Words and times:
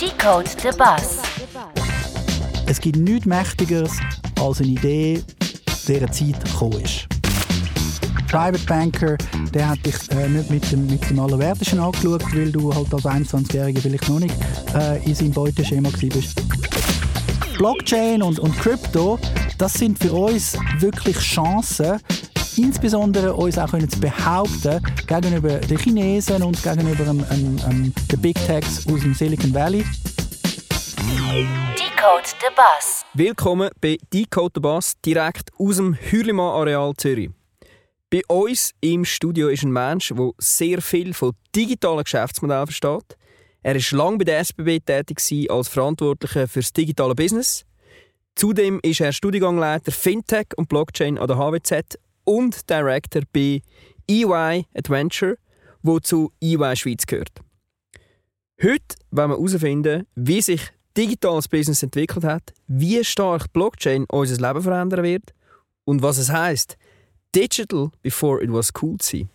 Decode 0.00 0.46
the 0.60 0.76
Bus. 0.76 1.22
Es 2.66 2.78
gibt 2.80 2.96
nichts 2.96 3.24
Mächtigeres 3.24 3.92
als 4.38 4.60
eine 4.60 4.68
Idee, 4.68 5.22
deren 5.88 6.12
Zeit 6.12 6.44
gekommen 6.44 6.82
ist. 6.82 7.06
Private 8.28 8.58
Banker, 8.66 9.16
der 9.54 9.70
hat 9.70 9.86
dich 9.86 9.94
äh, 10.10 10.28
nicht 10.28 10.50
mit 10.50 10.70
dem, 10.70 10.86
mit 10.86 11.08
dem 11.08 11.18
Allerwertesten 11.18 11.80
angeschaut, 11.80 12.22
weil 12.34 12.52
du 12.52 12.74
halt 12.74 12.92
als 12.92 13.04
21-Jähriger 13.04 13.80
vielleicht 13.80 14.08
noch 14.08 14.18
nicht 14.18 14.34
äh, 14.74 15.02
in 15.04 15.14
seinem 15.14 15.32
Beuteschema 15.32 15.88
bist. 16.00 16.42
Blockchain 17.56 18.22
und, 18.22 18.38
und 18.38 18.54
Crypto, 18.58 19.18
das 19.56 19.72
sind 19.74 19.98
für 19.98 20.12
uns 20.12 20.58
wirklich 20.78 21.16
Chancen, 21.16 22.00
insbesondere 22.58 23.34
uns 23.34 23.58
auch 23.58 23.70
können 23.70 23.88
zu 23.88 24.00
behaupten 24.00 24.80
gegenüber 25.06 25.58
den 25.58 25.78
Chinesen 25.78 26.42
und 26.42 26.62
gegenüber 26.62 27.06
ähm, 27.06 27.58
ähm, 27.68 27.92
den 28.10 28.20
Big 28.20 28.36
Techs 28.46 28.86
aus 28.86 29.00
dem 29.00 29.14
Silicon 29.14 29.52
Valley. 29.52 29.84
Decode 31.74 32.26
the 32.40 32.54
Bus. 32.54 33.04
Willkommen 33.14 33.70
bei 33.80 33.98
Decode 34.12 34.52
the 34.54 34.60
Bus, 34.60 34.94
direkt 35.04 35.50
aus 35.58 35.76
dem 35.76 35.94
Hürlimann-Areal 35.94 36.94
Zürich. 36.96 37.30
Bei 38.10 38.22
uns 38.28 38.72
im 38.80 39.04
Studio 39.04 39.48
ist 39.48 39.64
ein 39.64 39.72
Mensch, 39.72 40.12
der 40.16 40.30
sehr 40.38 40.80
viel 40.80 41.12
von 41.12 41.32
digitalen 41.54 42.04
Geschäftsmodellen 42.04 42.66
versteht. 42.66 43.16
Er 43.62 43.74
war 43.74 43.98
lange 43.98 44.18
bei 44.18 44.24
der 44.24 44.38
SBB 44.38 44.78
tätig 44.84 45.50
als 45.50 45.68
Verantwortlicher 45.68 46.46
für 46.46 46.60
das 46.60 46.72
digitale 46.72 47.14
Business. 47.14 47.64
Zudem 48.36 48.80
ist 48.82 49.00
er 49.00 49.12
Studiengangleiter 49.12 49.90
Fintech 49.90 50.48
und 50.56 50.68
Blockchain 50.68 51.18
an 51.18 51.26
der 51.26 51.38
HWZ 51.38 51.98
und 52.26 52.68
Director 52.68 53.22
bei 53.32 53.62
EY 54.08 54.66
Adventure, 54.74 55.38
wo 55.82 55.98
zu 55.98 56.32
EY 56.42 56.76
Schweiz 56.76 57.06
gehört. 57.06 57.40
Heute 58.62 58.96
wollen 59.10 59.30
wir 59.30 59.36
herausfinden, 59.36 60.06
wie 60.14 60.42
sich 60.42 60.72
digitales 60.96 61.48
Business 61.48 61.82
entwickelt 61.82 62.24
hat, 62.24 62.54
wie 62.66 63.04
stark 63.04 63.52
Blockchain 63.52 64.06
unser 64.10 64.36
Leben 64.36 64.62
verändern 64.62 65.04
wird 65.04 65.34
und 65.84 66.02
was 66.02 66.18
es 66.18 66.30
heißt, 66.30 66.76
digital 67.34 67.90
before 68.02 68.42
it 68.42 68.50
was 68.50 68.72
cool 68.82 68.96
zu 68.98 69.18
sein. 69.18 69.30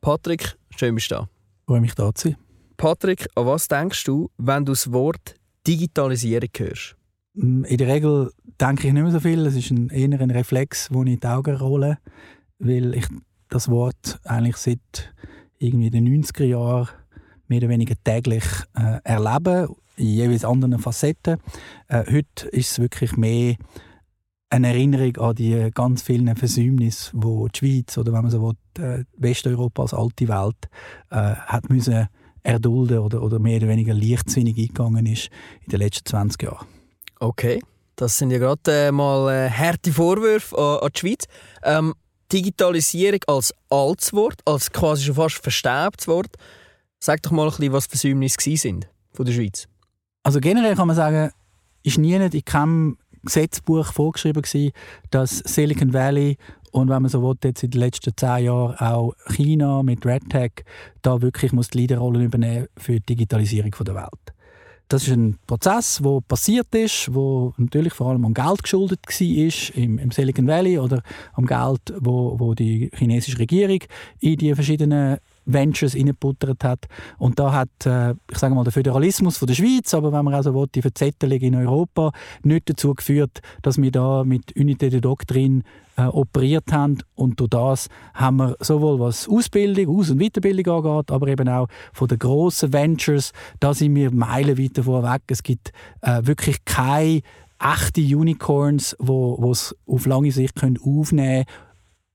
Patrick, 0.00 0.56
schön 0.76 0.94
bist 0.94 1.10
du 1.10 1.16
da. 1.16 1.28
Freue 1.66 1.80
mich 1.80 1.94
da 1.94 2.14
zu 2.14 2.28
sein. 2.28 2.36
Patrick, 2.76 3.28
an 3.34 3.46
was 3.46 3.68
denkst 3.68 4.04
du, 4.04 4.30
wenn 4.36 4.64
du 4.64 4.72
das 4.72 4.90
Wort 4.92 5.34
Digitalisierung 5.66 6.48
hörst? 6.56 6.96
In 7.34 7.64
der 7.64 7.88
Regel 7.88 8.32
denke 8.60 8.88
ich 8.88 8.92
nicht 8.92 9.02
mehr 9.02 9.12
so 9.12 9.20
viel. 9.20 9.46
Es 9.46 9.54
ist 9.54 9.70
ein, 9.70 9.88
eher 9.90 10.20
ein 10.20 10.30
Reflex, 10.30 10.92
wo 10.92 11.02
ich 11.04 11.12
in 11.12 11.20
die 11.20 11.26
Augen 11.26 11.56
rolle, 11.56 11.98
weil 12.58 12.94
ich 12.94 13.06
das 13.48 13.68
Wort 13.68 14.18
eigentlich 14.24 14.56
seit 14.56 15.14
irgendwie 15.58 15.90
den 15.90 16.22
90er 16.22 16.44
Jahren 16.44 16.88
mehr 17.46 17.58
oder 17.58 17.68
weniger 17.68 17.94
täglich 18.04 18.44
äh, 18.74 19.00
erlebe, 19.04 19.68
in 19.96 20.06
jeweils 20.06 20.44
anderen 20.44 20.78
Facetten. 20.78 21.38
Äh, 21.88 22.04
heute 22.10 22.48
ist 22.48 22.72
es 22.72 22.78
wirklich 22.78 23.16
mehr 23.16 23.56
eine 24.48 24.68
Erinnerung 24.68 25.16
an 25.18 25.34
die 25.34 25.70
ganz 25.72 26.02
vielen 26.02 26.34
Versäumnisse, 26.34 27.10
wo 27.14 27.46
die 27.48 27.58
Schweiz 27.58 27.98
oder 27.98 28.12
wenn 28.12 28.22
man 28.22 28.30
so 28.30 28.42
will, 28.42 28.84
äh, 28.84 29.04
Westeuropa 29.16 29.82
als 29.82 29.94
alte 29.94 30.26
Welt 30.26 30.68
äh, 31.10 31.34
hat 31.34 31.70
müssen 31.70 32.08
erdulden 32.42 32.98
oder, 32.98 33.22
oder 33.22 33.38
mehr 33.38 33.58
oder 33.58 33.68
weniger 33.68 33.94
leichtsinnig 33.94 34.56
eingegangen 34.58 35.06
ist 35.06 35.30
in 35.64 35.70
den 35.70 35.80
letzten 35.80 36.06
20 36.06 36.42
Jahren. 36.42 36.79
Okay, 37.20 37.62
das 37.96 38.16
sind 38.16 38.30
ja 38.30 38.38
gerade 38.38 38.86
äh, 38.88 38.90
mal 38.90 39.30
äh, 39.30 39.50
harte 39.50 39.92
Vorwürfe 39.92 40.56
an, 40.56 40.78
an 40.78 40.90
die 40.94 40.98
Schweiz. 40.98 41.24
Ähm, 41.62 41.94
Digitalisierung 42.32 43.20
als 43.26 43.54
altes 43.68 44.14
Wort, 44.14 44.40
als 44.46 44.72
quasi 44.72 45.04
schon 45.04 45.16
fast 45.16 45.36
verstäbtes 45.36 46.08
Wort. 46.08 46.36
Sag 46.98 47.22
doch 47.22 47.30
mal 47.30 47.44
ein 47.44 47.50
bisschen, 47.50 47.72
was 47.72 47.86
Versäumnisse 47.86 48.56
sind 48.56 48.88
von 49.12 49.26
der 49.26 49.34
Schweiz. 49.34 49.68
Also 50.22 50.40
generell 50.40 50.74
kann 50.76 50.86
man 50.86 50.96
sagen, 50.96 51.30
ist 51.82 51.98
nie 51.98 52.14
in 52.14 52.44
keinem 52.44 52.96
Gesetzbuch 53.22 53.92
vorgeschrieben 53.92 54.40
gewesen, 54.40 54.72
dass 55.10 55.38
Silicon 55.38 55.92
Valley 55.92 56.38
und 56.72 56.88
wenn 56.88 57.02
man 57.02 57.10
so 57.10 57.22
will, 57.22 57.36
jetzt 57.44 57.62
in 57.62 57.70
den 57.70 57.80
letzten 57.80 58.16
zehn 58.16 58.44
Jahren 58.44 58.76
auch 58.76 59.14
China 59.34 59.82
mit 59.82 60.06
RedTech 60.06 60.64
da 61.02 61.20
wirklich 61.20 61.52
muss 61.52 61.68
die 61.68 61.78
Leaderrolle 61.78 62.22
übernehmen 62.22 62.68
für 62.78 62.94
die 62.94 63.06
Digitalisierung 63.06 63.74
der 63.80 63.94
Welt. 63.94 64.39
Das 64.90 65.04
ist 65.06 65.14
ein 65.14 65.38
Prozess, 65.46 66.00
der 66.02 66.20
passiert 66.26 66.74
ist, 66.74 67.14
wo 67.14 67.54
natürlich 67.58 67.92
vor 67.92 68.08
allem 68.08 68.24
am 68.24 68.34
Geld 68.34 68.64
geschuldet 68.64 68.98
war 69.06 69.76
im, 69.76 69.98
im 69.98 70.10
Silicon 70.10 70.48
Valley 70.48 70.80
oder 70.80 71.04
am 71.34 71.46
Geld, 71.46 71.94
wo, 72.00 72.40
wo 72.40 72.54
die 72.54 72.90
chinesische 72.92 73.38
Regierung 73.38 73.78
in 74.18 74.36
die 74.36 74.52
verschiedenen 74.52 75.18
Ventures 75.46 75.94
reingebuttert 75.94 76.62
hat. 76.64 76.86
Und 77.18 77.38
da 77.38 77.52
hat, 77.52 77.86
äh, 77.86 78.14
ich 78.30 78.38
sage 78.38 78.54
mal, 78.54 78.64
der 78.64 78.72
Föderalismus 78.72 79.38
von 79.38 79.46
der 79.46 79.54
Schweiz, 79.54 79.92
aber 79.94 80.12
wenn 80.12 80.24
man 80.24 80.34
also 80.34 80.54
will, 80.54 80.66
die 80.74 80.82
Verzettelung 80.82 81.38
in 81.38 81.54
Europa, 81.54 82.12
nicht 82.42 82.68
dazu 82.68 82.94
geführt, 82.94 83.40
dass 83.62 83.80
wir 83.80 83.90
da 83.90 84.24
mit 84.24 84.52
Unité 84.54 84.90
de 84.90 85.00
Doktrin 85.00 85.62
äh, 85.96 86.04
operiert 86.04 86.72
haben. 86.72 86.98
Und 87.14 87.40
durch 87.40 87.50
das 87.50 87.88
haben 88.14 88.36
wir 88.36 88.56
sowohl 88.60 89.00
was 89.00 89.28
Ausbildung, 89.28 89.98
Aus- 89.98 90.10
und 90.10 90.20
Weiterbildung 90.20 90.86
angeht, 90.86 91.10
aber 91.10 91.28
eben 91.28 91.48
auch 91.48 91.68
von 91.92 92.08
den 92.08 92.18
grossen 92.18 92.72
Ventures, 92.72 93.32
da 93.60 93.74
sind 93.74 93.94
wir 93.94 94.10
meilenweit 94.10 94.78
davon 94.78 95.02
weg. 95.02 95.22
Es 95.28 95.42
gibt 95.42 95.72
äh, 96.02 96.20
wirklich 96.24 96.64
keine 96.64 97.20
echte 97.58 98.00
Unicorns, 98.00 98.96
die 98.98 99.50
es 99.50 99.76
auf 99.86 100.06
lange 100.06 100.32
Sicht 100.32 100.56
können 100.56 100.78
aufnehmen 100.78 101.44
können 101.44 101.69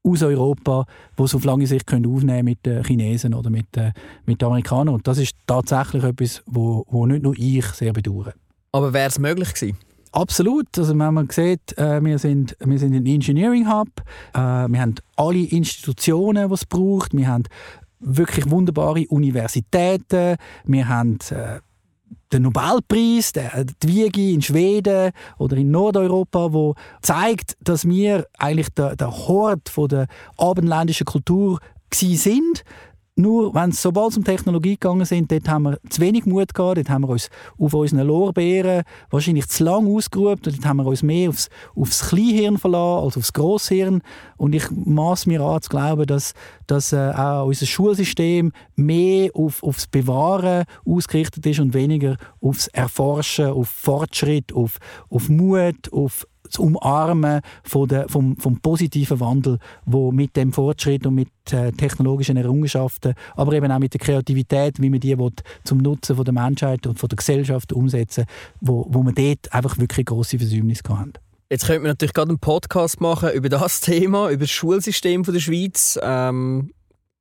aus 0.06 0.22
Europa, 0.24 0.86
die 1.18 1.24
es 1.24 1.36
auf 1.36 1.44
lange 1.44 1.68
Sicht 1.68 1.88
können 1.88 2.06
aufnehmen 2.06 2.46
mit 2.46 2.66
den 2.66 2.84
Chinesen 2.84 3.34
oder 3.34 3.50
mit, 3.50 3.76
äh, 3.78 3.92
mit 4.26 4.42
den 4.42 4.48
Amerikanern. 4.48 4.96
Und 4.96 5.08
das 5.08 5.18
ist 5.18 5.36
tatsächlich 5.48 6.04
etwas, 6.04 6.44
wo, 6.46 6.86
wo 6.90 7.06
nicht 7.06 7.24
nur 7.24 7.34
ich 7.38 7.66
sehr 7.68 7.94
bedauere. 7.94 8.34
Aber 8.72 8.94
wäre 8.94 9.08
es 9.08 9.20
möglich 9.20 9.54
gewesen? 9.54 9.78
Absolut. 10.12 10.68
Also 10.78 10.98
wenn 10.98 11.14
man 11.14 11.30
sieht, 11.30 11.78
äh, 11.78 12.04
wir, 12.04 12.20
sind, 12.20 12.56
wir 12.64 12.80
sind 12.80 12.94
ein 12.94 13.06
Engineering 13.06 13.70
Hub, 13.70 13.90
äh, 14.34 14.40
wir 14.40 14.80
haben 14.80 14.96
alle 15.18 15.40
Institutionen, 15.40 16.48
die 16.48 16.54
es 16.54 16.66
braucht, 16.66 17.16
wir 17.16 17.28
haben 17.28 17.44
wirklich 18.00 18.50
wunderbare 18.50 19.06
Universitäten, 19.10 20.38
wir 20.64 20.88
haben 20.88 21.18
äh, 21.32 21.60
den 22.36 22.44
Nobelpreis, 22.44 23.32
der, 23.32 23.66
die 23.66 23.88
Wiege 23.88 24.32
in 24.32 24.42
Schweden 24.42 25.12
oder 25.38 25.56
in 25.58 25.72
Nordeuropa, 25.72 26.52
wo 26.52 26.76
zeigt, 27.02 27.56
dass 27.62 27.88
wir 27.88 28.28
eigentlich 28.38 28.70
der, 28.70 28.96
der 28.96 29.12
Hort 29.12 29.70
von 29.70 29.88
der 29.88 30.08
abendländischen 30.38 31.06
Kultur 31.06 31.60
sind. 31.94 32.64
Nur, 33.18 33.54
wenn 33.56 33.70
es 33.70 33.82
sobald 33.82 34.12
es 34.12 34.18
um 34.18 34.26
Technologie 34.26 34.74
gegangen 34.74 35.06
sind, 35.06 35.32
dort 35.32 35.48
haben 35.48 35.64
wir 35.64 35.80
zu 35.90 36.02
wenig 36.02 36.26
Mut 36.26 36.54
gehabt, 36.54 36.78
dort 36.78 36.90
haben 36.90 37.04
wir 37.04 37.10
uns 37.10 37.30
auf 37.58 37.74
unseren 37.74 38.06
Lorbeeren 38.06 38.84
wahrscheinlich 39.10 39.48
zu 39.48 39.64
lang 39.64 39.88
ausgeruht, 39.88 40.40
dort 40.42 40.66
haben 40.66 40.78
wir 40.78 40.86
uns 40.86 41.02
mehr 41.02 41.30
aufs, 41.30 41.50
aufs 41.78 42.10
Kleinhirn 42.10 42.58
verlassen 42.58 43.06
als 43.06 43.18
aufs 43.18 43.32
Grosshirn. 43.32 44.02
Und 44.36 44.54
ich 44.54 44.70
maß 44.70 45.28
mir 45.28 45.40
an 45.40 45.62
zu 45.62 45.70
glauben, 45.70 46.06
dass, 46.06 46.34
dass 46.68 46.92
äh, 46.92 47.14
auch 47.16 47.46
unser 47.46 47.66
Schulsystem 47.66 48.52
mehr 48.76 49.30
auf, 49.34 49.64
aufs 49.64 49.88
Bewahren 49.88 50.66
ausgerichtet 50.86 51.46
ist 51.46 51.62
und 51.62 51.74
weniger 51.74 52.18
aufs 52.42 52.68
Erforschen, 52.68 53.48
auf 53.48 53.70
Fortschritt, 53.70 54.52
auf, 54.52 54.78
auf 55.10 55.30
Mut, 55.30 55.94
auf 55.94 56.28
das 56.46 56.60
Umarmen 56.60 57.42
von 57.64 57.88
der, 57.88 58.08
vom, 58.10 58.38
vom 58.38 58.60
positiven 58.60 59.20
Wandel, 59.20 59.60
wo 59.86 60.12
mit 60.12 60.36
dem 60.36 60.54
Fortschritt 60.54 61.06
und 61.06 61.16
mit 61.16 61.30
äh, 61.52 61.72
technologischen 61.72 62.38
Errungenschaften, 62.38 63.14
aber 63.36 63.54
eben 63.54 63.72
auch 63.72 63.80
mit 63.80 63.94
der 63.94 64.00
Kreativität, 64.00 64.82
wie 64.82 64.90
man 64.90 65.00
die 65.00 65.18
will, 65.18 65.32
zum 65.64 65.80
Nutzen 65.80 66.16
von 66.16 66.26
der 66.26 66.34
Menschheit 66.34 66.86
und 66.88 67.00
von 67.00 67.10
der 67.10 67.18
Gesellschaft 67.18 67.74
umsetzen, 67.74 68.26
wo, 68.62 68.86
wo 68.90 69.04
man 69.04 69.16
dort 69.16 69.52
einfach 69.54 69.78
wirklich 69.78 70.06
grosse 70.06 70.38
Versäumnisse 70.38 70.84
haben. 70.90 71.14
Jetzt 71.50 71.68
könnte 71.68 71.82
man 71.82 71.90
natürlich 71.90 72.14
gerade 72.14 72.30
einen 72.30 72.40
Podcast 72.40 73.02
machen 73.02 73.30
über 73.32 73.50
das 73.50 73.80
Thema, 73.82 74.30
über 74.30 74.46
das 74.46 74.52
Schulsystem 74.52 75.24
der 75.24 75.40
Schweiz. 75.40 76.00
Ähm, 76.02 76.72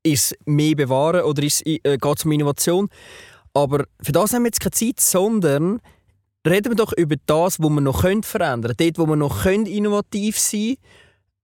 ist 0.06 0.36
mehr 0.44 0.76
bewahren 0.76 1.22
oder 1.22 1.42
äh, 1.42 1.48
geht 1.48 2.18
es 2.18 2.24
um 2.24 2.32
Innovation? 2.32 2.88
Aber 3.54 3.84
für 4.02 4.12
das 4.12 4.32
haben 4.32 4.42
wir 4.42 4.48
jetzt 4.48 4.60
keine 4.60 4.72
Zeit, 4.72 5.00
sondern 5.00 5.80
reden 6.46 6.72
wir 6.72 6.76
doch 6.76 6.92
über 6.96 7.16
das, 7.26 7.60
was 7.60 7.70
wir 7.70 7.80
noch 7.80 8.00
verändern 8.00 8.74
können. 8.76 8.76
Dort, 8.76 8.98
wo 8.98 9.06
wir 9.06 9.16
noch 9.16 9.46
innovativ 9.46 10.38
sein 10.38 10.60
können. 10.60 10.76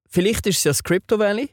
Vielleicht 0.08 0.46
ist 0.46 0.58
es 0.58 0.64
ja 0.64 0.70
das 0.70 0.82
Crypto 0.82 1.18
Valley. 1.18 1.50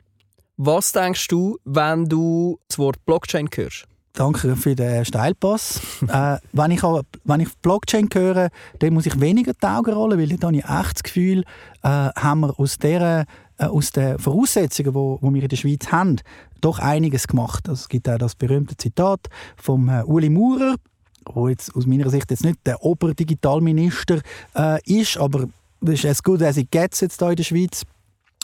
Was 0.57 0.91
denkst 0.91 1.27
du, 1.27 1.57
wenn 1.65 2.05
du 2.05 2.59
das 2.67 2.79
Wort 2.79 3.05
Blockchain 3.05 3.47
hörst? 3.53 3.85
Danke 4.13 4.55
für 4.55 4.73
den 4.73 5.05
Steilpass. 5.05 5.79
äh, 6.07 6.37
wenn, 6.51 6.71
ich 6.71 6.83
auch, 6.83 7.03
wenn 7.23 7.41
ich 7.41 7.55
Blockchain 7.61 8.09
höre, 8.11 8.49
dann 8.79 8.93
muss 8.95 9.05
ich 9.05 9.19
weniger 9.19 9.53
die 9.53 9.67
Augen 9.67 9.93
rollen, 9.93 10.19
weil 10.19 10.35
dann 10.37 10.55
habe 10.55 10.57
ich 10.57 10.63
echt 10.63 10.95
das 10.95 11.03
Gefühl, 11.03 11.43
äh, 11.83 11.87
haben 11.87 12.39
wir 12.39 12.59
aus, 12.59 12.79
der, 12.79 13.27
äh, 13.59 13.65
aus 13.65 13.91
den 13.91 14.17
Voraussetzungen, 14.17 14.89
die 14.89 14.95
wo, 14.95 15.19
wo 15.21 15.31
wir 15.31 15.43
in 15.43 15.49
der 15.49 15.57
Schweiz 15.57 15.91
haben, 15.91 16.15
doch 16.61 16.79
einiges 16.79 17.27
gemacht. 17.27 17.69
Also 17.69 17.81
es 17.81 17.89
gibt 17.89 18.09
auch 18.09 18.17
das 18.17 18.33
berühmte 18.33 18.75
Zitat 18.75 19.27
von 19.55 19.87
äh, 19.87 20.01
Uli 20.03 20.31
Maurer, 20.31 20.77
wo 21.33 21.47
jetzt 21.47 21.75
aus 21.75 21.85
meiner 21.85 22.09
Sicht 22.09 22.29
jetzt 22.31 22.43
nicht 22.43 22.59
der 22.65 22.83
Oberdigitalminister 22.83 24.21
äh, 24.55 24.81
ist, 24.85 25.17
aber 25.17 25.47
das 25.81 25.95
ist 25.95 26.05
as 26.05 26.23
good 26.23 26.41
as 26.41 26.57
it 26.57 26.71
gets 26.71 27.01
jetzt 27.01 27.19
hier 27.19 27.29
in 27.29 27.35
der 27.35 27.43
Schweiz. 27.43 27.83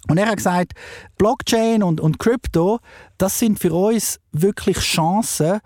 Und 0.10 0.18
er 0.18 0.28
hat 0.28 0.38
gesagt, 0.38 0.74
Blockchain 1.18 1.82
und, 1.82 2.02
und 2.02 2.20
Crypto, 2.20 2.80
das 3.18 3.40
sind 3.40 3.60
für 3.60 3.74
uns 3.74 4.20
wirklich 4.34 4.78
Chancen, 4.78 5.60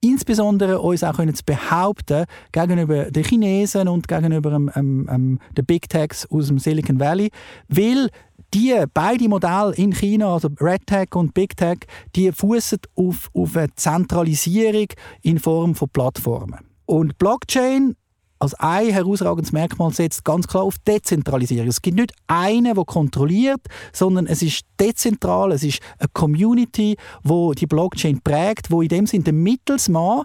insbesondere 0.00 0.80
uns 0.80 1.02
auch 1.02 1.16
können 1.16 1.34
zu 1.34 1.44
behaupten 1.44 2.26
gegenüber 2.52 3.10
den 3.10 3.24
Chinesen 3.24 3.88
und 3.88 4.06
gegenüber 4.06 4.52
ähm, 4.52 5.08
ähm, 5.10 5.38
den 5.56 5.66
Big 5.66 5.88
Techs 5.88 6.26
aus 6.30 6.48
dem 6.48 6.58
Silicon 6.58 7.00
Valley, 7.00 7.30
weil 7.68 8.10
die 8.54 8.74
beide 8.94 9.28
Modelle 9.28 9.74
in 9.74 9.92
China, 9.92 10.34
also 10.34 10.48
Red 10.60 10.86
Tech 10.86 11.14
und 11.14 11.34
Big 11.34 11.56
Tech, 11.56 11.78
die 12.16 12.32
fußen 12.32 12.78
auf, 12.94 13.30
auf 13.34 13.56
eine 13.56 13.74
Zentralisierung 13.74 14.88
in 15.22 15.38
Form 15.38 15.74
von 15.74 15.88
Plattformen. 15.90 16.60
Und 16.86 17.18
Blockchain 17.18 17.94
als 18.40 18.54
ein 18.54 18.90
herausragendes 18.90 19.52
Merkmal 19.52 19.92
setzt 19.92 20.24
ganz 20.24 20.46
klar 20.46 20.62
auf 20.62 20.78
Dezentralisierung. 20.78 21.66
Es 21.66 21.82
gibt 21.82 21.96
nicht 21.96 22.12
einen, 22.28 22.74
der 22.74 22.84
kontrolliert, 22.84 23.60
sondern 23.92 24.26
es 24.26 24.42
ist 24.42 24.62
dezentral, 24.78 25.52
es 25.52 25.64
ist 25.64 25.80
eine 25.98 26.08
Community, 26.12 26.96
wo 27.24 27.52
die 27.52 27.66
Blockchain 27.66 28.20
prägt, 28.20 28.70
wo 28.70 28.80
in 28.80 28.88
dem 28.88 29.06
Sinne 29.06 29.24
der 29.24 29.32
Mittelsmann 29.32 30.22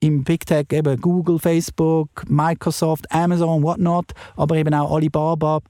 im 0.00 0.24
Big 0.24 0.46
Tech 0.46 0.66
eben 0.72 1.00
Google, 1.00 1.38
Facebook, 1.38 2.08
Microsoft, 2.28 3.10
Amazon, 3.12 3.62
whatnot, 3.62 4.12
aber 4.36 4.56
eben 4.56 4.72
auch 4.74 4.94
Alibaba, 4.94 5.60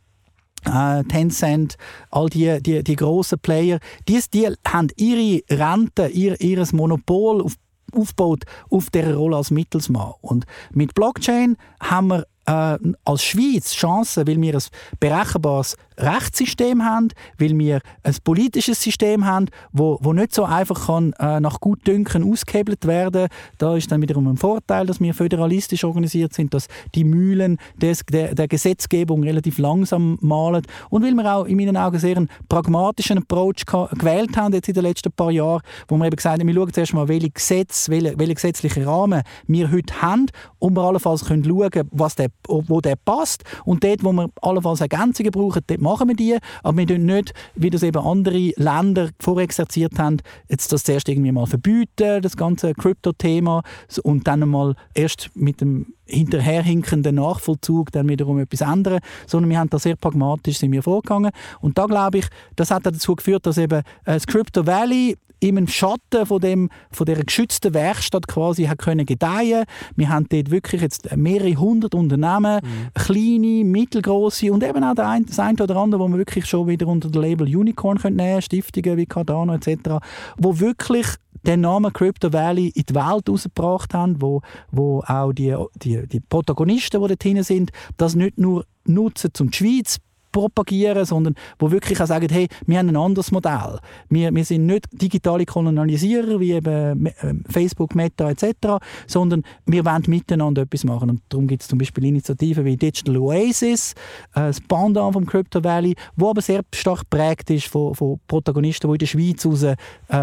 Uh, 0.69 1.03
Tencent, 1.05 1.77
all 2.11 2.29
die, 2.29 2.61
die, 2.61 2.83
die 2.83 2.97
grossen 2.97 3.39
Player, 3.39 3.79
die, 4.09 4.21
die 4.35 4.49
haben 4.67 4.89
ihre 4.97 5.43
Rente, 5.49 6.09
ihr, 6.09 6.41
ihres 6.41 6.73
Monopol 6.73 7.41
auf 7.41 7.55
aufgebaut 7.93 8.45
auf 8.71 8.91
dieser 8.91 9.15
Rolle 9.15 9.37
als 9.37 9.51
Mittelsmann. 9.51 10.15
Und 10.21 10.45
mit 10.73 10.95
Blockchain 10.95 11.57
haben 11.81 12.09
wir 12.09 12.27
äh, 12.47 12.79
als 13.05 13.23
Schweiz 13.23 13.73
Chancen, 13.73 14.27
weil 14.27 14.41
wir 14.41 14.55
ein 14.55 14.63
berechenbares 15.01 15.77
Rechtssystem 15.99 16.85
haben, 16.85 17.09
weil 17.39 17.57
wir 17.59 17.81
ein 18.03 18.15
politisches 18.25 18.81
System 18.81 19.25
haben, 19.25 19.47
wo, 19.73 19.99
wo 20.03 20.13
nicht 20.13 20.35
so 20.35 20.45
einfach 20.45 20.87
kann, 20.87 21.13
äh, 21.19 21.41
nach 21.41 21.61
Gutdünken 21.61 22.31
ausgehebelt 22.31 22.87
werden. 22.87 23.29
Da 23.59 23.77
ist 23.77 23.91
dann 23.91 24.03
wiederum 24.03 24.27
ein 24.27 24.37
Vorteil, 24.37 24.87
dass 24.87 25.01
wir 25.01 25.15
föderalistisch 25.15 25.85
organisiert 25.85 26.35
sind, 26.35 26.55
dass 26.55 26.69
die 26.95 27.05
Mühlen 27.05 27.59
des, 27.81 28.01
der, 28.11 28.35
der 28.35 28.49
Gesetzgebung 28.49 29.23
relativ 29.23 29.59
langsam 29.59 30.19
malen. 30.21 30.63
Und 30.91 31.03
weil 31.03 31.15
wir 31.15 31.35
auch 31.35 31.45
in 31.45 31.57
meinen 31.57 31.77
Augen 31.77 31.99
sehr 31.99 32.17
einen 32.17 32.29
pragmatischen 32.49 33.19
Approach 33.19 33.65
gewählt 33.67 34.37
haben 34.37 34.53
jetzt 34.53 34.69
in 34.69 34.75
den 34.75 34.85
letzten 34.85 35.13
paar 35.13 35.31
Jahren, 35.31 35.63
wo 35.89 35.97
wir 35.97 36.07
eben 36.07 36.17
gesagt 36.17 36.41
haben, 36.41 36.47
wir 36.47 36.55
schauen 36.55 36.73
zuerst 36.73 36.95
mal, 36.95 37.09
welche 37.09 37.31
Gesetze, 37.31 37.91
welche, 37.91 38.19
welche 38.19 38.35
gesetzlichen 38.35 38.85
Rahmen 38.85 39.23
wir 39.47 39.71
heute 39.71 40.03
haben 40.03 40.27
und 40.59 40.75
wir 40.75 40.83
allenfalls 40.83 41.25
können 41.25 41.45
schauen, 41.45 41.89
was 41.91 42.15
der, 42.15 42.29
wo 42.47 42.81
der 42.81 42.97
passt. 42.97 43.45
Und 43.65 43.85
dort, 43.85 44.05
wo 44.05 44.13
wir 44.13 44.29
allenfalls 44.43 44.81
Ergänzungen 44.81 45.31
brauchen, 45.31 45.63
machen 45.87 46.09
wir 46.09 46.17
die, 46.17 46.37
aber 46.63 46.79
wir 46.79 46.87
tun 46.87 47.07
nicht, 47.07 47.33
wie 47.55 47.71
das 47.71 47.83
eben 47.83 48.05
andere 48.05 48.53
Länder 48.57 49.11
vorexerziert 49.21 49.99
haben, 49.99 50.19
jetzt 50.49 50.73
das 50.73 50.85
zuerst 50.85 51.09
irgendwie 51.09 51.33
mal 51.33 51.47
verbieten, 51.47 52.23
das 52.23 52.37
ganze 52.37 52.75
Krypto-Thema, 52.75 53.63
und 54.03 54.27
dann 54.27 54.49
mal 54.49 54.75
erst 54.95 55.31
mit 55.35 55.61
dem 55.61 55.95
hinterherhinkenden 56.07 57.17
Nachvollzug 57.17 57.93
dann 57.93 58.09
wiederum 58.09 58.39
etwas 58.39 58.61
ändern, 58.61 59.01
sondern 59.27 59.51
wir 59.51 59.59
haben 59.59 59.71
da 59.71 59.79
sehr 59.79 59.97
pragmatisch 59.97 60.59
sind 60.59 60.73
wir 60.73 60.83
vorgegangen 60.83 61.33
und 61.61 61.79
da 61.79 61.87
glaube 61.87 62.19
ich, 62.19 62.27
das 62.55 62.71
hat 62.71 62.87
dazu 62.87 63.17
geführt, 63.17 63.47
dass 63.47 63.59
eben 63.59 63.79
äh, 63.79 63.83
das 64.05 64.27
Crypto 64.27 64.67
Valley 64.67 65.17
im 65.41 65.69
Schatten 65.69 66.25
von, 66.25 66.41
dem, 66.41 66.71
von 66.91 67.05
dieser 67.05 67.25
geschützten 67.25 67.75
Werkstatt 67.75 68.27
quasi 68.27 68.65
hat 68.65 68.79
können 68.79 69.05
gedeihen. 69.05 69.65
Wir 69.95 70.09
haben 70.09 70.27
dort 70.29 70.51
wirklich 70.51 70.81
jetzt 70.81 71.15
mehrere 71.15 71.55
hundert 71.57 71.95
Unternehmen, 71.95 72.61
mhm. 72.63 72.89
kleine, 72.95 73.65
mittelgroße 73.65 74.53
und 74.53 74.65
eben 74.65 74.83
auch 74.83 74.95
das 74.95 75.39
eine 75.39 75.63
oder 75.63 75.76
andere, 75.77 76.01
wo 76.01 76.09
man 76.09 76.19
wirklich 76.19 76.47
schon 76.47 76.67
wieder 76.69 76.87
unter 76.87 77.11
dem 77.11 77.23
Label 77.23 77.47
Unicorn 77.57 77.99
nehmen 78.03 78.17
können, 78.17 78.43
Stiftungen 78.43 78.97
wie 78.97 79.07
Cardano 79.07 79.55
etc., 79.55 79.99
wo 80.37 80.59
wirklich 80.59 81.07
den 81.47 81.61
Namen 81.61 81.93
Crypto 81.93 82.33
Valley 82.33 82.69
in 82.69 82.85
die 82.89 82.95
Welt 82.95 83.29
rausgebracht 83.29 83.95
haben, 83.95 84.21
wo, 84.21 84.43
wo 84.71 85.03
auch 85.07 85.33
die, 85.33 85.55
die, 85.77 86.07
die 86.07 86.21
Protagonisten, 86.21 87.01
die 87.03 87.17
dort 87.17 87.45
sind, 87.47 87.71
das 87.97 88.15
nicht 88.15 88.39
nur 88.39 88.65
nutzen, 88.85 89.31
um 89.41 89.51
die 89.51 89.57
Schweiz 89.57 89.99
propagieren, 90.37 91.07
sondern 91.07 91.35
wo 91.59 91.71
wirklich 91.71 91.99
auch 91.99 92.07
sagen, 92.07 92.29
hey, 92.31 92.47
wir 92.67 92.79
haben 92.79 92.91
ein 92.91 92.97
anderes 92.97 93.33
Modell. 93.33 93.79
Wir, 94.11 94.35
wir 94.35 94.45
sind 94.45 94.67
nicht 94.67 94.85
digitale 94.93 95.47
Kolonialisierer 95.47 96.39
wie 96.39 96.53
eben 96.53 97.11
ähm, 97.23 97.43
Facebook, 97.49 97.95
Meta 97.95 98.29
etc., 98.29 98.85
sondern 99.07 99.45
wir 99.65 99.83
wollen 99.87 100.03
miteinander 100.09 100.61
etwas 100.61 100.85
machen. 100.85 101.09
Und 101.09 101.23
darum 101.31 101.47
gibt 101.47 101.63
es 101.63 101.69
zum 101.69 101.79
Beispiel 101.79 102.05
Initiativen 102.05 102.67
wie 102.67 102.77
Digital 102.77 103.17
Oasis, 103.17 103.93
äh, 104.35 104.41
das 104.41 104.61
Pendant 104.61 105.15
vom 105.15 105.25
Crypto 105.25 105.65
Valley, 105.65 105.95
wo 106.17 106.29
aber 106.29 106.43
sehr 106.43 106.61
stark 106.75 107.09
geprägt 107.09 107.49
ist 107.49 107.69
von, 107.69 107.95
von 107.95 108.21
Protagonisten, 108.29 108.89
die 108.89 108.95
in 108.95 108.99
der 108.99 109.07
Schweiz 109.07 109.47
raus, 109.47 109.63
äh, 109.63 109.77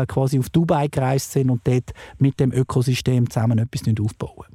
quasi 0.05 0.37
auf 0.37 0.51
Dubai 0.51 0.89
gereist 0.89 1.31
sind 1.31 1.49
und 1.49 1.61
dort 1.63 1.91
mit 2.19 2.39
dem 2.39 2.51
Ökosystem 2.51 3.27
zusammen 3.31 3.57
etwas 3.57 3.81
aufbauen. 3.99 4.45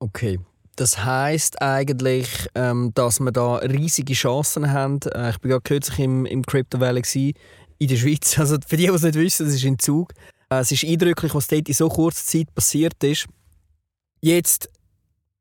Okay, 0.00 0.38
das 0.78 1.04
heißt 1.04 1.60
eigentlich, 1.60 2.28
ähm, 2.54 2.92
dass 2.94 3.18
wir 3.18 3.32
da 3.32 3.56
riesige 3.56 4.14
Chancen 4.14 4.70
haben. 4.70 5.00
Äh, 5.12 5.30
ich 5.30 5.42
war 5.42 5.50
gerade 5.50 5.62
kürzlich 5.62 5.98
im, 5.98 6.24
im 6.24 6.46
Crypto 6.46 6.78
Valley 6.78 7.34
in 7.78 7.88
der 7.88 7.96
Schweiz. 7.96 8.38
Also 8.38 8.58
für 8.64 8.76
die, 8.76 8.86
die 8.86 8.92
es 8.92 9.02
nicht 9.02 9.16
wissen, 9.16 9.46
das 9.46 9.56
ist 9.56 9.64
in 9.64 9.80
Zug. 9.80 10.12
Äh, 10.50 10.60
es 10.60 10.70
ist 10.70 10.84
eindrücklich, 10.84 11.34
was 11.34 11.48
dort 11.48 11.68
in 11.68 11.74
so 11.74 11.88
kurzer 11.88 12.24
Zeit 12.24 12.54
passiert 12.54 13.02
ist. 13.02 13.26
Jetzt, 14.20 14.70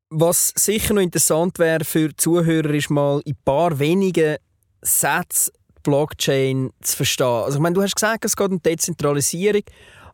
was 0.10 0.54
sicher 0.56 0.96
noch 0.96 1.04
interessant 1.04 1.60
wäre 1.60 1.86
für 1.86 2.16
Zuhörer, 2.16 2.74
ist 2.74 2.90
mal 2.90 3.22
in 3.24 3.34
ein 3.34 3.38
paar 3.46 3.78
wenigen 3.78 4.38
Sätzen 4.82 5.54
Blockchain 5.84 6.72
zu 6.82 6.98
verstehen. 6.98 7.28
Also 7.28 7.60
ich 7.60 7.62
meine, 7.62 7.76
du 7.76 7.84
hast 7.84 7.96
gesagt, 7.96 8.26
es 8.26 8.36
geht 8.36 8.50
um 8.50 8.62
Dezentralisierung 8.62 9.62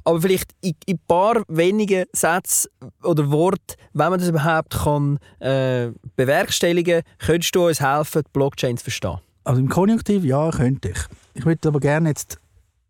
aber 0.03 0.21
vielleicht 0.21 0.51
in, 0.61 0.75
ein 0.89 0.99
paar 1.07 1.43
wenige 1.47 2.07
Sätze 2.13 2.69
oder 3.03 3.29
Worte, 3.31 3.75
wenn 3.93 4.09
man 4.09 4.19
das 4.19 4.29
überhaupt 4.29 4.73
kann, 4.73 5.19
äh, 5.39 5.91
bewerkstelligen 6.15 7.01
kann, 7.03 7.27
könntest 7.27 7.55
du 7.55 7.67
uns 7.67 7.81
helfen, 7.81 8.23
die 8.25 8.29
Blockchain 8.33 8.77
zu 8.77 8.83
verstehen? 8.83 9.19
Also 9.43 9.59
im 9.59 9.69
Konjunktiv 9.69 10.23
ja, 10.23 10.49
könnte 10.51 10.89
ich. 10.89 10.99
Ich 11.33 11.45
würde 11.45 11.67
aber 11.67 11.79
gerne 11.79 12.09
jetzt 12.09 12.39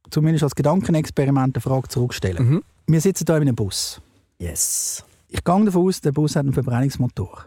zumindest 0.10 0.44
als 0.44 0.56
Gedankenexperiment 0.56 1.56
eine 1.56 1.62
Frage 1.62 1.88
zurückstellen. 1.88 2.50
Mhm. 2.50 2.64
Wir 2.88 3.02
sitzen 3.02 3.26
hier 3.26 3.38
in 3.38 3.42
einem 3.44 3.56
Bus. 3.56 4.02
Yes. 4.40 5.04
Ich 5.30 5.44
gehe 5.44 5.66
davon 5.66 5.88
aus, 5.88 6.02
der 6.02 6.12
Bus 6.12 6.36
hat 6.36 6.44
einen 6.44 6.54
Verbrennungsmotor. 6.54 7.46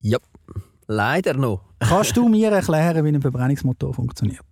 Ja, 0.00 0.18
leider 0.86 1.34
noch. 1.34 1.60
Kannst 1.78 2.16
du 2.16 2.28
mir 2.28 2.50
erklären, 2.50 3.04
wie 3.04 3.08
ein 3.08 3.20
Verbrennungsmotor 3.20 3.94
funktioniert? 3.94 4.44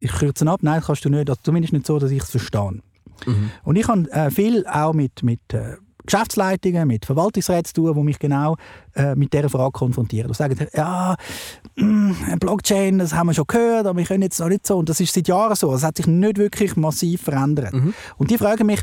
Ich 0.00 0.12
kürze 0.12 0.46
ab, 0.46 0.60
nein, 0.62 0.80
kannst 0.80 1.04
du 1.04 1.08
nicht. 1.08 1.28
Also 1.28 1.40
zumindest 1.42 1.72
nicht 1.72 1.86
so, 1.86 1.98
dass 1.98 2.10
ich 2.10 2.22
es 2.22 2.30
verstehe. 2.30 2.80
Mhm. 3.26 3.50
Und 3.64 3.76
ich 3.76 3.88
habe 3.88 4.10
äh, 4.10 4.30
viel 4.30 4.66
auch 4.66 4.92
mit, 4.92 5.22
mit 5.22 5.40
äh, 5.52 5.76
Geschäftsleitungen, 6.08 6.88
mit 6.88 7.04
Verwaltungsräten 7.04 7.66
zu 7.66 7.74
tun, 7.74 7.94
die 7.94 8.02
mich 8.02 8.18
genau 8.18 8.56
äh, 8.94 9.14
mit 9.14 9.32
dieser 9.32 9.50
Frage 9.50 9.72
konfrontieren. 9.72 10.28
Und 10.28 10.34
sagen, 10.34 10.56
ja, 10.74 11.16
mh, 11.76 11.86
mm, 11.86 12.38
Blockchain, 12.40 12.98
das 12.98 13.14
haben 13.14 13.28
wir 13.28 13.34
schon 13.34 13.46
gehört, 13.46 13.86
aber 13.86 13.98
wir 13.98 14.06
können 14.06 14.22
jetzt 14.22 14.40
noch 14.40 14.48
nicht 14.48 14.66
so. 14.66 14.78
Und 14.78 14.88
das 14.88 15.00
ist 15.00 15.14
seit 15.14 15.28
Jahren 15.28 15.54
so. 15.54 15.70
Das 15.70 15.84
hat 15.84 15.98
sich 15.98 16.06
nicht 16.06 16.38
wirklich 16.38 16.76
massiv 16.76 17.22
verändert. 17.22 17.74
Mhm. 17.74 17.94
Und 18.16 18.30
die 18.30 18.38
fragen 18.38 18.66
mich, 18.66 18.80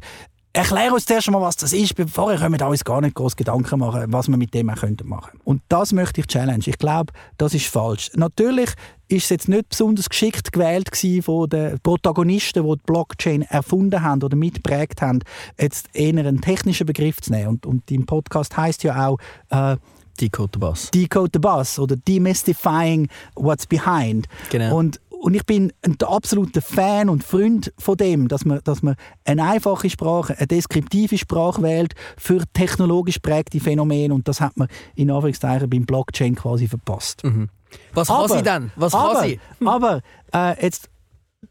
erklär 0.55 0.93
uns 0.93 1.05
zuerst 1.05 1.29
mal, 1.29 1.41
was 1.41 1.57
das 1.57 1.73
ist, 1.73 1.95
bevor 1.95 2.29
wir 2.29 2.67
uns 2.67 2.83
gar 2.83 3.01
nicht 3.01 3.15
groß 3.15 3.35
Gedanken 3.35 3.79
machen, 3.79 4.05
was 4.07 4.27
wir 4.27 4.37
mit 4.37 4.53
dem 4.53 4.67
machen 4.67 4.97
könnten 4.97 5.13
Und 5.43 5.61
das 5.69 5.91
möchte 5.91 6.21
ich 6.21 6.27
challenge. 6.27 6.63
Ich 6.67 6.77
glaube, 6.77 7.13
das 7.37 7.53
ist 7.53 7.67
falsch. 7.67 8.11
Natürlich 8.15 8.69
ist 9.07 9.25
es 9.25 9.29
jetzt 9.29 9.49
nicht 9.49 9.69
besonders 9.69 10.09
geschickt 10.09 10.51
gewählt 10.51 10.89
von 11.23 11.49
den 11.49 11.79
Protagonisten, 11.81 12.63
die 12.63 12.75
die 12.75 12.81
Blockchain 12.85 13.43
erfunden 13.43 14.01
haben 14.01 14.23
oder 14.23 14.35
mitprägt 14.35 15.01
haben, 15.01 15.19
jetzt 15.59 15.89
eher 15.93 16.17
einen 16.17 16.41
technischen 16.41 16.87
Begriff 16.87 17.21
zu 17.21 17.31
nehmen. 17.31 17.49
Und, 17.49 17.65
und 17.65 17.91
im 17.91 18.05
Podcast 18.05 18.55
heißt 18.55 18.83
ja 18.83 19.07
auch 19.07 19.19
äh, 19.49 19.77
Decode 20.19 20.51
the 20.53 20.59
Bus. 20.59 20.91
Decode 20.91 21.31
the 21.33 21.39
Bus 21.39 21.77
oder 21.77 21.97
Demystifying 21.97 23.09
What's 23.35 23.67
Behind. 23.67 24.27
Genau. 24.49 24.77
Und 24.77 24.99
und 25.19 25.33
ich 25.33 25.45
bin 25.45 25.73
ein 25.81 25.97
absoluter 26.05 26.61
Fan 26.61 27.09
und 27.09 27.23
Freund 27.23 27.73
von 27.77 27.97
dem, 27.97 28.27
dass 28.27 28.45
man, 28.45 28.59
dass 28.63 28.83
man 28.83 28.95
eine 29.23 29.43
einfache 29.43 29.89
Sprache, 29.89 30.37
eine 30.37 30.47
deskriptive 30.47 31.17
Sprache 31.17 31.61
wählt 31.61 31.93
für 32.17 32.43
technologisch 32.53 33.19
prägte 33.19 33.59
Phänomene. 33.59 34.13
Und 34.13 34.27
das 34.27 34.41
hat 34.41 34.57
man 34.57 34.67
in 34.95 35.09
Anführungszeichen 35.09 35.69
beim 35.69 35.85
Blockchain 35.85 36.35
quasi 36.35 36.67
verpasst. 36.67 37.23
Mhm. 37.23 37.49
Was 37.93 38.09
aber, 38.09 38.27
kann 38.27 38.37
sie 38.37 38.43
denn? 38.43 38.71
Was 38.75 38.93
aber, 38.93 39.13
kann 39.13 39.27
sie? 39.27 39.39
Aber 39.65 40.01
äh, 40.33 40.63
jetzt, 40.63 40.89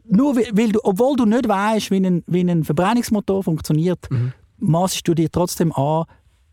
nur 0.04 0.36
weil 0.36 0.72
du, 0.72 0.80
obwohl 0.82 1.16
du 1.16 1.24
nicht 1.24 1.48
weißt, 1.48 1.90
wie 1.90 1.96
ein, 1.96 2.22
wie 2.26 2.40
ein 2.40 2.64
Verbrennungsmotor 2.64 3.42
funktioniert, 3.42 4.10
mhm. 4.10 4.32
maßest 4.58 5.06
du 5.06 5.14
dir 5.14 5.30
trotzdem 5.30 5.72
an, 5.72 6.04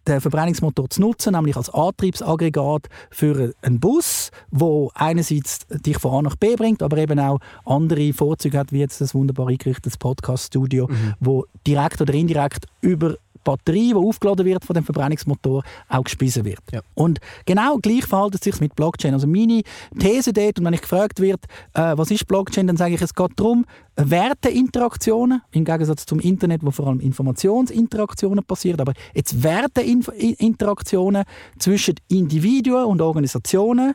den 0.07 0.21
Verbrennungsmotor 0.21 0.89
zu 0.89 1.01
nutzen, 1.01 1.33
nämlich 1.33 1.55
als 1.55 1.69
Antriebsaggregat 1.69 2.87
für 3.09 3.53
einen 3.61 3.79
Bus, 3.79 4.31
wo 4.49 4.91
einerseits 4.95 5.59
dich 5.69 5.97
von 5.97 6.13
A 6.13 6.21
nach 6.21 6.35
B 6.35 6.55
bringt, 6.55 6.81
aber 6.81 6.97
eben 6.97 7.19
auch 7.19 7.39
andere 7.65 8.13
Vorzüge 8.13 8.57
hat, 8.57 8.71
wie 8.71 8.79
jetzt 8.79 9.01
das 9.01 9.13
wunderbar 9.13 9.47
eingerichtetes 9.47 9.97
Podcast-Studio, 9.97 10.87
mhm. 10.87 11.13
wo 11.19 11.45
direkt 11.65 12.01
oder 12.01 12.13
indirekt 12.13 12.65
über 12.81 13.15
Batterie, 13.43 13.89
die 13.89 13.95
aufgeladen 13.95 14.45
wird 14.45 14.65
von 14.65 14.73
dem 14.73 14.83
Verbrennungsmotor, 14.83 15.63
auch 15.89 16.03
gespissen 16.03 16.45
wird. 16.45 16.59
Ja. 16.71 16.81
Und 16.93 17.19
genau 17.45 17.77
gleich 17.77 18.05
verhält 18.05 18.35
es 18.35 18.41
sich 18.41 18.59
mit 18.59 18.75
Blockchain. 18.75 19.13
Also 19.13 19.27
meine 19.27 19.61
These 19.99 20.33
dort, 20.33 20.59
und 20.59 20.65
wenn 20.65 20.73
ich 20.73 20.81
gefragt 20.81 21.19
wird, 21.19 21.43
äh, 21.73 21.93
was 21.95 22.11
ist 22.11 22.27
Blockchain, 22.27 22.67
dann 22.67 22.77
sage 22.77 22.95
ich, 22.95 23.01
es 23.01 23.13
geht 23.13 23.31
darum, 23.35 23.65
Werteinteraktionen, 23.95 25.41
im 25.51 25.65
Gegensatz 25.65 26.05
zum 26.05 26.19
Internet, 26.19 26.63
wo 26.63 26.71
vor 26.71 26.87
allem 26.87 26.99
Informationsinteraktionen 26.99 28.43
passieren, 28.43 28.79
aber 28.79 28.93
jetzt 29.13 29.43
Werteinteraktionen 29.43 31.23
zwischen 31.59 31.95
Individuen 32.07 32.85
und 32.85 33.01
Organisationen 33.01 33.93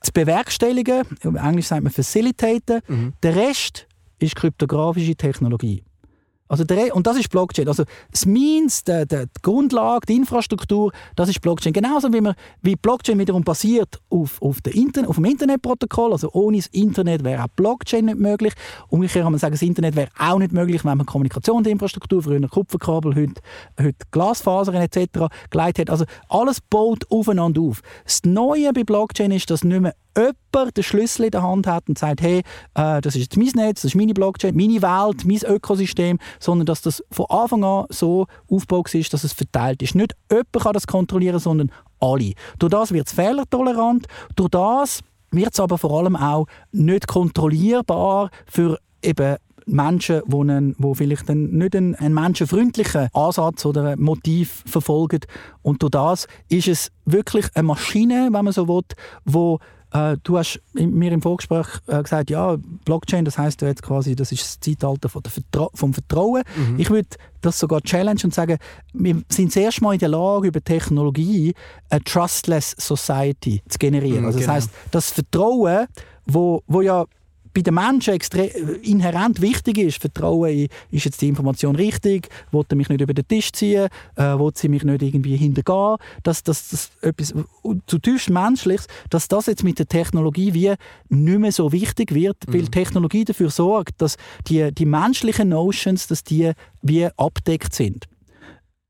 zu 0.00 0.12
bewerkstelligen, 0.12 1.02
im 1.22 1.36
Englisch 1.36 1.66
sagt 1.66 1.82
man 1.82 1.92
facilitaten, 1.92 2.82
der 3.22 3.36
Rest 3.36 3.86
ist 4.18 4.36
kryptografische 4.36 5.14
Technologie. 5.14 5.82
Also 6.48 6.64
der, 6.64 6.94
und 6.94 7.06
das 7.06 7.16
ist 7.16 7.30
Blockchain. 7.30 7.68
Also 7.68 7.84
das 8.10 8.26
Means, 8.26 8.84
die, 8.84 9.04
die, 9.06 9.24
Grundlage, 9.42 10.06
die 10.06 10.16
Infrastruktur, 10.16 10.92
das 11.16 11.28
ist 11.28 11.40
Blockchain. 11.40 11.72
Genauso 11.72 12.12
wie, 12.12 12.20
man, 12.20 12.34
wie 12.62 12.76
Blockchain 12.76 13.18
wiederum 13.18 13.42
basiert 13.42 14.00
auf, 14.10 14.40
auf, 14.40 14.60
der 14.60 14.74
Internet, 14.74 15.10
auf 15.10 15.16
dem 15.16 15.24
Internetprotokoll. 15.24 16.12
Also 16.12 16.30
ohne 16.32 16.58
das 16.58 16.66
Internet 16.68 17.24
wäre 17.24 17.44
auch 17.44 17.48
Blockchain 17.56 18.04
nicht 18.04 18.18
möglich. 18.18 18.54
Umgekehrt 18.88 19.24
kann 19.24 19.32
man 19.32 19.38
sagen, 19.40 19.54
das 19.54 19.62
Internet 19.62 19.96
wäre 19.96 20.08
auch 20.18 20.38
nicht 20.38 20.52
möglich, 20.52 20.84
wenn 20.84 20.98
man 20.98 21.06
Kommunikationsinfrastruktur, 21.06 22.22
früher 22.22 22.40
Kupferkabel, 22.48 23.14
heute, 23.14 23.40
heute 23.80 23.96
Glasfasern 24.10 24.76
etc. 24.76 25.26
geleitet 25.50 25.88
hat. 25.88 25.90
Also 25.90 26.04
alles 26.28 26.60
baut 26.60 27.10
aufeinander 27.10 27.60
auf. 27.62 27.82
Das 28.04 28.22
Neue 28.24 28.72
bei 28.72 28.84
Blockchain 28.84 29.32
ist, 29.32 29.50
dass 29.50 29.64
nicht 29.64 29.80
mehr 29.80 29.94
jemand 30.16 30.76
den 30.76 30.84
Schlüssel 30.84 31.26
in 31.26 31.30
der 31.30 31.42
Hand 31.42 31.66
hat 31.66 31.88
und 31.88 31.98
sagt, 31.98 32.22
hey, 32.22 32.42
äh, 32.74 33.00
das 33.00 33.14
ist 33.14 33.22
jetzt 33.22 33.36
mein 33.36 33.66
Netz, 33.66 33.82
das 33.82 33.92
ist 33.92 33.96
meine 33.96 34.14
Blockchain, 34.14 34.56
meine 34.56 34.82
Welt, 34.82 35.24
mein 35.24 35.54
Ökosystem, 35.54 36.18
sondern 36.40 36.66
dass 36.66 36.82
das 36.82 37.02
von 37.10 37.26
Anfang 37.28 37.64
an 37.64 37.86
so 37.90 38.26
aufgebaut 38.50 38.94
ist, 38.94 39.12
dass 39.12 39.24
es 39.24 39.32
verteilt 39.32 39.82
ist. 39.82 39.94
Nicht 39.94 40.14
jemand 40.30 40.52
kann 40.52 40.72
das 40.72 40.86
kontrollieren, 40.86 41.38
sondern 41.38 41.70
alle. 42.00 42.32
Durch 42.58 42.70
das 42.70 42.92
wird 42.92 43.06
es 43.06 43.12
fehlertolerant, 43.12 44.06
durch 44.34 44.50
das 44.50 45.00
wird 45.30 45.52
es 45.52 45.60
aber 45.60 45.78
vor 45.78 45.98
allem 45.98 46.16
auch 46.16 46.46
nicht 46.72 47.06
kontrollierbar 47.06 48.30
für 48.46 48.78
eben 49.02 49.36
Menschen, 49.66 50.22
die, 50.26 50.36
einen, 50.36 50.76
die 50.78 50.94
vielleicht 50.94 51.28
einen, 51.28 51.58
nicht 51.58 51.74
einen, 51.74 51.96
einen 51.96 52.14
menschenfreundlichen 52.14 53.08
Ansatz 53.12 53.66
oder 53.66 53.84
ein 53.90 54.00
Motiv 54.00 54.62
verfolgen. 54.64 55.20
Und 55.62 55.82
durch 55.82 55.90
das 55.90 56.28
ist 56.48 56.68
es 56.68 56.92
wirklich 57.04 57.46
eine 57.54 57.64
Maschine, 57.64 58.28
wenn 58.30 58.44
man 58.44 58.52
so 58.52 58.68
will, 58.68 58.82
wo 59.24 59.58
äh, 59.92 60.16
du 60.22 60.38
hast 60.38 60.60
mir 60.74 61.12
im 61.12 61.22
Vorgespräch 61.22 61.66
äh, 61.86 62.02
gesagt, 62.02 62.30
ja, 62.30 62.56
Blockchain, 62.84 63.24
das 63.24 63.38
heißt 63.38 63.62
ja 63.62 63.68
jetzt 63.68 63.82
quasi, 63.82 64.16
das 64.16 64.32
ist 64.32 64.42
das 64.42 64.60
Zeitalter 64.60 65.08
von 65.08 65.22
Vertra 65.22 65.68
vom 65.74 65.94
Vertrauen. 65.94 66.42
Mhm. 66.56 66.78
Ich 66.78 66.90
würde 66.90 67.08
das 67.40 67.58
sogar 67.58 67.80
challenge 67.82 68.20
und 68.24 68.34
sagen, 68.34 68.58
wir 68.92 69.22
sind 69.28 69.48
das 69.48 69.56
erste 69.56 69.82
Mal 69.84 69.94
in 69.94 70.00
der 70.00 70.08
Lage, 70.08 70.48
über 70.48 70.62
Technologie 70.62 71.54
eine 71.88 72.02
trustless 72.02 72.74
Society 72.78 73.62
zu 73.68 73.78
generieren. 73.78 74.20
Mhm, 74.20 74.26
also 74.26 74.38
das 74.38 74.46
genau. 74.46 74.54
heißt, 74.56 74.70
das 74.90 75.10
Vertrauen, 75.10 75.86
wo, 76.26 76.62
wo 76.66 76.80
ja 76.80 77.04
bei 77.56 77.62
den 77.62 77.74
Menschen 77.74 78.12
extrem, 78.12 78.50
inhärent 78.82 79.40
wichtig 79.40 79.78
ist. 79.78 79.98
Vertrauen 79.98 80.50
in, 80.50 80.68
ist 80.90 81.06
jetzt 81.06 81.22
die 81.22 81.28
Information 81.28 81.74
richtig, 81.74 82.28
will 82.52 82.64
er 82.68 82.76
mich 82.76 82.90
nicht 82.90 83.00
über 83.00 83.14
den 83.14 83.26
Tisch 83.26 83.50
ziehen, 83.50 83.88
äh, 84.16 84.22
will 84.38 84.50
sie 84.54 84.68
mich 84.68 84.84
nicht 84.84 85.00
irgendwie 85.00 85.36
hintergehen, 85.36 85.96
dass 86.22 86.42
das, 86.42 86.68
das 86.68 86.90
etwas 87.00 87.32
zutiefst 87.86 88.28
Menschliches, 88.28 88.88
dass 89.08 89.28
das 89.28 89.46
jetzt 89.46 89.64
mit 89.64 89.78
der 89.78 89.88
Technologie 89.88 90.52
wie 90.52 90.74
nicht 91.08 91.38
mehr 91.38 91.52
so 91.52 91.72
wichtig 91.72 92.12
wird, 92.12 92.36
weil 92.46 92.62
die 92.62 92.70
Technologie 92.70 93.24
dafür 93.24 93.48
sorgt, 93.48 94.02
dass 94.02 94.18
die, 94.48 94.70
die 94.72 94.84
menschlichen 94.84 95.48
Notions, 95.48 96.06
dass 96.08 96.24
die 96.24 96.52
wie 96.82 97.08
abdeckt 97.16 97.74
sind 97.74 98.06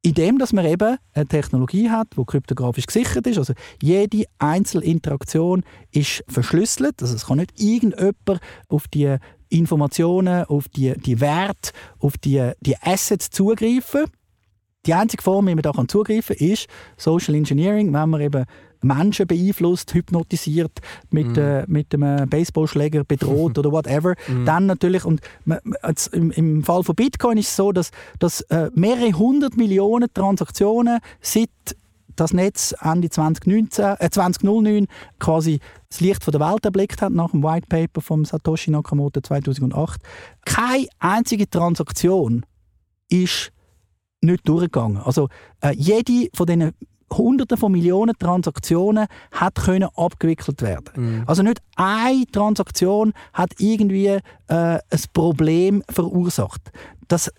indem 0.06 0.38
dass 0.38 0.52
man 0.52 0.64
eben 0.64 0.98
eine 1.14 1.26
Technologie 1.26 1.90
hat, 1.90 2.06
die 2.16 2.25
kryptografisch 2.25 2.86
gesichert 2.86 3.26
ist. 3.26 3.38
Also 3.38 3.54
jede 3.82 4.22
Einzelinteraktion 4.38 5.64
ist 5.90 6.22
verschlüsselt. 6.28 7.02
Also 7.02 7.16
es 7.16 7.26
kann 7.26 7.38
nicht 7.38 7.60
irgendjemand 7.60 8.40
auf 8.68 8.86
die 8.86 9.16
Informationen, 9.48 10.44
auf 10.44 10.68
die, 10.68 10.94
die 10.96 11.20
Werte, 11.20 11.72
auf 11.98 12.18
die, 12.18 12.52
die 12.60 12.76
Assets 12.76 13.30
zugreifen. 13.30 14.04
Die 14.86 14.94
einzige 14.94 15.25
Form, 15.25 15.48
wie 15.48 15.56
man 15.56 15.62
da 15.62 15.72
zugreifen 15.88 16.36
kann, 16.36 16.48
ist 16.48 16.68
Social 16.96 17.34
Engineering, 17.34 17.92
wenn 17.92 18.08
man 18.08 18.20
eben 18.20 18.44
Menschen 18.87 19.26
beeinflusst, 19.26 19.95
hypnotisiert, 19.95 20.81
mit, 21.11 21.37
äh, 21.37 21.64
mit 21.66 21.95
einem 21.95 22.28
Baseballschläger 22.28 23.05
bedroht 23.05 23.59
oder 23.59 23.73
whatever. 23.73 24.14
Dann 24.45 24.66
natürlich, 24.66 25.05
und 25.05 25.21
im, 26.12 26.31
im 26.31 26.62
Fall 26.64 26.83
von 26.83 26.95
Bitcoin 26.95 27.38
ist 27.38 27.49
es 27.49 27.57
so, 27.57 27.73
dass, 27.73 27.90
dass 28.19 28.40
äh, 28.43 28.71
mehrere 28.75 29.12
hundert 29.12 29.57
Millionen 29.57 30.09
Transaktionen 30.12 31.00
seit 31.21 31.50
das 32.16 32.33
Netz 32.33 32.75
Ende 32.81 33.11
2019, 33.11 33.85
äh, 33.99 34.11
2009 34.11 34.87
quasi 35.19 35.61
das 35.88 36.00
Licht 36.00 36.25
von 36.25 36.33
der 36.33 36.40
Welt 36.40 36.64
erblickt 36.64 37.02
hat, 37.02 37.12
nach 37.12 37.31
dem 37.31 37.43
White 37.43 37.66
Paper 37.69 38.00
von 38.00 38.25
Satoshi 38.25 38.71
Nakamoto 38.71 39.21
2008. 39.21 40.00
Keine 40.45 40.87
einzige 40.99 41.49
Transaktion 41.49 42.45
ist 43.09 43.52
nicht 44.23 44.49
durchgegangen. 44.49 44.99
Also 44.99 45.28
äh, 45.61 45.75
jede 45.76 46.28
von 46.35 46.47
diesen 46.47 46.73
Hunderten 47.12 47.56
von 47.56 47.72
Millionen 47.72 48.14
Transaktionen 48.18 49.06
hat 49.32 49.54
können 49.56 49.88
abgewickelt 49.94 50.62
werden. 50.62 51.25
Also 51.26 51.42
nicht 51.42 51.62
eine 51.76 52.26
Transaktion 52.26 53.12
hat 53.32 53.52
irgendwie 53.58 54.06
äh, 54.06 54.20
ein 54.48 54.80
Problem 55.12 55.82
verursacht. 55.88 56.72
Das 57.08 57.30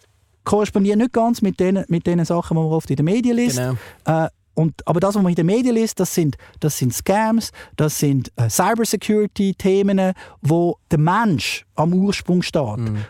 korrespondiert 0.43 0.97
nicht 0.97 1.11
ganz 1.11 1.41
mit 1.41 1.59
den, 1.59 1.83
mit 1.89 2.07
den 2.07 2.23
Sachen, 2.23 2.55
die 2.55 2.63
man 2.63 2.71
oft 2.71 2.89
in 2.89 2.95
den 2.95 3.05
Medien 3.05 3.35
liest. 3.35 3.57
Genau. 3.57 3.75
Äh, 4.05 4.29
und, 4.53 4.87
aber 4.87 4.99
das, 4.99 5.13
was 5.13 5.21
man 5.21 5.29
in 5.29 5.35
den 5.35 5.45
Medien 5.45 5.75
liest, 5.75 5.99
das 5.99 6.15
sind, 6.15 6.35
das 6.59 6.77
sind 6.77 6.91
Scams, 6.91 7.51
das 7.75 7.99
sind 7.99 8.31
äh, 8.37 8.49
Cybersecurity-Themen, 8.49 10.13
wo 10.41 10.77
der 10.89 10.97
Mensch 10.97 11.63
am 11.75 11.93
Ursprung 11.93 12.41
steht 12.41 12.61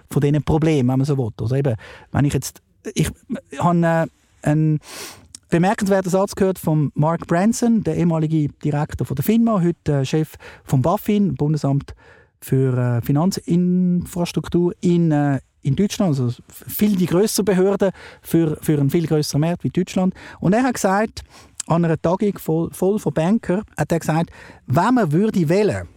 von 0.10 0.22
diesen 0.22 0.44
Problemen, 0.44 0.90
wenn 0.90 1.00
man 1.00 1.06
so 1.06 1.18
will. 1.18 1.30
Also 1.40 1.56
eben, 1.56 1.76
wenn 2.12 2.26
ich 2.26 2.34
jetzt, 2.34 2.62
ich 2.94 3.10
habe 3.60 3.80
äh, 3.80 4.08
einen 4.42 4.80
bemerkenswerten 5.50 6.12
Satz 6.12 6.36
gehört 6.36 6.60
von 6.60 6.92
Mark 6.96 7.28
Branson, 7.28 7.84
der 7.84 7.96
ehemalige 7.96 8.50
Direktor 8.64 9.06
von 9.06 9.16
der 9.16 9.24
FINMA, 9.24 9.62
heute 9.62 10.00
äh, 10.00 10.06
Chef 10.06 10.36
vom 10.64 10.82
BaFin, 10.82 11.36
Bundesamt 11.36 11.94
für 12.42 12.78
äh, 12.78 13.02
Finanzinfrastruktur 13.02 14.74
in, 14.82 15.12
äh, 15.12 15.40
in 15.62 15.76
Deutschland, 15.76 16.20
also 16.20 16.42
viel 16.50 16.96
die 16.96 17.06
größere 17.06 17.44
Behörde 17.44 17.92
für, 18.22 18.58
für 18.62 18.80
einen 18.80 18.90
viel 18.90 19.08
größeren 19.08 19.42
Markt 19.42 19.64
wie 19.64 19.70
Deutschland. 19.70 20.14
Und 20.40 20.54
er 20.54 20.64
hat 20.64 20.76
gesagt, 20.76 21.24
an 21.68 21.84
einer 21.84 22.02
Tagung 22.02 22.38
voll, 22.38 22.70
voll 22.72 23.00
von 23.00 23.14
Banker, 23.14 23.64
hat 23.78 23.92
er 23.92 24.00
gesagt, 24.00 24.30
wenn 24.66 24.94
man 24.94 25.12
würde 25.12 25.50
wählen, 25.50 25.88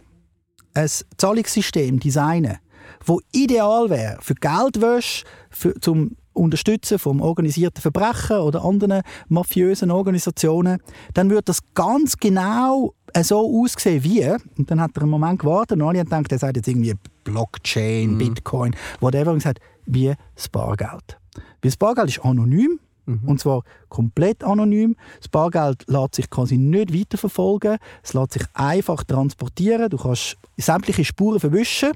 ein 0.73 0.89
Zahlungssystem 1.17 1.99
designen, 1.99 2.57
wo 3.05 3.19
ideal 3.31 3.89
wäre 3.89 4.17
für 4.21 4.35
Geldwäsche, 4.35 5.25
für, 5.49 5.79
zum 5.79 6.15
Unterstützen 6.33 6.99
vom 6.99 7.21
organisierten 7.21 7.81
Verbrechen 7.81 8.37
oder 8.37 8.63
anderen 8.63 9.01
mafiösen 9.27 9.91
Organisationen, 9.91 10.81
dann 11.13 11.29
würde 11.29 11.43
das 11.45 11.59
ganz 11.73 12.17
genau 12.17 12.93
so 13.21 13.61
aussehen 13.61 14.03
wie, 14.03 14.25
und 14.57 14.71
dann 14.71 14.79
hat 14.79 14.91
er 14.95 15.01
einen 15.01 15.11
Moment 15.11 15.39
gewartet 15.39 15.77
und 15.81 15.87
alle 15.87 15.99
haben 15.99 16.05
gedacht, 16.05 16.31
er 16.31 16.39
sagt 16.39 16.57
jetzt 16.57 16.67
irgendwie 16.67 16.95
Blockchain, 17.23 18.17
Bitcoin, 18.17 18.75
whatever, 19.01 19.31
und 19.31 19.39
gesagt, 19.39 19.59
wie 19.85 20.13
das 20.35 20.47
Bargeld. 20.47 21.19
Weil 21.35 21.43
das 21.61 21.77
Bargeld 21.77 22.09
ist 22.09 22.23
anonym, 22.23 22.79
und 23.25 23.39
zwar 23.39 23.63
komplett 23.89 24.43
anonym. 24.43 24.95
Das 25.17 25.27
Bargeld 25.27 25.83
lässt 25.87 26.15
sich 26.15 26.29
quasi 26.29 26.57
nicht 26.57 26.93
weiterverfolgen. 26.93 27.77
Es 28.03 28.13
lässt 28.13 28.33
sich 28.33 28.43
einfach 28.53 29.03
transportieren. 29.03 29.89
Du 29.89 29.97
kannst 29.97 30.37
sämtliche 30.57 31.03
Spuren 31.03 31.39
verwischen. 31.39 31.91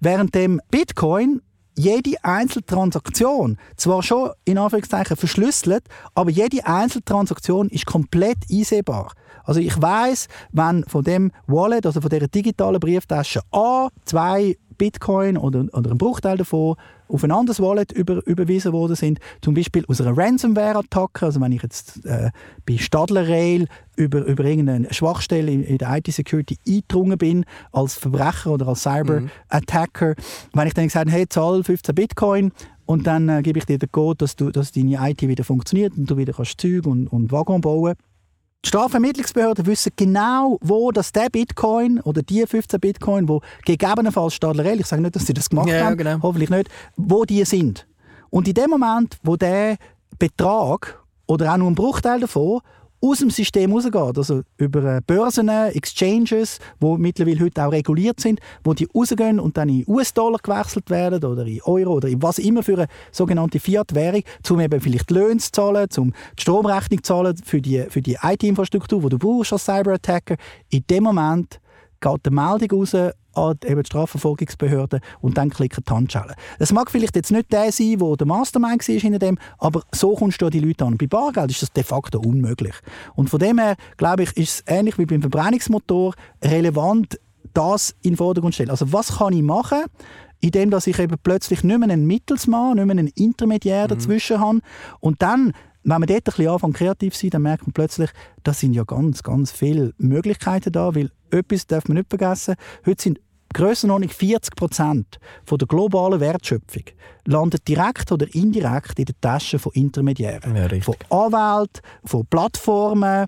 Während 0.00 0.34
dem 0.34 0.60
Bitcoin 0.70 1.40
jede 1.80 2.22
Einzeltransaktion 2.22 3.56
zwar 3.76 4.02
schon 4.02 4.30
in 4.44 4.58
Anführungszeichen 4.58 5.16
verschlüsselt, 5.16 5.84
aber 6.14 6.30
jede 6.30 6.66
Einzeltransaktion 6.66 7.70
ist 7.70 7.86
komplett 7.86 8.36
einsehbar. 8.50 9.12
Also 9.44 9.60
ich 9.60 9.80
weiß, 9.80 10.28
wenn 10.52 10.84
von 10.84 11.04
dem 11.04 11.32
Wallet, 11.46 11.86
also 11.86 12.02
von 12.02 12.10
der 12.10 12.28
digitalen 12.28 12.80
Brieftasche 12.80 13.40
A 13.50 13.88
zwei 14.04 14.58
Bitcoin 14.76 15.38
oder, 15.38 15.64
oder 15.72 15.90
ein 15.92 15.98
Bruchteil 15.98 16.36
davon 16.36 16.76
auf 17.10 17.24
ein 17.24 17.30
anderes 17.30 17.60
Wallet 17.60 17.92
über, 17.92 18.26
überwiesen 18.26 18.72
worden 18.72 18.96
sind, 18.96 19.18
zum 19.42 19.54
Beispiel 19.54 19.84
aus 19.86 20.00
einer 20.00 20.16
Ransomware-Attacke, 20.16 21.26
also 21.26 21.40
wenn 21.40 21.52
ich 21.52 21.62
jetzt 21.62 22.04
äh, 22.06 22.30
bei 22.66 22.78
Stadler 22.78 23.28
Rail 23.28 23.66
über, 23.96 24.24
über 24.24 24.44
irgendeine 24.44 24.92
Schwachstelle 24.92 25.50
in, 25.50 25.62
in 25.62 25.78
der 25.78 25.96
IT-Security 25.96 26.58
eingedrungen 26.66 27.18
bin, 27.18 27.44
als 27.72 27.94
Verbrecher 27.94 28.52
oder 28.52 28.68
als 28.68 28.82
Cyber-Attacker, 28.82 30.14
wenn 30.54 30.66
ich 30.66 30.74
dann 30.74 30.86
gesagt 30.86 31.06
habe, 31.06 31.16
hey, 31.16 31.28
zahl 31.28 31.62
15 31.62 31.94
Bitcoin 31.94 32.52
und 32.86 33.06
dann 33.06 33.28
äh, 33.28 33.42
gebe 33.42 33.58
ich 33.58 33.66
dir 33.66 33.78
den 33.78 33.92
Code, 33.92 34.18
dass, 34.18 34.36
du, 34.36 34.50
dass 34.50 34.72
deine 34.72 34.98
IT 35.10 35.22
wieder 35.22 35.44
funktioniert 35.44 35.96
und 35.96 36.10
du 36.10 36.16
wieder 36.16 36.32
kannst 36.32 36.60
Züge 36.60 36.88
und, 36.88 37.06
und 37.08 37.30
Waggon 37.30 37.60
bauen 37.60 37.94
die 38.64 38.68
Strafvermittlungsbehörden 38.68 39.66
wissen 39.66 39.92
genau, 39.96 40.58
wo 40.60 40.90
das 40.90 41.12
der 41.12 41.28
Bitcoin 41.30 42.00
oder 42.00 42.22
die 42.22 42.46
15 42.46 42.78
Bitcoin, 42.78 43.28
wo 43.28 43.40
gegebenenfalls 43.64 44.34
Stadlerell, 44.34 44.80
ich 44.80 44.86
sage 44.86 45.02
nicht, 45.02 45.16
dass 45.16 45.26
sie 45.26 45.34
das 45.34 45.48
gemacht 45.48 45.68
Ja, 45.68 45.84
haben, 45.86 45.96
genau. 45.96 46.18
hoffentlich 46.22 46.50
nicht, 46.50 46.68
wo 46.96 47.24
die 47.24 47.44
sind. 47.44 47.86
Und 48.28 48.46
in 48.48 48.54
dem 48.54 48.70
Moment, 48.70 49.18
wo 49.22 49.36
der 49.36 49.76
Betrag 50.18 51.02
oder 51.26 51.52
auch 51.52 51.56
nur 51.56 51.70
ein 51.70 51.74
Bruchteil 51.74 52.20
davon 52.20 52.60
aus 53.02 53.18
dem 53.18 53.30
System 53.30 53.72
rausgeht, 53.72 54.18
also 54.18 54.42
über 54.58 54.96
äh, 54.96 55.00
Börsen, 55.06 55.48
Exchanges, 55.48 56.58
wo 56.80 56.98
mittlerweile 56.98 57.40
heute 57.40 57.64
auch 57.64 57.72
reguliert 57.72 58.20
sind, 58.20 58.40
wo 58.62 58.74
die 58.74 58.88
rausgehen 58.94 59.40
und 59.40 59.56
dann 59.56 59.68
in 59.68 59.84
US-Dollar 59.86 60.38
gewechselt 60.42 60.90
werden 60.90 61.24
oder 61.24 61.46
in 61.46 61.60
Euro 61.62 61.94
oder 61.94 62.08
in 62.08 62.22
was 62.22 62.38
immer 62.38 62.62
für 62.62 62.74
eine 62.74 62.86
sogenannte 63.10 63.58
Fiat-Währung, 63.58 64.22
um 64.50 64.60
eben 64.60 64.80
vielleicht 64.80 65.10
Löhne 65.10 65.38
zu 65.38 65.50
zahlen, 65.52 65.88
um 65.96 66.12
die 66.36 66.42
Stromrechnung 66.42 67.02
zu 67.02 67.14
zahlen 67.14 67.36
für 67.42 67.60
die, 67.60 67.84
für 67.88 68.02
die 68.02 68.18
IT-Infrastruktur, 68.22 69.00
die 69.02 69.08
du 69.10 69.18
brauchst 69.18 69.52
als 69.52 69.64
Cyber-Attacker. 69.64 70.36
In 70.68 70.84
dem 70.88 71.04
Moment 71.04 71.60
geht 72.00 72.26
die 72.26 72.30
Meldung 72.30 72.80
raus 72.80 72.94
an 73.34 73.56
die, 73.62 73.68
eben 73.68 73.82
die 73.82 73.86
Strafverfolgungsbehörde 73.86 75.00
und 75.20 75.36
dann 75.36 75.50
klicken 75.50 75.84
die 75.86 75.92
Handschellen. 75.92 76.34
Es 76.58 76.72
mag 76.72 76.90
vielleicht 76.90 77.16
jetzt 77.16 77.30
nicht 77.30 77.52
der 77.52 77.72
sein, 77.72 77.98
der 77.98 78.16
der 78.16 78.26
Mastermind 78.26 78.88
war 78.88 78.94
hinter 78.94 79.18
dem, 79.18 79.38
aber 79.58 79.82
so 79.92 80.14
kommst 80.14 80.40
du 80.42 80.46
an 80.46 80.52
die 80.52 80.60
Leute 80.60 80.84
an. 80.84 80.96
Bei 80.96 81.06
Bargeld 81.06 81.50
ist 81.50 81.62
das 81.62 81.72
de 81.72 81.84
facto 81.84 82.20
unmöglich. 82.20 82.74
Und 83.14 83.30
von 83.30 83.38
dem 83.38 83.58
her, 83.58 83.76
glaube 83.96 84.24
ich, 84.24 84.36
ist 84.36 84.54
es 84.54 84.64
ähnlich 84.66 84.98
wie 84.98 85.06
beim 85.06 85.20
Verbrennungsmotor 85.20 86.14
relevant, 86.42 87.18
das 87.54 87.94
in 88.02 88.12
den 88.12 88.16
Vordergrund 88.16 88.54
stellen. 88.54 88.70
Also 88.70 88.92
was 88.92 89.18
kann 89.18 89.32
ich 89.32 89.42
machen, 89.42 89.84
indem 90.40 90.70
dass 90.70 90.86
ich 90.86 90.98
eben 90.98 91.16
plötzlich 91.22 91.64
nicht 91.64 91.78
mehr 91.78 91.88
einen 91.88 92.06
Mittelsmann, 92.06 92.76
nicht 92.76 92.86
mehr 92.86 92.96
einen 92.96 93.08
Intermediär 93.08 93.84
mhm. 93.84 93.88
dazwischen 93.88 94.40
habe 94.40 94.60
und 95.00 95.22
dann 95.22 95.52
wenn 95.82 96.00
man 96.00 96.06
dort 96.06 96.20
ein 96.20 96.24
bisschen 96.24 96.48
anfängt, 96.48 96.76
kreativ 96.76 97.14
zu 97.14 97.20
sein, 97.20 97.30
dann 97.30 97.42
merkt 97.42 97.62
man 97.66 97.72
plötzlich, 97.72 98.10
da 98.42 98.52
sind 98.52 98.74
ja 98.74 98.84
ganz, 98.84 99.22
ganz 99.22 99.50
viele 99.50 99.92
Möglichkeiten 99.98 100.72
da, 100.72 100.94
weil 100.94 101.10
etwas 101.30 101.66
darf 101.66 101.88
man 101.88 101.96
nicht 101.96 102.10
vergessen, 102.10 102.56
heute 102.84 103.02
sind 103.02 103.20
Grössenordnung 103.52 104.10
40 104.10 104.54
Prozent 104.54 105.18
der 105.50 105.66
globalen 105.66 106.20
Wertschöpfung 106.20 106.84
landet 107.24 107.66
direkt 107.66 108.12
oder 108.12 108.32
indirekt 108.32 108.98
in 108.98 109.06
den 109.06 109.20
Taschen 109.20 109.58
von 109.58 109.72
Intermediären. 109.72 110.54
Ja, 110.54 110.68
von 110.80 110.94
Anwälten, 111.10 111.82
von 112.04 112.26
Plattformen, 112.26 113.26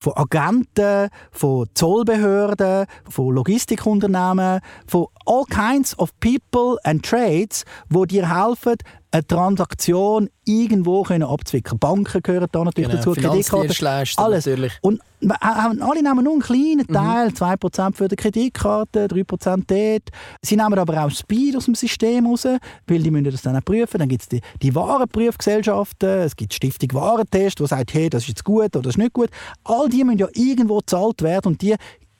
von 0.00 0.12
Agenten, 0.16 1.08
von 1.32 1.66
Zollbehörden, 1.74 2.86
von 3.08 3.34
Logistikunternehmen, 3.34 4.60
von 4.86 5.06
all 5.26 5.44
kinds 5.44 5.98
of 5.98 6.12
people 6.20 6.78
and 6.84 7.04
trades, 7.04 7.64
wo 7.88 8.04
dir 8.04 8.32
helfen, 8.32 8.76
eine 9.10 9.26
Transaktion 9.26 10.28
irgendwo 10.44 11.02
können 11.02 11.22
abzwickeln 11.22 11.78
Banken 11.78 12.22
gehören 12.22 12.48
da 12.50 12.64
natürlich 12.64 12.90
genau, 12.90 13.02
dazu, 13.02 13.12
Kreditkarten, 13.12 13.86
alles. 14.16 14.46
Natürlich. 14.46 14.72
Und 14.82 15.00
alle 15.40 16.02
nehmen 16.02 16.24
nur 16.24 16.34
einen 16.34 16.42
kleinen 16.42 16.86
mhm. 16.88 16.92
Teil, 16.92 17.28
mhm. 17.28 17.34
2% 17.34 17.94
für 17.94 18.08
die 18.08 18.16
Kreditkarte, 18.16 19.06
3% 19.06 19.64
dort. 19.66 20.10
Sie 20.42 20.56
nehmen 20.56 20.78
aber 20.78 21.04
auch 21.04 21.10
Speed 21.10 21.56
aus 21.56 21.64
dem 21.64 21.74
System 21.74 22.26
raus, 22.26 22.46
weil 22.86 23.02
die 23.02 23.10
müssen 23.10 23.30
das 23.30 23.42
dann 23.42 23.56
auch 23.56 23.64
prüfen. 23.64 23.98
Dann 23.98 24.08
gibt 24.08 24.22
es 24.22 24.28
die, 24.28 24.40
die 24.62 24.74
Warenprüfgesellschaften, 24.74 26.08
es 26.08 26.36
gibt 26.36 26.52
die 26.52 26.56
Stiftung 26.56 26.92
Warentest, 26.92 27.58
die 27.58 27.66
sagt, 27.66 27.94
hey, 27.94 28.10
das 28.10 28.22
ist 28.22 28.28
jetzt 28.28 28.44
gut 28.44 28.76
oder 28.76 28.82
das 28.82 28.94
ist 28.94 28.98
nicht 28.98 29.12
gut. 29.14 29.30
All 29.64 29.88
die 29.88 30.04
müssen 30.04 30.18
ja 30.18 30.28
irgendwo 30.34 30.78
gezahlt 30.78 31.22
werden 31.22 31.52
und 31.52 31.62
die 31.62 31.74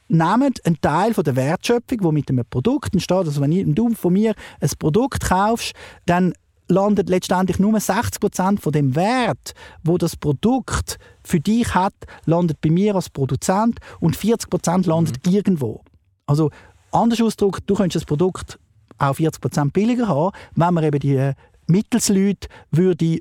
nehmen 0.09 0.55
einen 0.65 0.81
Teil 0.81 1.15
von 1.15 1.25
der 1.25 1.37
Wertschöpfung, 1.37 1.99
die 1.99 2.13
mit 2.13 2.31
einem 2.31 2.45
Produkt 2.49 2.95
entsteht. 2.95 3.17
Also 3.19 3.41
wenn 3.41 3.75
du 3.75 3.91
von 3.95 4.13
mir 4.13 4.35
ein 4.61 4.71
Produkt 4.79 5.29
kaufst, 5.29 5.73
dann 6.07 6.33
landet 6.69 7.09
letztendlich 7.09 7.59
nur 7.59 7.75
60% 7.75 8.61
von 8.61 8.73
dem 8.73 8.95
Wert, 8.95 9.55
wo 9.83 9.99
das 9.99 10.17
Produkt 10.17 10.99
für 11.25 11.41
dich 11.41 11.75
hat, 11.75 11.95
landet 12.27 12.61
bei 12.61 12.71
mir 12.71 12.95
als 12.95 13.11
Produzent 13.11 13.79
und 14.01 14.17
40% 14.17 14.87
landet 14.87 15.27
mhm. 15.27 15.33
irgendwo. 15.33 15.83
Also 16.27 16.51
anders 16.93 17.21
ausgedrückt, 17.21 17.63
du 17.67 17.75
könntest 17.75 17.97
das 17.97 18.05
Produkt 18.05 18.59
auch 18.99 19.15
40% 19.15 19.73
billiger 19.73 20.09
haben, 20.09 20.35
wenn 20.55 20.75
man 20.75 20.85
eben 20.85 21.01
die 21.01 21.33
Mittelsleute 21.67 22.49
würde 22.71 23.21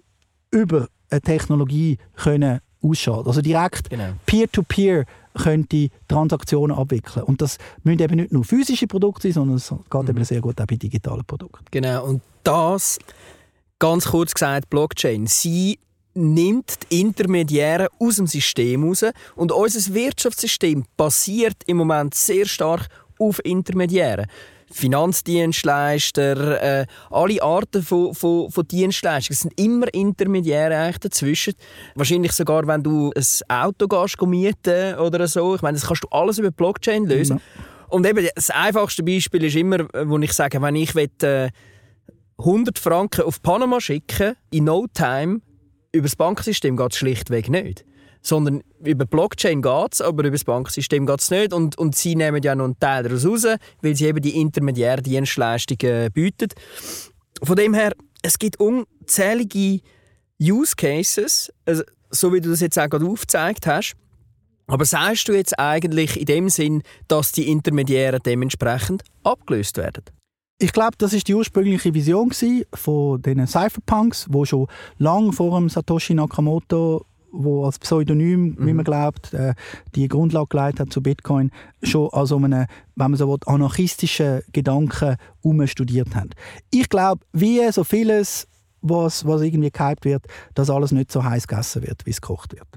über 0.52 0.88
eine 1.10 1.22
Technologie 1.22 1.98
können 2.16 2.60
ausschalten. 2.82 3.28
Also 3.28 3.42
direkt 3.42 3.90
genau. 3.90 4.14
Peer-to-Peer 4.26 5.04
-peer 5.04 5.06
könnte 5.38 5.90
Transaktionen 6.08 6.76
abwickeln. 6.76 7.24
Und 7.24 7.42
das 7.42 7.58
müssen 7.84 8.02
eben 8.02 8.16
nicht 8.16 8.32
nur 8.32 8.44
physische 8.44 8.88
Produkte 8.88 9.28
sein, 9.28 9.34
sondern 9.34 9.58
es 9.58 9.70
geht 9.70 10.04
mhm. 10.04 10.10
eben 10.10 10.24
sehr 10.26 10.42
gut 10.42 10.60
auch 10.60 10.66
bei 10.66 10.76
digitalen 10.76 11.24
Produkten. 11.26 11.66
Genau, 11.72 12.06
und 12.06 12.22
das 12.44 12.98
Ganz 13.80 14.06
kurz 14.06 14.34
gesagt, 14.34 14.72
Blockchain. 14.72 15.28
Sie 15.28 15.78
nimmt 16.16 16.80
die 16.90 17.02
Intermediäre 17.02 17.90
aus 18.00 18.16
dem 18.16 18.26
System 18.26 18.84
raus 18.84 19.06
und 19.36 19.52
unser 19.52 19.94
Wirtschaftssystem 19.94 20.86
basiert 20.98 21.58
im 21.68 21.78
Moment 21.78 22.16
sehr 22.16 22.48
stark 22.48 22.88
auf 23.20 23.40
Intermediären. 23.46 24.26
Finanzdienstleister, 24.72 26.82
äh, 26.82 26.86
alle 27.10 27.42
Arten 27.42 27.84
von, 27.84 28.14
von, 28.16 28.52
von 28.52 28.68
Dienstleistungen. 28.68 29.34
Es 29.34 29.42
sind 29.42 29.60
immer 29.60 29.94
Intermediäre 29.94 30.76
eigentlich 30.76 30.98
dazwischen. 30.98 31.54
Wahrscheinlich 31.96 32.34
sogar, 32.34 32.68
wenn 32.68 32.84
du 32.84 33.12
ein 33.16 33.64
Auto 33.64 33.88
gehst, 33.88 34.22
mieten 34.24 34.96
oder 34.96 35.28
so. 35.28 35.56
Ich 35.56 35.62
meine, 35.62 35.78
das 35.78 35.88
kannst 35.88 36.04
du 36.04 36.10
alles 36.10 36.40
über 36.40 36.52
Blockchain 36.52 37.06
lösen. 37.06 37.38
Ja. 37.38 37.64
Und 37.90 38.06
eben 38.06 38.28
das 38.36 38.50
einfachste 38.50 39.04
Beispiel 39.04 39.46
ist 39.46 39.56
immer, 39.56 39.88
wo 40.06 40.18
ich 40.18 40.34
sage, 40.34 40.62
wenn 40.62 40.76
ich 40.76 40.94
will, 40.96 41.10
äh, 41.22 41.50
100 42.40 42.78
Franken 42.78 43.22
auf 43.22 43.42
Panama 43.42 43.82
schicken, 43.82 44.36
in 44.52 44.66
no 44.66 44.86
time, 44.94 45.42
über 45.92 46.04
das 46.04 46.16
Banksystem 46.16 46.78
geht 46.78 46.92
es 46.92 46.98
schlichtweg 46.98 47.50
nicht. 47.50 47.86
Sondern 48.22 48.62
über 48.84 49.06
Blockchain 49.06 49.62
geht 49.62 49.94
es, 49.94 50.02
aber 50.02 50.24
über 50.24 50.32
das 50.32 50.44
Banksystem 50.44 51.06
geht 51.06 51.22
es 51.22 51.32
nicht. 51.32 51.54
Und, 51.54 51.78
und 51.78 51.96
sie 51.96 52.16
nehmen 52.16 52.42
ja 52.44 52.56
noch 52.56 52.66
einen 52.66 52.80
Teil 52.80 53.04
daraus 53.04 53.26
raus, 53.26 53.46
weil 53.82 53.96
sie 53.96 54.06
eben 54.06 54.22
die 54.22 54.40
intermediären 54.40 55.04
Dienstleistungen 55.04 56.12
bieten. 56.12 56.50
Von 57.42 57.56
dem 57.56 57.74
her, 57.74 57.94
es 58.22 58.38
gibt 58.38 58.60
unzählige 58.60 59.82
Use 60.42 60.76
Cases, 60.76 61.52
also, 61.66 61.84
so 62.10 62.34
wie 62.34 62.42
du 62.42 62.50
das 62.50 62.62
jetzt 62.62 62.78
auch 62.78 62.90
gerade 62.90 63.06
aufgezeigt 63.06 63.66
hast. 63.66 63.96
Aber 64.68 64.86
sagst 64.86 65.28
du 65.30 65.34
jetzt 65.34 65.58
eigentlich 65.58 66.20
in 66.20 66.26
dem 66.26 66.50
Sinn, 66.50 66.84
dass 67.08 67.32
die 67.32 67.50
Intermediären 67.50 68.20
dementsprechend 68.24 69.04
abgelöst 69.24 69.78
werden? 69.78 70.04
Ich 70.60 70.74
glaube, 70.74 70.96
das 70.98 71.14
ist 71.14 71.28
die 71.28 71.36
ursprüngliche 71.36 71.94
Vision 71.94 72.32
von 72.74 73.22
den 73.22 73.46
Cypherpunks, 73.46 74.26
wo 74.32 74.44
schon 74.44 74.66
lange 74.98 75.32
vor 75.32 75.60
dem 75.60 75.70
Satoshi 75.70 76.16
Nakamoto, 76.16 77.06
wo 77.32 77.66
als 77.66 77.78
Pseudonym, 77.78 78.56
mhm. 78.58 78.66
wie 78.66 78.74
man 78.74 78.84
glaubt, 78.84 79.36
äh, 79.36 79.54
die 79.94 80.08
Grundlage 80.08 80.48
geleitet 80.48 80.80
hat 80.80 80.94
zu 80.94 81.04
Bitcoin, 81.04 81.52
schon 81.84 82.10
als 82.12 82.32
um 82.32 82.46
einen, 82.46 82.66
wenn 82.96 83.12
man 83.12 83.18
so 83.18 83.30
will, 83.30 83.38
anarchistischen 83.46 84.42
Gedanken 84.52 85.18
studiert 85.66 86.16
haben. 86.16 86.32
Ich 86.72 86.90
glaube, 86.90 87.24
wie 87.34 87.72
so 87.72 87.84
vieles 87.84 88.48
was, 88.82 89.26
was 89.26 89.42
irgendwie 89.42 89.72
gehypt 89.72 90.06
wird, 90.06 90.26
dass 90.56 90.72
alles 90.72 90.92
nicht 90.92 91.12
so 91.12 91.24
heiß 91.24 91.48
gegessen 91.48 91.84
wird, 91.84 92.04
wie 92.06 92.12
es 92.12 92.22
gekocht 92.22 92.54
wird. 92.54 92.68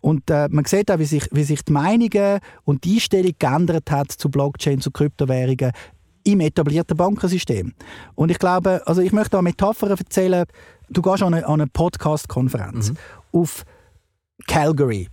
Und 0.00 0.28
äh, 0.28 0.48
man 0.50 0.66
sieht 0.66 0.90
auch, 0.90 0.98
wie 0.98 1.04
sich, 1.06 1.28
wie 1.30 1.44
sich 1.44 1.62
die 1.64 1.72
Meinungen 1.72 2.40
und 2.64 2.84
die 2.84 2.94
Einstellung 2.94 3.32
geändert 3.38 3.90
hat 3.90 4.10
zu 4.10 4.30
Blockchain, 4.30 4.80
zu 4.80 4.90
Kryptowährungen 4.90 5.72
im 6.24 6.40
etablierten 6.40 6.96
Bankensystem. 6.96 7.72
Und 8.14 8.30
ich 8.30 8.38
glaube, 8.38 8.82
also 8.86 9.00
ich 9.00 9.12
möchte 9.12 9.36
eine 9.36 9.44
Metapher 9.44 9.90
erzählen. 9.90 10.44
Du 10.88 11.02
gehst 11.02 11.22
an 11.22 11.34
eine, 11.34 11.48
eine 11.48 11.66
Podcast-Konferenz 11.66 12.90
mhm. 12.90 12.96
auf 13.32 13.64
Calgary. 14.46 15.08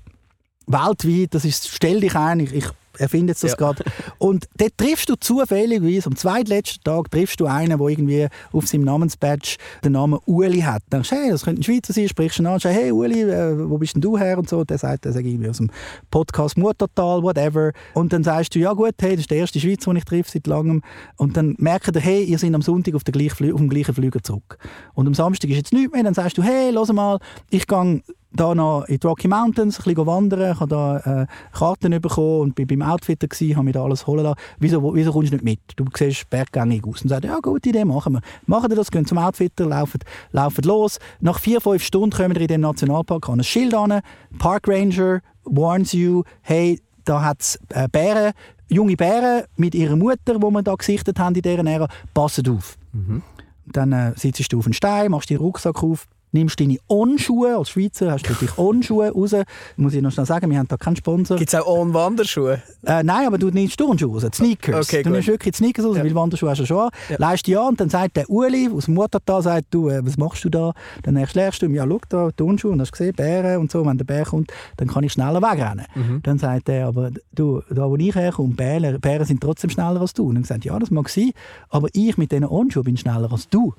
Weltweit, 0.67 1.33
das 1.33 1.45
ist, 1.45 1.67
stell 1.67 1.99
dich 1.99 2.15
ein, 2.15 2.39
ich, 2.39 2.53
ich 2.53 2.65
erfindet 2.99 3.35
es 3.35 3.41
das 3.41 3.51
ja. 3.51 3.57
gerade. 3.57 3.83
Und 4.17 4.47
dort 4.57 4.77
triffst 4.77 5.09
du 5.09 5.15
zufälligerweise, 5.15 6.07
am 6.07 6.15
zweitletzten 6.15 6.83
Tag 6.83 7.09
triffst 7.11 7.39
du 7.39 7.45
einen, 7.45 7.77
der 7.77 7.87
irgendwie 7.87 8.27
auf 8.51 8.67
seinem 8.67 8.83
Namensbadge 8.83 9.57
den 9.83 9.93
Namen 9.93 10.19
Uli 10.25 10.61
hat. 10.61 10.83
Dann 10.89 11.01
denkst 11.01 11.09
du, 11.09 11.15
hey, 11.15 11.31
das 11.31 11.43
könnte 11.43 11.61
ein 11.61 11.63
Schweizer 11.63 11.93
sein, 11.93 12.09
sprichst 12.09 12.39
du 12.39 12.43
ihn 12.43 12.47
an, 12.47 12.59
sagst, 12.59 12.77
hey 12.77 12.91
Uli, 12.91 13.21
äh, 13.21 13.69
wo 13.69 13.77
bist 13.77 13.95
denn 13.95 14.01
du 14.01 14.17
her? 14.17 14.37
Und 14.37 14.49
so. 14.49 14.59
Und 14.59 14.69
der 14.69 14.77
sagt, 14.77 15.05
der 15.05 15.13
sagt 15.13 15.25
irgendwie 15.25 15.49
aus 15.49 15.57
dem 15.57 15.69
Podcast 16.11 16.57
Muttertal, 16.57 17.23
whatever. 17.23 17.71
Und 17.93 18.13
dann 18.13 18.23
sagst 18.23 18.55
du, 18.55 18.59
ja 18.59 18.73
gut, 18.73 18.95
hey, 19.01 19.11
das 19.11 19.21
ist 19.21 19.31
der 19.31 19.37
erste 19.39 19.59
Schweizer, 19.59 19.91
den 19.91 19.97
ich 19.97 20.05
treffe 20.05 20.31
seit 20.31 20.47
langem. 20.47 20.81
Und 21.17 21.37
dann 21.37 21.55
merkt 21.57 21.95
er, 21.95 22.01
hey, 22.01 22.23
ihr 22.23 22.37
seid 22.37 22.53
am 22.53 22.61
Sonntag 22.61 22.95
auf, 22.95 23.03
der 23.03 23.13
gleichen, 23.13 23.51
auf 23.51 23.59
dem 23.59 23.69
gleichen 23.69 23.95
Flüger 23.95 24.21
zurück. 24.21 24.57
Und 24.93 25.07
am 25.07 25.13
Samstag 25.13 25.49
ist 25.49 25.57
jetzt 25.57 25.73
nichts 25.73 25.93
mehr. 25.93 26.03
Dann 26.03 26.13
sagst 26.13 26.37
du, 26.37 26.43
hey, 26.43 26.71
los 26.71 26.91
mal, 26.91 27.19
ich 27.49 27.67
gehe 27.67 28.01
da 28.31 28.53
noch 28.53 28.85
in 28.85 28.99
die 28.99 29.07
Rocky 29.07 29.27
Mountains 29.27 29.79
ein 29.79 29.83
bisschen 29.83 30.05
wandern, 30.05 30.53
ich 30.53 30.59
habe 30.59 30.69
da 30.69 31.21
äh, 31.21 31.27
Karten 31.51 31.99
bekommen 31.99 32.41
und 32.41 32.55
bin 32.55 32.67
beim 32.67 32.81
Outfitter 32.81 33.27
gewesen, 33.27 33.55
habe 33.55 33.65
mir 33.65 33.71
da 33.71 33.83
alles 33.83 34.05
holen 34.05 34.23
lassen. 34.23 34.39
Wieso, 34.59 34.93
wieso 34.93 35.11
kommst 35.11 35.31
du 35.31 35.35
nicht 35.35 35.43
mit? 35.43 35.59
Du 35.75 35.85
siehst 35.95 36.29
berggängig 36.29 36.85
aus. 36.85 37.01
Und 37.01 37.09
sagt, 37.09 37.25
ja, 37.25 37.39
gute 37.39 37.69
Idee, 37.69 37.85
machen 37.85 38.13
wir. 38.13 38.21
Machen 38.45 38.69
wir 38.69 38.75
das, 38.75 38.91
gehen 38.91 39.05
zum 39.05 39.17
Outfitter, 39.17 39.65
laufen, 39.65 39.99
laufen 40.31 40.63
los. 40.63 40.99
Nach 41.19 41.39
vier, 41.39 41.59
fünf 41.59 41.83
Stunden 41.83 42.15
kommen 42.15 42.35
wir 42.35 42.41
in 42.41 42.47
den 42.47 42.61
Nationalpark 42.61 43.29
an 43.29 43.39
ein 43.39 43.43
Schild 43.43 43.73
an, 43.73 44.01
Park 44.37 44.67
Ranger 44.67 45.21
warns 45.45 45.93
you, 45.93 46.23
hey, 46.41 46.79
da 47.05 47.23
hat 47.23 47.41
es 47.41 47.59
äh, 47.69 47.87
Bären, 47.91 48.33
junge 48.67 48.95
Bären 48.95 49.43
mit 49.55 49.73
ihrer 49.73 49.95
Mutter, 49.95 50.35
die 50.35 50.39
wir 50.39 50.61
da 50.61 50.75
gesichtet 50.75 51.17
haben 51.17 51.35
in 51.35 51.41
dieser 51.41 51.65
Ära, 51.65 51.87
passet 52.13 52.47
auf. 52.49 52.77
Mhm. 52.93 53.23
Dann 53.65 53.91
äh, 53.91 54.13
sitzt 54.15 54.51
du 54.51 54.59
auf 54.59 54.65
einen 54.65 54.73
Stein, 54.73 55.11
machst 55.11 55.29
deinen 55.29 55.39
Rucksack 55.39 55.83
auf, 55.83 56.07
nimmst 56.31 56.59
deine 56.59 56.77
On-Schuhe, 56.87 57.57
als 57.57 57.69
Schweizer 57.69 58.11
hast 58.11 58.25
du 58.27 58.31
natürlich 58.31 58.57
On-Schuhe 58.57 59.11
raus. 59.11 59.33
Muss 59.77 59.93
ich 59.93 60.01
noch 60.01 60.11
schnell 60.11 60.25
sagen, 60.25 60.49
wir 60.49 60.57
haben 60.59 60.67
da 60.67 60.77
keinen 60.77 60.95
Sponsor. 60.95 61.37
Gibt 61.37 61.53
es 61.53 61.59
auch 61.59 61.67
On-Wanderschuhe? 61.67 62.61
Äh, 62.85 63.03
nein, 63.03 63.27
aber 63.27 63.37
du 63.37 63.49
nimmst 63.49 63.77
Turnschuhe 63.77 64.11
raus, 64.21 64.25
Sneakers. 64.33 64.87
Okay, 64.87 64.97
du 65.03 65.09
gut. 65.09 65.13
nimmst 65.13 65.27
wirklich 65.27 65.55
Sneakers 65.55 65.85
raus, 65.85 65.97
Ja. 65.97 66.03
weil 66.03 66.13
Wanderschuhe 66.15 66.49
hast 66.49 66.59
du 66.59 66.65
schon 66.65 66.79
an. 66.79 66.89
Ja. 67.09 67.15
Leist 67.17 67.49
an 67.49 67.67
und 67.69 67.79
dann 67.79 67.89
sagt 67.89 68.17
der 68.17 68.29
Uli 68.29 68.69
aus 68.73 68.85
dem 68.85 68.93
Muttertal, 68.93 69.41
sagt, 69.41 69.67
du, 69.71 69.89
äh, 69.89 70.05
was 70.05 70.17
machst 70.17 70.43
du 70.45 70.49
da? 70.49 70.73
Dann 71.03 71.15
erklärst 71.15 71.61
du 71.61 71.65
ihm, 71.65 71.75
ja, 71.75 71.85
schau 71.87 71.99
da, 72.09 72.29
Turnschuhe, 72.31 72.71
und 72.71 72.81
hast 72.81 72.91
gesehen, 72.91 73.13
Bären 73.15 73.57
und 73.59 73.71
so. 73.71 73.85
Wenn 73.85 73.97
der 73.97 74.05
Bär 74.05 74.25
kommt, 74.25 74.51
dann 74.77 74.87
kann 74.87 75.03
ich 75.03 75.13
schneller 75.13 75.41
wegrennen. 75.41 75.85
Mhm. 75.95 76.21
Dann 76.23 76.37
sagt 76.37 76.69
er, 76.69 76.87
aber 76.87 77.11
du, 77.33 77.61
da 77.69 77.89
wo 77.89 77.95
ich 77.95 78.13
herkomme, 78.15 78.53
Bären, 78.53 78.99
Bären 78.99 79.25
sind 79.25 79.41
trotzdem 79.41 79.69
schneller 79.69 79.99
als 80.01 80.13
du. 80.13 80.27
Und 80.27 80.35
dann 80.35 80.43
gesagt, 80.43 80.65
ja, 80.65 80.77
das 80.77 80.91
mag 80.91 81.09
sein, 81.09 81.31
aber 81.69 81.87
ich 81.93 82.17
mit 82.17 82.31
diesen 82.31 82.45
On-Schuhen 82.45 82.83
bin 82.83 82.97
schneller 82.97 83.31
als 83.31 83.49
du. 83.49 83.73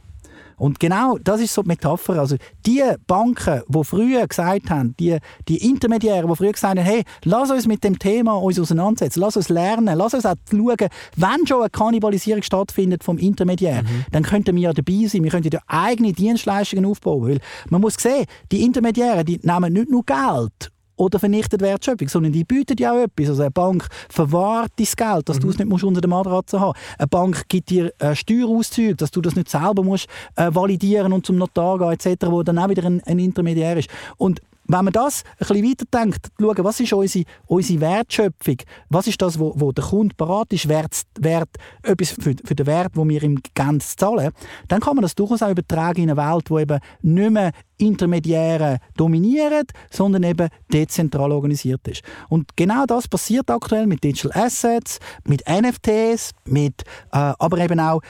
Und 0.57 0.79
genau 0.79 1.17
das 1.19 1.41
ist 1.41 1.55
so 1.55 1.63
die 1.63 1.69
Metapher. 1.69 2.19
Also 2.19 2.37
die 2.67 2.83
Banken, 3.07 3.63
die 3.67 3.85
früher 3.85 4.27
gesagt 4.27 4.71
haben, 4.71 4.95
die, 4.99 5.17
die 5.49 5.69
Intermediäre, 5.69 6.27
die 6.27 6.37
früher 6.37 6.53
gesagt 6.53 6.79
haben, 6.79 6.85
hey, 6.85 7.03
lass 7.25 7.51
uns 7.51 7.67
mit 7.67 7.83
dem 7.83 7.99
Thema 7.99 8.35
uns 8.35 8.61
auseinandersetzen, 8.61 9.21
lass 9.21 9.37
uns 9.37 9.49
lernen, 9.49 9.97
lass 9.97 10.15
uns 10.15 10.27
auch 10.27 10.35
schauen, 10.51 10.89
wenn 11.17 11.47
schon 11.47 11.61
eine 11.61 11.71
Kannibalisierung 11.71 12.43
stattfindet 12.43 13.03
vom 13.05 13.19
Intermediär, 13.19 13.83
dann 14.13 14.23
könnten 14.23 14.55
wir 14.57 14.63
ja 14.63 14.73
dabei 14.73 15.07
sein, 15.07 15.25
wir 15.25 15.31
könnten 15.31 15.51
ja 15.53 15.61
eigene 15.67 16.13
Dienstleistungen 16.13 16.85
aufbauen. 16.85 17.29
Weil 17.29 17.41
man 17.71 17.81
muss 17.81 17.95
sehen, 17.95 18.27
die 18.53 18.63
Intermediäre, 18.63 19.25
die 19.25 19.41
nehmen 19.43 19.73
nicht 19.73 19.91
nur 19.91 20.05
Geld 20.05 20.71
oder 21.01 21.19
vernichtet 21.19 21.63
Wertschöpfung, 21.63 22.09
sondern 22.09 22.33
die 22.33 22.45
bieten 22.45 22.77
ja 22.79 22.93
auch 22.93 23.03
etwas. 23.03 23.31
Also 23.31 23.43
eine 23.43 23.51
Bank 23.51 23.89
verwahrt 24.11 24.73
dein 24.77 24.87
Geld, 24.95 25.29
dass 25.29 25.39
du 25.39 25.49
es 25.49 25.59
nicht 25.59 25.69
musst 25.69 25.85
unter 25.85 26.03
der 26.03 26.11
Matratze 26.11 26.61
haben 26.61 26.79
Eine 26.99 27.09
Bank 27.09 27.49
gibt 27.49 27.71
dir 27.71 27.93
äh, 27.99 28.15
Steuerauszüge, 28.15 28.97
dass 28.97 29.11
du 29.11 29.23
das 29.23 29.35
nicht 29.35 29.49
selber 29.49 29.83
musst 29.83 30.09
äh, 30.37 30.51
validieren 30.53 31.15
und 31.15 31.25
zum 31.25 31.37
Notar 31.37 31.79
gehen 31.79 31.93
etc., 31.93 32.27
wo 32.27 32.43
dann 32.43 32.59
auch 32.59 32.69
wieder 32.69 32.85
ein, 32.85 33.03
ein 33.05 33.19
Intermediär 33.19 33.79
ist. 33.79 33.89
Und 34.19 34.43
wenn 34.73 34.85
man 34.85 34.93
das 34.93 35.25
ein 35.25 35.47
bisschen 35.49 35.69
weiterdenkt, 35.69 36.29
schauen, 36.39 36.65
was 36.65 36.81
ist 36.81 36.93
unsere, 36.93 37.25
unsere 37.47 37.81
Wertschöpfung, 37.81 38.57
was 38.89 39.07
ist 39.07 39.21
das, 39.21 39.39
wo, 39.39 39.53
wo 39.57 39.73
der 39.73 39.85
Kunde 39.85 40.15
parat 40.15 40.53
ist, 40.53 40.69
wert, 40.69 41.03
wert 41.19 41.49
etwas 41.83 42.11
für, 42.11 42.35
für 42.45 42.55
den 42.55 42.67
Wert, 42.67 42.97
den 42.97 43.09
wir 43.09 43.23
ihm 43.23 43.41
ganz 43.55 43.97
zahlen, 43.97 44.31
dann 44.69 44.81
kann 44.81 44.97
man 44.97 45.03
das 45.03 45.15
durchaus 45.15 45.43
auch 45.43 45.51
übertragen 45.51 46.03
in 46.03 46.11
eine 46.11 46.17
Welt, 46.17 46.51
wo 46.51 46.59
eben 46.59 46.79
nicht 47.03 47.31
mehr 47.31 47.53
Intermediäre 47.79 48.79
dominieren, 48.97 49.67
sondern 49.91 50.23
eben 50.23 50.49
dezentral 50.73 51.33
organisiert 51.33 51.87
ist. 51.89 52.03
Und 52.29 52.57
genau 52.57 52.85
das 52.87 53.09
passiert 53.09 53.51
aktuell 53.51 53.87
mit 53.87 54.05
Digital 54.05 54.45
Assets, 54.45 54.99
mit 55.25 55.43
NFTs, 55.49 56.33
mit, 56.45 56.83
äh, 57.13 57.33
aber 57.39 57.59
eben 57.59 57.81
auch 57.81 58.03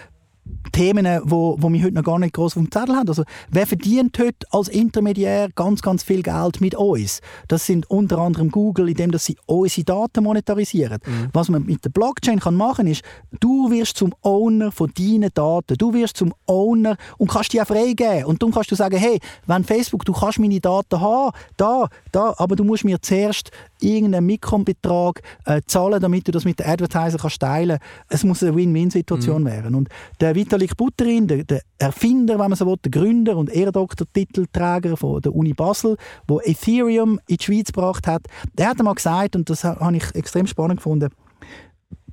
Themen, 0.72 1.20
wo, 1.24 1.56
wo 1.58 1.72
wir 1.72 1.82
heute 1.82 1.94
noch 1.94 2.04
gar 2.04 2.18
nicht 2.18 2.34
groß 2.34 2.56
auf 2.56 2.62
dem 2.62 2.70
Zettel 2.70 2.96
haben. 2.96 3.08
Also, 3.08 3.24
wer 3.50 3.66
verdient 3.66 4.18
heute 4.18 4.46
als 4.50 4.68
Intermediär 4.68 5.48
ganz, 5.54 5.82
ganz 5.82 6.02
viel 6.02 6.22
Geld 6.22 6.60
mit 6.60 6.74
uns? 6.74 7.20
Das 7.48 7.66
sind 7.66 7.90
unter 7.90 8.18
anderem 8.18 8.50
Google, 8.50 8.88
indem 8.88 9.10
dass 9.10 9.24
sie 9.24 9.36
unsere 9.46 9.84
Daten 9.84 10.24
monetarisieren. 10.24 10.98
Was 11.32 11.48
man 11.48 11.64
mit 11.64 11.84
der 11.84 11.90
Blockchain 11.90 12.40
kann 12.40 12.54
machen 12.54 12.86
ist, 12.86 13.02
du 13.40 13.70
wirst 13.70 13.96
zum 13.96 14.14
Owner 14.22 14.72
von 14.72 14.92
deinen 14.96 15.30
Daten. 15.34 15.76
Du 15.76 15.92
wirst 15.92 16.16
zum 16.16 16.32
Owner 16.46 16.96
und 17.18 17.30
kannst 17.30 17.52
die 17.52 17.60
auch 17.60 17.66
freigeben. 17.66 18.24
Und 18.24 18.42
dann 18.42 18.50
kannst 18.52 18.70
du 18.70 18.74
sagen, 18.74 18.96
hey, 18.96 19.18
wenn 19.46 19.64
Facebook, 19.64 20.04
du 20.04 20.12
kannst 20.12 20.38
meine 20.38 20.60
Daten 20.60 21.00
haben, 21.00 21.36
da, 21.56 21.88
da, 22.12 22.34
aber 22.38 22.56
du 22.56 22.64
musst 22.64 22.84
mir 22.84 23.00
zuerst 23.00 23.50
irgendeinen 23.80 24.26
Mikrobetrag 24.26 25.22
äh, 25.46 25.60
zahlen, 25.66 26.00
damit 26.00 26.28
du 26.28 26.32
das 26.32 26.44
mit 26.44 26.58
den 26.58 26.66
Advertiser 26.66 27.18
kannst 27.18 27.40
teilen. 27.40 27.78
Es 28.08 28.24
muss 28.24 28.42
eine 28.42 28.54
Win-Win-Situation 28.54 29.44
werden. 29.44 29.74
Und 29.74 29.88
der 30.20 30.34
Vitalik 30.40 30.74
Buterin, 30.74 31.26
der, 31.26 31.44
der 31.44 31.60
Erfinder, 31.78 32.38
wenn 32.38 32.48
man 32.48 32.56
so 32.56 32.66
will, 32.66 32.76
der 32.82 32.90
Gründer 32.90 33.36
und 33.36 33.50
Ehrendoktortitelträger 33.50 34.96
von 34.96 35.20
der 35.20 35.34
Uni 35.34 35.52
Basel, 35.52 35.98
wo 36.26 36.40
Ethereum 36.40 37.20
in 37.26 37.36
die 37.36 37.44
Schweiz 37.44 37.66
gebracht 37.66 38.06
hat, 38.06 38.22
der 38.54 38.70
hat 38.70 38.78
einmal 38.78 38.94
gesagt, 38.94 39.36
und 39.36 39.50
das 39.50 39.64
habe 39.64 39.96
ich 39.96 40.14
extrem 40.14 40.46
spannend 40.46 40.78
gefunden, 40.78 41.10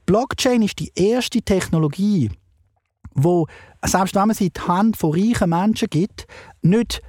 Blockchain 0.05 0.61
ist 0.61 0.79
die 0.79 0.91
erste 0.93 1.41
Technologie, 1.41 2.29
wo, 3.13 3.47
selbst 3.85 4.15
wenn 4.15 4.27
man 4.27 4.35
sie 4.35 4.47
in 4.47 4.53
die 4.53 4.61
Hand 4.61 4.97
von 4.97 5.13
reichen 5.13 5.49
Menschen 5.49 5.89
gibt, 5.89 6.27
nicht 6.61 7.01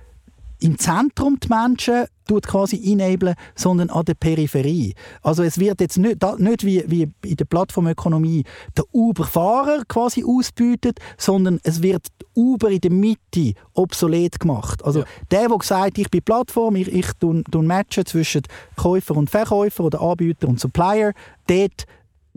im 0.60 0.78
Zentrum 0.78 1.38
die 1.40 1.48
Menschen 1.48 2.06
tut 2.26 2.46
quasi 2.46 2.80
enablen, 2.92 3.34
sondern 3.54 3.90
an 3.90 4.04
der 4.04 4.14
Peripherie. 4.14 4.94
Also 5.22 5.42
es 5.42 5.58
wird 5.58 5.80
jetzt 5.80 5.96
nicht, 5.98 6.18
nicht 6.38 6.64
wie, 6.64 6.84
wie 6.86 7.08
in 7.24 7.36
der 7.36 7.46
Plattformökonomie 7.46 8.44
der 8.76 8.84
Uber-Fahrer 8.92 9.82
quasi 9.88 10.24
ausbeutet, 10.24 10.98
sondern 11.16 11.58
es 11.62 11.82
wird 11.82 12.06
Uber 12.34 12.70
in 12.70 12.80
der 12.80 12.90
Mitte 12.92 13.54
obsolet 13.72 14.38
gemacht. 14.38 14.84
Also 14.84 15.00
Ja. 15.00 15.06
der, 15.30 15.48
der 15.48 15.58
sagt, 15.62 15.98
ich 15.98 16.10
bin 16.10 16.22
Plattform, 16.22 16.76
ich, 16.76 16.88
ich 16.92 17.12
tun, 17.14 17.44
tun 17.50 17.66
matchen 17.66 18.04
zwischen 18.04 18.42
Käufer 18.76 19.16
und 19.16 19.30
Verkäufer 19.30 19.84
oder 19.84 20.00
Anbieter 20.02 20.48
und 20.48 20.60
Supplier, 20.60 21.12
dort 21.46 21.86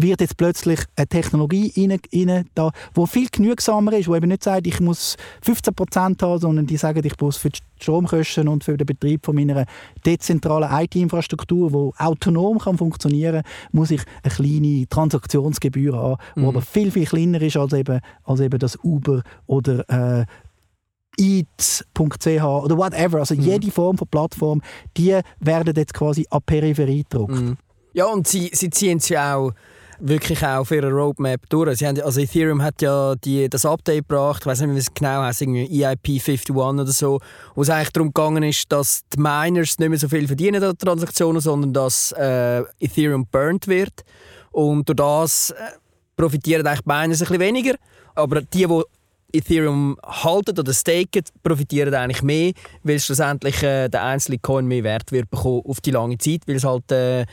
wird 0.01 0.21
jetzt 0.21 0.37
plötzlich 0.37 0.79
eine 0.95 1.07
Technologie 1.07 1.71
rein, 1.77 1.99
rein 2.13 2.45
da, 2.55 2.71
wo 2.93 3.05
viel 3.05 3.27
genügsamer 3.31 3.93
ist, 3.93 4.07
wo 4.07 4.15
eben 4.15 4.29
nicht 4.29 4.43
sagt, 4.43 4.67
ich 4.67 4.79
muss 4.79 5.17
15% 5.45 6.21
haben, 6.21 6.39
sondern 6.39 6.67
die 6.67 6.77
sagen, 6.77 7.01
ich 7.05 7.19
muss 7.19 7.37
für 7.37 7.49
die 7.49 7.59
Stromkosten 7.79 8.47
und 8.47 8.63
für 8.63 8.77
den 8.77 8.85
Betrieb 8.85 9.25
von 9.25 9.35
meiner 9.35 9.65
dezentralen 10.05 10.69
IT-Infrastruktur, 10.71 11.71
die 11.71 12.03
autonom 12.03 12.59
kann 12.59 12.77
funktionieren 12.77 13.43
muss 13.71 13.91
ich 13.91 14.01
eine 14.23 14.33
kleine 14.33 14.87
Transaktionsgebühr 14.87 15.95
haben, 15.95 16.17
die 16.35 16.45
aber 16.45 16.61
viel, 16.61 16.91
viel 16.91 17.05
kleiner 17.05 17.41
ist 17.41 17.57
als 17.57 17.73
eben, 17.73 17.99
als 18.23 18.39
eben 18.39 18.59
das 18.59 18.77
Uber 18.83 19.23
oder 19.47 19.89
äh, 19.89 20.25
eats.ch 21.17 22.27
oder 22.27 22.77
whatever. 22.77 23.19
Also 23.19 23.35
jede 23.35 23.71
Form 23.71 23.97
von 23.97 24.07
Plattform, 24.07 24.61
die 24.97 25.19
werden 25.39 25.73
jetzt 25.75 25.93
quasi 25.93 26.25
an 26.29 26.41
Peripherie 26.45 27.03
gedruckt. 27.03 27.33
Mhm. 27.33 27.57
Ja, 27.93 28.05
und 28.05 28.27
sie, 28.27 28.49
sie 28.53 28.69
ziehen 28.69 28.97
es 28.97 29.09
ja 29.09 29.35
auch 29.35 29.51
wirklich 30.01 30.43
auch 30.43 30.59
auf 30.59 30.71
ihrer 30.71 30.89
Roadmap 30.89 31.47
durch. 31.49 31.77
Sie 31.77 31.87
haben, 31.87 32.01
also 32.01 32.19
Ethereum 32.19 32.61
hat 32.61 32.81
ja 32.81 33.15
die, 33.15 33.49
das 33.49 33.65
Update 33.65 34.07
gebracht, 34.07 34.41
ich 34.41 34.45
weiß 34.45 34.61
nicht, 34.61 34.75
wie 34.75 34.79
es 34.79 34.93
genau 34.93 35.21
heißt, 35.21 35.41
irgendwie 35.41 35.83
EIP 35.83 36.07
51 36.07 36.55
oder 36.55 36.85
so, 36.87 37.19
wo 37.55 37.61
es 37.61 37.69
eigentlich 37.69 37.91
darum 37.91 38.09
gegangen 38.09 38.43
ist, 38.43 38.71
dass 38.71 39.01
die 39.13 39.19
Miners 39.19 39.77
nicht 39.79 39.89
mehr 39.89 39.99
so 39.99 40.09
viel 40.09 40.27
verdienen 40.27 40.63
an 40.63 40.77
Transaktionen, 40.77 41.41
sondern 41.41 41.73
dass 41.73 42.11
äh, 42.13 42.63
Ethereum 42.79 43.27
burnt 43.27 43.67
wird. 43.67 44.03
Und 44.51 44.89
durch 44.89 44.97
das 44.97 45.51
äh, 45.51 45.55
profitieren 46.15 46.65
eigentlich 46.65 46.81
die 46.81 46.89
Miners 46.89 47.21
ein 47.21 47.27
bisschen 47.27 47.39
weniger. 47.39 47.75
Aber 48.15 48.41
die, 48.41 48.67
die 48.67 48.83
Ethereum 49.33 49.97
halten 50.05 50.57
oder 50.59 50.73
staken, 50.73 51.23
profitieren 51.43 51.93
eigentlich 51.93 52.23
mehr, 52.23 52.53
weil 52.83 52.99
schlussendlich 52.99 53.61
äh, 53.63 53.89
der 53.89 54.03
einzelne 54.03 54.39
Coin 54.39 54.65
mehr 54.65 54.83
Wert 54.83 55.11
wird 55.11 55.29
bekommen 55.29 55.61
auf 55.65 55.81
die 55.81 55.91
lange 55.91 56.17
Zeit, 56.17 56.41
weil 56.47 56.55
es 56.55 56.63
halt 56.63 56.91
äh, 56.91 57.25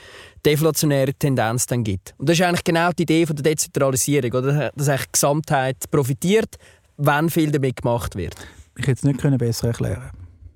deflationäre 0.44 1.14
Tendenz 1.14 1.66
dann 1.66 1.84
gibt. 1.84 2.14
Und 2.18 2.28
das 2.28 2.38
ist 2.38 2.44
eigentlich 2.44 2.64
genau 2.64 2.90
die 2.92 3.02
Idee 3.02 3.26
von 3.26 3.36
der 3.36 3.44
Dezentralisierung, 3.44 4.32
oder? 4.32 4.70
dass 4.74 4.88
eigentlich 4.88 5.06
die 5.06 5.12
Gesamtheit 5.12 5.90
profitiert, 5.90 6.56
wenn 6.96 7.30
viel 7.30 7.50
damit 7.50 7.82
gemacht 7.82 8.16
wird. 8.16 8.34
Ich 8.76 8.86
hätte 8.86 8.98
es 8.98 9.02
nicht 9.02 9.20
können 9.20 9.38
besser 9.38 9.68
erklären 9.68 10.10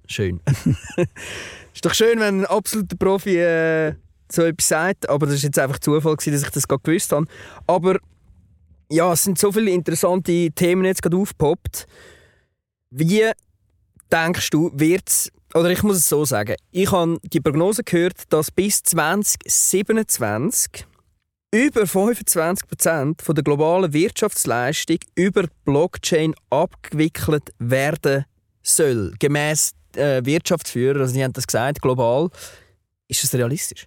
Schön. 0.06 0.40
ist 1.74 1.84
doch 1.84 1.94
schön, 1.94 2.20
wenn 2.20 2.40
ein 2.40 2.46
absoluter 2.46 2.96
Profi 2.96 3.38
äh, 3.38 3.94
so 4.30 4.42
etwas 4.42 4.68
sagt, 4.68 5.08
aber 5.08 5.26
das 5.26 5.36
ist 5.36 5.44
jetzt 5.44 5.58
einfach 5.58 5.78
Zufall, 5.78 6.16
gewesen, 6.16 6.32
dass 6.32 6.42
ich 6.42 6.50
das 6.50 6.68
gerade 6.68 6.82
gewusst 6.82 7.12
habe. 7.12 7.26
Aber 7.66 7.98
ja, 8.92 9.12
es 9.12 9.24
sind 9.24 9.38
so 9.38 9.50
viele 9.50 9.70
interessante 9.70 10.50
Themen 10.50 10.84
jetzt 10.84 11.02
gerade 11.02 11.16
aufgepoppt. 11.16 11.86
Wie 12.90 13.30
denkst 14.12 14.50
du, 14.50 14.70
wird's 14.74 15.32
oder 15.54 15.70
ich 15.70 15.82
muss 15.82 15.96
es 15.96 16.08
so 16.08 16.24
sagen, 16.24 16.54
ich 16.70 16.92
habe 16.92 17.18
die 17.24 17.40
Prognose 17.40 17.84
gehört, 17.84 18.22
dass 18.30 18.50
bis 18.50 18.82
2027 18.82 20.86
über 21.50 21.82
25% 21.82 23.22
von 23.22 23.34
der 23.34 23.44
globalen 23.44 23.92
Wirtschaftsleistung 23.92 24.96
über 25.14 25.44
Blockchain 25.66 26.34
abgewickelt 26.48 27.52
werden 27.58 28.24
soll. 28.62 29.12
Gemäß 29.18 29.74
äh, 29.96 30.24
Wirtschaftsführer, 30.24 31.00
also 31.00 31.12
die 31.14 31.22
haben 31.22 31.34
das 31.34 31.46
gesagt, 31.46 31.82
global. 31.82 32.30
Ist 33.08 33.22
das 33.22 33.34
realistisch? 33.34 33.86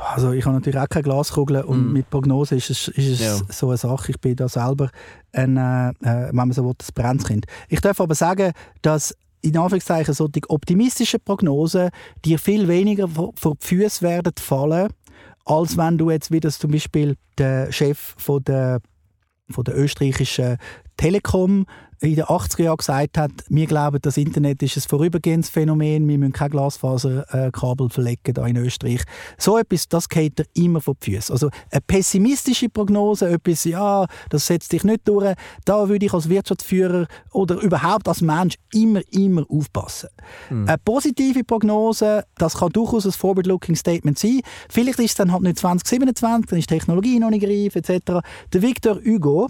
Also 0.00 0.32
ich 0.32 0.44
habe 0.44 0.54
natürlich 0.56 0.78
auch 0.80 0.88
keine 0.88 1.02
Glaskugel 1.04 1.62
und 1.62 1.90
Mm. 1.90 1.92
mit 1.92 2.10
Prognose 2.10 2.56
ist 2.56 2.70
es, 2.70 2.88
ist 2.88 3.08
es 3.08 3.20
Ja. 3.20 3.36
so 3.50 3.68
eine 3.68 3.76
Sache. 3.76 4.12
Ich 4.12 4.20
bin 4.20 4.36
da 4.36 4.48
selber 4.48 4.90
ein, 5.32 5.56
äh, 5.56 5.90
äh, 5.90 6.28
wenn 6.28 6.34
man 6.36 6.52
so 6.52 6.64
will, 6.64 6.74
das 6.78 6.92
Brennskind. 6.92 7.46
Ich 7.68 7.80
darf 7.80 8.00
aber 8.00 8.14
sagen, 8.14 8.52
dass 8.82 9.14
in 9.40 9.56
Anführungszeichen 9.56 10.14
solche 10.14 10.40
optimistische 10.48 11.18
Prognosen 11.18 11.90
dir 12.24 12.38
viel 12.38 12.66
weniger 12.68 13.06
vor, 13.08 13.32
die 13.62 13.66
Füße 13.66 14.02
werden 14.02 14.32
fallen, 14.38 14.88
als 15.44 15.76
wenn 15.76 15.96
du 15.98 16.10
jetzt, 16.10 16.30
wie 16.32 16.40
das 16.40 16.58
zum 16.58 16.70
Beispiel 16.72 17.16
der 17.38 17.70
Chef 17.72 18.14
von 18.18 18.42
der, 18.44 18.80
von 19.50 19.64
der 19.64 19.76
österreichischen 19.78 20.58
Telekom 20.96 21.66
in 22.00 22.14
den 22.14 22.24
80er 22.24 22.62
Jahren 22.62 22.76
gesagt 22.76 23.18
hat, 23.18 23.30
wir 23.48 23.66
glauben, 23.66 23.98
das 24.02 24.16
Internet 24.16 24.62
ist 24.62 24.76
ein 24.76 24.82
vorübergehendes 24.88 25.50
Phänomen, 25.50 26.06
wir 26.06 26.18
müssen 26.18 26.32
kein 26.32 26.50
Glasfaserkabel 26.50 27.90
verlegen 27.90 28.34
da 28.34 28.46
in 28.46 28.56
Österreich. 28.56 29.02
So 29.36 29.58
etwas, 29.58 29.88
das 29.88 30.08
geht 30.08 30.38
er 30.38 30.46
immer 30.54 30.80
vor 30.80 30.94
die 31.02 31.12
Füße. 31.12 31.32
Also 31.32 31.50
eine 31.70 31.80
pessimistische 31.80 32.68
Prognose, 32.68 33.28
etwas, 33.28 33.64
ja, 33.64 34.06
das 34.30 34.46
setzt 34.46 34.72
dich 34.72 34.84
nicht 34.84 35.08
durch, 35.08 35.34
da 35.64 35.88
würde 35.88 36.06
ich 36.06 36.12
als 36.14 36.28
Wirtschaftsführer 36.28 37.06
oder 37.32 37.60
überhaupt 37.60 38.08
als 38.08 38.20
Mensch 38.20 38.56
immer, 38.72 39.00
immer 39.10 39.44
aufpassen. 39.48 40.08
Mhm. 40.50 40.68
Eine 40.68 40.78
positive 40.78 41.42
Prognose, 41.44 42.24
das 42.36 42.58
kann 42.58 42.70
durchaus 42.70 43.06
ein 43.06 43.12
Forward-Looking 43.12 43.74
Statement 43.74 44.18
sein. 44.18 44.40
Vielleicht 44.68 44.98
ist 45.00 45.10
es 45.10 45.14
dann 45.16 45.32
halt 45.32 45.42
nicht 45.42 45.58
2027, 45.58 46.48
dann 46.48 46.58
ist 46.58 46.70
die 46.70 46.74
Technologie 46.74 47.18
noch 47.18 47.30
nicht 47.30 47.46
reif, 47.46 47.74
etc. 47.74 48.24
Der 48.52 48.62
Victor 48.62 49.00
Hugo, 49.04 49.48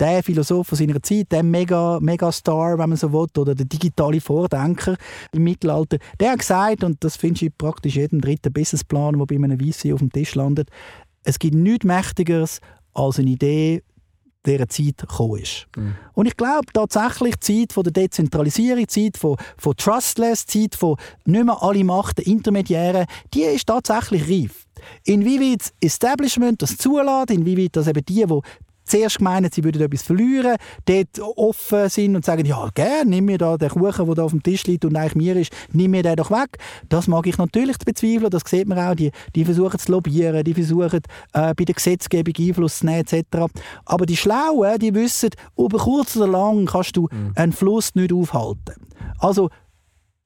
der 0.00 0.22
Philosoph 0.22 0.68
von 0.68 0.78
seiner 0.78 1.02
Zeit, 1.02 1.32
der 1.32 1.42
Mega, 1.42 1.98
Megastar, 2.00 2.78
wenn 2.78 2.90
man 2.90 2.98
so 2.98 3.12
will, 3.12 3.26
oder 3.36 3.54
der 3.54 3.66
digitale 3.66 4.20
Vordenker 4.20 4.96
im 5.32 5.44
Mittelalter, 5.44 5.98
der 6.20 6.32
hat 6.32 6.38
gesagt, 6.40 6.84
und 6.84 7.02
das 7.02 7.16
finde 7.16 7.46
ich 7.46 7.56
praktisch 7.56 7.96
jeden 7.96 8.20
dritten 8.20 8.52
Businessplan, 8.52 9.18
der 9.18 9.26
bei 9.26 9.34
einem 9.36 9.58
VC 9.58 9.92
auf 9.92 10.00
dem 10.00 10.12
Tisch 10.12 10.34
landet, 10.34 10.70
es 11.24 11.38
gibt 11.38 11.54
nichts 11.54 11.84
Mächtigeres 11.84 12.60
als 12.94 13.18
eine 13.18 13.30
Idee, 13.30 13.82
dieser 14.46 14.68
Zeit 14.68 14.98
gekommen 14.98 15.40
ist. 15.40 15.66
Mhm. 15.76 15.94
Und 16.14 16.26
ich 16.26 16.36
glaube 16.36 16.66
tatsächlich, 16.72 17.36
die 17.36 17.60
Zeit 17.60 17.72
von 17.72 17.84
der 17.84 17.92
Dezentralisierung, 17.92 18.86
die 18.86 18.86
Zeit 18.86 19.16
von, 19.16 19.36
von 19.56 19.76
Trustless, 19.76 20.46
die 20.46 20.70
Zeit 20.70 20.78
von 20.78 20.96
nicht 21.24 21.44
mehr 21.44 21.62
alle 21.62 21.84
Macht 21.84 22.18
der 22.18 22.26
Intermediäre, 22.26 23.06
die 23.34 23.42
ist 23.42 23.66
tatsächlich 23.66 24.22
reif. 24.28 24.66
Inwieweit 25.04 25.60
das 25.60 25.72
Establishment 25.80 26.62
das 26.62 26.76
zulässt, 26.76 27.30
inwieweit 27.30 27.76
das 27.76 27.88
eben 27.88 28.04
die, 28.04 28.24
die 28.24 28.40
zuerst 28.88 29.18
gemeint, 29.18 29.52
sie 29.54 29.64
würden 29.64 29.82
etwas 29.82 30.02
verlieren, 30.02 30.56
dort 30.84 31.20
offen 31.36 31.88
sind 31.88 32.16
und 32.16 32.24
sagen, 32.24 32.44
ja, 32.44 32.68
gerne, 32.74 33.10
nimm 33.10 33.26
mir 33.26 33.38
da 33.38 33.56
den 33.56 33.68
Kuchen, 33.68 34.06
der 34.06 34.14
da 34.14 34.22
auf 34.24 34.32
dem 34.32 34.42
Tisch 34.42 34.64
liegt 34.66 34.84
und 34.84 34.96
eigentlich 34.96 35.14
mir 35.14 35.36
ist, 35.36 35.52
nimm 35.72 35.90
mir 35.92 36.02
den 36.02 36.16
doch 36.16 36.30
weg. 36.30 36.58
Das 36.88 37.08
mag 37.08 37.26
ich 37.26 37.38
natürlich 37.38 37.78
bezweifeln, 37.78 38.30
das 38.30 38.42
sieht 38.46 38.68
man 38.68 38.78
auch, 38.78 38.94
die, 38.94 39.10
die 39.34 39.44
versuchen 39.44 39.78
zu 39.78 39.92
lobbyieren, 39.92 40.44
die 40.44 40.54
versuchen 40.54 41.00
äh, 41.32 41.54
bei 41.54 41.64
der 41.64 41.74
Gesetzgebung 41.74 42.34
Einfluss 42.38 42.78
zu 42.78 42.86
nehmen 42.86 43.04
etc. 43.06 43.46
Aber 43.84 44.06
die 44.06 44.16
Schlauen, 44.16 44.78
die 44.78 44.94
wissen, 44.94 45.30
über 45.56 45.78
kurz 45.78 46.16
oder 46.16 46.28
lang 46.28 46.66
kannst 46.66 46.96
du 46.96 47.08
mhm. 47.10 47.32
einen 47.34 47.52
Fluss 47.52 47.94
nicht 47.94 48.12
aufhalten. 48.12 48.74
Also 49.18 49.50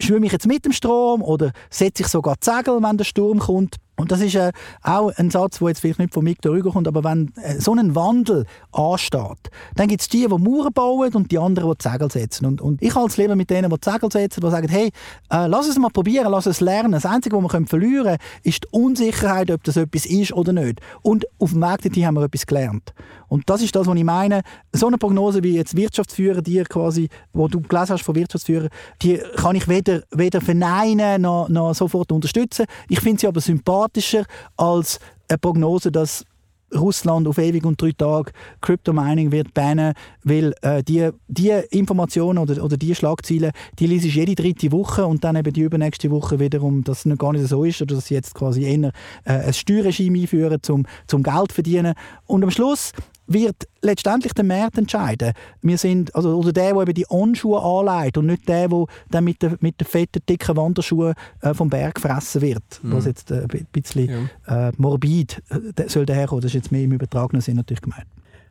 schwimme 0.00 0.26
ich 0.26 0.32
jetzt 0.32 0.46
mit 0.46 0.64
dem 0.64 0.72
Strom 0.72 1.22
oder 1.22 1.52
setze 1.70 2.02
ich 2.02 2.08
sogar 2.08 2.36
die 2.36 2.50
Segel, 2.50 2.82
wenn 2.82 2.96
der 2.96 3.04
Sturm 3.04 3.38
kommt. 3.38 3.76
Und 3.96 4.10
das 4.10 4.20
ist 4.20 4.34
äh, 4.34 4.52
auch 4.82 5.12
ein 5.16 5.30
Satz, 5.30 5.58
der 5.58 5.68
jetzt 5.68 5.80
vielleicht 5.80 5.98
nicht 5.98 6.14
von 6.14 6.24
Victor 6.24 6.56
Hugo 6.56 6.72
kommt, 6.72 6.88
aber 6.88 7.04
wenn 7.04 7.30
äh, 7.36 7.60
so 7.60 7.74
ein 7.74 7.94
Wandel 7.94 8.46
ansteht, 8.72 9.50
dann 9.76 9.88
gibt 9.88 10.00
es 10.00 10.08
die, 10.08 10.26
die 10.26 10.28
Mauern 10.28 10.72
bauen 10.72 11.14
und 11.14 11.30
die 11.30 11.38
anderen, 11.38 11.70
die, 11.70 11.76
die 11.78 11.88
Segel 11.88 12.10
setzen. 12.10 12.46
Und, 12.46 12.62
und 12.62 12.82
ich 12.82 12.94
halte 12.94 13.10
es 13.10 13.16
lieber 13.18 13.36
mit 13.36 13.50
denen, 13.50 13.70
die, 13.70 13.76
die 13.76 13.90
Segel 13.90 14.10
setzen, 14.10 14.40
die 14.40 14.50
sagen, 14.50 14.68
hey, 14.68 14.90
äh, 15.30 15.46
lass 15.46 15.68
es 15.68 15.78
mal 15.78 15.90
probieren, 15.90 16.30
lass 16.30 16.46
es 16.46 16.60
lernen. 16.60 16.92
Das 16.92 17.04
Einzige, 17.04 17.36
was 17.36 17.52
wir 17.52 17.66
verlieren 17.66 18.04
können, 18.04 18.18
ist 18.42 18.64
die 18.64 18.68
Unsicherheit, 18.70 19.50
ob 19.50 19.62
das 19.64 19.76
etwas 19.76 20.06
ist 20.06 20.32
oder 20.32 20.52
nicht. 20.52 20.80
Und 21.02 21.26
auf 21.38 21.50
dem 21.50 21.60
Weg 21.60 21.82
dorthin 21.82 22.06
haben 22.06 22.14
wir 22.14 22.22
etwas 22.22 22.46
gelernt. 22.46 22.94
Und 23.32 23.48
das 23.48 23.62
ist 23.62 23.74
das, 23.74 23.86
was 23.86 23.96
ich 23.96 24.04
meine. 24.04 24.42
So 24.74 24.88
eine 24.88 24.98
Prognose 24.98 25.42
wie 25.42 25.56
jetzt 25.56 25.74
Wirtschaftsführer, 25.74 26.42
die 26.42 26.62
quasi, 26.64 27.08
wo 27.32 27.48
du 27.48 27.62
gelesen 27.62 27.94
hast 27.94 28.02
von 28.02 28.14
Wirtschaftsführern, 28.14 28.68
die 29.00 29.22
kann 29.36 29.56
ich 29.56 29.68
weder, 29.68 30.02
weder 30.10 30.42
verneinen 30.42 31.22
noch, 31.22 31.48
noch 31.48 31.74
sofort 31.74 32.12
unterstützen. 32.12 32.66
Ich 32.90 33.00
finde 33.00 33.20
sie 33.20 33.26
aber 33.26 33.40
sympathischer 33.40 34.26
als 34.58 34.98
eine 35.30 35.38
Prognose, 35.38 35.90
dass 35.90 36.26
Russland 36.74 37.26
auf 37.26 37.38
ewig 37.38 37.64
und 37.64 37.80
drei 37.80 37.92
Tage 37.92 38.32
Crypto-Mining 38.60 39.32
wird 39.32 39.54
bannen, 39.54 39.94
weil 40.24 40.54
äh, 40.62 40.82
die, 40.82 41.10
die 41.28 41.50
Informationen 41.70 42.38
oder, 42.38 42.62
oder 42.62 42.76
die 42.76 42.94
Schlagzeilen, 42.94 43.52
die 43.78 43.86
liest 43.86 44.06
ich 44.06 44.14
jede 44.14 44.34
dritte 44.34 44.72
Woche 44.72 45.06
und 45.06 45.24
dann 45.24 45.36
eben 45.36 45.52
die 45.52 45.62
übernächste 45.62 46.10
Woche 46.10 46.38
wiederum, 46.38 46.84
dass 46.84 47.06
es 47.06 47.18
gar 47.18 47.32
nicht 47.32 47.46
so 47.46 47.64
ist 47.64 47.80
oder 47.82 47.94
dass 47.94 48.06
sie 48.06 48.14
jetzt 48.14 48.34
quasi 48.34 48.64
eher 48.64 48.92
äh, 49.24 49.32
ein 49.32 49.52
Steuerregime 49.52 50.20
einführen, 50.20 50.60
um 50.68 50.86
zum 51.06 51.22
Geld 51.22 51.48
zu 51.48 51.54
verdienen. 51.54 51.94
Und 52.26 52.42
am 52.42 52.50
Schluss 52.50 52.92
wird 53.32 53.68
letztendlich 53.80 54.32
der 54.32 54.44
Markt 54.44 54.78
entscheiden. 54.78 55.32
Wir 55.60 55.78
sind, 55.78 56.14
also, 56.14 56.36
oder 56.36 56.52
der, 56.52 56.72
der 56.72 56.82
eben 56.82 56.94
die 56.94 57.06
On-Schuhe 57.08 57.60
anlegt 57.60 58.18
und 58.18 58.26
nicht 58.26 58.48
der, 58.48 58.68
der 58.68 58.86
dann 59.10 59.24
mit 59.24 59.42
den 59.42 59.56
mit 59.60 59.78
der 59.80 59.86
fetten, 59.86 60.22
dicken 60.28 60.56
Wanderschuhen 60.56 61.14
äh, 61.40 61.54
vom 61.54 61.68
Berg 61.68 61.96
gefressen 61.96 62.42
wird. 62.42 62.62
Mhm. 62.82 62.92
Was 62.92 63.06
jetzt 63.06 63.30
äh, 63.30 63.42
ein 63.42 63.66
bisschen 63.72 64.28
ja. 64.46 64.68
äh, 64.68 64.72
morbid 64.76 65.42
äh, 65.50 65.88
soll 65.88 66.06
daherkommen. 66.06 66.42
Das 66.42 66.50
ist 66.50 66.54
jetzt 66.54 66.72
mehr 66.72 66.82
im 66.82 66.92
übertragenen 66.92 67.40
Sinn 67.40 67.56
natürlich 67.56 67.82
gemeint. 67.82 68.06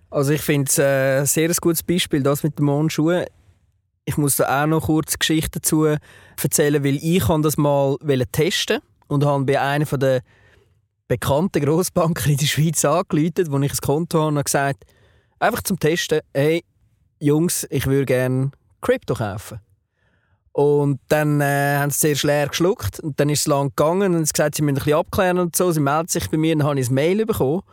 Also 0.09 0.31
ich 0.31 0.41
finde 0.41 0.69
es 0.69 0.77
äh, 0.77 1.19
ein 1.19 1.25
sehr 1.25 1.49
gutes 1.61 1.83
Beispiel, 1.83 2.21
das 2.21 2.43
mit 2.43 2.59
den 2.59 2.67
On-Schuhen. 2.67 3.25
Ich 4.03 4.17
muss 4.17 4.35
da 4.35 4.63
auch 4.63 4.67
noch 4.67 4.85
kurz 4.87 5.17
Geschichte 5.17 5.59
dazu 5.59 5.85
erzählen, 6.41 6.83
weil 6.83 6.95
ich 7.01 7.23
das 7.23 7.57
mal 7.57 7.97
testen 8.31 8.79
und 9.07 9.25
habe 9.25 9.45
bei 9.45 9.61
einer 9.61 9.85
von 9.85 9.99
der 9.99 10.21
bekannten 11.11 11.61
Grossbanker 11.61 12.29
in 12.29 12.37
der 12.37 12.45
Schweiz 12.45 12.85
angerufen, 12.85 13.51
wo 13.51 13.59
ich 13.59 13.73
ein 13.73 13.77
Konto 13.81 14.19
habe 14.21 14.37
und 14.37 14.45
gesagt, 14.45 14.85
einfach 15.39 15.61
zum 15.61 15.77
Testen, 15.77 16.21
hey, 16.33 16.63
Jungs, 17.19 17.67
ich 17.69 17.85
würde 17.85 18.05
gerne 18.05 18.51
Krypto 18.79 19.15
kaufen. 19.15 19.59
Und 20.53 21.01
dann 21.09 21.41
äh, 21.41 21.79
haben 21.79 21.91
sie 21.91 21.99
sehr 21.99 22.15
schwer 22.15 22.47
geschluckt 22.47 23.01
und 23.01 23.19
dann 23.19 23.27
ist 23.27 23.41
es 23.41 23.47
lang 23.47 23.73
gegangen 23.75 24.15
und 24.15 24.25
sie 24.25 24.31
gesagt, 24.31 24.55
sie 24.55 24.61
müssen 24.61 24.81
ein 24.87 24.93
abklären 24.93 25.39
und 25.39 25.53
so. 25.53 25.69
Sie 25.73 25.81
melden 25.81 26.07
sich 26.07 26.29
bei 26.29 26.37
mir, 26.37 26.55
dann 26.55 26.65
habe 26.65 26.79
ich 26.79 26.89
ein 26.89 26.93
Mail 26.93 27.25
bekommen. 27.25 27.63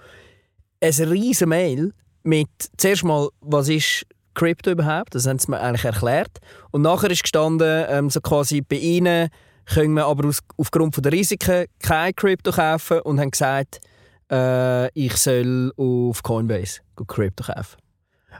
Ein 0.80 0.90
riesiges 0.90 1.46
Mail 1.46 1.92
mit 2.24 2.48
zuerst 2.76 3.04
mal, 3.04 3.28
was 3.40 3.68
ist 3.68 4.04
Krypto 4.34 4.72
überhaupt? 4.72 5.14
Das 5.14 5.28
haben 5.28 5.38
sie 5.38 5.48
mir 5.48 5.60
eigentlich 5.60 5.84
erklärt. 5.84 6.40
Und 6.72 6.82
nachher 6.82 7.12
ist 7.12 7.22
gestanden, 7.22 7.86
ähm, 7.88 8.10
so 8.10 8.20
quasi 8.20 8.62
bei 8.62 8.76
ihnen 8.76 9.28
können 9.72 9.94
wir 9.94 10.06
aber 10.06 10.28
aus, 10.28 10.40
aufgrund 10.56 11.02
der 11.04 11.12
Risiken 11.12 11.66
kein 11.80 12.14
Krypto 12.14 12.52
kaufen 12.52 13.00
und 13.00 13.20
haben 13.20 13.30
gesagt, 13.30 13.80
äh, 14.30 14.88
ich 14.98 15.16
soll 15.16 15.72
auf 15.76 16.22
Coinbase 16.22 16.80
Krypto 17.06 17.44
kaufen. 17.44 17.76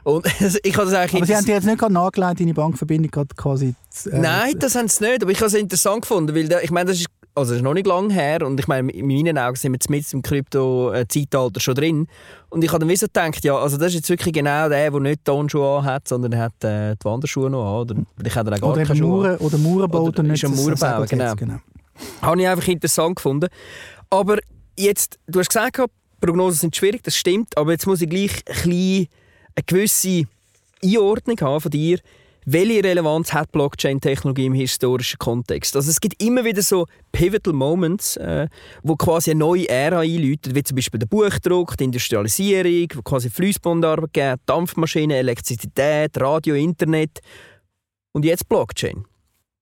Und 0.03 0.25
ich 0.63 0.77
habe 0.77 0.85
das 0.85 0.93
eigentlich 0.93 1.15
aber 1.15 1.25
Sie 1.25 1.35
haben 1.35 1.45
dir 1.45 1.55
jetzt 1.55 1.65
nicht 1.65 1.79
gerade 1.79 1.93
nachgelegt, 1.93 2.39
deine 2.39 2.53
Bankverbindung 2.53 3.11
gerade 3.11 3.35
quasi... 3.35 3.75
Äh, 4.05 4.19
Nein, 4.19 4.59
das 4.59 4.75
haben 4.75 4.87
sie 4.87 5.03
nicht, 5.03 5.23
aber 5.23 5.31
ich 5.31 5.37
habe 5.37 5.47
es 5.47 5.53
interessant 5.53 6.01
gefunden, 6.01 6.35
weil 6.35 6.51
ich 6.63 6.71
meine, 6.71 6.91
das 6.91 6.99
ist 6.99 7.07
also 7.39 7.51
das 7.51 7.57
ist 7.57 7.63
noch 7.63 7.73
nicht 7.73 7.87
lange 7.87 8.13
her 8.13 8.45
und 8.45 8.59
ich 8.59 8.67
meine, 8.67 8.91
in 8.91 9.07
meinen 9.07 9.37
Augen 9.37 9.55
sind 9.55 9.71
wir 9.71 9.75
jetzt 9.75 9.89
mit 9.89 10.13
im 10.13 10.21
Krypto-Zeitalter 10.21 11.59
schon 11.59 11.75
drin. 11.75 12.07
Und 12.49 12.63
ich 12.63 12.71
habe 12.71 12.85
dann 12.85 12.95
so 12.95 13.05
gedacht, 13.05 13.43
ja, 13.43 13.57
also 13.57 13.77
das 13.77 13.87
ist 13.89 13.95
jetzt 13.95 14.09
wirklich 14.09 14.33
genau 14.33 14.69
der, 14.69 14.91
der 14.91 14.99
nicht 14.99 15.25
Tonschuhe 15.25 15.83
hat, 15.83 16.07
sondern 16.07 16.31
der 16.31 16.41
hat 16.41 16.63
äh, 16.63 16.95
die 16.95 17.05
Wanderschuhe 17.05 17.49
noch 17.49 17.81
an. 17.81 17.81
Oder 17.81 17.95
ich 18.23 18.35
hat 18.35 18.47
er 18.47 18.53
auch 18.53 18.61
gar 18.61 18.71
oder 18.71 18.83
keine 18.83 18.99
Schuhe. 18.99 19.37
Oder 19.39 19.57
Mauern 19.57 19.89
baut 19.89 20.17
nicht. 20.19 20.43
Ist 20.43 20.51
ein 20.51 20.55
Mauern 20.55 21.07
genau. 21.07 21.35
genau. 21.35 21.59
Habe 22.21 22.41
ich 22.41 22.47
einfach 22.47 22.67
interessant 22.67 23.15
gefunden. 23.15 23.49
Aber 24.09 24.37
jetzt, 24.77 25.19
du 25.27 25.39
hast 25.39 25.49
gesagt, 25.49 25.79
Prognosen 26.21 26.59
sind 26.59 26.75
schwierig, 26.75 27.03
das 27.03 27.15
stimmt, 27.15 27.57
aber 27.57 27.71
jetzt 27.71 27.87
muss 27.87 28.01
ich 28.01 28.09
gleich 28.09 28.43
ein 28.65 29.07
eine 29.59 29.65
gewisse 29.65 30.23
Einordnung 30.83 31.37
haben 31.41 31.61
von 31.61 31.71
dir 31.71 31.99
welche 32.51 32.83
Relevanz 32.83 33.31
hat 33.33 33.51
Blockchain-Technologie 33.51 34.47
im 34.47 34.53
historischen 34.53 35.19
Kontext? 35.19 35.75
Also 35.75 35.91
es 35.91 35.99
gibt 35.99 36.21
immer 36.21 36.43
wieder 36.43 36.63
so 36.63 36.87
pivotal 37.11 37.53
Moments, 37.53 38.17
äh, 38.17 38.47
wo 38.81 38.95
quasi 38.95 39.31
eine 39.31 39.39
neue 39.39 39.69
Ära 39.69 39.99
einläutet, 39.99 40.55
wie 40.55 40.63
zum 40.63 40.75
Beispiel 40.75 40.99
der 40.99 41.05
Buchdruck, 41.05 41.77
die 41.77 41.83
Industrialisierung, 41.83 42.87
wo 42.95 43.01
quasi 43.03 43.29
Fließbandarbeit 43.29 44.13
gibt, 44.13 44.49
Dampfmaschinen, 44.49 45.17
Elektrizität, 45.17 46.19
Radio, 46.19 46.55
Internet 46.55 47.19
und 48.13 48.25
jetzt 48.25 48.49
Blockchain. 48.49 49.05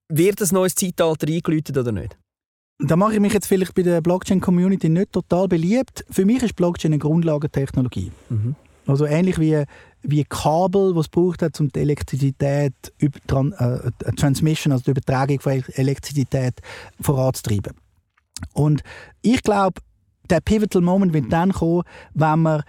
Wird 0.08 0.42
ein 0.42 0.50
neues 0.54 0.76
Zeitalter 0.76 1.28
eingeläutet 1.28 1.78
oder 1.78 1.92
nicht? 1.92 2.18
Da 2.80 2.96
mache 2.96 3.16
ich 3.16 3.20
mich 3.20 3.34
jetzt 3.34 3.48
vielleicht 3.48 3.74
bei 3.74 3.82
der 3.82 4.00
Blockchain-Community 4.02 4.88
nicht 4.88 5.12
total 5.12 5.50
beliebt. 5.50 6.06
Für 6.10 6.24
mich 6.24 6.42
ist 6.42 6.56
Blockchain 6.56 6.94
eine 6.94 7.00
Grundlagentechnologie. 7.00 8.12
Mhm. 8.30 8.56
Also 8.86 9.06
ähnlich 9.06 9.38
wie, 9.40 9.66
wie 10.08 10.24
Kabel, 10.24 10.96
was 10.96 11.08
es 11.08 11.10
braucht 11.10 11.42
hat, 11.42 11.60
um 11.60 11.68
die 11.70 11.82
Elektrizität, 11.82 12.74
über, 12.98 13.20
äh, 13.60 14.12
Transmission, 14.16 14.72
also 14.72 14.86
die 14.86 14.92
Übertragung 14.92 15.40
von 15.42 15.64
Elektrizität 15.74 16.62
voranzutreiben. 17.02 17.74
Und 18.54 18.84
ich 19.22 19.44
glaube, 19.44 19.82
der 20.30 20.40
Pivotal 20.40 20.82
Moment 20.82 21.14
wird 21.14 21.32
dann 21.32 21.52
kommen, 21.52 21.84
wenn 22.14 22.40
man 22.40 22.60
äh, 22.60 22.64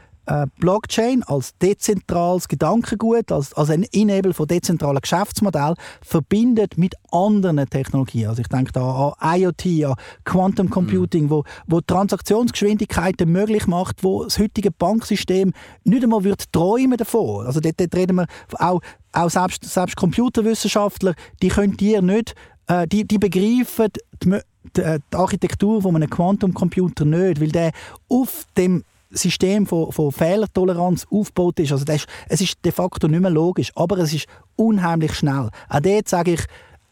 Blockchain 0.58 1.22
als 1.22 1.56
dezentrales 1.58 2.48
Gedankengut, 2.48 3.32
als, 3.32 3.54
als 3.54 3.70
ein 3.70 3.86
Enabler 3.92 4.34
von 4.34 4.46
dezentralen 4.46 5.00
Geschäftsmodellen 5.00 5.76
verbindet 6.02 6.76
mit 6.76 6.94
anderen 7.10 7.64
Technologien. 7.68 8.28
Also 8.28 8.42
ich 8.42 8.48
denke 8.48 8.72
da 8.72 9.14
an 9.18 9.40
IoT, 9.40 9.84
an 9.86 9.94
Quantum 10.24 10.68
Computing, 10.68 11.24
mhm. 11.24 11.30
wo, 11.30 11.44
wo 11.66 11.80
Transaktionsgeschwindigkeiten 11.80 13.30
möglich 13.30 13.66
macht, 13.66 14.04
wo 14.04 14.24
das 14.24 14.38
heutige 14.38 14.70
Banksystem 14.70 15.52
nicht 15.84 16.02
einmal 16.02 16.24
wird 16.24 16.52
träumen 16.52 16.98
davon. 16.98 17.46
Also 17.46 17.60
dort, 17.60 17.80
dort 17.80 17.94
reden 17.94 18.16
wir 18.16 18.26
auch, 18.58 18.80
auch 19.12 19.30
selbst, 19.30 19.64
selbst 19.64 19.96
Computerwissenschaftler, 19.96 21.14
die 21.42 21.48
können 21.48 21.76
dir 21.76 22.02
nicht, 22.02 22.34
äh, 22.66 22.86
die, 22.86 23.06
die 23.06 23.18
begreifen 23.18 23.88
die, 24.22 24.38
die, 24.76 24.98
die 25.10 25.16
Architektur 25.16 25.80
von 25.80 25.96
einem 25.96 26.10
Quantum 26.10 26.52
Computer 26.52 27.04
nicht, 27.04 27.40
weil 27.40 27.48
der 27.48 27.72
auf 28.08 28.44
dem 28.56 28.84
System 29.10 29.66
von, 29.66 29.92
von 29.92 30.12
Fehlertoleranz 30.12 31.06
aufgebaut 31.10 31.58
ist. 31.60 31.72
Also 31.72 31.84
das 31.84 32.04
es 32.28 32.40
ist 32.40 32.64
de 32.64 32.72
facto 32.72 33.08
nicht 33.08 33.20
mehr 33.20 33.30
logisch, 33.30 33.72
aber 33.74 33.98
es 33.98 34.12
ist 34.12 34.26
unheimlich 34.56 35.14
schnell. 35.14 35.50
Auch 35.68 35.80
dort 35.80 36.08
sage 36.08 36.34
ich, 36.34 36.40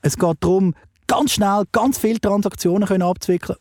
es 0.03 0.17
geht 0.17 0.37
darum, 0.41 0.75
ganz 1.07 1.33
schnell 1.33 1.65
ganz 1.73 1.99
viele 1.99 2.21
Transaktionen 2.21 2.89
können 2.89 3.03
abzuwickeln 3.03 3.57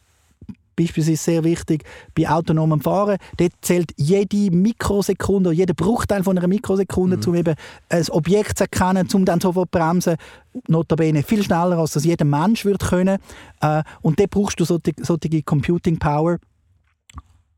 beispielsweise 0.75 1.17
sehr 1.17 1.43
wichtig 1.43 1.83
bei 2.15 2.29
autonomem 2.29 2.81
Fahren. 2.81 3.17
Dort 3.37 3.53
zählt 3.61 3.91
jede 3.97 4.51
Mikrosekunde, 4.55 5.51
jeder 5.51 5.73
Bruchteil 5.73 6.23
von 6.23 6.37
einer 6.37 6.47
Mikrosekunde, 6.47 7.17
mhm. 7.17 7.23
um 7.27 7.35
eben 7.35 7.55
ein 7.89 8.09
Objekt 8.09 8.57
zu 8.57 8.65
erkennen, 8.65 9.07
um 9.13 9.25
dann 9.25 9.39
sofort 9.39 9.69
zu 9.71 9.79
bremsen. 9.79 10.15
Notabene 10.67 11.23
viel 11.23 11.43
schneller, 11.43 11.77
als 11.77 11.93
das 11.93 12.05
jeder 12.05 12.25
Mensch 12.25 12.65
würde 12.65 12.85
können. 12.85 13.19
Äh, 13.61 13.83
und 14.01 14.19
dort 14.19 14.31
brauchst 14.31 14.59
du 14.59 14.65
solche, 14.65 14.93
solche 15.01 15.43
Computing 15.43 15.97
Power. 15.97 16.37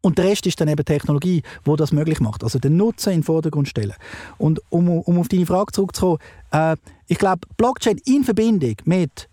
Und 0.02 0.18
der 0.18 0.26
Rest 0.26 0.46
ist 0.46 0.62
dann 0.62 0.68
eben 0.68 0.86
Technologie, 0.86 1.44
wo 1.66 1.76
das 1.76 1.92
möglich 1.92 2.20
macht. 2.20 2.44
Also 2.44 2.60
den 2.60 2.78
Nutzen 2.78 3.14
in 3.14 3.20
den 3.20 3.24
Vordergrund 3.24 3.68
stellen. 3.68 3.94
Und 4.38 4.62
um, 4.70 4.88
um 4.90 5.20
auf 5.20 5.28
deine 5.28 5.46
Frage 5.46 5.72
zurückzukommen, 5.72 6.20
äh, 6.52 6.76
ich 7.08 7.18
glaube, 7.18 7.42
Blockchain 7.58 8.00
in 8.06 8.24
Verbindung 8.24 8.76
mit 8.86 9.30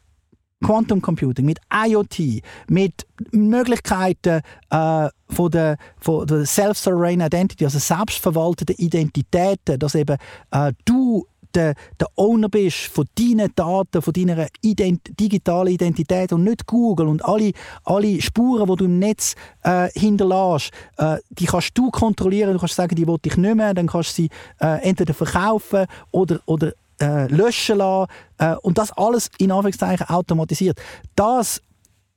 Quantum 0.65 1.03
Computing, 1.03 1.45
mit 1.45 1.59
IoT, 1.73 2.43
mit 2.69 3.07
Möglichkeiten 3.33 4.41
äh, 4.71 5.09
von 5.29 5.51
der, 5.51 5.77
von 5.99 6.27
der 6.27 6.47
Self-Sovereign 6.47 7.21
Identity, 7.21 7.65
also 7.65 7.79
selbstverwaltete 7.79 8.73
Identitäten, 8.73 9.79
dass 9.79 9.95
eben 9.95 10.17
äh, 10.53 10.73
du 10.87 11.27
der, 11.55 11.75
der 12.01 12.09
Owner 12.17 12.49
bist 12.49 12.87
von 12.87 13.07
deinen 13.19 13.51
Daten, 13.55 14.03
von 14.03 14.13
deiner 14.13 14.47
Ident 14.61 15.19
digitalen 15.19 15.75
Identität 15.75 16.33
und 16.33 16.45
nicht 16.45 16.67
Google 16.67 17.09
und 17.09 17.25
alle, 17.25 17.53
alle 17.85 18.21
Spuren, 18.21 18.69
die 18.69 18.77
du 18.77 18.85
im 18.85 18.99
Netz 18.99 19.35
äh, 19.63 19.89
hinterlässt, 19.99 20.71
äh, 20.99 21.17
die 21.31 21.47
kannst 21.47 21.77
du 21.77 21.91
kontrollieren. 21.91 22.53
Du 22.53 22.59
kannst 22.59 22.75
sagen, 22.75 22.95
die 22.95 23.07
will 23.07 23.19
ich 23.25 23.37
nicht 23.37 23.55
mehr, 23.55 23.75
dann 23.75 23.87
kannst 23.87 24.19
du 24.19 24.23
sie 24.23 24.29
äh, 24.61 24.83
entweder 24.83 25.15
verkaufen 25.15 25.87
oder, 26.11 26.41
oder 26.47 26.73
äh, 27.01 27.27
löschen 27.27 27.79
lassen 27.79 28.11
äh, 28.39 28.55
und 28.57 28.79
das 28.79 28.93
alles 28.93 29.31
in 29.39 29.51
Anführungszeichen 29.51 30.09
automatisiert. 30.09 30.81
Das 31.17 31.61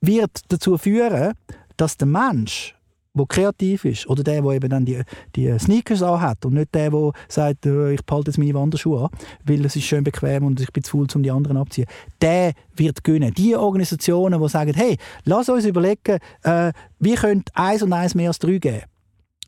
wird 0.00 0.30
dazu 0.48 0.78
führen, 0.78 1.34
dass 1.76 1.96
der 1.96 2.06
Mensch 2.06 2.74
der 3.14 3.26
kreativ 3.26 3.84
ist 3.84 4.06
oder 4.08 4.22
der, 4.22 4.42
der 4.42 4.52
eben 4.52 4.70
dann 4.70 4.84
die, 4.84 5.02
die 5.34 5.58
Sneakers 5.58 6.02
anhat 6.02 6.44
und 6.44 6.54
nicht 6.54 6.74
der, 6.74 6.90
der 6.90 7.12
sagt, 7.28 7.66
äh, 7.66 7.92
ich 7.92 8.04
behalte 8.04 8.30
jetzt 8.30 8.38
meine 8.38 8.54
Wanderschuhe 8.54 9.04
an, 9.04 9.10
weil 9.44 9.64
es 9.64 9.76
ist 9.76 9.84
schön 9.84 10.04
bequem 10.04 10.44
und 10.44 10.60
ich 10.60 10.72
bin 10.72 10.82
zu 10.82 10.92
faul, 10.92 11.06
um 11.14 11.22
die 11.22 11.30
anderen 11.30 11.56
abzuziehen. 11.56 11.88
Der 12.20 12.52
wird 12.74 13.02
gewinnen. 13.02 13.34
Die 13.34 13.56
Organisationen, 13.56 14.40
die 14.40 14.48
sagen, 14.48 14.74
hey, 14.74 14.96
lass 15.24 15.48
uns 15.48 15.64
überlegen, 15.64 16.18
äh, 16.42 16.72
wie 16.98 17.14
könnte 17.14 17.52
eins 17.54 17.82
und 17.82 17.92
eins 17.92 18.14
mehr 18.14 18.28
als 18.28 18.38
drei 18.38 18.58
geben 18.58 18.82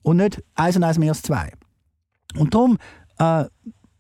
und 0.03 0.17
nicht 0.17 0.43
eins 0.55 0.77
und 0.77 0.85
eins 0.85 0.99
mehr 0.99 1.11
als 1.11 1.23
zwei. 1.23 1.53
Und 2.37 2.55
darum 2.55 2.79
äh, 3.19 3.45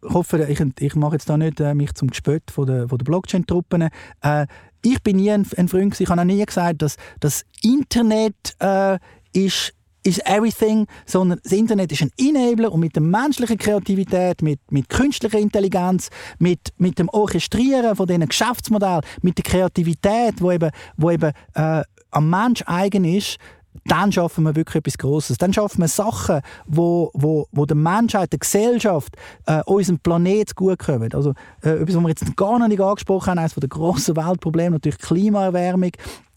hoffe, 0.03 0.47
ich, 0.49 0.61
ich 0.81 0.95
mache 0.95 1.15
jetzt 1.15 1.29
da 1.29 1.37
nicht 1.37 1.61
äh, 1.61 1.75
mich 1.75 1.95
zum 1.95 2.09
Gespött 2.09 2.51
von 2.51 2.67
der, 2.67 2.89
von 2.89 2.99
der 2.99 3.05
Blockchain-Truppen. 3.05 3.89
Äh, 4.23 4.47
ich 4.83 5.03
bin 5.03 5.17
nie 5.17 5.31
ein, 5.31 5.47
ein 5.57 5.69
Freund, 5.69 6.01
ich 6.01 6.09
habe 6.09 6.21
auch 6.21 6.25
nie 6.25 6.45
gesagt, 6.45 6.83
dass 6.83 6.97
das 7.21 7.45
Internet 7.63 8.57
äh, 8.61 8.99
ist 9.33 9.75
ist 10.03 10.27
everything, 10.27 10.87
sondern 11.05 11.41
das 11.43 11.53
Internet 11.53 11.93
ist 11.93 12.03
ein 12.03 12.11
Enabler 12.19 12.73
und 12.73 12.81
mit 12.81 12.95
der 12.95 13.03
menschlichen 13.03 13.59
Kreativität, 13.59 14.41
mit, 14.43 14.59
mit 14.71 14.89
künstlicher 14.89 15.39
Intelligenz, 15.39 16.09
mit, 16.39 16.73
mit 16.79 16.99
dem 16.99 17.09
Orchestrieren 17.11 17.95
von 17.95 18.07
diesen 18.07 18.27
Geschäftsmodellen, 18.27 19.03
mit 19.23 19.37
der 19.37 19.45
Kreativität, 19.45 20.41
wo 20.41 20.51
eben, 20.53 20.71
wo 20.97 21.11
eben 21.11 21.33
äh, 21.55 21.83
am 22.13 22.31
Mensch 22.31 22.63
eigen 22.67 23.05
ist, 23.05 23.37
dann 23.85 24.11
schaffen 24.11 24.45
wir 24.45 24.57
wirklich 24.57 24.77
etwas 24.77 24.99
Großes. 24.99 25.39
Dann 25.39 25.53
schaffen 25.53 25.81
wir 25.81 25.89
Sachen, 25.89 26.41
wo, 26.67 27.11
wo, 27.15 27.47
wo 27.53 27.67
der 27.67 27.77
Menschheit, 27.77 28.33
der 28.33 28.41
Gesellschaft, 28.41 29.17
äh, 29.47 29.63
unserem 29.65 29.99
Planet 30.01 30.55
gut 30.57 30.81
kommen. 30.81 31.13
Also 31.15 31.35
äh, 31.63 31.71
etwas, 31.71 31.95
was 31.95 32.03
wir 32.03 32.09
jetzt 32.09 32.37
gar 32.37 32.59
noch 32.59 32.69
nicht 32.69 32.81
angesprochen 32.81 33.31
haben, 33.31 33.39
eines 33.39 33.55
der 33.55 33.69
grossen 33.69 34.17
Weltprobleme, 34.17 34.73
natürlich 34.73 34.99
Klimaerwärmung, 34.99 35.93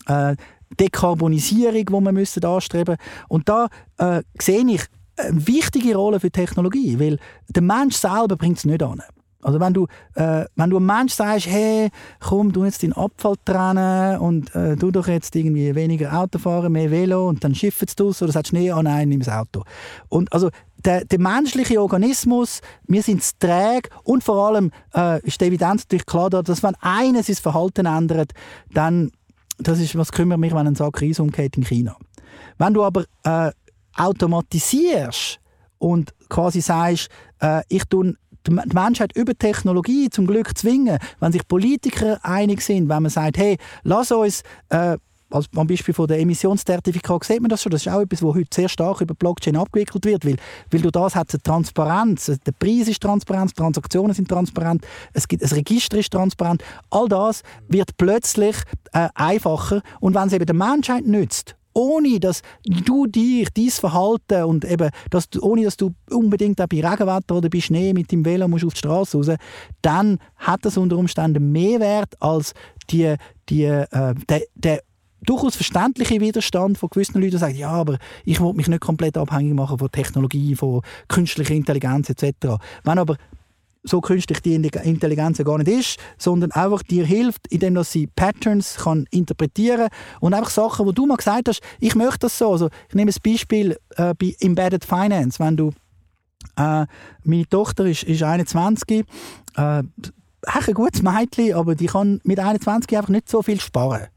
äh, 0.07 0.35
Dekarbonisierung, 0.79 1.85
die 1.85 2.05
wir 2.05 2.11
müssen 2.11 2.43
anstreben 2.45 2.97
Und 3.27 3.49
da 3.49 3.67
äh, 3.97 4.21
sehe 4.39 4.65
ich 4.67 4.83
eine 5.17 5.47
wichtige 5.47 5.95
Rolle 5.95 6.19
für 6.19 6.31
Technologie, 6.31 6.99
weil 6.99 7.19
der 7.49 7.61
Mensch 7.61 7.95
selber 7.95 8.35
bringt 8.35 8.57
es 8.57 8.65
nicht 8.65 8.81
an. 8.81 9.01
Also 9.43 9.59
wenn 9.59 9.73
du, 9.73 9.87
äh, 10.15 10.45
wenn 10.55 10.69
du 10.69 10.77
einem 10.77 10.85
Mensch 10.85 11.13
sagst, 11.13 11.47
hey, 11.47 11.89
komm, 12.19 12.51
du 12.51 12.63
jetzt 12.63 12.81
deinen 12.81 12.93
Abfall 12.93 13.35
trennen 13.45 14.19
und 14.19 14.53
äh, 14.55 14.75
du 14.75 14.91
doch 14.91 15.07
jetzt 15.07 15.35
irgendwie 15.35 15.75
weniger 15.75 16.17
Auto 16.17 16.39
fahren, 16.39 16.71
mehr 16.71 16.91
Velo 16.91 17.27
und 17.27 17.43
dann 17.43 17.53
schiffen 17.53 17.87
es 17.87 18.01
aus 18.01 18.21
oder 18.21 18.31
sagst, 18.31 18.53
nee, 18.53 18.71
oh 18.71 18.81
nein, 18.81 19.09
nimm 19.09 19.19
das 19.19 19.29
Auto. 19.29 19.63
Und 20.09 20.31
also 20.31 20.49
der, 20.85 21.05
der 21.05 21.19
menschliche 21.19 21.81
Organismus, 21.81 22.61
wir 22.87 23.03
sind 23.03 23.39
träge 23.39 23.89
und 24.03 24.23
vor 24.23 24.47
allem 24.47 24.71
äh, 24.95 25.21
ist 25.25 25.39
die 25.39 25.45
Evidenz 25.45 25.83
natürlich 25.83 26.05
klar, 26.05 26.29
dass 26.29 26.63
wenn 26.63 26.75
einer 26.81 27.23
sein 27.23 27.35
Verhalten 27.35 27.85
ändert, 27.85 28.31
dann, 28.73 29.11
das 29.57 29.79
ist, 29.79 29.97
was 29.97 30.11
kümmert 30.11 30.39
mich, 30.39 30.53
wenn 30.53 30.67
ein 30.67 30.75
Sack 30.75 31.01
Reis 31.01 31.19
umgeht 31.19 31.57
in 31.57 31.63
China. 31.63 31.97
Wenn 32.57 32.73
du 32.73 32.83
aber 32.83 33.05
äh, 33.23 33.51
automatisierst 33.95 35.39
und 35.77 36.13
quasi 36.29 36.61
sagst, 36.61 37.09
äh, 37.39 37.61
ich 37.69 37.83
tue 37.85 38.15
die 38.45 38.51
Menschheit 38.51 39.15
über 39.15 39.33
Technologie 39.37 40.09
zum 40.09 40.27
Glück 40.27 40.57
zwingen, 40.57 40.99
wenn 41.19 41.31
sich 41.31 41.47
Politiker 41.47 42.19
einig 42.23 42.61
sind, 42.61 42.89
wenn 42.89 43.03
man 43.03 43.09
sagt, 43.09 43.37
hey, 43.37 43.57
lass 43.83 44.11
uns 44.11 44.43
äh, 44.69 44.97
als 45.33 45.47
am 45.55 45.67
Beispiel 45.67 45.93
von 45.93 46.07
der 46.07 46.19
Emissionszertifikat 46.19 47.23
sieht 47.23 47.41
man 47.41 47.49
das 47.49 47.61
schon. 47.61 47.71
Das 47.71 47.85
ist 47.85 47.91
auch 47.91 48.01
etwas, 48.01 48.21
was 48.21 48.35
heute 48.35 48.49
sehr 48.53 48.69
stark 48.69 49.01
über 49.01 49.13
Blockchain 49.15 49.55
abgewickelt 49.55 50.05
wird, 50.05 50.25
weil, 50.25 50.37
weil 50.71 50.81
du 50.81 50.91
das 50.91 51.15
hat 51.15 51.33
eine 51.33 51.41
Transparenz. 51.41 52.25
Der 52.45 52.51
Preis 52.51 52.87
ist 52.87 53.01
transparent, 53.01 53.55
Transaktionen 53.55 54.13
sind 54.13 54.29
transparent, 54.29 54.85
es 55.13 55.27
gibt 55.27 55.43
ein 55.43 55.49
Register 55.49 55.97
ist 55.97 56.11
transparent. 56.11 56.63
All 56.89 57.07
das 57.07 57.41
wird 57.67 57.97
plötzlich 57.97 58.55
äh, 58.91 59.09
einfacher 59.15 59.81
und 59.99 60.13
wenn 60.13 60.27
es 60.27 60.33
eben 60.33 60.45
der 60.45 60.55
Menschheit 60.55 61.05
nützt 61.05 61.55
ohne 61.75 62.19
dass 62.19 62.43
du 62.63 63.07
dich, 63.07 63.49
dein 63.51 63.69
Verhalten 63.69 64.43
und 64.43 64.63
eben, 64.63 64.91
dass 65.09 65.27
du, 65.29 65.41
ohne 65.41 65.63
dass 65.63 65.75
du 65.75 65.95
unbedingt 66.11 66.61
auch 66.61 66.67
bei 66.67 66.87
Regenwetter 66.87 67.35
oder 67.35 67.49
bei 67.49 67.59
Schnee 67.59 67.93
mit 67.93 68.11
dem 68.11 68.23
Velo 68.23 68.47
musst 68.47 68.65
auf 68.65 68.73
die 68.73 68.79
Straße 68.79 69.17
raus, 69.17 69.31
dann 69.81 70.19
hat 70.37 70.65
das 70.65 70.77
unter 70.77 70.97
Umständen 70.97 71.51
mehr 71.51 71.79
Wert 71.79 72.13
als 72.21 72.53
die, 72.91 73.15
die, 73.49 73.63
äh, 73.63 73.87
der, 74.29 74.41
der 74.53 74.83
durchaus 75.25 75.55
verständliche 75.55 76.19
Widerstand 76.21 76.77
von 76.77 76.89
gewissen 76.89 77.19
Leuten, 77.19 77.31
die 77.31 77.37
sagen, 77.37 77.55
ja, 77.55 77.71
aber 77.71 77.97
ich 78.25 78.39
will 78.41 78.53
mich 78.53 78.67
nicht 78.67 78.81
komplett 78.81 79.17
abhängig 79.17 79.53
machen 79.53 79.77
von 79.77 79.91
Technologie, 79.91 80.55
von 80.55 80.81
künstlicher 81.07 81.53
Intelligenz 81.53 82.09
etc. 82.09 82.57
Wenn 82.83 82.97
aber 82.97 83.17
so 83.83 83.99
künstlich 84.01 84.41
die 84.41 84.55
Intelligenz 84.55 85.37
gar 85.43 85.57
nicht 85.57 85.67
ist, 85.67 85.99
sondern 86.17 86.51
einfach 86.51 86.83
dir 86.83 87.05
hilft, 87.05 87.47
indem 87.47 87.81
sie 87.83 88.07
Patterns 88.07 88.77
kann 88.77 89.05
interpretieren 89.11 89.89
und 90.21 90.33
einfach 90.33 90.49
Sachen, 90.49 90.85
wo 90.85 90.91
du 90.91 91.05
mal 91.05 91.17
gesagt 91.17 91.49
hast, 91.49 91.61
ich 91.79 91.95
möchte 91.95 92.19
das 92.19 92.37
so. 92.37 92.51
Also 92.51 92.69
ich 92.87 92.95
nehme 92.95 93.11
ein 93.11 93.31
Beispiel 93.31 93.77
äh, 93.97 94.13
bei 94.17 94.35
Embedded 94.39 94.85
Finance, 94.85 95.39
wenn 95.39 95.57
du 95.57 95.71
äh, 96.55 96.85
meine 97.23 97.49
Tochter 97.49 97.85
ist, 97.85 98.03
ist 98.03 98.23
21, 98.23 99.05
äh, 99.55 99.83
ein 100.45 100.73
gutes 100.73 101.01
Mädchen, 101.01 101.53
aber 101.53 101.75
die 101.75 101.87
kann 101.87 102.21
mit 102.23 102.39
21 102.39 102.97
einfach 102.97 103.09
nicht 103.09 103.29
so 103.29 103.41
viel 103.41 103.59
sparen. 103.59 104.07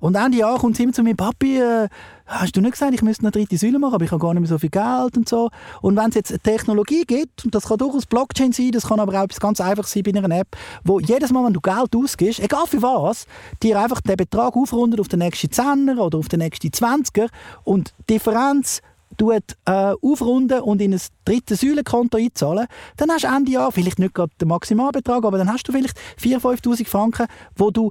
Und 0.00 0.14
Ende 0.14 0.38
Jahr 0.38 0.58
kommt 0.58 0.76
sie 0.76 0.84
immer 0.84 0.92
zu 0.92 1.02
mir, 1.02 1.16
Papi, 1.16 1.58
äh, 1.58 1.88
hast 2.26 2.56
du 2.56 2.60
nicht 2.60 2.72
gesagt, 2.72 2.94
ich 2.94 3.02
müsste 3.02 3.22
eine 3.22 3.32
dritte 3.32 3.56
Säule 3.56 3.78
machen, 3.78 3.94
aber 3.94 4.04
ich 4.04 4.12
habe 4.12 4.20
gar 4.20 4.32
nicht 4.32 4.42
mehr 4.42 4.48
so 4.48 4.58
viel 4.58 4.70
Geld 4.70 5.16
und 5.16 5.28
so. 5.28 5.50
Und 5.80 5.96
wenn 5.96 6.10
es 6.10 6.14
jetzt 6.14 6.30
eine 6.30 6.40
Technologie 6.40 7.04
gibt, 7.04 7.44
und 7.44 7.54
das 7.54 7.66
kann 7.66 7.78
durchaus 7.78 8.06
Blockchain 8.06 8.52
sein, 8.52 8.70
das 8.70 8.86
kann 8.86 9.00
aber 9.00 9.18
auch 9.18 9.24
etwas 9.24 9.40
ganz 9.40 9.60
Einfaches 9.60 9.92
sein 9.92 10.04
bei 10.04 10.14
einer 10.14 10.36
App, 10.36 10.56
wo 10.84 11.00
jedes 11.00 11.32
Mal, 11.32 11.44
wenn 11.44 11.52
du 11.52 11.60
Geld 11.60 11.96
ausgibst, 11.96 12.38
egal 12.38 12.66
für 12.66 12.80
was, 12.80 13.26
dir 13.62 13.80
einfach 13.80 14.00
den 14.00 14.16
Betrag 14.16 14.54
aufrundet 14.54 15.00
auf 15.00 15.08
den 15.08 15.18
nächsten 15.18 15.50
Zehner 15.50 15.98
oder 15.98 16.18
auf 16.18 16.28
den 16.28 16.40
nächsten 16.40 16.72
Zwanziger 16.72 17.26
und 17.64 17.92
die 18.08 18.14
Differenz 18.14 18.82
tut, 19.16 19.56
äh, 19.64 19.94
aufrunden 20.00 20.60
und 20.60 20.80
in 20.80 20.94
ein 20.94 21.00
drittes 21.24 21.60
Säulenkonto 21.60 22.18
einzahlen, 22.18 22.66
dann 22.96 23.10
hast 23.10 23.24
du 23.24 23.28
Ende 23.28 23.50
Jahr 23.50 23.72
vielleicht 23.72 23.98
nicht 23.98 24.14
gerade 24.14 24.30
den 24.40 24.48
Maximalbetrag, 24.48 25.24
aber 25.24 25.38
dann 25.38 25.52
hast 25.52 25.66
du 25.66 25.72
vielleicht 25.72 25.98
4'000, 26.22 26.40
5'000 26.40 26.86
Franken, 26.86 27.26
wo 27.56 27.70
du 27.70 27.90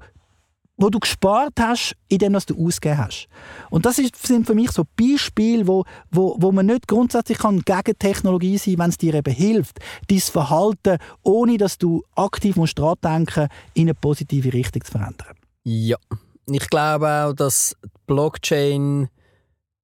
wo 0.77 0.89
du 0.89 0.99
gespart 0.99 1.53
hast, 1.59 1.95
indem 2.07 2.33
du 2.33 2.65
ausgegeben 2.65 2.99
hast. 2.99 3.27
Und 3.69 3.85
das 3.85 3.97
ist, 3.97 4.15
sind 4.25 4.45
für 4.45 4.53
mich 4.53 4.71
so 4.71 4.83
Beispiele, 4.95 5.67
wo, 5.67 5.83
wo, 6.11 6.35
wo 6.39 6.51
man 6.51 6.67
nicht 6.67 6.87
grundsätzlich 6.87 7.39
kann 7.39 7.61
gegen 7.61 7.97
Technologie 7.97 8.57
sein 8.57 8.75
kann, 8.75 8.83
wenn 8.83 8.89
es 8.91 8.97
dir 8.97 9.13
eben 9.15 9.33
hilft, 9.33 9.79
dein 10.07 10.19
Verhalten, 10.19 10.97
ohne 11.23 11.57
dass 11.57 11.77
du 11.77 12.03
aktiv 12.15 12.55
musst 12.55 12.77
daran 12.77 12.95
denken 13.03 13.47
in 13.73 13.87
eine 13.87 13.95
positive 13.95 14.53
Richtung 14.53 14.83
zu 14.83 14.91
verändern. 14.91 15.35
Ja, 15.63 15.97
ich 16.45 16.69
glaube 16.69 17.09
auch, 17.09 17.33
dass 17.33 17.75
Blockchain 18.05 19.09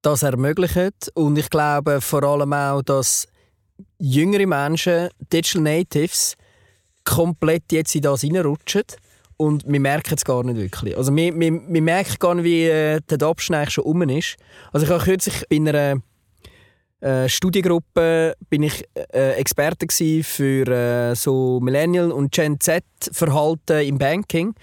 das 0.00 0.22
ermöglicht 0.22 1.10
und 1.14 1.36
ich 1.36 1.50
glaube 1.50 2.00
vor 2.00 2.22
allem 2.22 2.52
auch, 2.52 2.82
dass 2.82 3.26
jüngere 3.98 4.46
Menschen, 4.46 5.08
Digital 5.32 5.62
Natives, 5.62 6.36
komplett 7.04 7.72
jetzt 7.72 7.94
in 7.94 8.02
das 8.02 8.22
reinrutschen 8.22 8.84
und 9.36 9.64
wir 9.66 9.80
merken 9.80 10.14
es 10.14 10.24
gar 10.24 10.42
nicht 10.44 10.56
wirklich. 10.56 10.96
Also 10.96 11.14
wir, 11.14 11.38
wir, 11.38 11.60
wir 11.66 11.82
merken 11.82 12.16
gar 12.18 12.34
nicht, 12.34 12.44
wie 12.44 12.64
äh, 12.64 13.00
der 13.08 13.28
eigentlich 13.28 13.70
schon 13.70 13.84
um 13.84 14.02
ist. 14.02 14.36
Also 14.72 14.86
ich 14.86 14.92
habe 14.92 15.04
kürzlich 15.04 15.44
bei 15.48 15.56
einer 15.56 16.02
äh, 17.04 17.28
Studiengruppe 17.28 18.34
bin 18.48 18.62
ich 18.62 18.84
äh, 19.12 19.32
Experte 19.32 19.86
für 20.22 20.66
äh, 20.66 21.14
so 21.14 21.60
Millennial 21.60 22.10
und 22.10 22.32
Gen 22.32 22.58
Z 22.60 22.82
Verhalten 23.12 23.86
im 23.86 23.98
Banking 23.98 24.54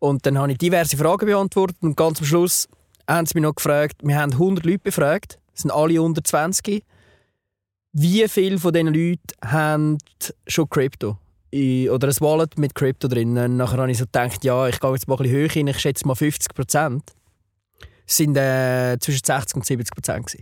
und 0.00 0.26
dann 0.26 0.36
habe 0.36 0.52
ich 0.52 0.58
diverse 0.58 0.96
Fragen 0.96 1.26
beantwortet 1.26 1.76
und 1.82 1.96
ganz 1.96 2.18
am 2.18 2.26
Schluss 2.26 2.68
haben 3.08 3.26
sie 3.26 3.34
mich 3.34 3.42
noch 3.42 3.54
gefragt, 3.54 3.96
wir 4.02 4.18
haben 4.18 4.32
100 4.32 4.64
Leute 4.64 4.78
befragt, 4.78 5.38
sind 5.54 5.70
alle 5.70 6.02
unter 6.02 6.24
20. 6.24 6.82
Wie 7.92 8.26
viele 8.28 8.58
von 8.58 8.72
diesen 8.72 8.88
Leuten 8.88 9.20
haben 9.44 9.98
schon 10.48 10.68
Krypto? 10.68 11.16
Oder 11.54 12.08
ein 12.08 12.20
Wallet 12.20 12.58
mit 12.58 12.74
Krypto 12.74 13.06
drin? 13.06 13.38
Und 13.38 13.56
nachher 13.56 13.78
habe 13.78 13.90
ich 13.90 13.98
so 13.98 14.04
gedacht, 14.04 14.42
ja, 14.44 14.66
ich 14.66 14.80
gehe 14.80 14.92
jetzt 14.92 15.06
mal 15.06 15.14
ein 15.14 15.22
bisschen 15.22 15.36
höher 15.36 15.48
hin, 15.48 15.66
ich 15.68 15.78
schätze 15.78 16.06
mal 16.06 16.14
50 16.14 16.54
Prozent. 16.54 17.02
Sind 18.06 18.36
äh, 18.36 18.98
zwischen 18.98 19.24
60 19.24 19.56
und 19.56 19.64
70 19.64 19.94
Prozent. 19.94 20.36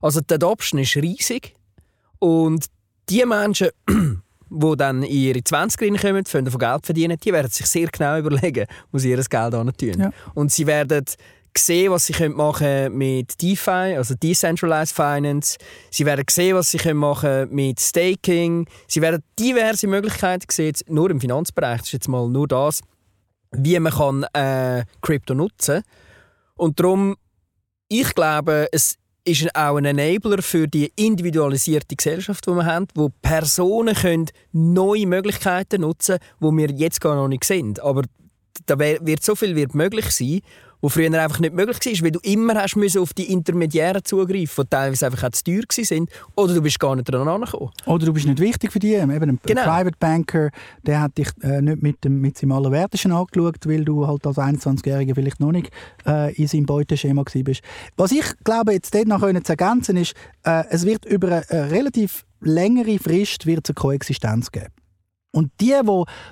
Also 0.00 0.20
die 0.20 0.34
Adoption 0.34 0.80
ist 0.80 0.96
riesig. 0.96 1.54
Und 2.18 2.66
die 3.08 3.24
Menschen, 3.24 3.70
die 4.50 4.76
dann 4.76 5.02
in 5.02 5.10
ihre 5.10 5.38
20er 5.38 6.00
kommen, 6.00 6.24
von 6.24 6.44
Geld 6.44 6.86
verdienen, 6.86 7.18
die 7.22 7.32
werden 7.32 7.50
sich 7.50 7.66
sehr 7.66 7.88
genau 7.88 8.18
überlegen, 8.18 8.66
wo 8.92 8.98
sie 8.98 9.10
ihr 9.10 9.22
Geld 9.22 9.52
tun. 9.52 9.94
Ja. 9.98 10.10
Und 10.34 10.52
sie 10.52 10.66
werden 10.66 11.04
sehen, 11.58 11.90
was 11.90 12.06
sie 12.06 12.28
machen 12.28 12.58
können 12.58 12.98
mit 12.98 13.40
DeFi, 13.40 13.96
also 13.96 14.14
Decentralized 14.14 14.94
Finance. 14.94 15.58
Sie 15.90 16.06
werden 16.06 16.24
sehen, 16.30 16.56
was 16.56 16.70
sie 16.70 16.94
machen 16.94 17.20
können 17.20 17.54
mit 17.54 17.80
Staking. 17.80 18.66
Sie 18.86 19.00
werden 19.00 19.22
diverse 19.38 19.86
Möglichkeiten 19.86 20.46
sehen, 20.50 20.74
nur 20.88 21.10
im 21.10 21.20
Finanzbereich. 21.20 21.78
Das 21.78 21.86
ist 21.88 21.92
jetzt 21.92 22.08
mal 22.08 22.28
nur 22.28 22.48
das, 22.48 22.80
wie 23.52 23.78
man 23.78 23.92
kann, 23.92 24.24
äh, 24.32 24.84
Krypto 25.00 25.34
nutzen 25.34 25.82
Und 26.56 26.80
darum, 26.80 27.16
ich 27.88 28.14
glaube, 28.14 28.68
es 28.72 28.96
ist 29.24 29.54
auch 29.56 29.76
ein 29.76 29.84
Enabler 29.84 30.40
für 30.40 30.68
die 30.68 30.92
individualisierte 30.96 31.96
Gesellschaft, 31.96 32.46
die 32.46 32.50
wir 32.52 32.64
haben, 32.64 32.86
wo 32.94 33.10
Personen 33.22 33.94
können 33.94 34.26
neue 34.52 35.06
Möglichkeiten 35.06 35.80
nutzen 35.80 36.18
können, 36.40 36.58
die 36.58 36.68
wir 36.68 36.76
jetzt 36.76 37.00
gar 37.00 37.16
noch 37.16 37.28
nicht 37.28 37.44
sehen. 37.44 37.74
Aber 37.80 38.02
da 38.66 38.78
wird 38.78 39.22
so 39.22 39.34
viel 39.34 39.54
wird 39.56 39.74
möglich 39.74 40.10
sein 40.10 40.40
wo 40.80 40.88
früher 40.88 41.12
einfach 41.12 41.40
nicht 41.40 41.54
möglich 41.54 42.00
war, 42.00 42.04
weil 42.04 42.10
du 42.12 42.20
immer 42.22 42.54
hast 42.54 42.76
müssen 42.76 43.00
auf 43.00 43.14
die 43.14 43.32
Intermediären 43.32 44.04
zugreifen, 44.04 44.64
die 44.64 44.70
teilweise 44.70 45.06
einfach 45.06 45.24
auch 45.24 45.30
zu 45.30 45.44
teuer 45.44 45.62
waren, 45.62 46.06
oder 46.34 46.54
du 46.54 46.62
bist 46.62 46.78
gar 46.80 46.96
nicht 46.96 47.10
dran 47.10 47.28
angekommen. 47.28 47.70
Oder 47.86 48.06
du 48.06 48.12
bist 48.12 48.26
nicht 48.26 48.40
wichtig 48.40 48.72
für 48.72 48.78
die. 48.78 48.94
Eben 48.94 49.10
ein 49.10 49.40
genau. 49.44 49.62
Private 49.62 49.96
Banker, 49.98 50.50
der 50.84 51.00
hat 51.00 51.16
dich 51.18 51.28
äh, 51.42 51.60
nicht 51.60 51.82
mit, 51.82 52.04
dem, 52.04 52.20
mit 52.20 52.38
seinem 52.38 52.52
Allerwertesten 52.52 53.12
angeschaut, 53.12 53.66
weil 53.66 53.84
du 53.84 54.06
halt 54.06 54.26
als 54.26 54.38
21-Jähriger 54.38 55.14
vielleicht 55.14 55.40
noch 55.40 55.52
nicht 55.52 55.70
äh, 56.06 56.34
in 56.34 56.46
seinem 56.46 56.66
Beuteschema 56.66 57.22
bist. 57.22 57.62
Was 57.96 58.12
ich 58.12 58.24
glaube, 58.44 58.72
jetzt 58.72 58.94
dort 58.94 59.08
noch 59.08 59.20
zu 59.20 59.52
ergänzen 59.52 59.96
ist, 59.96 60.14
äh, 60.44 60.64
es 60.70 60.84
wird 60.84 61.04
über 61.04 61.28
eine, 61.28 61.50
eine 61.50 61.70
relativ 61.70 62.26
längere 62.40 62.98
Frist 62.98 63.46
wird 63.46 63.68
eine 63.68 63.74
Koexistenz 63.74 64.50
geben. 64.50 64.72
Und 65.32 65.50
die, 65.60 65.74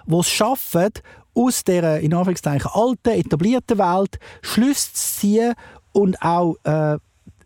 die 0.06 0.16
es 0.16 0.28
schaffen 0.28 0.90
aus 1.34 1.64
der 1.64 2.00
in 2.00 2.14
Anführungszeichen 2.14 2.70
alten, 2.72 3.10
etablierten 3.10 3.78
Welt 3.78 4.18
Schlüsse 4.42 4.92
zu 4.92 5.20
ziehen 5.20 5.54
und 5.92 6.20
auch 6.22 6.56
äh, 6.64 6.98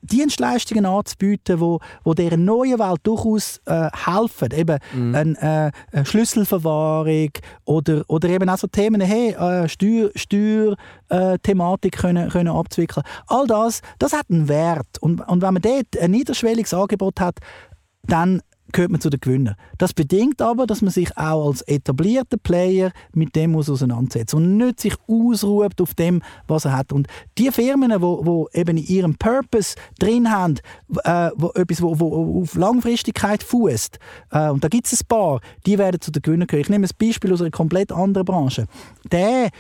Dienstleistungen 0.03 0.87
anzubieten, 0.87 1.61
wo, 1.61 1.81
wo 2.05 2.15
dieser 2.15 2.37
neuen 2.37 2.79
Welt 2.79 3.01
durchaus 3.03 3.61
äh, 3.67 3.91
helfen. 3.93 4.53
Eben 4.53 4.79
mhm. 4.95 5.15
eine, 5.15 5.73
äh, 5.93 5.97
eine 5.97 6.07
Schlüsselverwahrung 6.07 7.31
oder, 7.65 8.05
oder 8.09 8.29
eben 8.29 8.49
auch 8.49 8.59
so 8.59 8.67
Themen, 8.67 9.01
hey, 9.01 9.31
äh, 9.33 9.69
Steuer, 9.69 10.11
Steuer 10.15 10.77
äh, 11.09 11.39
können, 11.91 12.29
können 12.31 12.49
abzuwickeln. 12.49 13.05
All 13.27 13.47
das, 13.47 13.81
das 13.99 14.13
hat 14.13 14.27
einen 14.31 14.49
Wert. 14.49 14.99
Und, 15.01 15.21
und 15.29 15.43
wenn 15.43 15.55
man 15.55 15.63
dort 15.63 15.99
ein 16.01 16.11
niederschwelliges 16.11 16.75
Angebot 16.75 17.21
hat, 17.21 17.39
dann 18.05 18.41
gehört 18.73 18.91
man 18.91 19.01
zu 19.01 19.11
den 19.11 19.21
Gewinnern. 19.21 19.57
Das 19.79 19.93
bedingt 19.93 20.43
aber, 20.43 20.67
dass 20.67 20.83
man 20.83 20.91
sich 20.91 21.17
auch 21.17 21.49
als 21.49 21.63
etablierter 21.63 22.37
Player 22.37 22.93
mit 23.13 23.35
dem 23.35 23.53
muss 23.53 23.71
auseinandersetzt 23.71 24.35
und 24.35 24.57
nicht 24.57 24.81
sich 24.81 24.95
ausruht 25.07 25.81
auf 25.81 25.95
dem, 25.95 26.23
was 26.47 26.65
er 26.65 26.77
hat. 26.77 26.93
Und 26.93 27.07
die 27.39 27.51
Firmen, 27.51 27.91
die 27.91 28.01
wo, 28.01 28.25
wo 28.25 28.49
eben 28.53 28.77
in 28.77 28.85
ihrem 28.85 29.15
Purpose 29.17 29.77
drin 29.99 30.31
haben, 30.31 30.57
äh, 31.05 31.31
wo 31.37 31.51
etwas, 31.55 31.83
wo, 31.83 31.99
wo 31.99 32.43
auf 32.43 32.55
Langfristigkeit 32.55 33.43
fußt, 33.43 33.99
äh, 34.33 34.49
und 34.49 34.63
da 34.63 34.69
gibt 34.69 34.87
es 34.87 35.01
ein 35.01 35.07
paar, 35.09 35.41
die 35.67 35.79
werden 35.79 36.01
zu 36.01 36.11
den 36.11 36.23
Gewinnern 36.23 36.47
gehören. 36.47 36.63
Ich 36.63 36.71
nehme 36.71 36.87
ein 36.87 37.07
Beispiel 37.07 37.33
aus 37.33 37.41
einer 37.41 37.51
komplett 37.51 37.93
anderen 37.93 38.25
Branche. 38.25 38.67
Der 39.11 39.51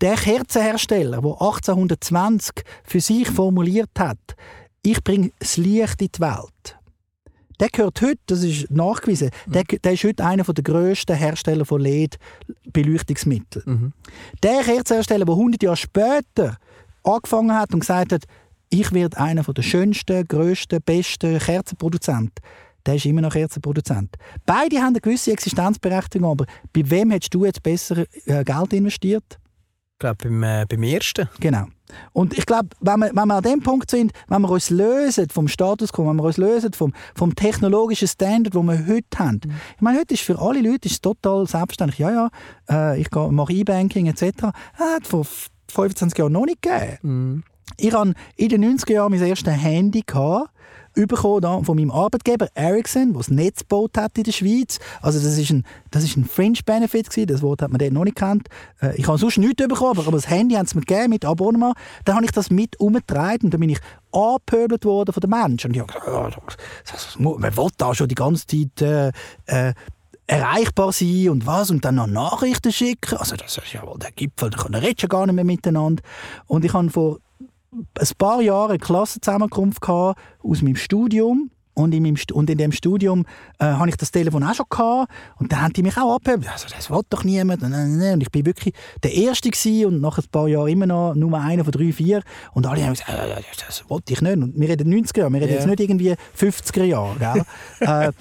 der 0.00 0.16
Kerzenhersteller, 0.16 1.22
der 1.22 1.30
1820 1.30 2.64
für 2.82 3.00
sich 3.00 3.30
formuliert 3.30 3.90
hat, 3.96 4.18
ich 4.82 5.02
bringe 5.02 5.30
das 5.38 5.56
Licht 5.56 6.02
in 6.02 6.08
die 6.14 6.20
Welt 6.20 6.76
der 7.60 7.68
gehört 7.68 8.00
heute, 8.02 8.20
das 8.26 8.42
ist 8.42 8.70
nachgewiesen, 8.70 9.30
mhm. 9.46 9.52
der, 9.52 9.64
der 9.64 9.92
ist 9.92 10.04
heute 10.04 10.24
einer 10.24 10.44
der 10.44 10.64
grössten 10.64 11.16
Hersteller 11.16 11.64
von 11.64 11.80
LED-Beleuchtungsmitteln. 11.80 13.64
Mhm. 13.66 13.92
Der 14.42 14.62
Kerzenhersteller, 14.62 15.24
der 15.24 15.34
100 15.34 15.62
Jahre 15.62 15.76
später 15.76 16.58
angefangen 17.02 17.54
hat 17.54 17.72
und 17.72 17.80
gesagt 17.80 18.12
hat, 18.12 18.24
ich 18.70 18.92
werde 18.92 19.18
einer 19.18 19.42
der 19.42 19.62
schönsten, 19.62 20.26
grössten, 20.26 20.80
besten 20.82 21.38
Kerzenproduzenten, 21.38 22.42
der 22.86 22.96
ist 22.96 23.06
immer 23.06 23.20
noch 23.20 23.32
Kerzenproduzent. 23.32 24.16
Beide 24.44 24.78
haben 24.78 24.88
eine 24.88 25.00
gewisse 25.00 25.32
Existenzberechtigung, 25.32 26.30
aber 26.30 26.46
bei 26.72 26.82
wem 26.90 27.10
hättest 27.12 27.34
du 27.34 27.44
jetzt 27.44 27.62
besser 27.62 28.04
äh, 28.26 28.44
Geld 28.44 28.72
investiert? 28.72 29.38
Ich 29.94 29.98
glaube, 30.00 30.16
beim, 30.24 30.42
äh, 30.42 30.66
beim 30.68 30.82
ersten. 30.82 31.28
Genau. 31.38 31.66
Und 32.12 32.36
ich 32.36 32.46
glaube, 32.46 32.70
wenn 32.80 32.98
wir, 32.98 33.10
wenn 33.14 33.28
wir 33.28 33.36
an 33.36 33.42
dem 33.44 33.62
Punkt 33.62 33.88
sind, 33.90 34.12
wenn 34.26 34.42
wir 34.42 34.50
uns 34.50 34.70
lösen 34.70 35.28
vom 35.28 35.46
Status 35.46 35.92
quo, 35.92 36.08
wenn 36.08 36.16
wir 36.16 36.24
uns 36.24 36.36
lösen 36.36 36.72
vom, 36.72 36.92
vom 37.14 37.36
technologischen 37.36 38.08
Standard, 38.08 38.54
den 38.54 38.66
wir 38.66 38.86
heute 38.88 39.18
haben. 39.18 39.40
Mhm. 39.44 39.54
Ich 39.76 39.80
meine, 39.80 40.00
heute 40.00 40.14
ist 40.14 40.24
für 40.24 40.40
alle 40.40 40.60
Leute 40.60 40.88
ist 40.88 41.00
total 41.00 41.46
selbstverständlich, 41.46 42.00
ja, 42.00 42.10
ja, 42.10 42.30
äh, 42.68 43.00
ich 43.00 43.08
mache 43.12 43.52
E-Banking 43.52 44.06
etc. 44.06 44.32
Das 44.32 44.52
hat 44.78 45.06
vor 45.06 45.24
25 45.70 46.18
Jahren 46.18 46.32
noch 46.32 46.46
nicht 46.46 46.60
gegeben. 46.60 46.98
Mhm. 47.02 47.44
Ich 47.76 47.92
hatte 47.92 48.14
in 48.36 48.48
den 48.48 48.64
90er 48.64 48.92
Jahren 48.92 49.12
mein 49.12 49.22
erstes 49.22 49.54
Handy. 49.54 50.02
Gehabt, 50.04 50.50
bekommen 50.94 51.64
von 51.64 51.76
meinem 51.76 51.90
Arbeitgeber 51.90 52.48
Ericsson, 52.54 53.12
der 53.12 53.18
das 53.18 53.30
Netz 53.30 53.60
gebaut 53.60 53.96
hat 53.96 54.16
in 54.16 54.24
der 54.24 54.32
Schweiz. 54.32 54.78
Also 55.02 55.18
das 55.18 55.36
ist 55.36 55.50
ein, 55.50 55.64
das 55.90 56.04
ist 56.04 56.16
ein 56.16 56.24
Fringe-Benefit 56.24 57.10
gewesen. 57.10 57.26
Das 57.26 57.42
Wort 57.42 57.62
hat 57.62 57.70
man 57.70 57.78
dort 57.78 57.92
noch 57.92 58.04
nicht 58.04 58.16
gekannt. 58.16 58.48
Äh, 58.80 58.96
ich 58.96 59.06
habe 59.08 59.18
sonst 59.18 59.38
nichts 59.38 59.66
bekommen, 59.66 59.98
aber 59.98 60.12
das 60.12 60.28
Handy 60.28 60.54
haben 60.54 60.66
sie 60.66 60.76
mir 60.76 60.84
gegeben 60.84 61.10
mit 61.10 61.24
Abonnement. 61.24 61.76
Dann 62.04 62.16
habe 62.16 62.24
ich 62.24 62.32
das 62.32 62.50
mit 62.50 62.78
umgetragen 62.80 63.46
und 63.46 63.54
dann 63.54 63.60
bin 63.60 63.70
ich 63.70 63.80
angepöbelt 64.12 64.84
worden 64.84 65.12
von 65.12 65.20
den 65.20 65.30
Menschen. 65.30 65.70
Und 65.70 65.74
ich 65.74 65.82
habe 65.82 65.92
gesagt, 65.92 67.20
man 67.20 67.56
will 67.56 67.68
da 67.76 67.94
schon 67.94 68.08
die 68.08 68.14
ganze 68.14 68.46
Zeit 68.46 68.82
äh, 68.82 69.12
äh, 69.46 69.74
erreichbar 70.26 70.92
sein 70.92 71.28
und 71.28 71.46
was 71.46 71.70
und 71.70 71.84
dann 71.84 71.96
noch 71.96 72.06
Nachrichten 72.06 72.72
schicken. 72.72 73.18
Also 73.18 73.36
das 73.36 73.58
ist 73.58 73.72
ja 73.72 73.86
wohl 73.86 73.98
der 73.98 74.12
Gipfel, 74.12 74.50
da 74.50 74.62
reden 74.78 74.96
ja 74.98 75.08
gar 75.08 75.26
nicht 75.26 75.34
mehr 75.34 75.44
miteinander. 75.44 76.02
Und 76.46 76.64
ich 76.64 76.72
habe 76.72 76.88
vor 76.90 77.18
ein 77.74 78.08
paar 78.18 78.40
Jahre 78.40 78.70
eine 78.70 78.78
Klassenzusammenkunft 78.78 79.80
gehabt 79.80 80.20
aus 80.42 80.62
meinem 80.62 80.76
Studium. 80.76 81.50
Und 81.76 81.92
in, 81.92 82.04
meinem, 82.04 82.16
und 82.32 82.48
in 82.48 82.56
dem 82.56 82.70
Studium 82.70 83.26
äh, 83.58 83.64
hatte 83.64 83.88
ich 83.88 83.96
das 83.96 84.12
Telefon 84.12 84.44
auch 84.44 84.54
schon 84.54 84.66
gehabt. 84.70 85.10
Und 85.40 85.50
dann 85.50 85.60
haben 85.60 85.72
die 85.72 85.82
mich 85.82 85.96
auch 85.96 86.14
abgehört. 86.14 86.48
Also, 86.52 86.68
das 86.68 86.88
will 86.88 87.00
doch 87.10 87.24
niemand. 87.24 87.64
Und 87.64 88.20
ich 88.20 88.30
bin 88.30 88.46
wirklich 88.46 88.74
der 89.02 89.12
Erste 89.12 89.50
gewesen 89.50 89.86
und 89.86 90.00
nach 90.00 90.16
ein 90.16 90.24
paar 90.30 90.46
Jahren 90.46 90.68
immer 90.68 90.86
noch 90.86 91.16
nur 91.16 91.36
einer 91.36 91.64
von 91.64 91.72
drei, 91.72 91.92
vier. 91.92 92.22
Und 92.52 92.66
alle 92.66 92.84
haben 92.84 92.92
gesagt, 92.92 93.10
äh, 93.10 93.42
das 93.66 93.90
wollte 93.90 94.12
ich 94.12 94.22
nicht. 94.22 94.36
Und 94.36 94.54
wir 94.56 94.68
reden 94.68 94.94
90er 94.94 95.18
Jahre, 95.18 95.32
wir 95.32 95.40
reden 95.40 95.50
yeah. 95.50 95.58
jetzt 95.58 95.66
nicht 95.66 95.80
irgendwie 95.80 96.14
50er 96.38 96.84
Jahre. 96.84 97.44
äh, 97.80 98.12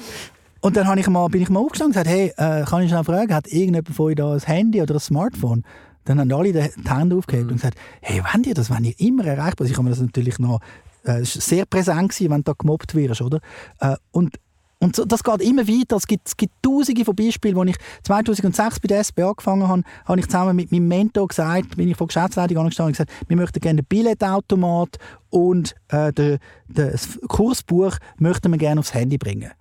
und 0.61 0.75
dann 0.75 0.97
ich 0.97 1.07
mal, 1.07 1.27
bin 1.27 1.41
ich 1.41 1.49
mal 1.49 1.59
aufgestanden 1.59 1.95
und 1.95 2.03
gesagt, 2.03 2.09
hey, 2.09 2.61
äh, 2.61 2.63
kann 2.65 2.81
ich 2.81 2.89
schnell 2.89 3.03
fragen, 3.03 3.35
hat 3.35 3.47
irgendjemand 3.47 3.89
von 3.89 4.05
euch 4.07 4.15
da 4.15 4.33
ein 4.33 4.39
Handy 4.39 4.81
oder 4.81 4.95
ein 4.95 4.99
Smartphone? 4.99 5.63
Dann 6.05 6.19
haben 6.19 6.31
alle 6.31 6.51
die 6.51 6.89
Hände 6.89 7.15
aufgehoben 7.15 7.45
mhm. 7.45 7.51
und 7.51 7.57
gesagt, 7.57 7.77
hey, 8.01 8.21
wenn 8.31 8.43
ihr 8.43 8.53
das, 8.53 8.69
wenn 8.69 8.83
ihr 8.83 8.99
immer 8.99 9.25
erreichbar 9.25 9.65
seid, 9.65 9.71
ich 9.71 9.77
habe 9.77 9.85
mir 9.85 9.91
das 9.91 10.01
natürlich 10.01 10.39
noch 10.39 10.59
äh, 11.03 11.23
sehr 11.23 11.65
präsent 11.65 12.09
gewesen, 12.09 12.31
wenn 12.31 12.37
du 12.37 12.51
da 12.51 12.53
gemobbt 12.57 12.95
wirst, 12.95 13.21
oder? 13.21 13.39
Äh, 13.79 13.95
und 14.11 14.37
und 14.83 14.97
so, 14.97 15.05
das 15.05 15.23
geht 15.23 15.41
immer 15.41 15.65
weiter. 15.65 15.95
Es 15.95 16.05
gibt, 16.05 16.27
es 16.27 16.35
gibt 16.35 16.61
tausende 16.61 17.05
von 17.05 17.15
Beispielen. 17.15 17.57
Als 17.57 17.69
ich 17.69 17.77
2006 18.03 18.81
bei 18.81 18.87
der 18.89 18.99
SB 18.99 19.23
angefangen 19.23 19.65
habe, 19.65 19.83
habe 20.03 20.19
ich 20.19 20.25
zusammen 20.25 20.57
mit 20.57 20.73
meinem 20.73 20.89
Mentor 20.89 21.29
gesagt, 21.29 21.77
bin 21.77 21.87
ich 21.87 21.95
von 21.95 22.07
Geschäftsleitung 22.07 22.57
angestanden 22.57 22.89
und 22.89 22.97
gesagt, 22.97 23.11
wir 23.29 23.37
möchten 23.37 23.61
gerne 23.61 23.79
einen 23.79 23.85
Billetautomat 23.85 24.97
und 25.29 25.73
äh, 25.87 26.11
de, 26.11 26.37
de, 26.67 26.91
das 26.91 27.17
Kursbuch 27.29 27.95
möchten 28.17 28.51
wir 28.51 28.57
gerne 28.57 28.81
aufs 28.81 28.93
Handy 28.93 29.17
bringen. 29.17 29.51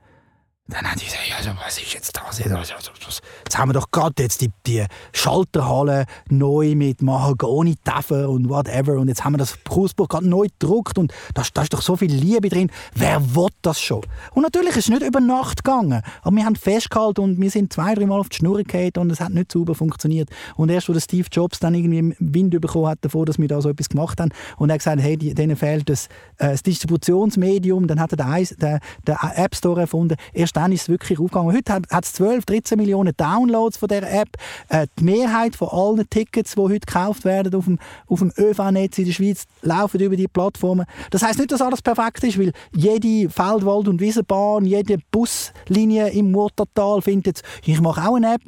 Dann 0.69 0.89
haben 0.89 0.97
die 0.97 1.07
gesagt, 1.07 1.23
also, 1.37 1.51
was 1.65 1.77
ist 1.77 1.93
jetzt 1.93 2.17
das? 2.17 2.39
jetzt 2.39 3.59
haben 3.59 3.69
wir 3.71 3.73
doch 3.75 3.91
gerade 3.91 4.23
jetzt 4.23 4.41
die, 4.41 4.51
die 4.65 4.87
Schalterhalle 5.13 6.07
neu 6.31 6.77
mit 6.77 7.03
Mahagoni-Taffen 7.03 8.27
und 8.27 8.49
whatever 8.49 8.95
und 8.95 9.09
jetzt 9.09 9.25
haben 9.25 9.33
wir 9.33 9.39
das 9.39 9.59
Hausbuch 9.69 10.07
gerade 10.07 10.29
neu 10.29 10.47
gedruckt 10.47 10.99
und 10.99 11.13
da, 11.35 11.43
da 11.53 11.63
ist 11.63 11.75
doch 11.75 11.83
so 11.83 11.97
viel 11.97 12.13
Liebe 12.13 12.49
drin. 12.49 12.71
Wer 12.95 13.35
will 13.35 13.49
das 13.63 13.81
schon? 13.81 14.03
Und 14.35 14.45
natürlich 14.45 14.77
ist 14.77 14.85
es 14.85 14.89
nicht 14.89 15.03
über 15.03 15.21
Nacht 15.21 15.65
gegangen, 15.65 16.01
aber 16.23 16.37
wir 16.37 16.45
haben 16.45 16.55
festgehalten 16.55 17.23
und 17.23 17.41
wir 17.41 17.51
sind 17.51 17.73
zwei, 17.73 17.97
dreimal 17.97 18.21
auf 18.21 18.29
die 18.29 18.37
Schnur 18.37 18.63
gefallen 18.63 18.93
und 18.99 19.11
es 19.11 19.21
hat 19.21 19.33
nicht 19.33 19.51
sauber 19.51 19.75
funktioniert. 19.75 20.31
Und 20.55 20.71
erst, 20.71 20.89
als 20.89 21.05
Steve 21.05 21.27
Jobs 21.33 21.59
dann 21.59 21.75
irgendwie 21.75 22.15
Wind 22.21 22.59
bekommen 22.61 22.87
hat 22.87 22.99
davor, 23.03 23.27
dass 23.27 23.39
wir 23.39 23.49
da 23.49 23.61
so 23.61 23.69
etwas 23.69 23.89
gemacht 23.89 24.21
haben 24.21 24.31
und 24.59 24.71
er 24.71 24.79
gesagt 24.79 25.03
hey, 25.03 25.17
denen 25.17 25.57
fehlt 25.57 25.89
das, 25.89 26.07
äh, 26.39 26.53
das 26.53 26.63
Distributionsmedium, 26.63 27.89
dann 27.89 27.99
hat 27.99 28.13
er 28.13 28.17
den, 28.17 28.59
den, 28.59 28.79
den 29.09 29.17
App 29.35 29.57
Store 29.57 29.81
erfunden. 29.81 30.17
Erst 30.33 30.52
dann 30.53 30.73
ist 30.73 30.83
es 30.83 30.89
wirklich 30.89 31.19
aufgegangen. 31.19 31.55
Heute 31.55 31.73
hat 31.73 32.05
es 32.05 32.13
12, 32.15 32.45
13 32.45 32.79
Millionen 32.79 33.15
Downloads 33.17 33.77
von 33.77 33.89
der 33.89 34.03
App. 34.13 34.29
Äh, 34.69 34.87
die 34.99 35.05
Mehrheit 35.05 35.57
von 35.57 35.69
allen 35.69 36.09
Tickets, 36.09 36.55
die 36.55 36.61
heute 36.61 36.81
gekauft 36.81 37.25
werden 37.25 37.55
auf 37.55 37.65
dem, 37.65 37.79
auf 38.07 38.21
dem 38.21 38.33
ÖV-Netz 38.37 38.99
in 38.99 39.05
der 39.07 39.13
Schweiz, 39.13 39.45
laufen 39.63 40.01
über 40.01 40.17
die 40.17 40.29
Plattformen. 40.29 40.87
Das 41.11 41.23
heißt 41.23 41.39
nicht, 41.39 41.53
dass 41.53 41.61
alles 41.61 41.83
perfekt 41.83 42.25
ist, 42.25 42.39
weil 42.39 42.53
jede 42.75 43.29
Feld-, 43.31 43.65
Wald- 43.65 43.89
und 43.89 44.01
Wiesenbahn, 44.01 44.65
jede 44.65 44.99
Buslinie 45.11 46.09
im 46.11 46.33
Murtertal 46.33 47.03
findet 47.03 47.43
ich 47.65 47.81
mache 47.81 48.09
auch 48.09 48.17
eine 48.17 48.35
App, 48.35 48.43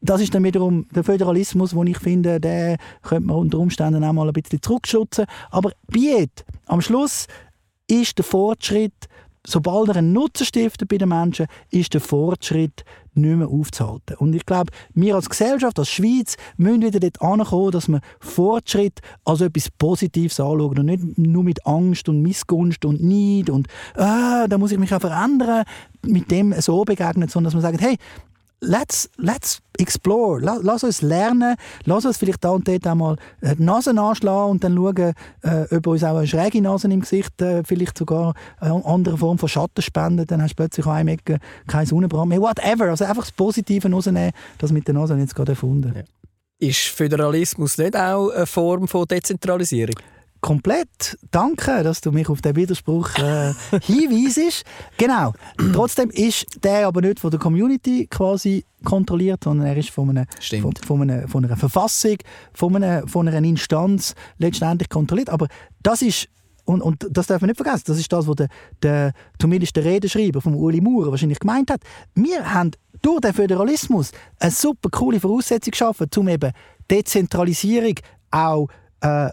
das 0.00 0.20
ist 0.20 0.34
dann 0.34 0.44
wiederum 0.44 0.86
der 0.94 1.02
Föderalismus, 1.02 1.74
wo 1.74 1.82
ich 1.84 1.98
finde, 1.98 2.40
der 2.40 2.76
könnte 3.02 3.26
man 3.26 3.36
unter 3.36 3.58
Umständen 3.58 4.04
auch 4.04 4.12
mal 4.12 4.28
ein 4.28 4.32
bisschen 4.32 4.62
zurückschützen. 4.62 5.24
Aber 5.50 5.72
Biet, 5.88 6.44
am 6.66 6.80
Schluss 6.80 7.26
ist 7.88 8.18
der 8.18 8.24
Fortschritt 8.24 9.08
sobald 9.48 9.88
er 9.88 9.96
einen 9.96 10.12
Nutzen 10.12 10.46
stiftet 10.46 10.88
bei 10.88 10.98
den 10.98 11.08
Menschen, 11.08 11.46
ist 11.70 11.94
der 11.94 12.00
Fortschritt 12.00 12.84
nicht 13.14 13.36
mehr 13.36 13.48
aufzuhalten. 13.48 14.16
Und 14.18 14.34
ich 14.34 14.46
glaube, 14.46 14.72
wir 14.94 15.16
als 15.16 15.28
Gesellschaft, 15.28 15.78
als 15.78 15.88
Schweiz, 15.88 16.36
müssen 16.56 16.82
wieder 16.82 17.00
dort 17.00 17.20
ankommen, 17.20 17.72
dass 17.72 17.88
wir 17.88 18.00
Fortschritt 18.20 19.00
als 19.24 19.40
etwas 19.40 19.70
Positives 19.70 20.38
anschauen 20.38 20.78
und 20.78 20.86
nicht 20.86 21.18
nur 21.18 21.42
mit 21.42 21.66
Angst 21.66 22.08
und 22.08 22.22
Missgunst 22.22 22.84
und 22.84 23.02
Neid 23.02 23.50
und 23.50 23.66
«Ah, 23.94 24.46
da 24.46 24.58
muss 24.58 24.72
ich 24.72 24.78
mich 24.78 24.90
ja 24.90 25.00
verändern», 25.00 25.64
mit 26.06 26.30
dem 26.30 26.52
so 26.60 26.84
begegnen, 26.84 27.28
sondern 27.28 27.52
dass 27.52 27.54
man 27.54 27.62
sagt 27.62 27.80
«Hey, 27.80 27.96
let's, 28.60 29.08
let's 29.16 29.60
explore, 29.78 30.40
lass, 30.40 30.60
lass 30.62 30.84
uns 30.84 31.02
lernen, 31.02 31.56
lass 31.84 32.04
uns 32.04 32.16
vielleicht 32.16 32.42
da 32.44 32.50
und 32.50 32.66
dort 32.66 32.86
einmal 32.86 33.16
die 33.40 33.62
Nase 33.62 33.90
anschlagen 33.90 34.50
und 34.50 34.64
dann 34.64 34.74
schauen, 34.74 35.14
äh, 35.42 35.74
ob 35.74 35.86
uns 35.86 36.04
auch 36.04 36.16
eine 36.16 36.26
schräge 36.26 36.60
Nase 36.60 36.88
im 36.88 37.00
Gesicht 37.00 37.40
äh, 37.40 37.62
vielleicht 37.64 37.96
sogar 37.96 38.34
eine 38.60 38.84
andere 38.84 39.16
Form 39.18 39.38
von 39.38 39.48
Schatten 39.48 39.82
spendet, 39.82 40.30
dann 40.30 40.42
hast 40.42 40.52
du 40.52 40.56
plötzlich 40.56 40.86
an 40.86 40.92
einem 40.92 41.08
Ecke 41.08 41.38
keinen 41.66 41.86
Sonnenbrand 41.86 42.28
mehr, 42.28 42.40
whatever, 42.40 42.86
also 42.86 43.04
einfach 43.04 43.24
das 43.24 43.32
Positive 43.32 43.90
rausnehmen, 43.90 44.32
das 44.58 44.72
mit 44.72 44.86
der 44.86 44.94
Nase 44.94 45.16
jetzt 45.16 45.34
gerade 45.34 45.52
erfunden. 45.52 45.92
Ja. 45.94 46.02
Ist 46.60 46.88
Föderalismus 46.88 47.78
nicht 47.78 47.96
auch 47.96 48.30
eine 48.30 48.46
Form 48.46 48.88
von 48.88 49.06
Dezentralisierung? 49.06 49.94
Komplett. 50.40 51.18
Danke, 51.30 51.82
dass 51.82 52.00
du 52.00 52.12
mich 52.12 52.28
auf 52.28 52.40
den 52.40 52.56
Widerspruch 52.56 53.10
äh, 53.16 53.52
hinweisest. 53.82 54.64
Genau. 54.96 55.32
Trotzdem 55.72 56.10
ist 56.10 56.46
der 56.62 56.86
aber 56.86 57.00
nicht 57.00 57.20
von 57.20 57.30
der 57.30 57.40
Community 57.40 58.06
quasi 58.06 58.64
kontrolliert, 58.84 59.44
sondern 59.44 59.66
er 59.66 59.76
ist 59.76 59.90
von, 59.90 60.10
einer, 60.10 60.26
von, 60.60 60.72
von, 60.84 61.02
einer, 61.02 61.28
von 61.28 61.44
einer 61.44 61.56
Verfassung, 61.56 62.16
von 62.54 62.76
einer, 62.76 63.06
von 63.06 63.28
einer 63.28 63.46
Instanz 63.46 64.14
letztendlich 64.38 64.88
kontrolliert. 64.88 65.30
Aber 65.30 65.48
das 65.82 66.02
ist 66.02 66.28
und, 66.64 66.82
und 66.82 67.06
das 67.10 67.26
darf 67.26 67.40
man 67.40 67.48
nicht 67.48 67.56
vergessen, 67.56 67.84
das 67.86 67.98
ist 67.98 68.12
das, 68.12 68.26
was 68.26 68.36
der, 68.36 68.48
der, 68.82 69.12
zumindest 69.38 69.74
der 69.76 69.86
Redenschreiber 69.86 70.42
von 70.42 70.54
Uli 70.54 70.82
Maurer 70.82 71.10
wahrscheinlich 71.10 71.38
gemeint 71.38 71.70
hat. 71.70 71.80
Wir 72.14 72.52
haben 72.52 72.72
durch 73.00 73.20
den 73.20 73.32
Föderalismus 73.32 74.12
eine 74.38 74.50
super 74.50 74.90
coole 74.90 75.18
Voraussetzung 75.18 75.70
geschaffen, 75.70 76.08
um 76.14 76.28
eben 76.28 76.52
Dezentralisierung 76.90 77.94
auch 78.30 78.68
äh, 79.00 79.30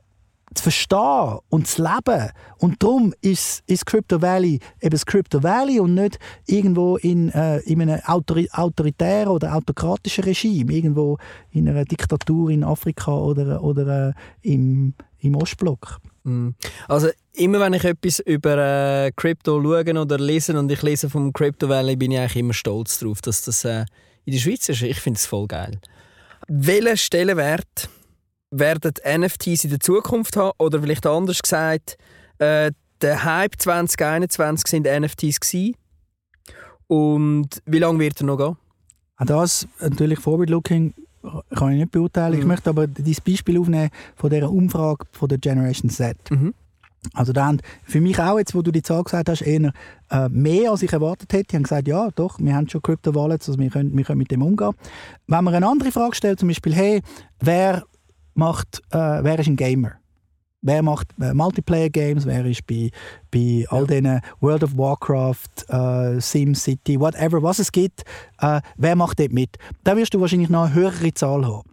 zu 0.56 0.64
verstehen 0.64 1.40
und 1.50 1.68
zu 1.68 1.84
leben. 1.84 2.32
Und 2.58 2.82
darum 2.82 3.14
ist, 3.22 3.64
ist 3.68 3.86
Crypto 3.86 4.22
Valley 4.22 4.60
eben 4.82 4.92
das 4.92 5.06
Crypto 5.06 5.44
Valley 5.44 5.80
und 5.80 5.94
nicht 5.94 6.18
irgendwo 6.48 6.98
in, 6.98 7.30
äh, 7.30 7.60
in 7.60 7.82
einem 7.82 8.00
autori 8.06 8.50
autoritären 8.52 9.30
oder 9.30 9.56
autokratischen 9.56 10.24
Regime, 10.24 10.72
irgendwo 10.72 11.18
in 11.52 11.70
einer 11.70 11.86
Diktatur 11.86 12.50
in 12.50 12.64
Afrika 12.64 13.14
oder, 13.14 13.64
oder 13.64 14.10
äh, 14.10 14.14
im, 14.54 14.94
im 15.20 15.36
Ostblock. 15.36 16.00
Mm. 16.24 16.50
Also 16.88 17.10
immer 17.34 17.60
wenn 17.60 17.74
ich 17.74 17.84
etwas 17.84 18.20
über 18.20 18.58
äh, 18.58 19.12
Crypto 19.16 19.62
schaue 19.62 20.02
oder 20.02 20.18
lese 20.18 20.58
und 20.58 20.72
ich 20.72 20.82
lese 20.82 21.10
vom 21.10 21.34
Crypto 21.34 21.70
Valley, 21.70 21.96
bin 21.96 22.12
ich 22.12 22.20
eigentlich 22.20 22.38
immer 22.38 22.54
stolz 22.54 23.00
darauf, 23.00 23.22
dass 23.22 23.42
das 23.44 23.66
äh, 23.66 23.86
in 24.26 24.34
der 24.34 24.40
Schweiz 24.40 24.68
ist. 24.70 24.82
Ich 24.82 25.00
finde 25.00 25.18
es 25.18 25.26
voll 25.26 25.48
geil. 25.48 25.80
Welchen 26.48 26.98
Stellenwert 26.98 27.90
werden 28.60 28.94
NFTs 29.06 29.64
in 29.64 29.70
der 29.70 29.80
Zukunft 29.80 30.38
haben? 30.38 30.54
Oder 30.58 30.82
vielleicht 30.82 31.06
anders 31.06 31.42
gesagt, 31.42 31.98
äh, 32.38 32.72
der 33.02 33.24
Hype 33.24 33.56
2021 33.58 34.68
sind 34.68 34.88
NFTs 34.88 35.40
gewesen. 35.40 35.76
Und 36.88 37.62
wie 37.66 37.80
lange 37.80 38.00
wird 38.00 38.22
er 38.22 38.26
noch 38.26 38.38
gehen? 38.38 38.58
Auch 39.18 39.26
das 39.26 39.68
natürlich 39.80 40.20
Forward-Looking 40.20 40.94
kann 41.56 41.72
ich 41.72 41.80
nicht 41.80 41.92
beurteilen. 41.92 42.34
Mhm. 42.34 42.40
Ich 42.40 42.46
möchte 42.46 42.70
aber 42.70 42.88
dieses 42.88 43.22
Beispiel 43.22 43.60
aufnehmen 43.60 43.90
von 44.16 44.30
dieser 44.30 44.52
Umfrage 44.52 45.06
von 45.12 45.30
der 45.30 45.38
Generation 45.38 45.90
Z. 45.90 46.18
Mhm. 46.30 46.54
Also 47.14 47.34
da 47.34 47.46
haben 47.46 47.60
für 47.84 48.02
mich 48.02 48.20
auch 48.20 48.40
jetzt, 48.40 48.56
wo 48.56 48.62
du 48.62 48.72
die 48.72 48.82
Zahl 48.82 49.04
gesagt 49.04 49.30
hast, 49.30 49.42
eher 49.42 49.72
äh, 50.10 50.30
mehr 50.30 50.72
als 50.72 50.82
ich 50.82 50.92
erwartet 50.92 51.32
hätte. 51.34 51.50
Die 51.52 51.56
haben 51.58 51.64
gesagt, 51.64 51.88
ja 51.88 52.10
doch, 52.16 52.40
wir 52.40 52.56
haben 52.56 52.68
schon 52.68 52.82
Crypto-Wallets, 52.82 53.48
also 53.48 53.60
wir 53.60 53.70
können, 53.70 53.96
wir 53.96 54.04
können 54.04 54.18
mit 54.18 54.32
dem 54.32 54.42
umgehen. 54.42 54.72
Wenn 55.28 55.44
man 55.44 55.54
eine 55.54 55.68
andere 55.68 55.92
Frage 55.92 56.16
stellt, 56.16 56.40
zum 56.40 56.48
Beispiel, 56.48 56.74
hey, 56.74 57.02
wer 57.40 57.84
macht, 58.36 58.82
äh, 58.92 59.24
wer 59.24 59.40
ist 59.40 59.48
ein 59.48 59.56
Gamer? 59.56 59.94
Wer 60.62 60.82
macht 60.82 61.08
äh, 61.22 61.34
Multiplayer-Games? 61.34 62.26
Wer 62.26 62.46
ist 62.46 62.66
bei, 62.66 62.90
bei 63.32 63.66
all 63.70 63.82
ja. 63.82 64.02
diesen 64.02 64.22
World 64.40 64.64
of 64.64 64.78
Warcraft, 64.78 65.70
äh, 65.70 66.20
SimCity, 66.20 67.00
whatever, 67.00 67.42
was 67.44 67.60
es 67.60 67.72
gibt, 67.72 68.04
äh, 68.40 68.62
wer 68.76 68.96
macht 68.96 69.20
dort 69.20 69.32
mit? 69.32 69.58
Da 69.84 69.96
wirst 69.96 70.14
du 70.14 70.22
wahrscheinlich 70.22 70.50
noch 70.50 70.66
eine 70.66 70.74
höhere 70.74 71.14
Zahl 71.14 71.46
haben. 71.46 71.70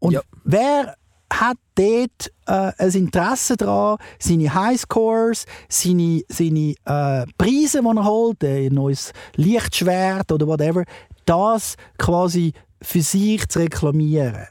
Und 0.00 0.12
ja. 0.12 0.20
wer 0.44 0.96
hat 1.32 1.56
dort 1.74 2.30
äh, 2.46 2.72
ein 2.82 2.90
Interesse 2.90 3.56
daran, 3.56 3.96
seine 4.18 4.54
Highscores, 4.54 5.46
seine, 5.68 6.22
seine 6.28 6.74
äh, 6.84 7.26
Preise, 7.38 7.80
die 7.80 7.96
er 7.96 8.04
holt, 8.04 8.44
ein 8.44 8.74
neues 8.74 9.12
Lichtschwert 9.36 10.30
oder 10.30 10.46
whatever, 10.46 10.84
das 11.24 11.76
quasi 11.98 12.52
für 12.82 13.00
sich 13.00 13.48
zu 13.48 13.60
reklamieren. 13.60 14.46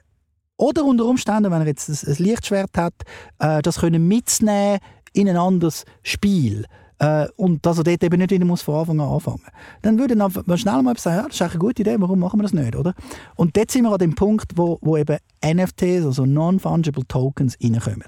Oder 0.58 0.86
unter 0.86 1.06
Umständen, 1.06 1.52
wenn 1.52 1.62
er 1.62 1.68
jetzt 1.68 1.90
ein, 1.90 2.20
Lichtschwert 2.20 2.78
hat, 2.78 2.94
äh, 3.40 3.62
das 3.62 3.80
können 3.80 4.08
mitnehmen 4.08 4.80
in 5.14 5.30
ein 5.30 5.38
anderes 5.38 5.86
Spiel. 6.02 6.66
Äh, 7.04 7.28
und 7.36 7.66
dass 7.66 7.78
er 7.78 7.84
dort 7.84 8.02
eben 8.02 8.18
nicht 8.18 8.32
wieder 8.32 8.46
muss 8.46 8.62
von 8.62 8.76
Anfang 8.76 9.02
an 9.02 9.10
anfangen 9.10 9.42
Dann 9.82 10.00
würde 10.00 10.16
man 10.16 10.58
schnell 10.58 10.82
mal 10.82 10.98
sagen, 10.98 11.18
ja, 11.18 11.24
das 11.24 11.36
ist 11.36 11.42
eine 11.42 11.60
gute 11.60 11.82
Idee, 11.82 11.98
warum 12.00 12.20
machen 12.20 12.40
wir 12.40 12.44
das 12.44 12.54
nicht, 12.54 12.78
oder? 12.78 12.94
Und 13.36 13.58
dort 13.58 13.72
sind 13.72 13.84
wir 13.84 13.92
an 13.92 13.98
dem 13.98 14.16
Punkt, 14.16 14.54
wo, 14.56 14.80
wo 14.82 14.96
eben 14.96 15.18
NFTs, 15.44 16.06
also 16.06 16.26
Non-Fungible 16.26 17.06
Tokens, 17.06 17.58
reinkommen. 17.62 18.06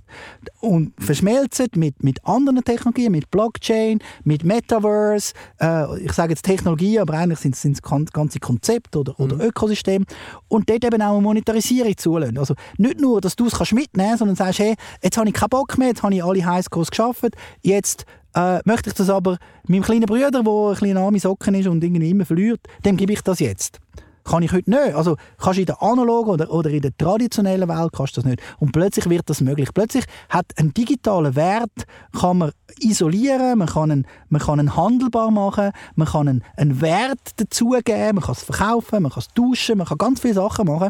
Und 0.61 0.93
verschmelzen 0.97 1.67
mit, 1.75 2.03
mit 2.03 2.25
anderen 2.25 2.63
Technologien, 2.63 3.11
mit 3.11 3.29
Blockchain, 3.31 3.99
mit 4.23 4.45
Metaverse, 4.45 5.33
äh, 5.59 5.99
ich 5.99 6.13
sage 6.13 6.31
jetzt 6.31 6.43
Technologie, 6.43 6.97
aber 6.97 7.15
eigentlich 7.15 7.39
sind 7.39 7.75
es 7.75 7.81
ganze 7.81 8.39
Konzepte 8.39 8.99
oder, 8.99 9.19
oder 9.19 9.35
mhm. 9.35 9.41
Ökosysteme. 9.41 10.05
Und 10.47 10.69
dort 10.69 10.85
eben 10.85 11.01
auch 11.01 11.13
eine 11.13 11.21
Monetarisierung 11.21 11.97
zulassen. 11.97 12.37
Also 12.37 12.55
nicht 12.77 13.01
nur, 13.01 13.19
dass 13.19 13.35
du 13.35 13.47
es 13.47 13.71
mitnehmen 13.73 14.07
kannst, 14.07 14.19
sondern 14.19 14.35
sagst, 14.37 14.59
hey, 14.59 14.75
jetzt 15.03 15.17
habe 15.17 15.27
ich 15.27 15.33
keinen 15.33 15.49
Bock 15.49 15.77
mehr, 15.77 15.89
jetzt 15.89 16.01
habe 16.01 16.15
ich 16.15 16.23
alle 16.23 16.45
Highscores 16.45 16.91
geschafft, 16.91 17.35
jetzt 17.61 18.05
äh, 18.36 18.59
möchte 18.65 18.89
ich 18.89 18.95
das 18.95 19.09
aber 19.09 19.38
meinem 19.67 19.83
kleinen 19.83 20.05
Bruder, 20.05 20.31
der 20.31 20.41
ein 20.41 20.75
kleiner 20.75 21.01
arme 21.01 21.19
Socken 21.19 21.55
ist 21.55 21.67
und 21.67 21.83
irgendwie 21.83 22.09
immer 22.09 22.25
verliert, 22.25 22.61
dem 22.83 22.97
gebe 22.97 23.13
ich 23.13 23.21
das 23.21 23.39
jetzt. 23.39 23.79
Kann 24.25 24.41
ich 24.41 24.51
heute 24.51 24.71
nicht. 24.71 24.95
Also 24.95 25.17
kannst 25.38 25.57
du 25.57 25.61
in 25.61 25.65
der 25.67 25.83
analogen 25.83 26.31
oder, 26.31 26.51
oder 26.51 26.71
in 26.71 26.81
der 26.81 26.97
traditionellen 26.97 27.69
Welt 27.69 27.91
kannst 27.95 28.17
das 28.17 28.25
nicht. 28.25 28.41
Und 28.57 28.71
plötzlich 28.71 29.07
wird 29.07 29.29
das 29.29 29.39
möglich. 29.39 29.69
Plötzlich 29.71 30.05
hat 30.29 30.47
ein 30.57 30.73
digitaler 30.73 31.36
Wert 31.36 31.86
kann 32.19 32.39
man 32.39 32.51
isolieren, 32.79 33.59
man 33.59 33.67
kann 33.67 33.91
ihn, 33.91 34.07
man 34.29 34.41
kann 34.41 34.59
ihn 34.59 34.75
handelbar 34.75 35.29
machen, 35.29 35.71
man 35.93 36.07
kann 36.07 36.27
einen, 36.27 36.43
einen 36.57 36.81
Wert 36.81 37.19
dazugeben, 37.38 38.15
man 38.15 38.23
kann 38.23 38.33
es 38.33 38.43
verkaufen, 38.43 39.03
man 39.03 39.11
kann 39.11 39.21
es 39.21 39.27
tauschen, 39.27 39.77
man 39.77 39.88
kann 39.88 39.99
ganz 39.99 40.19
viele 40.19 40.33
Sachen 40.33 40.65
machen. 40.65 40.89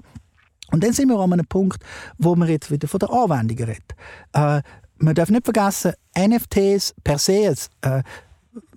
Und 0.72 0.84
dann 0.84 0.93
sind 0.93 1.10
wir 1.10 1.20
an 1.20 1.34
einem 1.34 1.46
Punkt, 1.46 1.84
wo 2.18 2.36
man 2.36 2.48
jetzt 2.48 2.72
wieder 2.72 2.88
von 2.88 3.00
der 3.00 3.12
Anwendung 3.12 3.58
redet. 3.58 3.96
Äh, 4.34 4.62
man 4.98 5.16
darf 5.16 5.30
nicht 5.30 5.46
vergessen, 5.46 5.93
NFTs 6.18 6.96
per 7.04 7.18
se, 7.18 7.54
äh, 7.82 8.04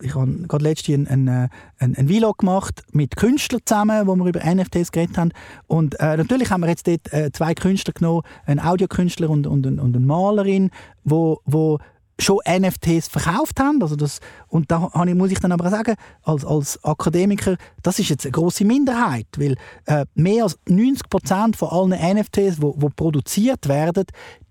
ich 0.00 0.14
habe 0.14 0.32
gerade 0.48 0.64
letztens 0.64 1.08
einen, 1.08 1.28
einen, 1.28 1.50
einen, 1.78 1.96
einen 1.96 2.08
Vlog 2.08 2.38
gemacht 2.38 2.82
mit 2.92 3.16
Künstlern 3.16 3.60
zusammen, 3.64 4.06
wo 4.06 4.16
wir 4.16 4.26
über 4.26 4.40
NFTs 4.44 4.92
geredet 4.92 5.16
haben. 5.16 5.30
Und 5.66 5.98
äh, 6.00 6.16
natürlich 6.16 6.50
haben 6.50 6.62
wir 6.62 6.68
jetzt 6.68 6.86
dort 6.86 7.12
äh, 7.12 7.30
zwei 7.32 7.54
Künstler 7.54 7.92
genommen, 7.92 8.22
einen 8.46 8.60
Audiokünstler 8.60 9.30
und, 9.30 9.46
und, 9.46 9.66
und 9.66 9.80
eine 9.80 10.00
Malerin, 10.04 10.70
wo, 11.04 11.40
wo 11.44 11.78
schon 12.20 12.38
NFTs 12.46 13.08
verkauft 13.08 13.60
haben. 13.60 13.80
Also 13.82 13.96
das, 13.96 14.20
und 14.48 14.70
da 14.70 14.90
muss 15.14 15.30
ich 15.30 15.38
dann 15.38 15.52
aber 15.52 15.70
sagen, 15.70 15.94
als, 16.22 16.44
als 16.44 16.82
Akademiker, 16.84 17.56
das 17.82 17.98
ist 17.98 18.08
jetzt 18.08 18.26
eine 18.26 18.32
große 18.32 18.64
Minderheit, 18.64 19.26
weil 19.36 19.56
äh, 19.86 20.04
mehr 20.14 20.44
als 20.44 20.58
90 20.68 21.08
Prozent 21.08 21.56
von 21.56 21.68
allen 21.68 22.18
NFTs, 22.18 22.56
die 22.56 22.88
produziert 22.96 23.68
werden, 23.68 24.04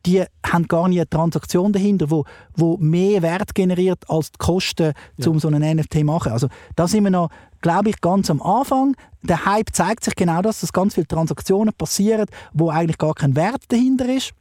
die 0.06 0.24
haben 0.46 0.68
gar 0.68 0.88
nicht 0.88 1.00
eine 1.00 1.10
Transaktion 1.10 1.74
dahinter, 1.74 2.10
wo, 2.10 2.24
wo 2.56 2.78
mehr 2.78 3.22
Wert 3.22 3.54
generiert 3.54 4.10
als 4.10 4.32
die 4.32 4.38
Kosten, 4.38 4.94
ja. 5.18 5.30
um 5.30 5.40
so 5.40 5.50
einen 5.50 5.78
NFT 5.78 5.96
zu 5.96 6.04
machen. 6.06 6.32
Also 6.32 6.48
da 6.76 6.88
sind 6.88 7.04
wir 7.04 7.12
noch, 7.12 7.30
glaube 7.62 7.90
ich, 7.90 8.00
ganz 8.00 8.30
am 8.30 8.42
Anfang. 8.42 8.96
Der 9.24 9.46
Hype 9.46 9.74
zeigt 9.74 10.06
sich 10.06 10.16
genau 10.16 10.42
das, 10.42 10.62
dass 10.62 10.72
ganz 10.72 10.94
viele 10.94 11.08
Transaktionen 11.08 11.74
passieren, 11.74 12.28
wo 12.54 12.70
eigentlich 12.70 12.98
gar 12.98 13.14
kein 13.14 13.36
Wert 13.36 13.64
dahinter 13.68 14.08
ist. 14.08 14.32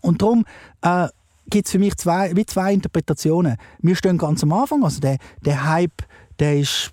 Und 0.00 0.22
darum 0.22 0.44
äh, 0.82 1.08
gibt 1.48 1.66
es 1.66 1.72
für 1.72 1.78
mich 1.78 1.96
zwei, 1.96 2.34
wie 2.36 2.46
zwei 2.46 2.72
Interpretationen. 2.72 3.56
Wir 3.80 3.96
stehen 3.96 4.18
ganz 4.18 4.42
am 4.42 4.52
Anfang, 4.52 4.84
also 4.84 5.00
der, 5.00 5.18
der 5.44 5.68
Hype, 5.68 6.02
der 6.38 6.58
ist, 6.58 6.92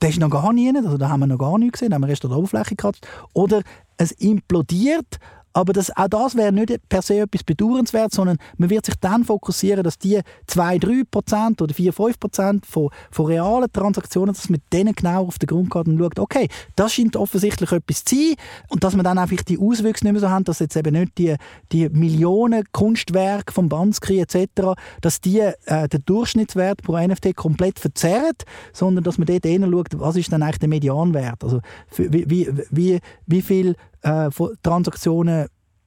der 0.00 0.10
ist 0.10 0.18
noch 0.18 0.30
gar 0.30 0.52
nicht, 0.52 0.76
also 0.76 0.96
da 0.96 1.08
haben 1.08 1.20
wir 1.20 1.26
noch 1.26 1.38
gar 1.38 1.58
nichts 1.58 1.80
gesehen, 1.80 1.90
da 1.90 1.96
haben 1.96 2.02
wir 2.02 2.08
erst 2.08 2.24
an 2.24 2.30
der 2.30 2.38
Oberfläche 2.38 2.70
gekratzt. 2.70 3.06
Oder 3.32 3.62
es 3.96 4.12
implodiert 4.12 5.18
aber 5.56 5.72
das, 5.72 5.90
auch 5.96 6.08
das 6.08 6.36
wäre 6.36 6.52
nicht 6.52 6.86
per 6.90 7.00
se 7.00 7.20
etwas 7.20 7.42
bedauernswert, 7.42 8.12
sondern 8.12 8.36
man 8.58 8.68
wird 8.68 8.84
sich 8.84 8.94
dann 9.00 9.24
fokussieren, 9.24 9.82
dass 9.84 9.98
die 9.98 10.20
2-3% 10.50 11.62
oder 11.62 11.74
4-5% 11.74 12.66
von, 12.66 12.90
von 13.10 13.26
realen 13.26 13.72
Transaktionen, 13.72 14.34
dass 14.34 14.50
man 14.50 14.60
denen 14.70 14.94
genau 14.94 15.26
auf 15.26 15.38
den 15.38 15.46
Grund 15.46 15.70
geht 15.70 15.88
und 15.88 15.98
schaut, 15.98 16.18
okay, 16.18 16.48
das 16.76 16.92
scheint 16.92 17.16
offensichtlich 17.16 17.72
etwas 17.72 18.04
zu 18.04 18.16
sein 18.16 18.34
und 18.68 18.84
dass 18.84 18.94
man 18.96 19.04
dann 19.04 19.16
einfach 19.16 19.42
die 19.44 19.58
Auswüchse 19.58 20.04
nicht 20.04 20.12
mehr 20.12 20.20
so 20.20 20.28
haben, 20.28 20.44
dass 20.44 20.58
jetzt 20.58 20.76
eben 20.76 20.92
nicht 20.92 21.16
die, 21.16 21.36
die 21.72 21.88
Millionen 21.88 22.64
Kunstwerke 22.72 23.50
vom 23.50 23.70
Banskri 23.70 24.20
etc., 24.20 24.74
dass 25.00 25.22
die 25.22 25.38
äh, 25.38 25.88
den 25.88 26.02
Durchschnittswert 26.04 26.82
pro 26.82 26.98
NFT 26.98 27.34
komplett 27.34 27.78
verzerrt, 27.78 28.44
sondern 28.74 29.04
dass 29.04 29.16
man 29.16 29.26
dort 29.26 29.46
schaut, 29.46 30.00
was 30.00 30.16
ist 30.16 30.30
dann 30.30 30.42
eigentlich 30.42 30.58
der 30.58 30.68
Medianwert, 30.68 31.42
also 31.42 31.60
wie, 31.96 32.28
wie, 32.28 32.50
wie, 32.70 33.00
wie 33.26 33.40
viel 33.40 33.74
äh, 34.02 34.30
von 34.30 34.56
Transaktionen, 34.62 35.46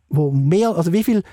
wo 0.10 0.32
mehr, 0.32 0.76
also 0.76 0.92
wie 0.94 1.04
viel 1.04 1.24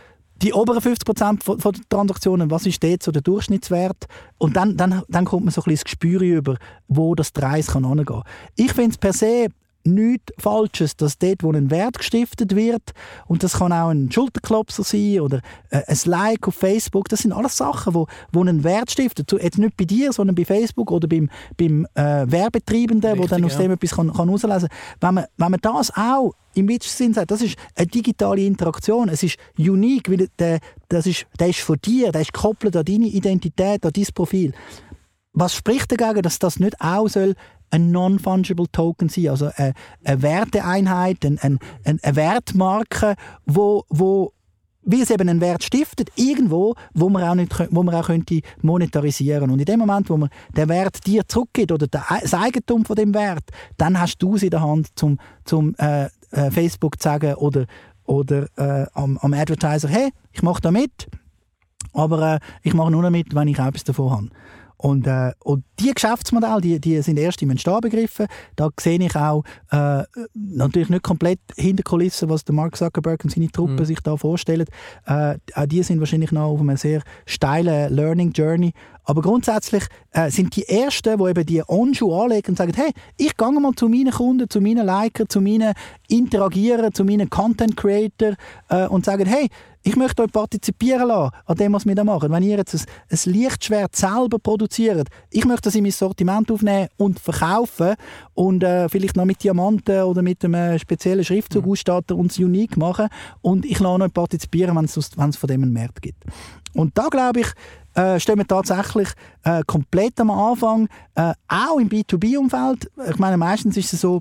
die 0.43 0.53
oberen 0.53 0.83
50% 0.83 1.43
von, 1.43 1.61
von 1.61 1.73
den 1.73 1.89
Transaktionen, 1.89 2.51
was 2.51 2.67
ist 2.67 2.83
dort 2.83 3.03
so 3.03 3.11
der 3.11 3.23
Durchschnittswert? 3.23 4.07
Und 4.39 4.57
dann, 4.57 4.77
dann, 4.77 5.03
dann 5.09 5.25
kommt 5.25 5.45
man 5.45 5.53
so 5.53 5.63
ein 5.63 5.65
bisschen 5.65 5.77
das 5.77 5.85
Gespür 5.85 6.21
über, 6.21 6.57
wo 6.89 7.15
das 7.15 7.33
kann 7.33 7.63
kann. 8.05 8.23
Ich 8.55 8.73
finde 8.73 8.91
es 8.91 8.99
per 8.99 9.13
se 9.13 9.49
nichts 9.87 10.33
Falsches, 10.39 10.97
dass 10.97 11.19
dort, 11.19 11.43
wo 11.43 11.53
ein 11.53 11.71
Wert 11.71 11.99
gestiftet 11.99 12.55
wird, 12.55 12.93
und 13.27 13.43
das 13.43 13.55
kann 13.55 13.73
auch 13.73 13.89
ein 13.89 14.11
Schulterklopser 14.11 14.85
sein 14.85 15.21
oder 15.21 15.41
äh, 15.71 15.83
ein 15.87 15.99
Like 16.05 16.49
auf 16.49 16.55
Facebook, 16.55 17.09
das 17.09 17.21
sind 17.21 17.33
alles 17.33 17.57
Sachen, 17.57 17.95
wo, 17.95 18.07
wo 18.33 18.41
einen 18.41 18.65
Wert 18.65 18.91
stiften. 18.91 19.25
Jetzt 19.41 19.59
nicht 19.59 19.77
bei 19.77 19.85
dir, 19.85 20.13
sondern 20.13 20.35
bei 20.35 20.45
Facebook 20.45 20.91
oder 20.91 21.09
beim, 21.09 21.31
beim 21.57 21.87
äh, 21.95 22.31
Werbetreibenden, 22.31 23.13
Richtig, 23.13 23.31
wo 23.31 23.35
dann 23.35 23.45
aus 23.45 23.55
ja. 23.55 23.61
dem 23.61 23.73
etwas 23.73 23.93
kann, 23.93 24.13
kann 24.13 24.27
herauslesen 24.27 24.69
kann. 24.69 24.79
Wenn 25.01 25.15
man, 25.15 25.25
wenn 25.37 25.51
man 25.51 25.61
das 25.61 25.93
auch 25.97 26.33
im 26.55 26.69
Sinn 26.81 27.13
sagt, 27.13 27.31
das 27.31 27.43
ist 27.43 27.57
eine 27.75 27.87
digitale 27.87 28.43
Interaktion, 28.43 29.09
es 29.09 29.23
ist 29.23 29.39
unique, 29.59 30.11
weil 30.11 30.29
der, 30.39 30.61
das 30.89 31.07
ist, 31.07 31.27
der 31.39 31.49
ist 31.49 31.61
von 31.61 31.77
dir, 31.85 32.13
der 32.13 32.23
ist 32.23 32.33
gekoppelt 32.33 32.77
an 32.77 32.85
deine 32.85 33.07
Identität, 33.07 33.85
an 33.85 33.93
dein 33.93 34.07
Profil. 34.15 34.53
Was 35.33 35.55
spricht 35.55 35.93
dagegen, 35.93 36.23
dass 36.23 36.39
das 36.39 36.59
nicht 36.59 36.81
auch 36.81 37.09
soll 37.09 37.35
ein 37.71 37.91
Non-Fungible 37.91 38.67
Token 38.71 39.09
sein, 39.09 39.29
also 39.29 39.51
eine, 39.57 39.75
eine 40.05 40.23
Werteeinheit, 40.23 41.25
eine, 41.25 41.39
eine, 41.41 41.59
eine 41.85 42.17
Wertmarke, 42.17 43.15
wo, 43.45 43.85
wo 43.89 44.33
wie 44.87 45.03
es 45.03 45.11
eben 45.11 45.29
einen 45.29 45.41
Wert 45.41 45.65
stiftet, 45.65 46.11
irgendwo, 46.15 46.75
wo 46.95 47.09
man 47.09 47.25
auch, 47.25 47.35
nicht, 47.35 47.53
wo 47.71 47.83
man 47.83 47.95
auch 47.95 48.07
könnte 48.07 48.41
monetarisieren 48.63 49.51
Und 49.51 49.59
in 49.59 49.65
dem 49.65 49.81
Moment, 49.81 50.09
wo 50.09 50.17
man 50.17 50.31
den 50.57 50.69
Wert 50.69 51.05
dir 51.07 51.27
zurückgibt 51.27 51.73
oder 51.73 51.89
das 51.89 52.33
Eigentum 52.33 52.85
von 52.85 52.97
dem 52.97 53.13
Wert, 53.13 53.45
dann 53.77 54.01
hast 54.01 54.19
du 54.19 54.37
es 54.37 54.45
in 54.45 54.51
der 54.51 54.63
Hand, 54.63 54.89
zum, 54.95 55.19
zum 55.45 55.75
äh, 55.79 56.09
äh, 56.31 56.51
Facebook 56.51 57.01
zu 57.01 57.09
sagen 57.09 57.35
oder, 57.35 57.67
oder 58.05 58.47
äh, 58.57 58.87
am, 58.95 59.19
am 59.19 59.35
Advertiser, 59.35 59.89
hey, 59.89 60.11
ich 60.33 60.43
mache 60.43 60.63
da 60.63 60.71
mit, 60.71 61.09
aber 61.93 62.35
äh, 62.35 62.39
ich 62.63 62.73
mache 62.73 62.93
nur 62.93 63.03
damit, 63.03 63.35
wenn 63.35 63.49
ich 63.49 63.59
auch 63.59 63.67
etwas 63.67 63.85
davon 63.85 64.11
habe. 64.11 64.29
Und, 64.77 65.07
äh, 65.07 65.33
und 65.43 65.65
die 65.81 65.93
Geschäftsmodelle, 65.93 66.61
die, 66.61 66.81
die 66.81 67.01
sind 67.03 67.19
erst 67.19 67.41
im 67.43 67.51
Entstehen 67.51 67.81
begriffen. 67.81 68.27
Da 68.57 68.69
sehe 68.79 68.99
ich 68.99 69.17
auch 69.17 69.43
äh, 69.71 70.03
natürlich 70.35 70.89
nicht 70.89 71.03
komplett 71.03 71.41
hinter 71.57 71.83
Kulissen, 71.83 72.29
was 72.29 72.45
der 72.45 72.55
Mark 72.55 72.77
Zuckerberg 72.77 73.25
und 73.25 73.31
seine 73.31 73.51
Truppe 73.51 73.73
mhm. 73.81 73.85
sich 73.85 74.01
da 74.01 74.17
vorstellen. 74.17 74.67
Äh, 75.07 75.37
auch 75.55 75.67
die 75.67 75.83
sind 75.83 76.01
wahrscheinlich 76.01 76.33
noch 76.33 76.51
auf 76.51 76.61
einer 76.61 76.77
sehr 76.77 77.03
steilen 77.25 77.95
Learning 77.95 78.33
Journey. 78.33 78.73
Aber 79.05 79.23
grundsätzlich 79.23 79.85
äh, 80.11 80.31
sind 80.31 80.57
die 80.57 80.69
Ersten, 80.69 81.17
die 81.17 81.31
eben 81.31 81.47
die 81.47 81.63
Onschuhe 81.67 82.23
anlegen 82.23 82.51
und 82.51 82.59
sagen, 82.59 82.73
hey, 82.75 82.91
ich 83.17 83.37
gehe 83.37 83.53
mal 83.53 83.73
zu 83.75 83.89
meinen 83.89 84.11
Kunden, 84.11 84.51
zu 84.51 84.61
meinen 84.61 84.85
Likern, 84.85 85.29
zu 85.29 85.41
meinen 85.41 85.75
Interagieren, 86.09 86.93
zu 86.93 87.05
meinen 87.05 87.31
Content 87.31 87.77
Creator 87.77 88.35
äh, 88.69 88.87
und 88.89 89.05
sagen, 89.05 89.27
hey, 89.27 89.49
ich 89.87 89.95
möchte 89.95 90.25
euch 90.25 90.33
partizipieren 90.33 91.07
lassen 91.07 91.31
an 91.45 91.57
dem, 91.57 91.73
was 91.73 91.87
wir 91.87 91.95
da 91.95 92.03
machen. 92.03 92.33
Wenn 92.33 92.43
ihr 92.43 92.57
jetzt 92.57 92.75
ein, 92.75 92.81
ein 93.09 93.33
Lichtschwert 93.33 93.95
selber 93.95 94.41
produziert, 94.41 95.07
ich 95.31 95.45
möchte 95.45 95.63
das 95.63 95.77
in 95.77 95.85
mein 95.85 95.93
Sortiment 95.93 96.51
aufnehmen 96.51 96.89
und 96.97 97.21
verkaufen 97.21 97.95
und 98.35 98.65
äh, 98.65 98.89
vielleicht 98.89 99.15
noch 99.15 99.25
mit 99.25 99.45
Diamanten 99.45 100.03
oder 100.03 100.23
mit 100.23 100.45
einem 100.45 100.77
speziellen 100.81 101.25
Schriftzug 101.25 101.65
mhm. 101.65 101.71
ausstatten 101.71 102.17
und 102.17 102.33
es 102.33 102.39
unique 102.39 102.77
machen 102.77 103.07
und 103.43 103.65
ich 103.65 103.79
lasse 103.79 104.03
euch 104.03 104.13
partizipieren, 104.13 104.75
wenn 104.75 104.87
es 104.87 105.37
von 105.37 105.49
dem 105.49 105.63
einen 105.63 105.73
Markt 105.73 106.03
gibt. 106.03 106.25
Und 106.75 106.99
da 106.99 107.07
glaube 107.07 107.41
ich, 107.41 107.49
äh, 107.95 108.19
stehen 108.19 108.39
wir 108.39 108.47
tatsächlich 108.47 109.09
äh, 109.45 109.63
komplett 109.69 110.19
am 110.21 110.33
Anfang, 110.33 110.89
äh, 111.15 111.33
auch 111.47 111.79
im 111.79 111.89
B2B-Umfeld. 111.89 112.91
Ich 113.09 113.19
meine, 113.19 113.37
meistens 113.37 113.77
ist 113.77 113.93
es 113.93 114.01
so, 114.01 114.21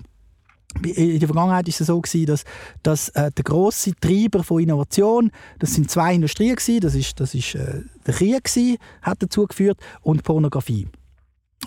in 0.83 1.19
der 1.19 1.27
Vergangenheit 1.27 1.67
ist 1.67 1.81
es 1.81 1.87
so 1.87 1.99
gewesen, 2.01 2.25
dass, 2.25 2.43
dass 2.83 3.09
äh, 3.09 3.31
der 3.31 3.43
große 3.43 3.93
Treiber 3.99 4.43
von 4.43 4.61
Innovation, 4.61 5.31
das 5.59 5.73
sind 5.73 5.89
zwei 5.89 6.13
Industrien 6.13 6.55
gewesen, 6.55 6.81
das 6.81 6.95
ist, 6.95 7.19
das 7.19 7.33
ist 7.33 7.55
äh, 7.55 7.81
der 8.05 8.13
Krieg 8.13 8.43
gewesen, 8.43 8.77
hat 9.01 9.21
dazu 9.21 9.45
geführt 9.45 9.79
und 10.01 10.23
Pornografie, 10.23 10.87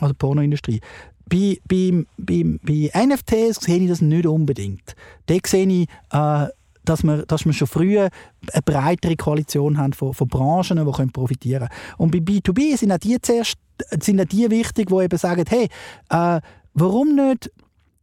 also 0.00 0.12
die 0.12 0.18
Pornoindustrie. 0.18 0.80
Bei, 1.28 1.59
bei, 1.68 2.04
bei, 2.16 2.59
bei 2.62 2.90
NFTs 3.06 3.61
sehe 3.61 3.78
ich 3.78 3.88
das 3.88 4.00
nicht 4.00 4.26
unbedingt. 4.26 4.94
Da 5.26 5.36
sehe 5.44 5.66
ich 5.66 5.88
äh, 6.11 6.48
dass 6.88 7.02
wir, 7.02 7.26
dass 7.26 7.44
wir 7.44 7.52
schon 7.52 7.68
früh 7.68 7.98
eine 7.98 8.11
breitere 8.64 9.16
Koalition 9.16 9.76
haben 9.76 9.92
von, 9.92 10.14
von 10.14 10.28
Branchen, 10.28 10.84
die 10.84 10.92
können 10.92 11.12
profitieren 11.12 11.68
können. 11.68 11.98
Und 11.98 12.11
bei 12.12 12.18
B2B 12.18 12.76
sind 12.76 12.92
auch 12.92 12.98
die, 12.98 13.20
zuerst, 13.20 13.56
sind 14.00 14.20
auch 14.20 14.24
die 14.24 14.50
wichtig, 14.50 14.88
die 14.88 14.94
eben 14.94 15.18
sagen, 15.18 15.44
hey, 15.48 15.68
äh, 16.09 16.40
warum 16.74 17.14
nicht 17.14 17.50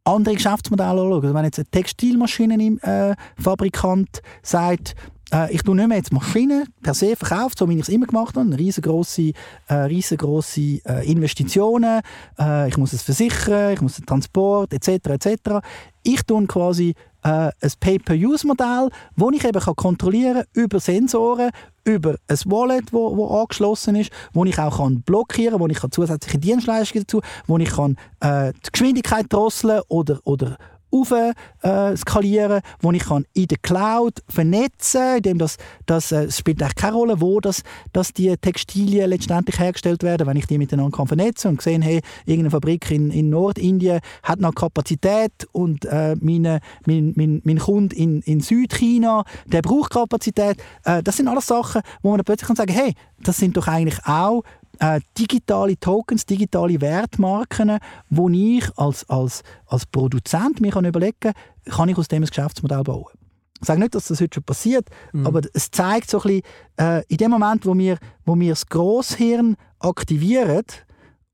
andere 0.05 0.35
Geschäftsmodelle 0.35 1.01
anschauen? 1.01 1.33
Wenn 1.33 1.45
jetzt 1.45 1.59
ein 1.59 1.65
Textilmaschinenfabrikant 1.71 4.17
äh, 4.17 4.21
sagt, 4.41 4.95
äh, 5.31 5.53
ich 5.53 5.63
tue 5.63 5.75
nicht 5.75 5.87
mehr 5.87 5.97
jetzt 5.97 6.13
Maschinen 6.13 6.67
per 6.81 6.93
se 6.93 7.15
verkauft, 7.15 7.57
so 7.57 7.67
wie 7.69 7.75
ich 7.75 7.81
es 7.81 7.89
immer 7.89 8.05
gemacht 8.05 8.37
habe, 8.37 8.57
riesengroße, 8.57 9.31
äh, 9.67 9.73
riesengroße 9.73 10.79
äh, 10.85 11.11
Investitionen, 11.11 12.01
äh, 12.39 12.69
ich 12.69 12.77
muss 12.77 12.93
es 12.93 13.01
versichern, 13.01 13.73
ich 13.73 13.81
muss 13.81 13.95
den 13.95 14.05
Transport 14.05 14.73
etc. 14.73 15.09
etc. 15.09 15.59
Ich 16.03 16.23
tue 16.23 16.45
quasi 16.47 16.95
äh, 17.25 17.51
ein 17.59 17.71
Pay-per-Use-Modell, 17.79 18.89
wo 19.15 19.31
ich 19.31 19.43
eben 19.43 19.59
kann 19.59 19.75
kontrollieren 19.75 20.43
über 20.53 20.79
Sensoren, 20.79 21.49
über 21.83 22.15
ein 22.27 22.37
Wallet, 22.45 22.93
wo, 22.93 23.17
wo 23.17 23.39
angeschlossen 23.39 23.95
ist, 23.95 24.11
wo 24.33 24.45
ich 24.45 24.57
auch 24.59 24.77
kann 24.77 25.01
blockieren, 25.01 25.59
wo 25.59 25.67
ich 25.67 25.79
kann 25.79 25.91
zusätzliche 25.91 26.37
Dienstleistungen 26.37 27.03
dazu, 27.03 27.21
wo 27.47 27.57
ich 27.57 27.71
kann 27.71 27.97
äh, 28.19 28.53
die 28.53 28.71
Geschwindigkeit 28.71 29.25
drosseln 29.29 29.81
oder 29.87 30.19
oder 30.23 30.57
auf 30.95 31.11
äh, 31.11 31.97
skalieren, 31.97 32.61
wo 32.79 32.91
ich 32.91 33.03
kann 33.03 33.25
in 33.33 33.47
der 33.47 33.57
Cloud 33.57 34.23
vernetzen, 34.29 35.17
indem 35.17 35.37
das, 35.37 35.57
das 35.85 36.11
äh, 36.11 36.31
spielt 36.31 36.61
eigentlich 36.61 36.75
keine 36.75 36.95
Rolle, 36.95 37.21
wo 37.21 37.39
das, 37.39 37.63
dass 37.93 38.13
die 38.13 38.35
Textilien 38.37 39.09
letztendlich 39.09 39.59
hergestellt 39.59 40.03
werden, 40.03 40.27
wenn 40.27 40.37
ich 40.37 40.47
die 40.47 40.57
miteinander 40.57 40.95
kann 40.95 41.07
vernetzen 41.07 41.51
und 41.51 41.61
sehen, 41.61 41.81
hey, 41.81 42.01
irgendeine 42.25 42.51
Fabrik 42.51 42.89
in, 42.91 43.11
in 43.11 43.29
Nordindien 43.29 43.99
hat 44.23 44.39
noch 44.39 44.55
Kapazität 44.55 45.31
und 45.51 45.85
äh, 45.85 46.15
meine, 46.19 46.59
mein, 46.85 47.13
mein, 47.15 47.41
mein 47.43 47.59
Kunde 47.59 47.95
in, 47.95 48.21
in 48.21 48.41
Südchina, 48.41 49.23
der 49.45 49.61
braucht 49.61 49.91
Kapazität. 49.91 50.57
Äh, 50.83 51.03
das 51.03 51.17
sind 51.17 51.27
alles 51.27 51.47
Sachen, 51.47 51.81
wo 52.01 52.11
man 52.11 52.21
plötzlich 52.23 52.47
kann 52.47 52.55
sagen, 52.55 52.73
hey, 52.73 52.93
das 53.21 53.37
sind 53.37 53.57
doch 53.57 53.67
eigentlich 53.67 53.99
auch 54.05 54.43
äh, 54.79 54.99
digitale 55.17 55.79
Tokens, 55.79 56.25
digitale 56.25 56.81
Wertmarken, 56.81 57.79
wo 58.09 58.29
ich 58.29 58.65
als, 58.77 59.07
als, 59.09 59.43
als 59.65 59.85
Produzent 59.85 60.61
mir 60.61 60.71
kann 60.71 60.85
überlegen 60.85 61.15
kann, 61.19 61.33
kann 61.65 61.89
ich 61.89 61.97
aus 61.97 62.07
dem 62.07 62.23
ein 62.23 62.27
Geschäftsmodell 62.27 62.83
bauen. 62.83 63.13
Ich 63.61 63.67
sage 63.67 63.79
nicht, 63.79 63.95
dass 63.95 64.07
das 64.07 64.19
heute 64.21 64.35
schon 64.35 64.43
passiert, 64.43 64.89
mhm. 65.13 65.25
aber 65.25 65.41
es 65.53 65.71
zeigt 65.71 66.09
so 66.09 66.21
ein 66.21 66.23
bisschen, 66.23 66.41
äh, 66.77 67.03
in 67.07 67.17
dem 67.17 67.31
Moment, 67.31 67.65
wo 67.65 67.75
wir, 67.77 67.97
wo 68.25 68.37
wir 68.37 68.49
das 68.49 68.67
Grosshirn 68.67 69.55
aktivieren 69.79 70.65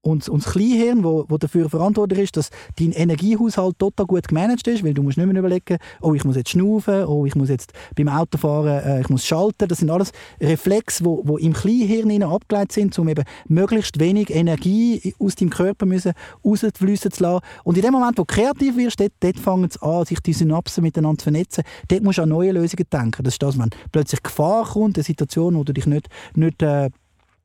und, 0.03 0.27
und 0.29 0.43
das 0.43 0.53
Kleinhirn, 0.53 1.03
wo, 1.03 1.25
wo 1.27 1.37
dafür 1.37 1.69
verantwortlich 1.69 2.19
ist, 2.19 2.37
dass 2.37 2.49
dein 2.77 2.91
Energiehaushalt 2.91 3.77
total 3.77 4.07
gut 4.07 4.27
gemanagt 4.27 4.67
ist, 4.67 4.83
weil 4.83 4.95
du 4.95 5.03
musst 5.03 5.17
nicht 5.17 5.27
mehr 5.27 5.37
überlegen, 5.37 5.77
oh, 6.01 6.13
ich 6.15 6.23
muss 6.23 6.35
jetzt 6.35 6.49
schnaufen, 6.49 7.05
oh, 7.05 7.25
ich 7.25 7.35
muss 7.35 7.49
jetzt 7.49 7.71
beim 7.95 8.07
Autofahren, 8.09 8.83
äh, 8.83 9.01
ich 9.01 9.09
muss 9.09 9.25
schalten. 9.25 9.67
Das 9.67 9.77
sind 9.77 9.91
alles 9.91 10.11
Reflexe, 10.39 11.05
wo, 11.05 11.21
wo 11.25 11.37
im 11.37 11.53
Kleinhirn 11.53 12.23
abgeleitet 12.23 12.71
sind, 12.71 12.97
um 12.97 13.09
eben 13.09 13.23
möglichst 13.47 13.99
wenig 13.99 14.31
Energie 14.31 15.13
aus 15.19 15.35
deinem 15.35 15.51
Körper 15.51 15.85
müssen 15.85 16.13
rausfließen 16.43 17.11
zu 17.11 17.23
lassen. 17.23 17.45
Und 17.63 17.77
in 17.77 17.83
dem 17.83 17.93
Moment, 17.93 18.17
wo 18.17 18.23
du 18.23 18.33
kreativ 18.33 18.77
wirst, 18.77 18.99
dort, 18.99 19.13
dort 19.19 19.37
fangen 19.37 19.65
es 19.65 19.81
an, 19.81 20.05
sich 20.05 20.19
die 20.19 20.33
Synapsen 20.33 20.83
miteinander 20.83 21.19
zu 21.19 21.23
vernetzen. 21.25 21.63
Dort 21.89 22.03
musst 22.03 22.17
du 22.17 22.23
an 22.23 22.29
neue 22.29 22.51
Lösungen 22.51 22.85
denken. 22.91 23.23
Das 23.23 23.35
ist 23.35 23.43
das, 23.43 23.59
wenn 23.59 23.69
plötzlich 23.91 24.23
Gefahr 24.23 24.65
kommt, 24.65 24.97
eine 24.97 25.03
Situation, 25.03 25.55
wo 25.55 25.63
du 25.63 25.73
dich 25.73 25.85
nicht, 25.85 26.07
nicht 26.33 26.61
äh, 26.63 26.89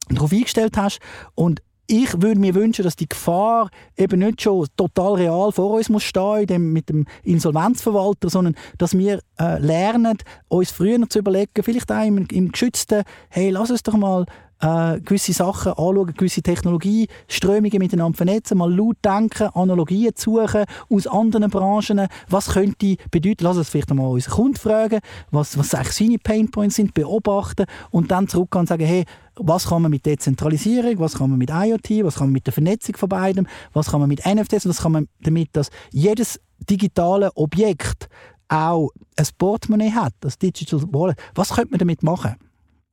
darauf 0.09 0.33
eingestellt 0.33 0.77
hast. 0.77 1.01
Und 1.35 1.61
ich 1.87 2.20
würde 2.20 2.41
mir 2.41 2.55
wünschen, 2.55 2.82
dass 2.82 2.97
die 2.97 3.09
Gefahr 3.09 3.70
eben 3.97 4.20
nicht 4.20 4.43
schon 4.43 4.66
total 4.76 5.14
real 5.14 5.53
vor 5.53 5.72
uns 5.72 5.89
muss 5.89 6.05
stehen 6.05 6.47
dem, 6.47 6.72
mit 6.72 6.89
dem 6.89 7.07
Insolvenzverwalter, 7.22 8.28
sondern 8.28 8.55
dass 8.78 8.97
wir 8.97 9.20
äh, 9.39 9.59
lernen, 9.59 10.18
uns 10.49 10.70
früher 10.70 11.09
zu 11.09 11.18
überlegen, 11.18 11.62
vielleicht 11.62 11.91
auch 11.93 12.05
im, 12.05 12.26
im 12.30 12.53
geschützten, 12.53 13.05
hey, 13.28 13.51
lass 13.51 13.70
uns 13.70 13.82
doch 13.82 13.95
mal 13.95 14.26
äh, 14.61 15.01
gewisse 15.01 15.33
Sachen 15.33 15.73
anschauen, 15.73 16.15
gewisse 16.15 16.43
Technologieströmungen 16.43 17.79
miteinander 17.79 18.17
vernetzen, 18.17 18.59
mal 18.59 18.75
laut 18.75 18.97
denken, 19.05 19.49
Analogien 19.55 20.13
suchen 20.17 20.65
aus 20.89 21.07
anderen 21.07 21.51
Branchen. 21.51 22.07
Was 22.29 22.51
könnte 22.51 22.97
bedeuten? 23.11 23.45
Lass 23.45 23.57
uns 23.57 23.69
vielleicht 23.69 23.93
mal 23.93 24.07
unseren 24.07 24.35
Kunden 24.35 24.57
fragen, 24.57 25.01
was, 25.31 25.59
was 25.59 25.75
eigentlich 25.75 25.93
seine 25.93 26.19
Painpoints 26.19 26.77
sind, 26.77 26.95
beobachten 26.95 27.67
und 27.91 28.11
dann 28.11 28.29
zurückgehen 28.29 28.61
und 28.61 28.69
sagen, 28.69 28.87
hey, 28.87 29.05
was 29.39 29.69
kann 29.69 29.83
man 29.83 29.91
mit 29.91 30.07
Dezentralisierung, 30.07 30.99
was 30.99 31.15
kann 31.15 31.29
man 31.29 31.39
mit 31.39 31.51
IoT, 31.51 32.05
was 32.05 32.17
kann 32.17 32.29
man 32.29 32.33
mit 32.33 32.47
der 32.47 32.55
Vernetzung 32.55 32.97
von 32.97 33.09
beidem, 33.09 33.47
was 33.75 33.91
kann 33.91 34.01
man 34.01 34.09
mit 34.09 34.25
NFTs, 34.25 34.67
was 34.67 34.81
kann 34.81 34.93
man 34.93 35.09
damit, 35.21 35.51
dass 35.53 35.69
jedes 35.93 36.41
digitale 36.59 37.31
Objekt 37.35 38.09
auch 38.49 38.91
ein 39.17 39.27
Portemonnaie 39.37 39.93
hat, 39.93 40.15
das 40.21 40.39
Digital 40.39 40.83
Wallet. 40.93 41.19
Was 41.35 41.51
könnte 41.51 41.73
man 41.73 41.79
damit 41.79 42.03
machen? 42.03 42.37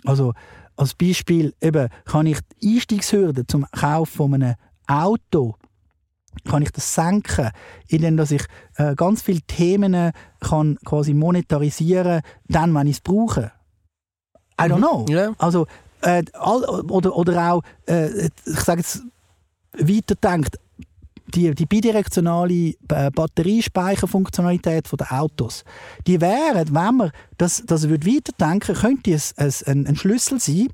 Also 0.05 0.33
als 0.83 0.95
Beispiel 0.95 1.53
eben, 1.61 1.87
kann 2.03 2.25
ich 2.25 2.39
die 2.61 2.75
Einstiegshürde 2.75 3.47
zum 3.47 3.65
Kauf 3.71 4.09
von 4.09 4.33
einem 4.33 4.55
Auto 4.85 5.55
kann 6.45 6.63
ich 6.63 6.71
das 6.71 6.93
senken, 6.93 7.51
indem 7.87 8.17
dass 8.17 8.31
ich 8.31 8.43
äh, 8.77 8.95
ganz 8.95 9.21
viele 9.21 9.41
Themen 9.41 10.11
kann 10.39 10.77
quasi 10.83 11.13
monetarisieren, 11.13 12.21
dann 12.47 12.73
wenn 12.73 12.87
ich 12.87 12.97
es 12.97 13.01
brauche. 13.01 13.51
I 14.59 14.63
don't 14.63 14.77
mhm. 14.77 14.81
know. 14.81 15.05
Yeah. 15.09 15.35
Also 15.37 15.67
äh, 16.01 16.23
all, 16.33 16.63
oder, 16.63 17.15
oder 17.15 17.53
auch, 17.53 17.61
äh, 17.87 18.27
ich 18.27 18.59
sage 18.59 18.81
jetzt 18.81 19.03
weiterdenkt, 19.73 20.57
die, 21.35 21.53
die 21.55 21.65
bidirektionale 21.65 22.73
äh, 22.89 23.11
Batteriespeicherfunktionalität 23.13 24.87
der 24.99 25.11
Autos, 25.11 25.63
die 26.07 26.21
wären, 26.21 26.73
wenn 26.73 26.95
man 26.95 27.11
das, 27.37 27.63
das 27.65 27.89
würde 27.89 28.07
weiterdenken, 28.07 28.75
könnte 28.75 29.13
es 29.13 29.63
ein, 29.63 29.87
ein 29.87 29.95
Schlüssel 29.95 30.39
sein, 30.39 30.69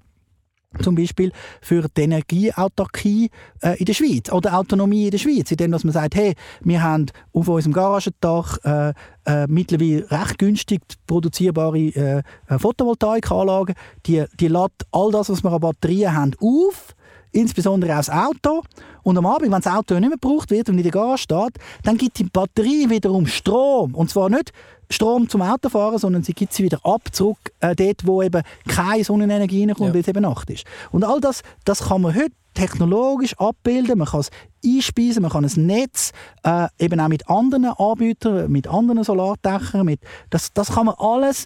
zum 0.84 0.95
Beispiel 0.95 1.32
für 1.62 1.88
die 1.89 2.01
Energieautarkie 2.01 3.32
äh, 3.62 3.78
in 3.80 3.86
der 3.86 3.93
Schweiz 3.93 4.32
oder 4.32 4.57
Autonomie 4.57 5.05
in 5.05 5.12
der 5.12 5.18
Schweiz, 5.18 5.49
indem 5.49 5.72
dass 5.72 5.84
man 5.84 5.93
sagt, 5.93 6.16
hey, 6.16 6.36
wir 6.62 6.84
haben 6.84 7.07
auf 7.34 7.47
unserem 7.47 7.74
Garagendach 7.74 8.57
äh, 8.64 8.93
äh, 9.26 9.47
mittlerweile 9.47 10.10
recht 10.12 10.38
günstig 10.38 10.82
produzierbare 11.07 11.80
äh, 11.80 12.22
äh, 12.47 12.60
Photovoltaikanlagen, 12.60 13.76
die, 14.05 14.26
die 14.39 14.47
lädt 14.47 14.86
all 14.91 15.12
das, 15.12 15.30
was 15.30 15.43
wir 15.43 15.51
an 15.51 15.60
Batterien 15.62 16.14
haben, 16.14 16.36
auf 16.39 16.95
insbesondere 17.32 17.92
das 17.92 18.10
Auto. 18.10 18.64
Und 19.04 19.18
am 19.18 19.26
Abend, 19.26 19.52
wenn 19.52 19.62
das 19.62 19.68
Auto 19.68 19.96
nicht 19.96 20.10
mehr 20.10 20.18
gebraucht 20.18 20.52
wird 20.52 20.70
und 20.70 20.78
in 20.78 20.84
der 20.84 20.92
Garage 20.92 21.24
steht, 21.24 21.58
dann 21.84 21.98
gibt 21.98 22.20
die 22.20 22.24
Batterie 22.26 22.90
wiederum 22.90 23.26
Strom. 23.28 23.96
Und 23.96 24.10
zwar 24.10 24.30
nicht 24.30 24.52
Strom 24.90 25.30
zum 25.30 25.42
Autofahren, 25.42 26.00
sondern 26.00 26.24
sie 26.24 26.34
gibt 26.34 26.54
sie 26.54 26.64
wieder 26.64 26.80
ab, 26.84 27.02
zurück 27.12 27.38
äh, 27.60 27.76
dort, 27.76 28.06
wo 28.06 28.22
eben 28.24 28.42
keine 28.68 29.04
Sonnenenergie 29.04 29.66
reinkommt, 29.66 29.90
ja. 29.90 29.94
weil 29.94 30.02
es 30.02 30.08
eben 30.08 30.24
Nacht 30.24 30.50
ist. 30.50 30.66
Und 30.92 31.04
all 31.04 31.22
das, 31.22 31.42
das 31.64 31.88
kann 31.88 32.02
man 32.02 32.16
heute 32.16 32.32
technologisch 32.56 33.38
abbilden, 33.38 34.00
man 34.00 34.08
kann 34.08 34.22
es 34.22 34.32
einspeisen, 34.66 35.22
man 35.22 35.32
kann 35.32 35.46
ein 35.46 35.66
Netz 35.66 36.12
äh, 36.44 36.68
eben 36.80 37.00
auch 37.00 37.08
mit 37.08 37.30
anderen 37.30 37.66
Anbietern, 37.66 38.52
mit 38.52 38.68
anderen 38.68 39.04
Solardächern, 39.04 39.86
mit, 39.86 40.02
das, 40.30 40.52
das 40.54 40.74
kann 40.74 40.88
man 40.88 40.96
alles 40.98 41.46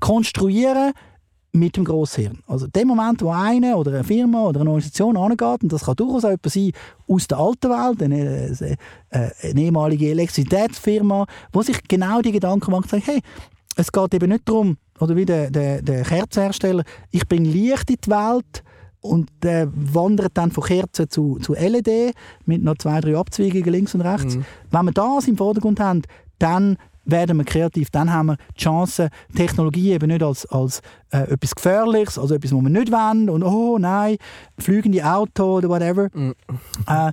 konstruieren, 0.00 0.92
mit 1.54 1.76
dem 1.76 1.84
Grosshirn. 1.84 2.40
Also 2.48 2.66
dem 2.66 2.88
Moment, 2.88 3.22
wo 3.22 3.30
eine 3.30 3.76
oder 3.76 3.92
eine 3.92 4.04
Firma 4.04 4.42
oder 4.42 4.60
eine 4.60 4.70
Organisation 4.70 5.16
angeht, 5.16 5.62
und 5.62 5.72
das 5.72 5.84
kann 5.84 5.94
durchaus 5.94 6.24
auch 6.24 6.30
jemand 6.30 6.50
sein 6.50 6.72
aus 7.06 7.28
der 7.28 7.38
alten 7.38 7.70
Welt, 7.70 8.02
eine, 8.02 8.76
äh, 9.10 9.48
eine 9.48 9.60
ehemalige 9.60 10.10
Elektrizitätsfirma, 10.10 11.26
wo 11.52 11.62
sich 11.62 11.80
genau 11.86 12.20
die 12.22 12.32
Gedanken 12.32 12.72
macht, 12.72 12.90
sagt, 12.90 13.06
hey, 13.06 13.20
es 13.76 13.92
geht 13.92 14.14
eben 14.14 14.30
nicht 14.30 14.48
darum, 14.48 14.76
oder 14.98 15.14
wie 15.14 15.24
der, 15.24 15.50
der, 15.50 15.80
der 15.80 16.02
Kerzenhersteller, 16.02 16.82
ich 17.12 17.26
bringe 17.28 17.48
Licht 17.48 17.88
in 17.88 17.96
die 18.04 18.10
Welt 18.10 18.64
und 19.00 19.30
der 19.42 19.68
wandert 19.74 20.32
dann 20.34 20.50
von 20.50 20.64
Kerzen 20.64 21.08
zu, 21.08 21.38
zu 21.40 21.54
LED 21.54 22.14
mit 22.46 22.64
noch 22.64 22.78
zwei, 22.78 23.00
drei 23.00 23.16
Abzweigungen 23.16 23.70
links 23.70 23.94
und 23.94 24.00
rechts. 24.00 24.36
Mhm. 24.36 24.44
Wenn 24.70 24.84
wir 24.86 24.92
das 24.92 25.28
im 25.28 25.36
Vordergrund 25.36 25.78
haben, 25.78 26.02
dann 26.38 26.78
werden 27.04 27.36
wir 27.38 27.44
kreativ, 27.44 27.90
dann 27.90 28.12
haben 28.12 28.26
wir 28.26 28.36
die 28.56 28.62
Chance, 28.62 29.10
Technologie 29.34 29.92
eben 29.92 30.08
nicht 30.08 30.22
als, 30.22 30.46
als 30.46 30.80
äh, 31.10 31.30
etwas 31.32 31.54
Gefährliches, 31.54 32.18
also 32.18 32.34
etwas, 32.34 32.52
was 32.52 32.62
wir 32.62 32.70
nicht 32.70 32.92
wollen 32.92 33.28
und 33.30 33.42
oh 33.42 33.78
nein, 33.78 34.16
fliegende 34.58 35.04
Auto 35.04 35.58
oder 35.58 35.68
whatever. 35.68 36.08
Mhm. 36.12 36.34
Äh, 36.86 37.12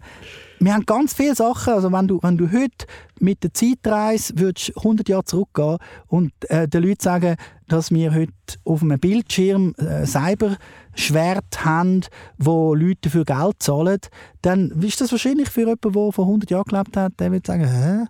wir 0.60 0.74
haben 0.76 0.86
ganz 0.86 1.16
viele 1.16 1.34
Sachen, 1.34 1.74
also 1.74 1.92
wenn 1.92 2.08
du, 2.08 2.20
wenn 2.22 2.38
du 2.38 2.52
heute 2.52 2.86
mit 3.20 3.42
der 3.44 3.52
Zeitreise 3.52 4.34
würdest 4.38 4.78
100 4.78 5.10
Jahre 5.10 5.24
zurückgehen 5.24 5.78
und 6.08 6.32
äh, 6.50 6.68
den 6.68 6.84
Leuten 6.84 7.02
sagen, 7.02 7.36
dass 7.68 7.90
wir 7.90 8.14
heute 8.14 8.34
auf 8.64 8.84
einem 8.84 9.00
Bildschirm 9.00 9.74
äh, 9.80 10.06
Cyberschwert 10.06 11.66
haben, 11.66 12.02
wo 12.38 12.76
Leute 12.76 13.00
dafür 13.02 13.26
Geld 13.26 13.56
zahlen, 13.58 14.00
dann 14.44 14.70
ist 14.82 15.02
das 15.02 15.12
wahrscheinlich 15.12 15.50
für 15.50 15.62
jemanden, 15.62 15.94
der 15.94 16.12
vor 16.12 16.26
100 16.26 16.52
Jahren 16.52 16.66
gelebt 16.66 16.96
hat, 16.96 17.20
der 17.20 17.32
wird 17.32 17.48
sagen, 17.48 17.66
hä? 17.66 18.06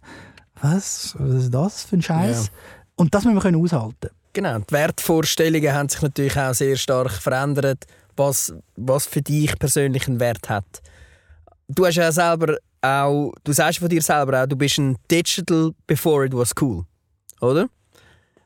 Was, 0.62 1.16
was 1.18 1.44
ist 1.44 1.54
das 1.54 1.84
für 1.84 1.98
ein 1.98 2.02
Scheiß? 2.02 2.46
Ja. 2.46 2.52
Und 2.96 3.14
das 3.14 3.26
müssen 3.26 3.44
wir 3.44 3.58
aushalten. 3.58 4.10
Genau, 4.34 4.60
die 4.60 4.72
Wertvorstellungen 4.74 5.74
haben 5.74 5.90
sich 5.90 6.02
natürlich 6.02 6.38
auch 6.38 6.54
sehr 6.54 6.78
stark 6.78 7.12
verändert, 7.12 7.86
was, 8.16 8.54
was 8.76 9.06
für 9.06 9.22
dich 9.22 9.58
persönlich 9.60 10.08
einen 10.08 10.20
Wert 10.20 10.50
hat. 10.50 10.82
Du 11.68 11.86
hast 11.86 11.96
ja 11.96 12.12
selber 12.12 12.58
auch, 12.82 13.34
du 13.44 13.52
sagst 13.52 13.80
von 13.80 13.90
dir 13.90 14.02
selber 14.02 14.44
auch, 14.44 14.48
du 14.48 14.56
bist 14.56 14.78
ein 14.78 14.98
Digital 15.10 15.72
before 15.88 16.26
it 16.26 16.34
was 16.34 16.52
cool, 16.62 16.86
oder? 17.42 17.68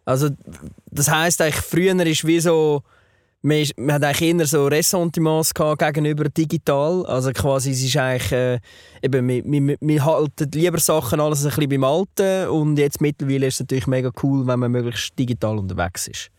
Also 0.06 0.30
das 0.92 1.10
heißt 1.10 1.42
eigentlich 1.42 1.56
früher 1.56 2.00
ist 2.06 2.26
wie 2.26 2.40
so 2.40 2.84
man, 3.46 3.64
man 3.78 3.96
hat 3.96 4.04
eigentlich 4.04 4.36
eher 4.36 4.48
so 4.48 4.68
Ressentiments 4.68 5.54
gegenüber 5.54 6.26
digital. 6.30 7.06
Also 7.06 7.32
quasi, 7.32 7.72
es 7.72 7.84
ist 7.84 7.96
eigentlich, 7.96 8.32
äh, 8.32 8.60
eben, 9.04 9.28
wir, 9.28 9.44
wir, 9.46 9.78
wir 9.80 10.06
halten 10.06 10.50
lieber 10.54 10.80
Sachen 10.80 11.20
alles 11.20 11.46
ein 11.46 11.50
bisschen 11.50 11.70
beim 11.70 11.84
Alten 11.84 12.50
und 12.50 12.78
jetzt 12.78 13.02
mittlerweile 13.02 13.48
ist 13.48 13.56
es 13.56 13.60
natürlich 13.62 13.88
mega 13.88 14.12
cool, 14.24 14.48
wenn 14.48 14.60
man 14.60 14.72
möglichst 14.72 15.18
digital 15.18 15.60
unterwegs 15.60 16.08
ist. 16.08 16.32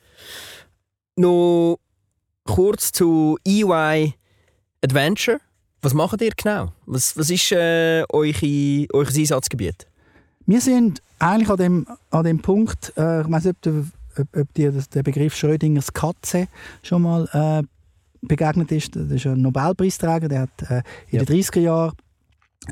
Noch 1.14 1.78
kurz 2.44 2.90
zu 2.90 3.38
EY 3.46 4.14
Adventure. 4.82 5.38
Was 5.82 5.94
macht 5.94 6.20
ihr 6.20 6.32
genau? 6.36 6.72
Was, 6.86 7.16
was 7.16 7.30
ist 7.30 7.52
äh, 7.52 8.04
eure, 8.08 8.86
euer 8.92 9.06
Einsatzgebiet? 9.06 9.86
Wir 10.44 10.60
sind 10.60 11.02
eigentlich 11.20 11.50
an 11.50 11.56
dem, 11.56 11.86
an 12.10 12.24
dem 12.24 12.40
Punkt, 12.40 12.92
äh, 12.96 13.20
ich 13.20 13.30
weiß 13.30 13.44
nicht, 13.44 13.66
ob 13.66 13.84
ob, 14.18 14.36
ob 14.36 14.54
dir 14.54 14.72
der 14.72 15.02
Begriff 15.02 15.36
Schrödingers 15.36 15.92
Katze 15.92 16.48
schon 16.82 17.02
mal 17.02 17.28
äh, 17.32 17.66
begegnet 18.22 18.72
ist. 18.72 18.96
Das 18.96 19.10
ist 19.10 19.26
ein 19.26 19.40
Nobelpreisträger, 19.40 20.28
der 20.28 20.40
hat 20.42 20.62
äh, 20.70 20.82
in 21.10 21.18
ja. 21.18 21.24
den 21.24 21.42
30er 21.42 21.60
Jahren 21.60 21.92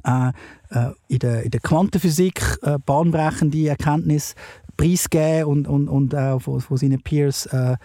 äh, 0.03 0.29
äh, 0.71 0.93
in, 1.09 1.19
der, 1.21 1.43
in 1.45 1.51
der 1.51 1.61
Quantenphysik 1.61 2.43
äh, 2.63 2.79
bahnbrechende 2.85 3.69
Erkenntnisse 3.69 4.35
preisgeben 4.77 5.45
und, 5.45 5.69
und, 5.69 5.89
und 5.89 6.15
auch 6.15 6.41
von, 6.41 6.61
von 6.61 6.77
seinen 6.77 7.01
Peers 7.01 7.47
äh, 7.47 7.77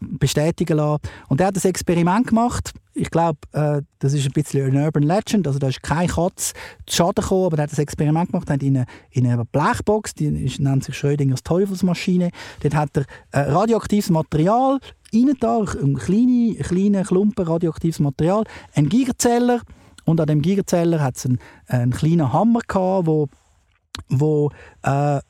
bestätigen 0.00 0.76
lassen. 0.76 1.02
Und 1.28 1.40
er 1.40 1.48
hat 1.48 1.56
ein 1.56 1.68
Experiment 1.68 2.28
gemacht. 2.28 2.72
Ich 2.94 3.10
glaube, 3.10 3.38
äh, 3.52 3.82
das 3.98 4.14
ist 4.14 4.26
ein 4.26 4.32
bisschen 4.32 4.66
eine 4.66 4.84
Urban 4.84 5.02
Legend. 5.02 5.46
Also 5.46 5.58
da 5.58 5.68
ist 5.68 5.82
kein 5.82 6.08
Katz 6.08 6.52
zu 6.86 6.96
Schaden 6.96 7.22
gekommen, 7.22 7.46
aber 7.46 7.58
er 7.58 7.62
hat 7.64 7.72
ein 7.72 7.82
Experiment 7.82 8.30
gemacht. 8.30 8.48
Er 8.48 8.54
hat 8.54 8.62
in 8.62 8.76
eine, 8.76 8.86
in 9.10 9.26
eine 9.26 9.44
Blechbox, 9.44 10.14
die 10.14 10.26
ist, 10.26 10.60
nennt 10.60 10.84
sich 10.84 10.96
Schrödingers 10.96 11.42
Teufelsmaschine. 11.42 12.30
Dort 12.60 12.74
hat 12.74 12.90
er 12.96 13.04
äh, 13.32 13.50
radioaktives 13.50 14.10
Material 14.10 14.78
rein 15.12 15.32
da, 15.40 15.60
ein 15.60 15.94
kleine, 15.96 16.56
kleine 16.56 17.04
Klumpen 17.04 17.46
radioaktives 17.46 18.00
Material, 18.00 18.44
ein 18.74 18.88
Gigazeller 18.88 19.60
und 20.04 20.20
an 20.20 20.26
dem 20.26 20.42
Gigazeller 20.42 21.00
hat 21.00 21.16
es 21.16 21.26
einen, 21.26 21.38
einen 21.68 21.92
kleinen 21.92 22.32
Hammer 22.32 22.60
gehabt, 22.66 23.06
wo 23.06 23.28
wo 24.08 24.50
äh, 24.82 25.20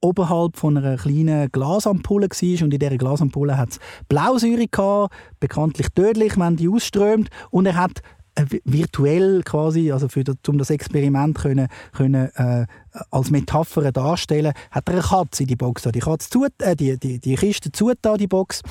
oberhalb 0.00 0.56
von 0.56 0.76
einer 0.76 0.96
kleinen 0.96 1.50
Glasampulle 1.52 2.28
war 2.28 2.64
und 2.64 2.74
in 2.74 2.78
dieser 2.78 2.96
Glasampulle 2.96 3.56
hat 3.56 3.70
es 3.70 3.78
Blausäure 4.08 4.66
gehabt, 4.66 5.14
bekanntlich 5.40 5.88
tödlich, 5.94 6.38
wenn 6.38 6.56
die 6.56 6.68
ausströmt 6.68 7.28
und 7.50 7.66
er 7.66 7.76
hat 7.76 8.02
äh, 8.36 8.44
virtuell 8.64 9.42
quasi, 9.42 9.90
also 9.90 10.08
für 10.08 10.24
um 10.46 10.58
das 10.58 10.70
Experiment 10.70 11.36
können, 11.36 11.68
können, 11.92 12.30
äh, 12.34 12.66
als 13.10 13.30
Metapher 13.30 13.92
darstellen, 13.92 14.52
hat 14.70 14.88
er 14.88 14.94
eine 14.94 15.02
Katze 15.02 15.42
in 15.42 15.48
die 15.48 15.56
Box 15.56 15.82
da. 15.82 15.90
Die, 15.90 16.00
Katze 16.00 16.30
zu, 16.30 16.46
äh, 16.58 16.76
die, 16.76 16.98
die, 16.98 17.18
die 17.18 17.34
Kiste 17.34 17.72
zugetan, 17.72 18.18
die 18.18 18.26
Box. 18.26 18.62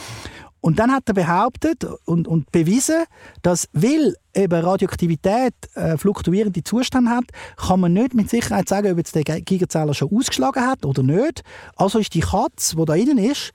Und 0.61 0.79
dann 0.79 0.91
hat 0.91 1.07
er 1.07 1.13
behauptet 1.13 1.85
und, 2.05 2.27
und 2.27 2.51
bewiesen, 2.51 3.05
dass, 3.41 3.69
weil 3.71 4.15
eben 4.35 4.61
Radioaktivität 4.61 5.53
äh, 5.75 5.97
fluktuierende 5.97 6.63
Zustände 6.63 7.11
hat, 7.11 7.25
kann 7.55 7.79
man 7.79 7.93
nicht 7.93 8.13
mit 8.13 8.29
Sicherheit 8.29 8.67
sagen, 8.67 8.91
ob 8.91 8.97
jetzt 8.97 9.15
der 9.15 9.23
Gigazähler 9.23 9.93
schon 9.93 10.09
ausgeschlagen 10.13 10.65
hat 10.65 10.85
oder 10.85 11.01
nicht. 11.01 11.43
Also 11.75 11.99
ist 11.99 12.13
die 12.13 12.19
Katze, 12.19 12.75
die 12.75 12.85
da 12.85 12.95
innen 12.95 13.17
ist, 13.17 13.51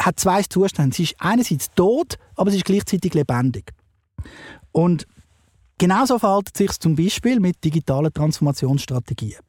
hat 0.00 0.20
zwei 0.20 0.42
Zustände. 0.42 0.94
Sie 0.94 1.04
ist 1.04 1.16
einerseits 1.18 1.70
tot, 1.70 2.16
aber 2.36 2.50
sie 2.50 2.58
ist 2.58 2.66
gleichzeitig 2.66 3.14
lebendig. 3.14 3.72
Und 4.72 5.06
genauso 5.78 6.18
verhält 6.18 6.56
sich 6.56 6.72
zum 6.78 6.96
Beispiel 6.96 7.40
mit 7.40 7.64
digitalen 7.64 8.12
Transformationsstrategien. 8.12 9.40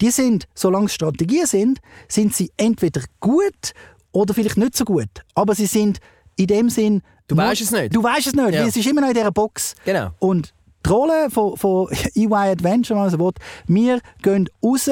Die 0.00 0.10
sind, 0.10 0.46
solange 0.54 0.86
es 0.86 0.94
Strategien 0.94 1.46
sind, 1.46 1.78
sind 2.08 2.34
sie 2.34 2.52
entweder 2.56 3.02
gut 3.20 3.72
oder 4.12 4.34
vielleicht 4.34 4.56
nicht 4.56 4.76
so 4.76 4.84
gut. 4.84 5.08
Aber 5.34 5.54
sie 5.54 5.66
sind 5.66 5.98
in 6.36 6.46
dem 6.46 6.70
Sinn... 6.70 7.02
Du 7.28 7.36
weißt 7.36 7.60
es 7.60 7.70
nicht. 7.70 7.94
Du 7.94 8.02
weißt 8.02 8.26
es 8.26 8.34
nicht, 8.34 8.52
ja. 8.52 8.66
es 8.66 8.76
ist 8.76 8.86
immer 8.86 9.00
noch 9.00 9.08
in 9.08 9.14
dieser 9.14 9.32
Box. 9.32 9.74
Genau. 9.84 10.10
Und 10.18 10.52
die 10.84 10.90
Rolle 10.90 11.30
von, 11.30 11.56
von 11.56 11.88
EY 12.14 12.32
Adventure, 12.32 13.00
also 13.00 13.32
wir 13.66 14.00
gehen 14.22 14.48
raus 14.62 14.90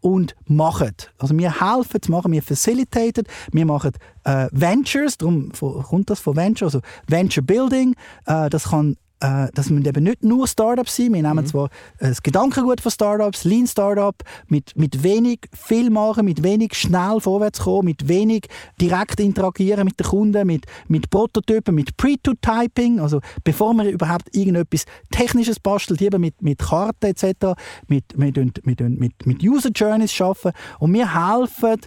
und 0.00 0.36
machen. 0.46 0.94
Also 1.18 1.36
wir 1.36 1.60
helfen 1.60 2.02
zu 2.02 2.10
machen, 2.10 2.32
wir 2.32 2.42
facilitaten, 2.42 3.24
wir 3.52 3.66
machen 3.66 3.92
äh, 4.24 4.48
Ventures, 4.52 5.18
darum 5.18 5.52
kommt 5.52 6.10
das 6.10 6.20
von 6.20 6.36
Venture, 6.36 6.66
also 6.66 6.80
Venture 7.08 7.42
Building, 7.42 7.94
äh, 8.26 8.48
das 8.48 8.70
kann 8.70 8.96
äh, 9.20 9.48
das 9.54 9.70
müssen 9.70 9.86
eben 9.86 10.04
nicht 10.04 10.22
nur 10.22 10.46
Startups 10.46 10.96
sein. 10.96 11.14
Wir 11.14 11.22
nehmen 11.22 11.44
mhm. 11.44 11.46
zwar 11.46 11.66
äh, 11.98 12.08
das 12.08 12.22
Gedankengut 12.22 12.80
von 12.80 12.92
Startups, 12.92 13.44
Lean 13.44 13.66
Startup, 13.66 14.14
mit, 14.48 14.76
mit 14.76 15.02
wenig 15.02 15.40
viel 15.54 15.90
machen, 15.90 16.24
mit 16.26 16.42
wenig 16.42 16.74
schnell 16.74 17.20
vorwärts 17.20 17.60
kommen, 17.60 17.86
mit 17.86 18.08
wenig 18.08 18.46
direkt 18.80 19.20
interagieren 19.20 19.84
mit 19.84 19.98
den 19.98 20.06
Kunden, 20.06 20.46
mit, 20.46 20.66
mit 20.88 21.08
Prototypen, 21.10 21.74
mit 21.74 21.96
Pre-to-Typing, 21.96 23.00
also 23.00 23.20
bevor 23.42 23.72
man 23.74 23.88
überhaupt 23.88 24.34
irgendetwas 24.34 24.84
Technisches 25.10 25.60
bastelt, 25.60 26.02
eben 26.02 26.20
mit, 26.20 26.42
mit 26.42 26.58
Karten 26.58 27.06
etc., 27.06 27.54
mit, 27.88 28.16
mit, 28.18 28.36
mit, 28.66 28.80
mit, 28.80 29.26
mit 29.26 29.42
User 29.42 29.70
Journeys 29.70 30.12
schaffen 30.12 30.52
und 30.78 30.92
wir 30.92 31.14
helfen 31.14 31.80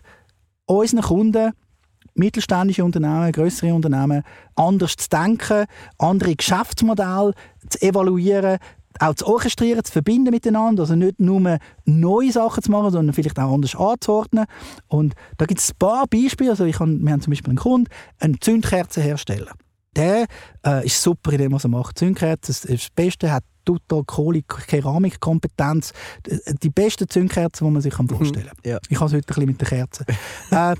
unseren 0.66 1.02
Kunden, 1.02 1.52
mittelständische 2.20 2.84
Unternehmen, 2.84 3.32
größere 3.32 3.74
Unternehmen 3.74 4.24
anders 4.56 4.96
zu 4.98 5.10
denken, 5.10 5.66
andere 5.98 6.36
Geschäftsmodelle 6.36 7.34
zu 7.70 7.82
evaluieren, 7.82 8.60
auch 9.00 9.16
zu 9.16 9.28
orchestrieren, 9.28 9.84
zu 9.84 9.92
verbinden 9.92 10.32
miteinander, 10.32 10.84
also 10.84 10.96
nicht 10.96 11.20
nur 11.20 11.58
neue 11.86 12.32
Sachen 12.32 12.64
zu 12.64 12.72
machen, 12.72 12.92
sondern 12.92 13.14
vielleicht 13.14 13.40
auch 13.40 13.54
anders 13.54 13.76
anzuordnen. 13.76 14.46
Und 14.88 15.14
da 15.38 15.46
gibt 15.46 15.62
es 15.62 15.72
ein 15.72 15.78
paar 15.80 16.06
Beispiele. 16.08 16.52
Also 16.52 16.66
ich 16.66 16.80
hab, 16.80 16.88
wir 16.88 17.12
haben 17.12 17.22
zum 17.22 17.32
Beispiel 17.32 17.52
einen 17.52 17.58
Kunden, 17.58 17.90
einen 18.20 18.42
Zündkerzenhersteller. 18.42 19.54
Der 19.96 20.26
äh, 20.66 20.86
ist 20.86 21.02
super 21.02 21.32
in 21.32 21.40
dem, 21.40 21.52
was 21.52 21.64
er 21.64 21.70
macht. 21.70 21.98
Zündkerzen, 21.98 22.56
das 22.68 22.90
Beste, 22.92 23.32
hat 23.32 23.44
total 23.70 24.04
coole 24.06 24.42
Keramikkompetenz. 24.44 25.94
Die 26.64 26.70
besten 26.70 27.08
Zündkerzen, 27.08 27.68
die 27.68 27.74
man 27.74 27.82
sich 27.82 27.98
mhm. 27.98 28.10
vorstellen 28.10 28.48
kann. 28.48 28.72
Ja. 28.72 28.80
Ich 28.90 29.00
habe 29.00 29.08
es 29.08 29.14
heute 29.14 29.26
ein 29.26 29.28
bisschen 29.28 29.46
mit 29.46 29.62
den 29.62 29.68
Kerzen. 29.68 30.06
äh, 30.52 30.76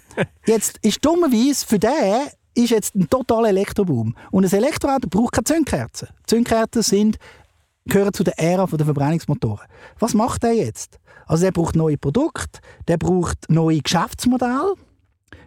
jetzt 0.46 0.80
ist 0.82 1.04
dummerweise 1.06 1.66
für 1.66 1.80
den 1.80 2.30
ist 2.56 2.72
jetzt 2.72 2.96
ein 2.96 3.08
totaler 3.10 3.50
Elektroboom. 3.50 4.16
Und 4.32 4.46
ein 4.46 4.52
Elektroauto 4.52 5.08
braucht 5.08 5.34
keine 5.34 5.46
Zündkerzen. 5.46 6.10
Zündkerzen 6.26 6.82
sind, 6.82 7.18
gehören 7.86 8.14
zu 8.14 8.24
der 8.24 8.38
Ära 8.40 8.66
der 8.66 8.86
Verbrennungsmotoren. 8.86 9.68
Was 10.00 10.14
macht 10.14 10.44
er 10.44 10.54
jetzt? 10.54 11.00
Also 11.26 11.46
er 11.46 11.52
braucht 11.52 11.76
neue 11.76 11.98
Produkte, 11.98 12.60
der 12.88 12.98
braucht 12.98 13.38
neue 13.50 13.80
Geschäftsmodelle, 13.80 14.74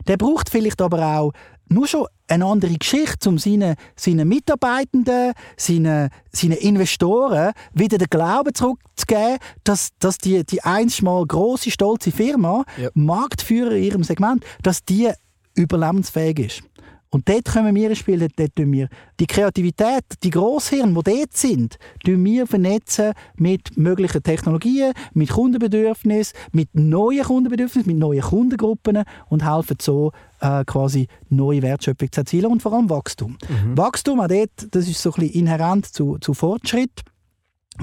der 0.07 0.17
braucht 0.17 0.49
vielleicht 0.49 0.81
aber 0.81 1.19
auch 1.19 1.33
nur 1.73 1.87
schon 1.87 2.07
eine 2.29 2.47
andere 2.47 2.75
Geschichte, 2.75 3.29
um 3.29 3.39
seinen, 3.39 3.77
seinen 3.97 4.29
Mitarbeitenden, 4.29 5.33
seinen, 5.57 6.11
seinen 6.33 6.59
Investoren 6.59 7.53
wieder 7.73 7.99
den 7.99 8.09
Glauben 8.09 8.55
zurückzugeben, 8.55 9.39
dass, 9.65 9.91
dass 9.99 10.19
die, 10.19 10.45
die 10.45 10.63
einst 10.63 11.03
mal 11.03 11.25
grosse, 11.27 11.71
stolze 11.71 12.11
Firma, 12.11 12.65
ja. 12.77 12.89
Marktführer 12.95 13.73
in 13.73 13.85
ihrem 13.85 14.05
Segment, 14.05 14.45
dass 14.63 14.85
die 14.85 15.11
überlebensfähig 15.55 16.39
ist. 16.39 16.63
Und 17.13 17.29
dort 17.29 17.45
können 17.45 17.75
wir 17.75 17.95
spielen, 17.95 18.29
dort 18.37 18.57
tun 18.57 18.73
wir 18.73 18.89
die 19.21 19.27
Kreativität, 19.27 20.05
die 20.23 20.31
Grosshirn, 20.31 20.95
die 20.95 21.03
dort 21.03 21.37
sind, 21.37 21.77
tun 22.03 22.25
wir 22.25 22.47
vernetzen 22.47 23.13
mit 23.37 23.77
möglichen 23.77 24.23
Technologien, 24.23 24.95
mit 25.13 25.29
Kundenbedürfnissen, 25.29 26.39
mit 26.53 26.71
neuen 26.73 27.23
Kundenbedürfnissen, 27.23 27.93
mit 27.93 28.01
neuen 28.01 28.23
Kundengruppen 28.23 29.05
und 29.29 29.47
helfen 29.47 29.77
so 29.79 30.13
äh, 30.41 30.65
quasi 30.65 31.07
neue 31.29 31.61
Wertschöpfung 31.61 32.11
zu 32.11 32.23
erzielen 32.23 32.51
und 32.51 32.63
vor 32.63 32.73
allem 32.73 32.89
Wachstum. 32.89 33.37
Mhm. 33.47 33.77
Wachstum, 33.77 34.19
auch 34.19 34.29
dort, 34.29 34.51
das 34.71 34.89
ist 34.89 35.03
so 35.03 35.11
ein 35.11 35.21
bisschen 35.21 35.41
inhärent 35.41 35.87
zu, 35.87 36.17
zu 36.19 36.33
Fortschritt. 36.33 37.03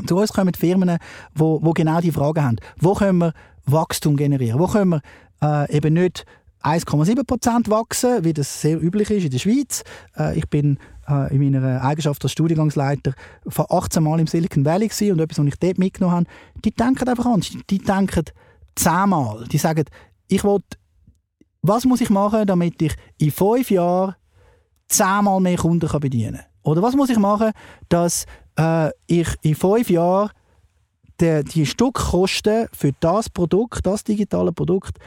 Zu 0.07 0.17
uns 0.17 0.33
kommen 0.33 0.55
Firmen, 0.55 0.97
wo, 1.35 1.59
wo 1.61 1.73
genau 1.73 2.01
die 2.01 2.11
Frage 2.11 2.43
haben. 2.43 2.57
Wo 2.79 2.95
können 2.95 3.19
wir 3.19 3.33
Wachstum 3.65 4.17
generieren? 4.17 4.59
Wo 4.59 4.65
können 4.65 4.89
wir 4.89 5.01
äh, 5.41 5.75
eben 5.75 5.93
nicht 5.93 6.25
1,7% 6.63 7.69
wachsen, 7.69 8.23
wie 8.23 8.33
das 8.33 8.61
sehr 8.61 8.81
üblich 8.81 9.09
ist 9.11 9.23
in 9.23 9.31
der 9.31 9.39
Schweiz. 9.39 9.83
Äh, 10.17 10.37
ich 10.37 10.47
bin 10.49 10.77
äh, 11.07 11.33
in 11.33 11.39
meiner 11.39 11.81
Eigenschaft 11.81 12.23
als 12.23 12.31
Studiengangsleiter 12.31 13.13
von 13.47 13.65
18 13.69 14.03
Mal 14.03 14.19
im 14.19 14.27
Silicon 14.27 14.65
Valley 14.65 14.89
und 15.11 15.19
etwas, 15.19 15.39
was 15.39 15.45
ich 15.45 15.59
dort 15.59 15.77
mitgenommen 15.77 16.15
habe, 16.15 16.25
die 16.63 16.71
denken 16.71 17.07
einfach 17.07 17.25
anders. 17.25 17.51
Die 17.69 17.79
denken 17.79 18.25
zehnmal. 18.75 19.45
Die 19.47 19.57
sagen, 19.57 19.85
ich 20.27 20.43
will, 20.43 20.59
was 21.61 21.85
muss 21.85 22.01
ich 22.01 22.09
machen, 22.09 22.45
damit 22.45 22.81
ich 22.81 22.95
in 23.17 23.31
fünf 23.31 23.71
Jahren 23.71 24.15
zehnmal 24.87 25.39
mehr 25.39 25.57
Kunden 25.57 25.87
kann 25.87 26.01
bedienen 26.01 26.35
kann? 26.35 26.45
Oder 26.63 26.81
was 26.81 26.95
muss 26.95 27.09
ich 27.09 27.17
machen, 27.17 27.51
dass 27.87 28.25
äh, 28.57 28.89
ich 29.07 29.29
in 29.41 29.55
fünf 29.55 29.89
Jahren 29.89 30.31
die, 31.21 31.43
die 31.43 31.65
Stückkosten 31.65 32.67
für 32.71 32.91
das 32.99 33.29
Produkt, 33.29 33.85
das 33.85 34.03
digitale 34.03 34.51
Produkt, 34.51 34.97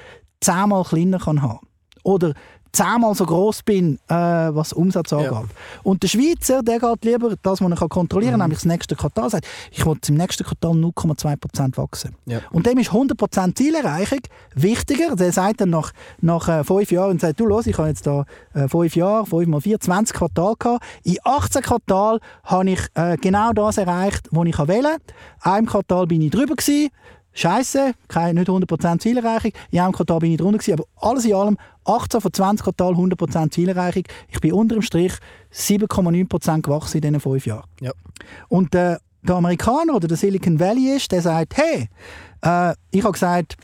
zehnmal 0.43 0.85
kleiner 0.85 1.19
kann 1.19 1.43
haben 1.43 1.61
Oder 2.03 2.35
zehnmal 2.73 3.15
so 3.15 3.27
groß 3.27 3.63
bin, 3.63 3.99
äh, 4.09 4.15
was 4.15 4.73
Umsatz 4.73 5.13
angeht. 5.13 5.31
Ja. 5.31 5.45
Und 5.83 6.03
der 6.03 6.09
Schweizer, 6.09 6.63
der 6.63 6.81
geht 6.81 7.05
lieber 7.05 7.35
das, 7.43 7.61
was 7.61 7.81
er 7.81 7.89
kontrollieren 7.89 8.33
kann, 8.33 8.41
mhm. 8.41 8.45
nämlich 8.45 8.59
das 8.59 8.65
nächste 8.65 8.97
Quartal. 8.97 9.31
Sagt, 9.31 9.47
ich 9.71 9.85
will 9.85 9.99
im 10.09 10.15
nächsten 10.15 10.45
Quartal 10.45 10.73
0,2% 10.73 11.77
wachsen. 11.77 12.17
Ja. 12.27 12.41
Und 12.51 12.67
dem 12.67 12.79
ist 12.79 12.91
100% 12.91 13.55
Zielerreichung 13.55 14.21
wichtiger. 14.55 15.15
Der 15.17 15.33
sagt 15.33 15.61
dann 15.61 15.71
nach, 15.71 15.93
nach 16.21 16.49
äh, 16.49 16.65
fünf 16.65 16.91
Jahren, 16.91 17.19
sagt, 17.19 17.41
du 17.41 17.47
los, 17.47 17.67
ich 17.67 17.77
habe 17.77 17.89
jetzt 17.89 18.07
da 18.07 18.25
äh, 18.55 18.69
fünf 18.69 18.97
Jahre, 18.97 19.27
fünf 19.27 19.47
mal 19.49 19.61
vier, 19.61 19.79
20 19.79 20.17
Quartal 20.17 20.55
gehabt. 20.59 20.85
In 21.05 21.19
18 21.23 21.63
Quartal 21.63 22.21
habe 22.45 22.71
ich 22.71 22.81
äh, 22.95 23.17
genau 23.19 23.53
das 23.53 23.77
erreicht, 23.77 24.29
was 24.31 24.47
ich 24.47 24.59
wählen 24.59 24.97
Einem 25.41 25.67
Quartal 25.67 26.07
bin 26.07 26.23
ich 26.23 26.31
drüber 26.31 26.57
gewesen, 26.57 26.91
Scheiße, 27.35 27.95
keine, 28.09 28.41
nicht 28.41 28.51
100% 28.51 28.99
Zielerreichung. 28.99 29.53
In 29.71 29.81
einem 29.81 29.93
Quartal 29.93 30.19
bin 30.19 30.33
ich 30.33 30.39
drunter 30.39 30.59
gewesen, 30.59 30.75
aber 30.75 30.85
alles 30.97 31.25
in 31.25 31.35
allem 31.35 31.59
18 31.85 32.21
von 32.21 32.33
20 32.33 32.65
Quartal 32.65 32.93
100% 32.93 33.51
Zielerreichung. 33.51 34.05
Ich 34.29 34.41
bin 34.41 34.53
unter 34.53 34.77
dem 34.77 34.83
Strich 34.83 35.15
7,9% 35.53 36.63
gewachsen 36.63 36.99
in 36.99 37.03
diesen 37.03 37.21
fünf 37.21 37.47
Jahren. 37.47 37.69
Ja. 37.81 37.93
Und 38.49 38.75
äh, 38.75 38.97
der 39.23 39.35
Amerikaner 39.35 39.95
oder 39.95 40.09
der 40.09 40.17
Silicon 40.17 40.61
Valley 40.61 40.97
ist, 40.97 41.11
der 41.13 41.23
sagt, 41.23 41.57
hey, 41.57 41.89
äh, 42.43 42.75
ich 42.91 43.03
habe 43.03 43.13
gesagt, 43.13 43.57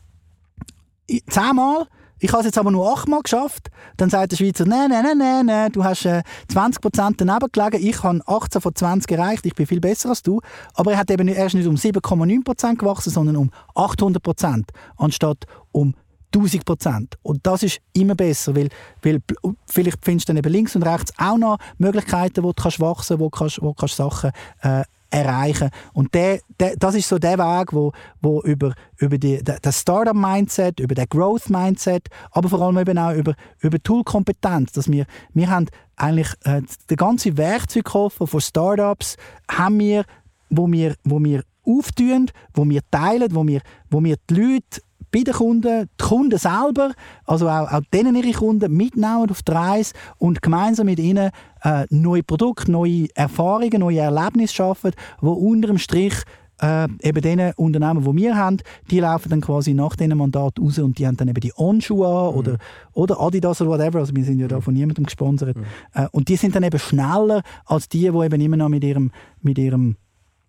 zehnmal 1.28 1.86
ich 2.20 2.30
habe 2.32 2.40
es 2.40 2.46
jetzt 2.46 2.58
aber 2.58 2.70
nur 2.70 2.92
achtmal 2.92 3.22
geschafft. 3.22 3.70
Dann 3.96 4.10
sagt 4.10 4.32
der 4.32 4.36
Schweizer, 4.36 4.64
nein, 4.64 4.90
nein, 4.90 5.02
nein, 5.04 5.18
nein, 5.18 5.46
nein, 5.46 5.72
du 5.72 5.84
hast 5.84 6.04
äh, 6.04 6.22
20% 6.52 7.14
daneben 7.16 7.48
gelegen. 7.52 7.86
Ich 7.86 8.02
habe 8.02 8.20
18 8.26 8.60
von 8.60 8.74
20 8.74 9.10
erreicht. 9.10 9.46
Ich 9.46 9.54
bin 9.54 9.66
viel 9.66 9.80
besser 9.80 10.10
als 10.10 10.22
du. 10.22 10.40
Aber 10.74 10.92
er 10.92 10.98
hat 10.98 11.10
eben 11.10 11.28
erst 11.28 11.54
nicht 11.54 11.66
um 11.66 11.76
7,9% 11.76 12.76
gewachsen, 12.76 13.10
sondern 13.10 13.36
um 13.36 13.50
800% 13.74 14.64
anstatt 14.96 15.44
um 15.72 15.94
1000 16.34 16.64
Prozent. 16.64 17.14
Und 17.22 17.46
das 17.46 17.62
ist 17.62 17.80
immer 17.92 18.14
besser, 18.14 18.54
weil, 18.54 18.68
weil 19.02 19.20
vielleicht 19.66 19.98
findest 20.04 20.28
du 20.28 20.32
dann 20.32 20.38
eben 20.38 20.52
links 20.52 20.76
und 20.76 20.82
rechts 20.82 21.12
auch 21.18 21.38
noch 21.38 21.58
Möglichkeiten, 21.78 22.42
wo 22.42 22.52
du 22.52 22.62
kannst 22.62 22.80
wachsen 22.80 23.18
kannst, 23.30 23.62
wo 23.62 23.68
du 23.68 23.74
kannst 23.74 23.96
Sachen 23.96 24.30
äh, 24.62 24.82
erreichen. 25.10 25.70
Und 25.92 26.14
der, 26.14 26.40
der, 26.60 26.76
das 26.76 26.94
ist 26.94 27.08
so 27.08 27.18
der 27.18 27.38
Weg, 27.38 27.72
wo, 27.72 27.92
wo 28.20 28.42
über, 28.42 28.74
über 28.96 29.18
die, 29.18 29.42
das 29.42 29.80
Startup-Mindset, 29.80 30.80
über 30.80 30.94
den 30.94 31.08
Growth-Mindset, 31.08 32.08
aber 32.30 32.48
vor 32.48 32.60
allem 32.60 32.78
eben 32.78 32.98
auch 32.98 33.14
über, 33.14 33.34
über 33.60 33.82
Tool-Kompetenz, 33.82 34.72
dass 34.72 34.90
wir, 34.90 35.06
wir 35.34 35.50
haben 35.50 35.66
eigentlich 35.96 36.32
äh, 36.44 36.62
den 36.90 36.96
ganzen 36.96 37.36
Werkzeugkoffer 37.36 38.26
von 38.26 38.40
Startups 38.40 39.16
haben 39.50 39.78
wir, 39.78 40.04
wo 40.50 40.70
wir, 40.70 40.94
wo 41.04 41.22
wir 41.22 41.42
auftun, 41.66 42.30
wo 42.54 42.68
wir 42.68 42.80
teilen, 42.90 43.34
wo 43.34 43.46
wir, 43.46 43.60
wo 43.90 44.02
wir 44.02 44.16
die 44.30 44.34
Leute 44.34 44.82
bei 45.10 45.22
den 45.22 45.34
Kunden, 45.34 45.88
die 46.00 46.04
Kunden 46.04 46.38
selber, 46.38 46.92
also 47.24 47.48
auch, 47.48 47.72
auch 47.72 47.80
denen 47.92 48.14
ihre 48.14 48.32
Kunden 48.32 48.76
mitnehmen 48.76 49.30
auf 49.30 49.42
die 49.42 49.52
Reise 49.52 49.94
und 50.18 50.42
gemeinsam 50.42 50.86
mit 50.86 50.98
ihnen 50.98 51.30
äh, 51.62 51.86
neue 51.90 52.22
Produkte, 52.22 52.70
neue 52.70 53.08
Erfahrungen, 53.14 53.80
neue 53.80 53.98
Erlebnisse 53.98 54.54
schaffen, 54.54 54.92
die 55.20 55.26
unter 55.26 55.68
dem 55.68 55.78
Strich 55.78 56.14
äh, 56.60 56.88
eben 57.02 57.20
den 57.20 57.52
Unternehmen, 57.56 58.04
die 58.04 58.22
wir 58.22 58.36
haben, 58.36 58.58
die 58.90 59.00
laufen 59.00 59.30
dann 59.30 59.40
quasi 59.40 59.74
nach 59.74 59.96
diesem 59.96 60.18
Mandat 60.18 60.58
raus 60.60 60.78
und 60.78 60.98
die 60.98 61.06
haben 61.06 61.16
dann 61.16 61.28
eben 61.28 61.40
die 61.40 61.52
On-Schuhe 61.56 62.06
an 62.06 62.32
mhm. 62.32 62.38
oder, 62.38 62.58
oder 62.92 63.20
Adidas 63.20 63.60
oder 63.60 63.70
whatever, 63.70 64.00
also 64.00 64.14
wir 64.14 64.24
sind 64.24 64.40
ja 64.40 64.48
da 64.48 64.60
von 64.60 64.74
niemandem 64.74 65.04
gesponsert. 65.04 65.56
Mhm. 65.56 65.64
Äh, 65.94 66.08
und 66.12 66.28
die 66.28 66.36
sind 66.36 66.54
dann 66.54 66.62
eben 66.62 66.78
schneller 66.78 67.42
als 67.64 67.88
die, 67.88 68.10
die 68.10 68.24
eben 68.24 68.40
immer 68.40 68.56
noch 68.56 68.68
mit 68.68 68.84
ihrem, 68.84 69.12
mit 69.40 69.58
ihrem 69.58 69.96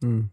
mhm. 0.02 0.30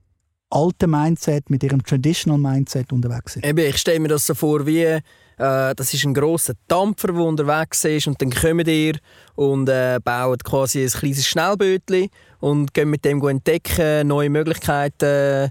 Alten 0.51 0.91
Mindset, 0.91 1.51
mit 1.51 1.63
ihrem 1.63 1.83
Traditional 1.83 2.39
Mindset 2.39 2.93
unterwegs 2.93 3.35
sind. 3.35 3.45
Eben, 3.45 3.59
ich 3.59 3.79
stelle 3.79 4.01
mir 4.01 4.09
das 4.09 4.27
so 4.27 4.35
vor 4.35 4.67
wie 4.67 5.01
äh, 5.39 5.75
das 5.75 5.93
ist 5.93 6.05
ein 6.05 6.15
grosser 6.15 6.55
Dampfer, 6.67 7.09
der 7.09 7.23
unterwegs 7.23 7.85
ist 7.85 8.07
und 8.07 8.21
dann 8.23 8.31
kommen 8.31 8.67
ihr 8.67 8.95
und 9.35 9.69
äh, 9.69 9.99
bauen 10.03 10.39
quasi 10.39 10.83
ein 10.83 10.89
kleines 10.89 11.27
Schnellbötchen 11.27 12.09
und 12.41 12.73
gehen 12.73 12.89
mit 12.89 13.05
dem 13.05 13.23
entdecken, 13.23 14.09
neue 14.09 14.31
Möglichkeiten 14.31 15.51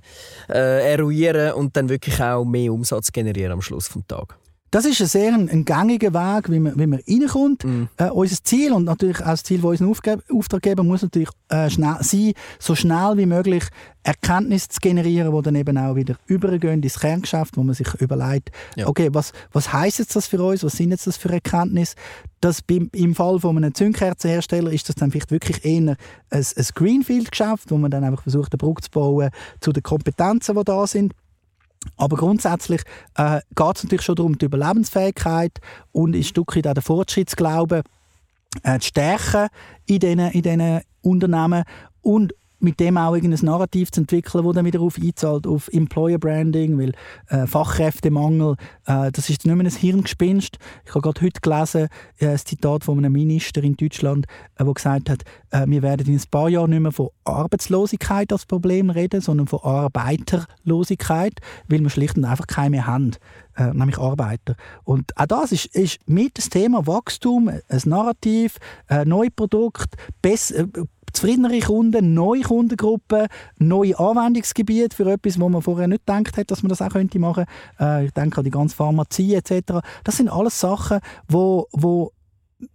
äh, 0.50 0.91
eruieren 0.91 1.54
und 1.54 1.76
dann 1.78 1.89
wirklich 1.89 2.20
auch 2.22 2.46
mehr 2.46 2.74
Umsatz 2.74 3.12
generieren 3.12 3.52
am 3.52 3.62
Schluss 3.62 3.89
des 3.89 4.02
Tages. 4.08 4.45
Das 4.76 4.84
ist 4.84 4.99
ein 4.99 5.07
sehr 5.07 5.34
ein, 5.34 5.47
ein 5.47 5.63
gängiger 5.63 6.13
Weg, 6.13 6.51
wie 6.51 6.59
man, 6.59 6.78
wie 6.78 6.86
man 6.86 6.99
reinkommt. 7.07 7.63
Mm. 7.63 7.84
Äh, 7.95 8.09
unser 8.09 8.43
Ziel 8.43 8.73
und 8.73 8.84
natürlich 8.84 9.21
auch 9.21 9.28
das 9.28 9.43
Ziel 9.43 9.61
von 9.61 9.69
unseren 9.69 10.21
Auftraggeber 10.30 10.84
muss 10.84 11.01
natürlich 11.01 11.30
äh, 11.47 11.69
schnell 11.69 11.95
sein, 12.01 12.34
so 12.59 12.76
schnell 12.76 13.13
wie 13.15 13.26
möglich 13.26 13.63
Erkenntnisse 14.03 14.67
zu 14.67 14.82
generieren, 14.82 15.34
die 15.34 15.41
dann 15.43 15.55
eben 15.55 15.78
auch 15.78 15.95
wieder 15.95 16.17
übergehen 16.26 16.84
ins 16.84 16.99
Kerngeschäft, 16.99 17.55
wo 17.55 17.63
man 17.63 17.73
sich 17.73 17.88
überlegt, 18.01 18.51
ja. 18.76 18.86
okay, 18.88 19.07
was, 19.13 19.32
was 19.53 19.71
heisst 19.71 19.99
jetzt 19.99 20.13
das 20.13 20.28
für 20.28 20.43
uns, 20.43 20.61
was 20.61 20.73
sind 20.73 20.91
jetzt 20.91 21.07
das 21.07 21.15
für 21.15 21.32
Erkenntnisse? 21.32 21.95
Das 22.41 22.61
beim, 22.61 22.89
Im 22.91 23.15
Fall 23.15 23.39
von 23.39 23.55
einem 23.55 23.73
Zündkerzenhersteller 23.73 24.73
ist 24.73 24.89
das 24.89 24.97
dann 24.97 25.09
vielleicht 25.09 25.32
wirklich 25.32 25.63
eher 25.63 25.95
ein, 25.95 25.97
ein 26.32 26.65
Greenfield-Geschäft, 26.76 27.71
wo 27.71 27.78
man 27.78 27.91
dann 27.91 28.03
einfach 28.03 28.23
versucht, 28.23 28.51
eine 28.51 28.57
Brücke 28.57 28.82
zu 28.82 28.91
bauen 28.91 29.30
zu 29.61 29.71
den 29.71 29.84
Kompetenzen, 29.84 30.53
die 30.53 30.63
da 30.65 30.86
sind. 30.86 31.13
Aber 31.97 32.17
grundsätzlich 32.17 32.81
äh, 33.15 33.41
geht 33.55 33.75
es 33.75 33.83
natürlich 33.83 34.05
schon 34.05 34.15
darum, 34.15 34.38
die 34.38 34.45
Überlebensfähigkeit 34.45 35.59
und 35.91 36.15
ein 36.15 36.23
Stück 36.23 36.55
weit 36.55 36.67
auch 36.67 36.73
den 36.73 36.83
Fortschrittsglauben 36.83 37.83
äh, 38.63 38.79
zu 38.79 38.88
stärken 38.88 39.47
in 39.86 39.99
diesen, 39.99 40.19
in 40.31 40.81
Unternehmen. 41.01 41.63
Und 42.01 42.33
mit 42.66 42.80
dem 42.82 42.97
auch 42.97 43.13
ein 43.13 43.38
Narrativ 43.41 43.91
zu 43.91 44.01
entwickeln, 44.01 44.43
das 44.43 44.55
dann 44.55 44.66
wieder 44.66 44.82
auf 44.82 44.97
einzahlt, 45.01 45.47
auf 45.47 45.70
Employer 45.70 46.18
Branding, 46.18 46.78
weil 46.78 46.91
äh, 47.30 47.47
Fachkräftemangel, 47.47 48.55
äh, 48.86 49.11
das 49.11 49.30
ist 49.30 49.45
nicht 49.45 49.55
mehr 49.55 49.66
ein 49.66 49.72
Hirngespinst. 49.72 50.57
Ich 50.84 50.89
habe 50.89 51.01
gerade 51.01 51.22
heute 51.22 51.39
gelesen, 51.39 51.88
äh, 52.20 52.28
ein 52.28 52.38
Zitat 52.38 52.84
von 52.84 52.97
einem 52.97 53.13
Minister 53.13 53.63
in 53.63 53.78
Deutschland, 53.78 54.26
äh, 54.55 54.66
der 54.66 54.74
gesagt 54.74 55.09
hat, 55.09 55.24
äh, 55.51 55.66
wir 55.68 55.82
werden 55.82 56.07
in 56.07 56.16
ein 56.16 56.24
paar 56.30 56.49
Jahren 56.49 56.72
nicht 56.72 56.82
mehr 56.82 56.91
von 56.91 57.09
Arbeitslosigkeit 57.24 58.34
als 58.34 58.45
Problem 58.45 58.89
reden, 58.89 59.22
sondern 59.22 59.47
von 59.47 59.59
Arbeiterlosigkeit, 59.61 61.39
weil 61.68 61.82
wir 61.82 61.89
schlicht 61.89 62.18
und 62.18 62.26
einfach 62.26 62.47
keine 62.47 62.72
mehr 62.72 62.88
haben. 62.88 63.11
Äh, 63.57 63.74
nämlich 63.74 63.97
Arbeiter. 63.97 64.55
Und 64.84 65.18
auch 65.18 65.28
das 65.28 65.53
ist, 65.53 65.68
ist 65.68 65.99
mit 66.09 66.38
das 66.38 66.49
Thema 66.49 66.86
Wachstum, 66.88 67.47
ein 67.47 67.82
Narrativ, 67.86 68.57
ein 68.88 69.07
neues 69.07 69.32
Produkt, 69.34 69.95
besser, 70.22 70.66
zufriedenere 71.16 71.59
Kunden, 71.59 72.13
neue 72.13 72.41
Kundengruppen, 72.41 73.28
neue 73.57 73.97
Anwendungsgebiete 73.97 74.95
für 74.95 75.11
etwas, 75.11 75.39
wo 75.39 75.49
man 75.49 75.61
vorher 75.61 75.88
nicht 75.88 76.05
gedacht 76.05 76.38
hat, 76.38 76.51
dass 76.51 76.63
man 76.63 76.70
das 76.70 76.82
auch 76.82 76.89
könnte 76.89 77.20
machen. 77.20 77.45
Äh, 77.80 78.05
ich 78.05 78.11
denke 78.11 78.39
an 78.39 78.43
die 78.43 78.51
ganze 78.51 78.76
Pharmazie 78.76 79.36
etc. 79.36 79.80
Das 80.03 80.18
sind 80.18 80.30
alles 80.30 80.59
Sachen, 80.59 80.99
wo, 81.28 81.68
wo 81.72 82.11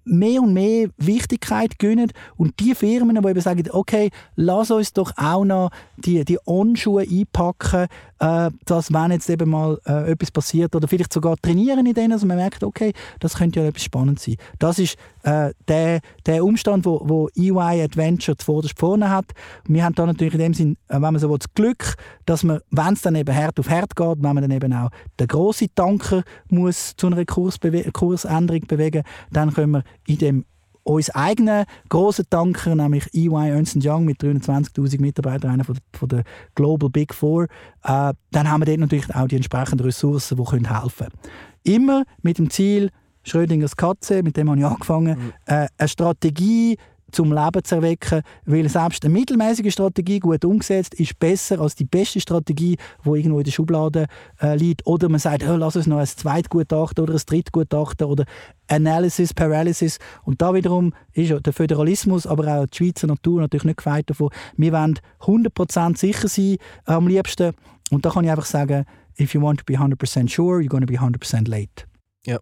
mehr 0.04 0.42
und 0.42 0.52
mehr 0.52 0.88
Wichtigkeit 0.98 1.78
gönnen 1.78 2.12
und 2.36 2.60
die 2.60 2.74
Firmen, 2.74 3.20
die 3.20 3.28
eben 3.28 3.40
sagen, 3.40 3.64
okay, 3.70 4.10
lass 4.36 4.70
uns 4.70 4.92
doch 4.92 5.12
auch 5.16 5.44
noch 5.44 5.70
die, 5.96 6.24
die 6.24 6.38
On-Schuhe 6.46 7.02
einpacken, 7.02 7.86
äh, 8.20 8.50
dass 8.66 8.92
wenn 8.92 9.10
jetzt 9.10 9.28
eben 9.30 9.50
mal 9.50 9.78
äh, 9.86 10.12
etwas 10.12 10.30
passiert 10.30 10.76
oder 10.76 10.86
vielleicht 10.86 11.12
sogar 11.12 11.36
trainieren 11.36 11.86
in 11.86 11.94
denen, 11.94 12.12
also 12.12 12.26
man 12.26 12.36
merkt, 12.36 12.62
okay, 12.62 12.92
das 13.18 13.34
könnte 13.34 13.60
ja 13.60 13.66
etwas 13.66 13.82
spannend 13.82 14.20
sein. 14.20 14.36
Das 14.58 14.78
ist 14.78 14.96
äh, 15.22 15.52
der, 15.68 16.00
der 16.26 16.44
Umstand, 16.44 16.84
wo, 16.84 17.00
wo 17.04 17.28
EY 17.34 17.82
Adventure 17.82 18.36
zuvorderst 18.36 18.78
vorne 18.78 19.10
hat. 19.10 19.26
Wir 19.66 19.84
haben 19.84 19.94
da 19.94 20.06
natürlich 20.06 20.34
in 20.34 20.40
dem 20.40 20.54
Sinn, 20.54 20.76
äh, 20.88 20.94
wenn 20.94 21.00
man 21.00 21.18
so 21.18 21.30
will, 21.30 21.38
das 21.38 21.52
Glück, 21.54 21.94
dass 22.26 22.44
man, 22.44 22.60
wenn 22.70 22.92
es 22.92 23.02
dann 23.02 23.14
eben 23.14 23.32
Herd 23.32 23.58
auf 23.58 23.68
Herd 23.68 23.96
geht, 23.96 24.16
wenn 24.22 24.34
man 24.34 24.42
dann 24.42 24.50
eben 24.50 24.72
auch 24.72 24.90
den 25.18 25.26
grossen 25.26 25.68
Tanker 25.74 26.22
muss 26.48 26.94
zu 26.96 27.06
einer 27.06 27.24
Kursbewe 27.24 27.90
Kursänderung 27.90 28.66
bewegen, 28.66 29.02
dann 29.32 29.52
können 29.52 29.72
wir 29.72 29.84
in 30.06 30.18
dem 30.18 30.44
uns 30.82 31.10
eigenen 31.10 31.64
grossen 31.88 32.24
Tanker, 32.30 32.74
nämlich 32.74 33.12
EY 33.14 33.50
Ernst 33.50 33.76
Young 33.80 34.04
mit 34.04 34.20
320'000 34.22 35.00
Mitarbeitern, 35.00 35.50
einer 35.50 35.64
von, 35.64 35.78
von 35.92 36.08
der 36.08 36.24
Global 36.54 36.90
Big 36.90 37.14
Four, 37.14 37.44
äh, 37.84 38.12
dann 38.30 38.50
haben 38.50 38.60
wir 38.60 38.66
dort 38.66 38.78
natürlich 38.78 39.14
auch 39.14 39.28
die 39.28 39.36
entsprechenden 39.36 39.84
Ressourcen, 39.84 40.36
die 40.36 40.44
können 40.44 40.80
helfen 40.80 41.08
können. 41.08 41.20
Immer 41.62 42.04
mit 42.22 42.38
dem 42.38 42.50
Ziel, 42.50 42.90
Schrödingers 43.22 43.76
Katze, 43.76 44.22
mit 44.22 44.36
dem 44.36 44.48
habe 44.48 44.58
ich 44.58 44.64
angefangen, 44.64 45.18
mhm. 45.18 45.32
äh, 45.46 45.68
eine 45.76 45.88
Strategie 45.88 46.78
zum 47.12 47.32
Leben 47.32 47.64
zu 47.64 47.76
erwecken, 47.76 48.22
weil 48.44 48.68
selbst 48.68 49.04
eine 49.04 49.12
mittelmäßige 49.12 49.72
Strategie, 49.72 50.20
gut 50.20 50.44
umgesetzt, 50.44 50.94
ist 50.94 51.18
besser 51.18 51.60
als 51.60 51.74
die 51.74 51.84
beste 51.84 52.20
Strategie, 52.20 52.76
die 53.04 53.08
irgendwo 53.08 53.38
in 53.38 53.44
der 53.44 53.52
Schublade 53.52 54.06
äh, 54.40 54.56
liegt. 54.56 54.86
Oder 54.86 55.08
man 55.08 55.20
sagt, 55.20 55.42
oh, 55.44 55.56
lass 55.56 55.76
uns 55.76 55.86
noch 55.86 55.98
ein 55.98 56.06
Zweitgutachten 56.06 57.02
oder 57.02 57.14
ein 57.14 57.22
Drittgutachten 57.24 58.06
oder 58.06 58.24
Analysis, 58.68 59.34
Paralysis. 59.34 59.98
Und 60.24 60.40
da 60.42 60.54
wiederum 60.54 60.92
ist 61.12 61.34
der 61.44 61.52
Föderalismus, 61.52 62.26
aber 62.26 62.46
auch 62.48 62.66
die 62.66 62.76
Schweizer 62.76 63.06
Natur 63.06 63.40
natürlich 63.40 63.64
nicht 63.64 63.78
gefeit 63.78 64.08
davon. 64.08 64.30
Wir 64.56 64.72
wollen 64.72 64.98
100% 65.20 65.96
sicher 65.96 66.28
sein 66.28 66.56
äh, 66.86 66.92
am 66.92 67.08
liebsten. 67.08 67.52
Und 67.90 68.04
da 68.04 68.10
kann 68.10 68.24
ich 68.24 68.30
einfach 68.30 68.46
sagen, 68.46 68.84
if 69.18 69.34
you 69.34 69.42
want 69.42 69.58
to 69.58 69.64
be 69.64 69.74
100% 69.74 70.28
sure, 70.28 70.60
you're 70.60 70.68
going 70.68 70.86
to 70.86 70.86
be 70.86 70.98
100% 70.98 71.48
late. 71.48 71.84
Ja. 72.26 72.38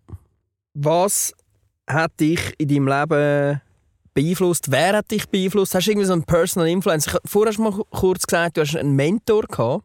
Was 0.74 1.32
hat 1.88 2.20
dich 2.20 2.54
in 2.58 2.68
deinem 2.68 2.88
Leben 2.88 3.60
beeinflusst? 4.18 4.70
Wer 4.70 4.96
hat 4.96 5.10
dich 5.10 5.28
beeinflusst? 5.28 5.74
Hast 5.74 5.86
du 5.86 5.92
irgendwie 5.92 6.06
so 6.06 6.12
einen 6.12 6.24
Personal 6.24 6.68
Influence? 6.68 7.06
Ich, 7.06 7.14
vorher 7.24 7.50
hast 7.50 7.58
du 7.58 7.62
mal 7.62 7.84
kurz 7.90 8.26
gesagt, 8.26 8.56
du 8.56 8.62
hast 8.62 8.76
einen 8.76 8.96
Mentor 8.96 9.42
gehabt. 9.42 9.84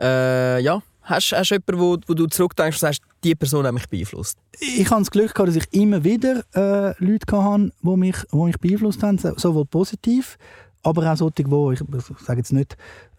Äh, 0.00 0.62
ja, 0.62 0.82
hast, 1.02 1.32
hast 1.32 1.50
du 1.50 1.56
jemanden, 1.56 1.78
wo, 1.78 1.98
wo 2.06 2.14
du 2.14 2.26
zurückdenkst 2.26 2.76
und 2.76 2.80
sagst, 2.80 3.02
diese 3.22 3.36
Person 3.36 3.66
hat 3.66 3.74
mich 3.74 3.88
beeinflusst? 3.88 4.38
Ich 4.58 4.90
habe 4.90 5.02
das 5.02 5.10
Glück 5.10 5.34
gehabt, 5.34 5.48
dass 5.48 5.56
ich 5.56 5.72
immer 5.72 6.02
wieder 6.02 6.44
äh, 6.54 6.94
Leute 7.04 7.26
hatte, 7.30 7.70
die 7.82 7.96
mich, 7.96 8.16
die 8.32 8.36
mich 8.36 8.58
beeinflusst 8.58 9.02
haben, 9.02 9.18
sowohl 9.18 9.66
positiv, 9.66 10.38
aber 10.82 11.12
auch 11.12 11.16
solche, 11.16 11.44
die, 11.44 11.74
ich, 11.74 11.80
ich 11.80 12.18
sage 12.24 12.40
jetzt 12.40 12.52
nicht 12.52 12.76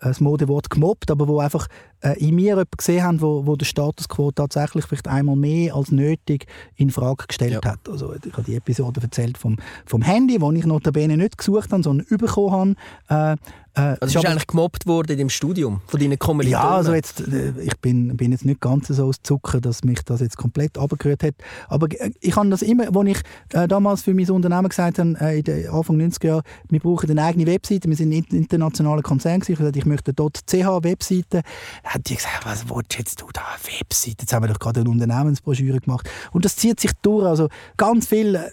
das 0.09 0.19
Modewort 0.19 0.69
gemobbt, 0.69 1.11
aber 1.11 1.27
wo 1.27 1.39
einfach 1.39 1.67
äh, 2.01 2.19
in 2.19 2.35
mir 2.35 2.51
jemanden 2.51 2.71
gesehen 2.77 3.03
haben, 3.03 3.21
wo, 3.21 3.45
wo 3.45 3.55
der 3.55 3.65
Status 3.65 4.09
quo 4.09 4.31
tatsächlich 4.31 4.85
vielleicht 4.85 5.07
einmal 5.07 5.35
mehr 5.35 5.75
als 5.75 5.91
nötig 5.91 6.45
in 6.75 6.89
Frage 6.89 7.25
gestellt 7.27 7.63
ja. 7.63 7.71
hat. 7.71 7.89
Also 7.89 8.13
ich 8.13 8.33
habe 8.33 8.43
die 8.43 8.55
Episode 8.55 9.01
erzählt 9.01 9.37
vom, 9.37 9.57
vom 9.85 10.01
Handy, 10.01 10.39
wo 10.41 10.51
ich 10.51 10.65
notabene 10.65 11.17
nicht 11.17 11.37
gesucht 11.37 11.71
habe, 11.71 11.83
sondern 11.83 12.05
bekommen 12.17 12.75
habe. 13.09 13.35
Äh, 13.35 13.37
äh, 13.75 13.97
also 13.99 14.19
bist 14.19 14.25
eigentlich 14.25 14.47
gemobbt 14.47 14.85
worden 14.85 15.17
im 15.17 15.29
Studium 15.29 15.81
von 15.87 15.99
deinen 15.99 16.19
Kommilitonen? 16.19 16.63
Ja, 16.63 16.75
also 16.75 16.93
jetzt, 16.93 17.21
äh, 17.21 17.53
ich 17.61 17.75
bin, 17.79 18.15
bin 18.15 18.31
jetzt 18.31 18.45
nicht 18.45 18.61
ganz 18.61 18.87
so 18.87 19.05
aus 19.05 19.21
Zucker, 19.23 19.61
dass 19.61 19.83
mich 19.83 20.01
das 20.03 20.19
jetzt 20.19 20.37
komplett 20.37 20.77
abgerührt 20.77 21.23
hat. 21.23 21.35
Aber 21.69 21.87
äh, 21.91 22.11
ich 22.19 22.35
habe 22.35 22.49
das 22.49 22.61
immer, 22.61 22.95
als 22.95 23.09
ich 23.09 23.19
äh, 23.53 23.67
damals 23.67 24.03
für 24.03 24.13
mein 24.13 24.29
Unternehmen 24.29 24.69
gesagt 24.69 24.99
habe, 24.99 25.15
äh, 25.19 25.39
in 25.39 25.43
den 25.43 25.69
Anfang 25.69 25.99
90er 25.99 26.27
Jahren, 26.27 26.43
wir 26.69 26.79
brauchen 26.79 27.09
eine 27.09 27.23
eigene 27.23 27.47
Webseite, 27.47 27.89
wir 27.89 27.95
sind 27.95 28.13
ein 28.13 28.25
internationaler 28.37 29.01
Konzern 29.01 29.41
ich 29.41 29.57
gesagt, 29.57 29.75
ich 29.75 29.85
möchte 29.93 30.13
dort 30.13 30.45
.ch-Webseite. 30.47 31.41
Hat 31.83 32.09
die 32.09 32.15
gesagt, 32.15 32.45
was 32.45 32.69
willst 32.69 32.97
jetzt 32.97 33.21
du 33.21 33.27
da, 33.31 33.41
Webseite? 33.79 34.17
Jetzt 34.21 34.33
haben 34.33 34.43
wir 34.43 34.49
doch 34.49 34.59
gerade 34.59 34.81
eine 34.81 34.89
Unternehmensbroschüre 34.89 35.79
gemacht. 35.79 36.09
Und 36.31 36.45
das 36.45 36.55
zieht 36.55 36.79
sich 36.79 36.91
durch, 37.01 37.25
also 37.25 37.47
ganz 37.77 38.07
viel 38.07 38.35
äh, 38.35 38.49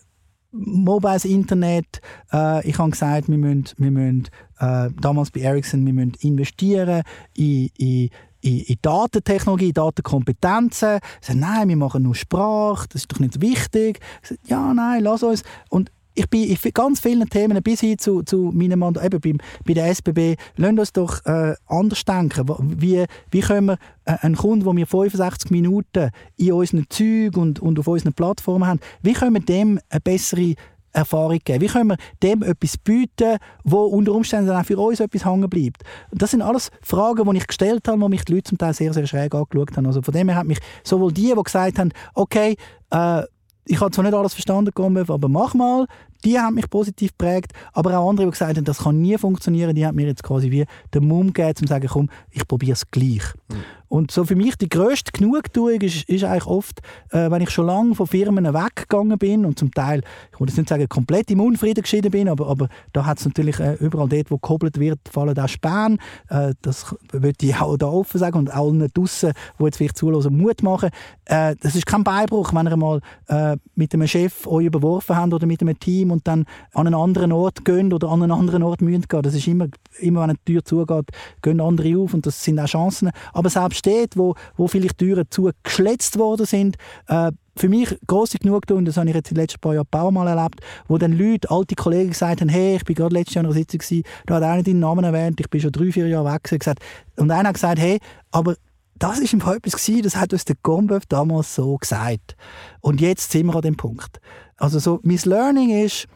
mobiles 0.53 1.25
Internet. 1.25 2.01
Äh, 2.33 2.69
ich 2.69 2.79
habe 2.79 2.91
gesagt, 2.91 3.29
wir 3.29 3.39
müssen, 3.39 3.65
wir 3.79 3.91
müssen 3.91 4.29
äh, 4.59 4.91
damals 5.01 5.31
bei 5.31 5.41
Ericsson, 5.41 5.85
wir 5.87 5.93
müssen 5.93 6.15
investieren 6.21 7.03
in, 7.35 7.71
in 7.77 8.11
in, 8.43 8.61
in 8.61 8.77
Datentechnologie, 8.81 9.75
Datenkompetenzen. 9.75 10.99
Sie 11.21 11.27
sagen, 11.27 11.41
nein, 11.41 11.69
wir 11.69 11.77
machen 11.77 12.05
nur 12.05 12.15
Sprache, 12.15 12.89
das 12.89 13.03
ist 13.03 13.13
doch 13.13 13.19
nicht 13.19 13.43
wichtig. 13.43 14.01
Sage, 14.23 14.41
ja, 14.47 14.73
nein, 14.73 15.03
lass 15.03 15.23
uns. 15.23 15.43
Und 15.69 15.93
ich 16.15 16.29
bin 16.29 16.45
in 16.45 16.57
ganz 16.75 17.01
vielen 17.01 17.29
Themen 17.29 17.63
bis 17.63 17.81
hin 17.81 17.99
zu, 17.99 18.23
zu 18.23 18.51
meinem 18.53 18.79
Mandat, 18.81 19.05
eben 19.05 19.21
beim, 19.21 19.39
bei 19.67 19.75
der 19.75 19.89
SBB, 19.95 20.37
lassen 20.57 20.79
uns 20.79 20.93
doch 20.93 21.25
äh, 21.25 21.55
anders 21.67 22.05
denken. 22.05 22.49
Wie, 22.81 23.05
wie 23.31 23.41
können 23.41 23.67
wir 23.69 23.79
äh, 24.05 24.17
einen 24.21 24.37
Kunden, 24.37 24.65
den 24.65 24.77
wir 24.77 24.87
65 24.87 25.51
Minuten 25.51 26.11
in 26.37 26.53
unseren 26.53 26.87
Zügen 26.89 27.41
und, 27.41 27.61
und 27.61 27.79
auf 27.79 27.87
unseren 27.87 28.13
Plattformen 28.13 28.67
haben, 28.67 28.81
wie 29.03 29.13
können 29.13 29.35
wir 29.35 29.41
dem 29.41 29.81
eine 29.89 30.01
bessere 30.01 30.55
Erfahrung 30.93 31.39
geben? 31.45 31.61
Wie 31.61 31.69
können 31.69 31.91
wir 31.91 31.97
dem 32.23 32.43
etwas 32.43 32.77
bieten, 32.77 33.39
wo 33.65 33.85
unter 33.85 34.13
Umständen 34.13 34.51
auch 34.51 34.65
für 34.65 34.79
uns 34.79 35.01
etwas 35.01 35.25
hängen 35.25 35.49
bleibt? 35.49 35.83
Das 36.11 36.33
sind 36.33 36.43
alles 36.43 36.71
Fragen, 36.83 37.31
die 37.31 37.39
ich 37.39 37.47
gestellt 37.47 37.87
habe, 37.87 38.01
wo 38.01 38.09
mich 38.09 38.25
die 38.25 38.35
Leute 38.35 38.51
zum 38.51 38.59
Teil 38.59 38.75
sehr, 38.75 38.93
sehr 38.93 39.07
schräg 39.07 39.35
angeschaut 39.35 39.77
haben. 39.77 39.87
Also 39.87 40.03
von 40.03 40.13
dem 40.13 40.29
her 40.29 40.39
hat 40.39 40.47
mich 40.47 40.59
sowohl 40.83 41.13
die, 41.13 41.33
die 41.37 41.43
gesagt 41.43 41.79
haben, 41.79 41.93
okay, 42.15 42.57
äh, 42.91 43.23
ich 43.71 43.81
habe 43.81 43.93
zwar 43.93 44.05
nicht 44.05 44.15
alles 44.15 44.35
verstanden, 44.35 44.73
aber 45.09 45.29
mach 45.29 45.55
mal. 45.55 45.87
die 46.25 46.39
haben 46.39 46.57
mich 46.57 46.69
positiv 46.69 47.13
geprägt, 47.17 47.53
aber 47.73 47.97
auch 47.99 48.11
andere, 48.11 48.27
die 48.27 48.33
gesagt 48.33 48.57
haben, 48.57 48.65
das 48.65 48.79
kann 48.79 49.01
nie 49.01 49.17
funktionieren, 49.17 49.75
die 49.75 49.87
haben 49.87 49.95
mir 49.95 50.09
jetzt 50.09 50.25
quasi 50.25 50.51
wie 50.51 50.67
den 50.93 51.07
Mumm 51.07 51.33
gegeben, 51.33 51.51
um 51.51 51.55
zu 51.55 51.67
sagen, 51.67 51.89
komm, 51.89 52.11
ich 52.31 52.47
probiere 52.47 52.73
es 52.73 52.91
gleich. 52.91 53.23
Mhm. 53.49 53.57
Und 53.91 54.13
so 54.13 54.25
für 54.25 54.37
mich 54.37 54.57
die 54.57 54.69
grösste 54.69 55.11
Genugtuung 55.11 55.81
ist, 55.81 56.09
ist 56.09 56.23
eigentlich 56.23 56.47
oft, 56.47 56.81
äh, 57.11 57.29
wenn 57.29 57.43
ich 57.43 57.51
schon 57.51 57.67
lange 57.67 57.97
von 57.97 58.07
Firmen 58.07 58.45
weggegangen 58.45 59.19
bin 59.19 59.45
und 59.45 59.59
zum 59.59 59.75
Teil, 59.75 60.03
ich 60.33 60.39
würde 60.39 60.55
nicht 60.55 60.69
sagen, 60.69 60.89
komplett 60.89 61.29
im 61.33 61.41
Unfrieden 61.41 61.83
geschieden 61.83 62.13
bin, 62.13 62.29
aber, 62.29 62.47
aber 62.47 62.69
da 62.93 63.05
hat 63.05 63.19
es 63.19 63.25
natürlich 63.25 63.59
äh, 63.59 63.75
überall 63.81 64.09
dort, 64.09 64.31
wo 64.31 64.39
gehobelt 64.39 64.79
wird, 64.79 65.01
fallen 65.11 65.37
auch 65.37 65.49
Späne. 65.49 65.97
Äh, 66.29 66.55
das 66.63 66.95
würde 67.11 67.45
ich 67.45 67.57
auch 67.57 67.77
da 67.77 67.87
offen 67.87 68.19
sagen 68.19 68.39
und 68.39 68.55
allen 68.55 68.87
draussen, 68.95 69.33
die 69.59 69.65
jetzt 69.65 69.79
vielleicht 69.79 69.97
zuhören, 69.97 70.37
Mut 70.37 70.63
machen. 70.63 70.91
Äh, 71.25 71.57
das 71.61 71.75
ist 71.75 71.85
kein 71.85 72.05
Beibruch, 72.05 72.55
wenn 72.55 72.69
ihr 72.69 72.77
mal 72.77 73.01
äh, 73.27 73.57
mit 73.75 73.93
einem 73.93 74.07
Chef 74.07 74.47
euch 74.47 74.67
überworfen 74.67 75.17
habt 75.17 75.35
oder 75.35 75.47
mit 75.47 75.63
einem 75.63 75.77
Team 75.81 76.13
und 76.13 76.29
dann 76.29 76.45
an 76.75 76.87
einen 76.87 76.95
anderen 76.95 77.33
Ort 77.33 77.65
geht 77.65 77.93
oder 77.93 78.09
an 78.09 78.23
einen 78.23 78.31
anderen 78.31 78.63
Ort 78.63 78.83
müsst 78.83 79.09
gehen. 79.09 79.23
Das 79.23 79.35
ist 79.35 79.49
immer, 79.49 79.67
immer 79.99 80.21
wenn 80.21 80.31
eine 80.31 80.45
Tür 80.45 80.65
zugeht, 80.65 81.07
gehen 81.43 81.61
andere 81.61 81.99
auf 81.99 82.15
und 82.15 82.25
das 82.25 82.45
sind 82.45 82.61
auch 82.61 82.67
Chancen. 82.67 83.11
Aber 83.33 83.51
selbst 83.51 83.80
steht, 83.81 84.17
wo, 84.17 84.35
wo 84.57 84.69
vielleicht 84.69 84.99
Türen 84.99 85.27
zugeschletzt 85.29 86.19
worden 86.19 86.47
sind. 86.47 86.77
Äh, 87.09 87.33
für 87.57 87.69
mich 87.69 87.99
grosse 88.07 88.39
Genugtuung, 88.39 88.85
das 88.85 88.97
habe 88.97 89.09
ich 89.09 89.15
jetzt 89.15 89.31
in 89.31 89.35
den 89.35 89.43
letzten 89.43 89.61
paar 89.61 89.75
Jahren 89.75 89.85
ein 89.85 89.91
paar 89.91 90.11
Mal 90.11 90.29
erlebt, 90.29 90.61
wo 90.89 90.97
dann 90.97 91.13
Leute, 91.13 91.51
alte 91.51 91.75
Kollegen 91.75 92.11
gesagt 92.11 92.41
haben, 92.41 92.49
hey, 92.49 92.77
ich 92.77 92.85
bin 92.85 92.95
gerade 92.95 93.15
letztes 93.15 93.35
Jahr 93.35 93.45
in 93.45 93.51
einer 93.51 93.59
Sitzung 93.59 93.81
gewesen, 93.81 94.05
da 94.27 94.37
hat 94.37 94.43
einer 94.45 94.63
deinen 94.63 94.79
Namen 94.79 95.05
erwähnt, 95.05 95.41
ich 95.41 95.51
bin 95.51 95.61
schon 95.61 95.73
drei, 95.73 95.93
vier 95.93 96.07
Jahre 96.09 96.33
weg 96.33 96.45
gewesen, 96.45 96.75
und 97.17 97.31
einer 97.31 97.49
hat 97.49 97.55
gesagt, 97.55 97.79
hey, 97.81 97.99
aber 98.31 98.55
das 98.99 99.19
ist 99.19 99.33
im 99.33 99.41
Fall 99.41 99.57
etwas 99.57 99.77
gewesen, 99.77 100.03
das 100.03 100.17
hat 100.17 100.33
uns 100.33 100.45
der 100.45 100.57
Gombeuf 100.63 101.07
damals 101.07 101.55
so 101.55 101.77
gesagt. 101.77 102.37
Und 102.81 103.01
jetzt 103.01 103.33
sind 103.33 103.47
wir 103.47 103.57
an 103.57 103.63
dem 103.63 103.77
Punkt. 103.77 104.21
Also 104.57 104.79
so, 104.79 105.01
mein 105.03 105.21
Learning 105.25 105.71
ist, 105.85 106.07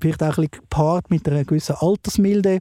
vielleicht 0.00 0.22
auch 0.22 0.26
ein 0.26 0.34
bisschen 0.34 0.50
gepaart 0.50 1.10
mit 1.10 1.28
einer 1.28 1.44
gewissen 1.44 1.76
Altersmilde, 1.78 2.60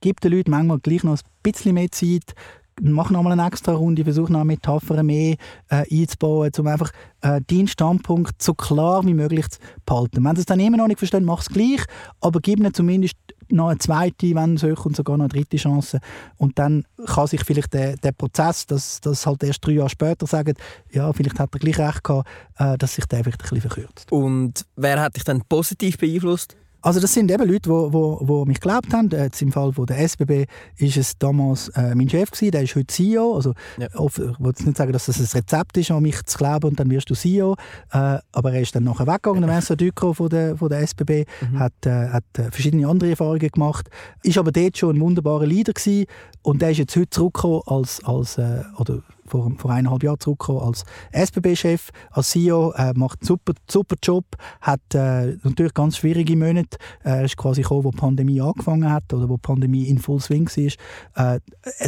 gibt 0.00 0.22
den 0.24 0.32
Leuten 0.32 0.50
manchmal 0.50 0.78
gleich 0.78 1.02
noch 1.02 1.18
ein 1.18 1.20
bisschen 1.42 1.74
mehr 1.74 1.90
Zeit, 1.90 2.34
mach 2.80 3.10
nochmal 3.10 3.32
eine 3.32 3.46
extra 3.46 3.72
Runde, 3.72 4.04
versuche 4.04 4.32
noch 4.32 4.44
Metaphern 4.44 5.06
mehr 5.06 5.36
äh, 5.68 5.84
einzubauen, 5.90 6.50
um 6.58 6.66
einfach 6.66 6.90
äh, 7.20 7.40
deinen 7.46 7.68
Standpunkt 7.68 8.40
so 8.42 8.54
klar 8.54 9.04
wie 9.04 9.14
möglich 9.14 9.48
zu 9.48 9.58
behalten. 9.84 10.24
Wenn 10.24 10.36
sie 10.36 10.40
es 10.40 10.46
dann 10.46 10.60
immer 10.60 10.76
noch 10.76 10.88
nicht 10.88 10.98
verstehen, 10.98 11.24
mach 11.24 11.40
es 11.40 11.48
gleich, 11.48 11.84
aber 12.20 12.40
gib 12.40 12.58
ihnen 12.58 12.74
zumindest 12.74 13.16
noch 13.50 13.68
eine 13.68 13.78
zweite, 13.78 14.34
wenn 14.34 14.54
es 14.54 14.62
und 14.62 14.96
sogar 14.96 15.16
noch 15.16 15.24
eine 15.24 15.32
dritte 15.32 15.56
Chance. 15.56 16.00
Und 16.36 16.58
dann 16.58 16.84
kann 17.06 17.26
sich 17.26 17.44
vielleicht 17.44 17.72
der, 17.72 17.96
der 17.96 18.12
Prozess, 18.12 18.66
dass 18.66 19.00
das 19.00 19.26
halt 19.26 19.42
erst 19.42 19.64
drei 19.66 19.72
Jahre 19.72 19.88
später 19.88 20.26
sagen, 20.26 20.54
ja, 20.92 21.12
vielleicht 21.12 21.38
hat 21.38 21.54
er 21.54 21.58
gleich 21.58 21.78
recht 21.78 22.04
gehabt, 22.04 22.28
äh, 22.58 22.76
dass 22.76 22.94
sich 22.94 23.06
der 23.06 23.24
vielleicht 23.24 23.40
ein 23.40 23.48
bisschen 23.48 23.70
verkürzt. 23.70 24.12
Und 24.12 24.66
wer 24.76 25.00
hat 25.00 25.16
dich 25.16 25.24
dann 25.24 25.42
positiv 25.48 25.98
beeinflusst? 25.98 26.56
Also 26.80 27.00
das 27.00 27.12
sind 27.12 27.30
eben 27.30 27.46
Leute, 27.46 27.62
die 27.62 27.70
wo, 27.70 27.92
wo, 27.92 28.20
wo 28.22 28.44
mich 28.44 28.60
geglaubt 28.60 28.92
haben. 28.92 29.10
Jetzt 29.10 29.42
Im 29.42 29.52
Fall 29.52 29.72
von 29.72 29.86
der 29.86 29.98
SBB 29.98 30.46
ist 30.76 30.96
es 30.96 31.18
damals 31.18 31.68
äh, 31.70 31.94
mein 31.94 32.08
Chef 32.08 32.30
gewesen, 32.30 32.52
der 32.52 32.62
ist 32.62 32.76
heute 32.76 32.86
CEO. 32.86 33.34
Also 33.34 33.54
ja. 33.78 33.88
oft, 33.94 34.18
ich 34.18 34.38
will 34.38 34.52
nicht 34.64 34.76
sagen, 34.76 34.92
dass 34.92 35.06
das 35.06 35.18
ein 35.18 35.26
Rezept 35.26 35.76
ist, 35.76 35.90
an 35.90 36.02
mich 36.02 36.22
zu 36.24 36.38
glauben 36.38 36.68
und 36.68 36.80
dann 36.80 36.90
wirst 36.90 37.10
du 37.10 37.14
CEO. 37.14 37.56
Äh, 37.92 38.18
aber 38.32 38.52
er 38.52 38.60
ist 38.60 38.74
dann 38.74 38.84
nachher 38.84 39.06
weggegangen, 39.06 39.42
der 39.42 39.54
Vincent 39.54 39.80
Ducro 39.80 40.14
von 40.14 40.28
der, 40.28 40.56
von 40.56 40.68
der 40.68 40.80
SBB, 40.80 41.26
mhm. 41.50 41.58
hat, 41.58 41.72
äh, 41.84 42.08
hat 42.08 42.24
äh, 42.36 42.50
verschiedene 42.50 42.86
andere 42.86 43.10
Erfahrungen 43.10 43.48
gemacht, 43.48 43.90
ist 44.22 44.38
aber 44.38 44.52
dort 44.52 44.78
schon 44.78 44.96
ein 44.96 45.00
wunderbarer 45.00 45.46
Leader 45.46 45.72
gewesen 45.72 46.06
und 46.42 46.62
der 46.62 46.70
ist 46.70 46.78
jetzt 46.78 46.96
heute 46.96 47.10
zurückgekommen 47.10 47.62
als, 47.66 48.04
als 48.04 48.38
äh, 48.38 48.62
oder 48.76 49.02
vor, 49.28 49.50
vor 49.56 49.70
eineinhalb 49.70 50.02
Jahren 50.02 50.20
zurückgekommen 50.20 50.60
als 50.60 50.84
SBB-Chef, 51.12 51.90
als 52.10 52.30
CEO, 52.30 52.72
äh, 52.72 52.92
macht 52.94 53.20
einen 53.20 53.26
super, 53.26 53.52
super 53.70 53.96
Job, 54.02 54.24
hat 54.60 54.80
äh, 54.94 55.36
natürlich 55.42 55.74
ganz 55.74 55.98
schwierige 55.98 56.36
Monate. 56.36 56.78
Er 57.02 57.24
ist 57.24 57.36
quasi 57.36 57.62
gekommen, 57.62 57.84
wo 57.84 57.90
die 57.90 57.96
Pandemie 57.96 58.40
angefangen 58.40 58.90
hat 58.90 59.12
oder 59.12 59.28
wo 59.28 59.36
die 59.36 59.42
Pandemie 59.42 59.84
in 59.84 59.98
Full 59.98 60.20
Swing 60.20 60.48
war. 60.48 61.34
Äh, 61.34 61.40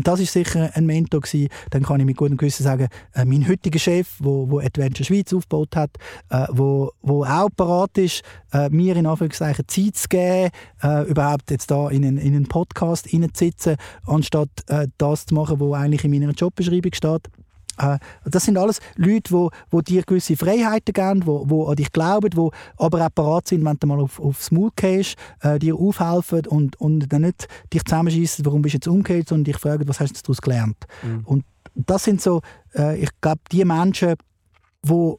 das 0.03 0.21
ist 0.21 0.33
sicher 0.33 0.71
ein 0.75 0.87
Mentor 0.87 1.21
gewesen. 1.21 1.49
Dann 1.71 1.83
kann 1.83 2.01
ich 2.01 2.07
mit 2.07 2.17
gutem 2.17 2.37
Gewissen 2.37 2.63
sagen, 2.63 2.89
äh, 3.15 3.25
mein 3.25 3.49
heutiger 3.49 3.79
Chef, 3.79 4.09
wo, 4.19 4.51
wo 4.51 4.59
Adventure 4.61 5.05
Schweiz 5.05 5.33
aufgebaut 5.33 5.77
hat, 5.77 5.91
äh, 6.31 6.47
wo, 6.51 6.93
wo 7.03 7.25
auch 7.25 7.49
parat 7.57 7.99
ist, 7.99 8.23
äh, 8.53 8.69
mir 8.71 8.97
in 8.97 9.07
Anführungszeichen 9.07 9.67
Zeit 9.69 9.97
zu 9.97 10.09
geben, 10.09 10.51
äh, 10.83 11.09
überhaupt 11.09 11.51
jetzt 11.51 11.71
da 11.71 11.89
in 11.89 12.05
einen, 12.05 12.19
in 12.19 12.35
einen 12.35 12.47
Podcast 12.47 13.13
reinzusitzen, 13.13 13.77
anstatt 14.07 14.51
äh, 14.69 14.89
das 14.99 15.27
zu 15.27 15.35
machen, 15.35 15.61
was 15.61 15.81
eigentlich 15.81 16.05
in 16.05 16.11
meiner 16.11 16.33
Jobbeschreibung 16.33 16.93
steht. 16.93 17.30
Äh, 17.81 17.99
das 18.25 18.45
sind 18.45 18.59
alles 18.59 18.81
Leute, 18.97 19.33
die, 19.33 19.49
die 19.73 19.85
dir 19.85 20.03
gewisse 20.03 20.37
Freiheiten 20.37 20.93
geben, 20.93 21.21
die, 21.21 21.49
die 21.49 21.67
an 21.67 21.77
dich 21.77 21.93
glauben, 21.93 22.31
die 22.31 22.49
aber 22.77 23.07
auch 23.07 23.15
parat 23.15 23.49
sind, 23.49 23.65
wenn 23.65 23.77
du 23.79 23.87
mal 23.87 24.01
auf, 24.01 24.21
aufs 24.21 24.51
Maul 24.51 24.71
gehst, 24.77 25.17
äh, 25.41 25.59
dir 25.59 25.77
aufhelfen 25.77 26.47
und, 26.47 26.81
und 26.81 27.13
dann 27.13 27.23
nicht 27.23 27.49
dich 27.73 27.85
zusammenschießen, 27.85 28.45
warum 28.45 28.63
bist 28.63 28.75
du 28.75 28.77
jetzt 28.77 28.89
umgekehrt, 28.89 29.29
sondern 29.29 29.45
dich 29.45 29.59
fragen, 29.59 29.89
was 29.89 30.01
hast 30.01 30.17
du 30.17 30.21
daraus 30.23 30.41
gelernt. 30.41 30.85
Mhm. 31.03 31.23
Und 31.25 31.45
das 31.75 32.05
sind 32.05 32.21
so, 32.21 32.43
äh, 32.75 32.99
ich 32.99 33.11
glaube, 33.21 33.41
die 33.51 33.65
Menschen, 33.65 34.15
die 34.83 35.15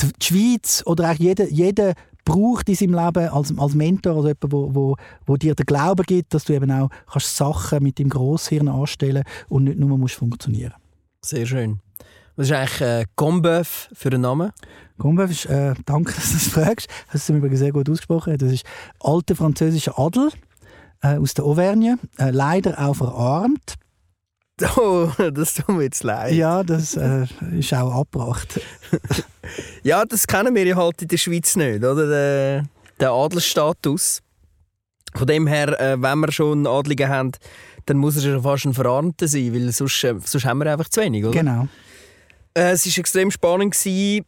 die 0.00 0.24
Schweiz 0.24 0.82
oder 0.86 1.10
auch 1.10 1.14
jeder, 1.14 1.48
jeder 1.48 1.94
braucht 2.24 2.68
in 2.68 2.74
seinem 2.74 2.94
Leben 2.94 3.28
als, 3.28 3.56
als 3.56 3.74
Mentor, 3.74 4.16
also 4.16 4.28
jemand, 4.28 4.52
wo, 4.52 4.74
wo, 4.74 4.96
wo 5.26 5.36
dir 5.36 5.54
den 5.54 5.66
Glauben 5.66 6.04
gibt, 6.04 6.32
dass 6.34 6.44
du 6.44 6.54
eben 6.54 6.70
auch 6.70 6.88
kannst 7.10 7.36
Sachen 7.36 7.82
mit 7.82 7.98
dem 7.98 8.08
Grosshirn 8.08 8.68
anstellen 8.68 9.24
und 9.48 9.64
nicht 9.64 9.78
nur 9.78 9.96
musst 9.98 10.14
funktionieren. 10.14 10.74
Sehr 11.20 11.46
schön. 11.46 11.80
Was 12.36 12.46
ist 12.46 12.52
eigentlich 12.52 12.80
äh, 12.80 13.04
Gombeuf 13.16 13.88
für 13.92 14.08
einen 14.08 14.22
Namen? 14.22 14.52
Gombeuf 14.98 15.30
ist, 15.30 15.46
äh, 15.46 15.74
danke, 15.86 16.12
dass 16.12 16.28
du 16.28 16.34
das 16.34 16.48
fragst, 16.48 16.88
hast 17.08 17.28
du 17.28 17.34
übrigens 17.34 17.60
sehr 17.60 17.72
gut 17.72 17.88
ausgesprochen. 17.88 18.36
Das 18.38 18.50
ist 18.50 18.64
alter 19.00 19.36
französischer 19.36 19.98
Adel 19.98 20.30
äh, 21.02 21.16
aus 21.16 21.34
der 21.34 21.44
Auvergne, 21.44 21.98
äh, 22.18 22.30
leider 22.30 22.78
auch 22.78 22.94
verarmt. 22.94 23.74
Oh, 24.76 25.08
das 25.32 25.54
tut 25.54 25.68
mir 25.70 25.82
jetzt 25.82 26.04
leid. 26.04 26.32
Ja, 26.32 26.62
das 26.62 26.96
äh, 26.96 27.26
ist 27.58 27.74
auch 27.74 27.92
abgebracht. 27.92 28.60
ja, 29.82 30.04
das 30.04 30.28
kennen 30.28 30.54
wir 30.54 30.64
ja 30.64 30.76
halt 30.76 31.02
in 31.02 31.08
der 31.08 31.16
Schweiz 31.16 31.56
nicht, 31.56 31.82
oder? 31.82 32.06
Der, 32.06 32.62
der 33.00 33.10
Adelsstatus. 33.10 34.22
Von 35.12 35.26
dem 35.26 35.48
her, 35.48 35.80
äh, 35.80 36.00
wenn 36.00 36.20
wir 36.20 36.30
schon 36.30 36.58
einen 36.58 36.66
Adligen 36.68 37.08
haben, 37.08 37.32
dann 37.86 37.96
muss 37.96 38.14
er 38.14 38.22
schon 38.22 38.42
fast 38.42 38.64
ein 38.64 38.74
Verarmter 38.74 39.26
sein, 39.26 39.52
weil 39.52 39.72
sonst, 39.72 40.04
äh, 40.04 40.14
sonst 40.24 40.44
haben 40.44 40.58
wir 40.58 40.72
einfach 40.72 40.88
zu 40.88 41.00
wenig, 41.00 41.24
oder? 41.24 41.32
Genau. 41.32 41.68
Äh, 42.54 42.72
es 42.72 42.86
war 42.86 42.98
extrem 42.98 43.30
spannend. 43.30 43.74
Gewesen. 43.74 44.24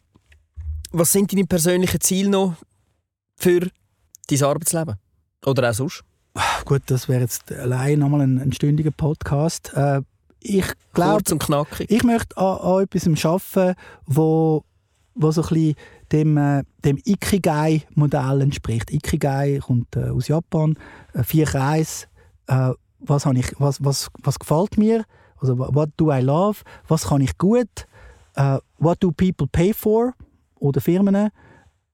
Was 0.91 1.11
sind 1.11 1.31
deine 1.31 1.45
persönlichen 1.45 2.01
Ziele 2.01 2.29
noch 2.29 2.55
für 3.37 3.67
dein 4.29 4.43
Arbeitsleben? 4.43 4.95
Oder 5.45 5.69
auch 5.69 5.73
sonst? 5.73 6.03
Gut, 6.65 6.83
das 6.87 7.07
wäre 7.09 7.21
jetzt 7.21 7.51
allein 7.51 7.99
nochmal 7.99 8.21
ein, 8.21 8.39
ein 8.39 8.51
stündiger 8.51 8.91
Podcast. 8.91 9.71
Äh, 9.73 10.01
ich 10.39 10.65
glaube, 10.93 11.23
ich 11.87 12.03
möchte 12.03 12.37
an, 12.37 12.57
an 12.57 12.83
etwas 12.83 13.25
arbeiten, 13.25 13.75
wo, 14.05 14.63
wo 15.15 15.31
so 15.31 15.41
ein 15.41 15.47
bisschen 15.47 15.75
dem, 16.11 16.37
äh, 16.37 16.63
dem 16.85 16.99
Ikigai-Modell 17.03 18.41
entspricht. 18.41 18.91
Ikigai 18.91 19.59
kommt 19.65 19.95
äh, 19.95 20.09
aus 20.09 20.27
Japan, 20.27 20.77
äh, 21.13 21.23
vier 21.23 21.45
Kreise. 21.45 22.05
Äh, 22.47 22.71
was, 22.99 23.25
ich, 23.25 23.51
was, 23.57 23.83
was, 23.83 24.09
was 24.23 24.39
gefällt 24.39 24.77
mir? 24.77 25.05
Also, 25.39 25.57
what 25.57 25.89
do 25.97 26.11
I 26.11 26.19
love? 26.21 26.61
Was 26.87 27.07
kann 27.07 27.21
ich 27.21 27.37
gut? 27.37 27.87
Uh, 28.37 28.59
what 28.77 29.01
do 29.01 29.11
people 29.11 29.47
pay 29.47 29.73
for 29.73 30.13
oder 30.59 30.81
Firmen 30.81 31.31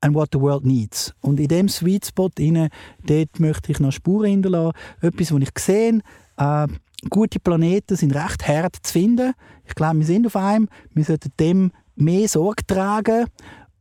and 0.02 0.16
what 0.16 0.30
the 0.34 0.40
world 0.40 0.66
needs. 0.66 1.14
Und 1.22 1.40
in 1.40 1.48
dem 1.48 1.70
Sweet 1.70 2.06
Spot 2.06 2.30
rein, 2.38 2.70
dort 3.06 3.40
möchte 3.40 3.72
ich 3.72 3.80
noch 3.80 3.92
Spuren 3.92 4.30
hinterlassen. 4.32 4.78
Etwas, 5.02 5.34
was 5.34 5.42
ich 5.42 5.60
sehe, 5.60 6.00
äh, 6.38 6.68
gute 7.10 7.40
Planeten 7.40 7.96
sind 7.96 8.14
recht 8.14 8.48
hart 8.48 8.76
zu 8.82 8.92
finden. 8.92 9.34
Ich 9.66 9.76
glaube, 9.76 10.00
wir 10.00 10.06
sind 10.06 10.28
auf 10.28 10.36
einem. 10.36 10.68
Wir 10.94 11.06
sollten 11.06 11.32
dem 11.40 11.72
mehr 11.96 12.28
Sorge 12.28 12.66
tragen. 12.66 13.28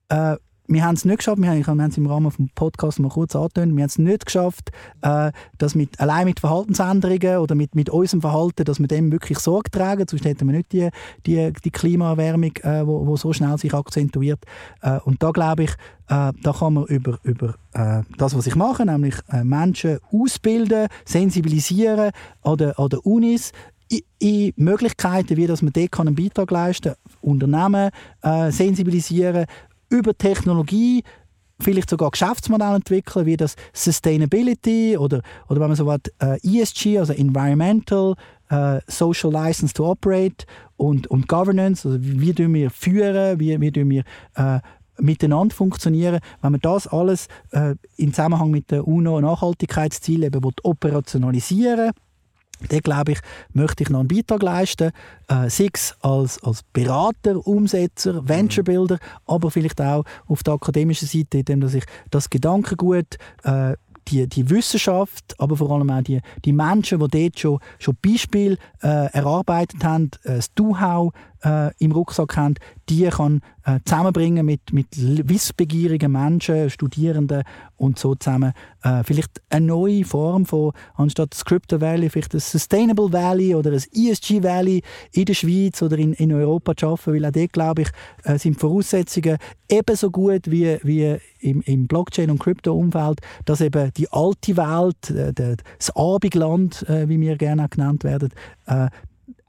Äh, 0.09 0.37
wir 0.69 0.85
haben 0.85 0.95
es 0.95 1.05
nicht 1.05 1.19
geschafft, 1.19 1.41
wir 1.41 1.51
haben, 1.51 1.59
wir 1.59 1.67
haben 1.67 1.81
es 1.81 1.99
im 1.99 2.07
Rahmen 2.07 2.31
des 2.31 2.37
Podcasts 2.55 3.01
mal 3.01 3.09
kurz 3.09 3.35
angetönt, 3.35 3.75
wir 3.75 3.83
haben 3.83 3.89
es 3.89 3.99
nicht 3.99 4.27
geschafft, 4.27 4.71
äh, 5.03 5.33
dass 5.59 5.75
mit, 5.75 5.99
allein 6.01 6.27
mit 6.27 6.41
Verhaltensänderungen 6.41 7.39
oder 7.39 7.55
mit, 7.55 7.75
mit 7.75 7.91
unserem 7.91 8.21
Verhalten, 8.21 8.65
dass 8.65 8.79
wir 8.79 8.87
dem 8.87 9.11
wirklich 9.11 9.39
Sorge 9.39 9.71
tragen, 9.71 10.07
sonst 10.09 10.25
hätten 10.25 10.47
wir 10.49 10.57
nicht 10.57 10.73
die, 10.73 10.89
die, 11.27 11.53
die 11.65 11.71
Klimaerwärmung, 11.71 12.57
äh, 12.63 12.87
wo, 12.87 13.07
wo 13.07 13.17
so 13.17 13.33
schnell 13.33 13.59
sich 13.59 13.75
akzentuiert. 13.75 14.45
Äh, 14.81 14.99
und 15.05 15.23
da 15.23 15.31
glaube 15.31 15.65
ich, 15.65 15.71
äh, 16.09 16.33
da 16.43 16.53
kann 16.59 16.75
man 16.75 16.87
über, 16.87 17.19
über 17.23 17.55
äh, 17.73 18.03
das, 18.17 18.37
was 18.37 18.47
ich 18.47 18.55
mache, 18.55 18.87
nämlich 18.87 19.17
äh, 19.31 19.45
Menschen 19.45 19.99
ausbilden, 20.13 20.89
sensibilisieren 21.05 22.13
an 22.43 22.57
den, 22.57 22.73
an 22.73 22.89
den 22.89 23.01
Unis, 23.01 23.53
in 24.19 24.53
Möglichkeiten, 24.57 25.37
wie 25.37 25.47
dass 25.47 25.61
man 25.61 25.73
dort 25.73 26.01
einen 26.01 26.15
Beitrag 26.15 26.51
leisten 26.51 26.95
kann, 26.95 27.13
Unternehmen 27.21 27.91
äh, 28.23 28.51
sensibilisieren, 28.51 29.47
über 29.93 30.17
Technologie 30.17 31.03
vielleicht 31.61 31.91
sogar 31.91 32.11
Geschäftsmodelle 32.11 32.77
entwickeln, 32.77 33.27
wie 33.27 33.37
das 33.37 33.55
Sustainability 33.73 34.97
oder, 34.97 35.23
oder 35.49 35.61
wenn 35.61 35.69
man 35.69 35.77
so 35.77 35.87
sagt, 35.87 36.13
äh, 36.19 36.39
ESG, 36.43 36.99
also 36.99 37.13
Environmental, 37.13 38.15
äh, 38.51 38.81
Social 38.89 39.31
License 39.31 39.73
to 39.73 39.89
Operate 39.89 40.45
und, 40.77 41.07
und 41.07 41.29
Governance, 41.29 41.87
also 41.87 42.03
wie, 42.03 42.37
wie 42.37 42.53
wir 42.53 42.71
führen, 42.71 43.39
wie, 43.39 43.61
wie 43.61 43.91
wir 43.91 44.03
äh, 44.35 44.61
miteinander 44.99 45.55
funktionieren. 45.55 46.19
Wenn 46.41 46.53
man 46.53 46.61
das 46.61 46.87
alles 46.87 47.29
äh, 47.53 47.77
im 47.97 48.13
Zusammenhang 48.13 48.51
mit 48.51 48.71
der 48.71 48.87
UNO-Nachhaltigkeitszielen 48.87 50.25
eben 50.25 50.51
operationalisieren 50.63 51.93
dann 52.69 52.81
glaube 52.81 53.13
ich, 53.13 53.19
möchte 53.53 53.83
ich 53.83 53.91
noch 53.91 54.01
einen 54.01 54.09
Beitrag 54.09 54.43
leisten, 54.43 54.93
äh, 55.29 55.49
sei 55.49 55.69
es 55.73 55.95
als, 56.01 56.43
als 56.43 56.63
Berater, 56.73 57.47
Umsetzer, 57.47 58.27
Venture 58.29 58.65
Builder, 58.65 58.99
aber 59.27 59.51
vielleicht 59.51 59.81
auch 59.81 60.05
auf 60.27 60.43
der 60.43 60.55
akademischen 60.55 61.09
Seite, 61.09 61.39
indem 61.39 61.61
dass 61.61 61.75
ich 61.75 61.85
das 62.11 62.31
Gedankengut 62.31 63.17
äh, 63.45 63.75
die, 64.09 64.27
die 64.27 64.51
Wissenschaft, 64.51 65.35
aber 65.39 65.57
vor 65.57 65.71
allem 65.71 65.91
auch 65.91 66.03
die, 66.03 66.21
die 66.45 66.53
Menschen, 66.53 66.99
die 66.99 67.09
dort 67.09 67.39
schon, 67.39 67.59
schon 67.79 67.97
Beispiele 68.05 68.57
äh, 68.83 69.07
erarbeitet 69.13 69.85
haben, 69.85 70.11
äh, 70.25 70.37
das 70.37 70.53
Know-how 70.55 71.13
äh, 71.45 71.71
im 71.79 71.93
Rucksack 71.93 72.37
haben, 72.37 72.55
die 72.89 73.09
kann 73.09 73.41
äh, 73.65 73.79
zusammenbringen 73.85 74.45
mit, 74.45 74.73
mit 74.73 74.89
wissbegierigen 74.93 76.13
Menschen, 76.13 76.71
Studierenden 76.71 77.43
und 77.77 77.99
so 77.99 78.15
zusammen 78.15 78.53
äh, 78.83 79.03
vielleicht 79.05 79.41
eine 79.51 79.67
neue 79.67 80.05
Form 80.05 80.47
von, 80.47 80.73
anstatt 80.95 81.33
das 81.33 81.45
Crypto 81.45 81.81
Valley, 81.81 82.11
vielleicht 82.11 82.35
ein 82.35 82.41
Sustainable 82.41 83.13
Valley 83.13 83.55
oder 83.55 83.73
ein 83.73 83.83
ESG 83.93 84.43
Valley 84.43 84.83
in 85.13 85.25
der 85.25 85.35
Schweiz 85.35 85.83
oder 85.83 85.99
in, 85.99 86.13
in 86.15 86.33
Europa 86.33 86.77
zu 86.77 86.87
schaffen, 86.87 87.15
weil 87.15 87.25
auch 87.25 87.31
dort, 87.31 87.53
glaube 87.53 87.83
ich, 87.83 87.89
äh, 88.25 88.39
sind 88.39 88.57
die 88.57 88.61
Voraussetzungen 88.61 89.39
ebenso 89.69 90.11
gut 90.11 90.51
wie, 90.51 90.79
wie 90.83 91.17
im, 91.41 91.63
im 91.63 91.87
Blockchain- 91.87 92.31
und 92.31 92.41
Crypto-Umfeld, 92.41 93.21
dass 93.45 93.61
eben 93.61 93.93
die 93.97 94.11
alte 94.11 94.57
Welt, 94.57 95.11
äh, 95.11 95.57
das 95.79 95.95
Abendland, 95.95 96.89
äh, 96.89 97.09
wie 97.09 97.21
wir 97.21 97.37
gerne 97.37 97.69
genannt 97.69 98.05
werden, 98.05 98.31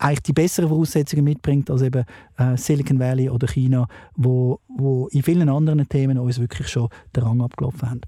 eigentlich 0.03 0.23
die 0.23 0.33
besseren 0.33 0.69
Voraussetzungen 0.69 1.23
mitbringt 1.23 1.69
als 1.69 1.81
eben 1.81 2.05
äh, 2.37 2.57
Silicon 2.57 2.99
Valley 2.99 3.29
oder 3.29 3.47
China, 3.47 3.87
wo, 4.15 4.59
wo 4.67 5.07
in 5.07 5.23
vielen 5.23 5.49
anderen 5.49 5.87
Themen 5.87 6.17
uns 6.19 6.39
wirklich 6.39 6.67
schon 6.67 6.89
den 7.15 7.23
Rang 7.23 7.41
abgelaufen 7.41 7.89
haben. 7.89 8.01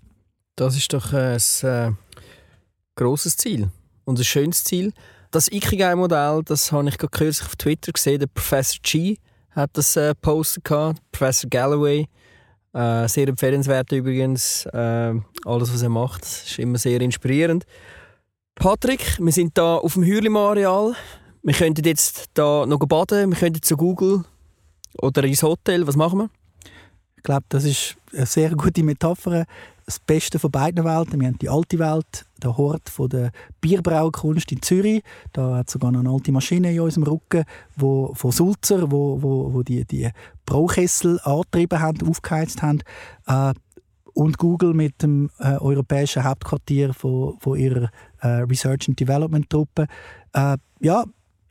Das 0.57 0.75
ist 0.75 0.93
doch 0.93 1.13
ein 1.13 1.37
äh, 1.63 1.91
grosses 2.95 3.37
Ziel 3.37 3.69
und 4.03 4.19
ein 4.19 4.23
schönes 4.23 4.63
Ziel. 4.63 4.91
Das 5.31 5.47
Ikigai-Modell, 5.47 6.41
das 6.45 6.71
habe 6.71 6.87
ich 6.89 6.97
gerade 6.97 7.11
kürzlich 7.11 7.47
auf 7.47 7.55
Twitter 7.55 7.91
gesehen. 7.91 8.19
Der 8.19 8.27
Professor 8.27 8.79
G 8.83 9.17
hat 9.51 9.71
das 9.73 9.95
äh, 9.95 10.13
gehabt, 10.21 10.99
Professor 11.11 11.49
Galloway. 11.49 12.07
Äh, 12.73 13.07
sehr 13.07 13.27
empfehlenswert 13.29 13.91
übrigens. 13.93 14.65
Äh, 14.65 15.13
alles, 15.45 15.73
was 15.73 15.81
er 15.81 15.89
macht, 15.89 16.23
ist 16.23 16.59
immer 16.59 16.77
sehr 16.77 16.99
inspirierend. 16.99 17.65
Patrick, 18.55 19.17
wir 19.19 19.31
sind 19.31 19.57
hier 19.57 19.63
auf 19.63 19.93
dem 19.93 20.03
Hürlimann-Areal. 20.03 20.95
Wir 21.45 21.53
könnten 21.53 21.85
jetzt 21.85 22.31
da 22.33 22.65
noch 22.65 22.79
baden, 22.79 23.29
wir 23.29 23.37
könnten 23.37 23.61
zu 23.61 23.77
Google 23.77 24.23
oder 24.99 25.23
ins 25.25 25.43
Hotel. 25.43 25.85
Was 25.85 25.95
machen 25.95 26.17
wir? 26.17 26.29
Ich 27.17 27.21
glaube, 27.21 27.45
das 27.49 27.65
ist 27.65 27.97
eine 28.11 28.25
sehr 28.25 28.49
gute 28.55 28.81
Metapher. 28.81 29.45
Das 29.85 29.99
Beste 29.99 30.39
von 30.39 30.49
beiden 30.49 30.83
Welten. 30.83 31.21
Wir 31.21 31.27
haben 31.27 31.37
die 31.37 31.49
alte 31.49 31.77
Welt, 31.77 32.25
der 32.41 32.57
Hort 32.57 32.89
von 32.89 33.09
der 33.09 33.29
Bierbraukunst 33.61 34.51
in 34.53 34.63
Zürich. 34.63 35.03
Da 35.33 35.57
hat 35.57 35.69
sogar 35.69 35.91
noch 35.91 35.99
eine 35.99 36.09
alte 36.09 36.31
Maschine 36.31 36.73
in 36.73 36.79
unserem 36.79 37.03
Rücken, 37.03 37.43
wo 37.75 38.11
von 38.15 38.31
Sulzer, 38.31 38.91
wo, 38.91 39.21
wo, 39.21 39.53
wo 39.53 39.61
die, 39.61 39.85
die 39.85 40.09
Braukessel 40.47 41.19
angetrieben 41.25 41.79
haben, 41.79 42.09
aufgeheizt 42.09 42.63
haben. 42.63 42.79
Äh, 43.27 43.53
und 44.15 44.39
Google 44.39 44.73
mit 44.73 45.03
dem 45.03 45.29
äh, 45.37 45.57
europäischen 45.57 46.23
Hauptquartier 46.23 46.91
von, 46.95 47.37
von 47.37 47.59
ihrer 47.59 47.91
äh, 48.21 48.27
Research 48.49 48.89
and 48.89 48.99
Development 48.99 49.47
Truppe. 49.47 49.85
Äh, 50.33 50.57
ja, 50.79 51.05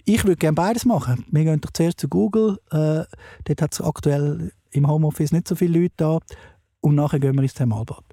ich 0.04 0.24
würde 0.24 0.36
gerne 0.36 0.54
beides 0.54 0.84
machen. 0.84 1.24
Wir 1.30 1.44
gehen 1.44 1.60
doch 1.60 1.70
zuerst 1.72 2.00
zu 2.00 2.08
Google. 2.08 2.58
Äh, 2.70 3.04
dort 3.44 3.62
hat 3.62 3.72
es 3.72 3.80
aktuell 3.80 4.52
im 4.70 4.88
Homeoffice 4.88 5.32
nicht 5.32 5.48
so 5.48 5.54
viele 5.54 5.80
Leute 5.80 5.94
da. 5.96 6.18
Und 6.80 6.96
nachher 6.96 7.20
gehen 7.20 7.34
wir 7.34 7.42
ins 7.42 7.54
Thermalbad. 7.54 8.04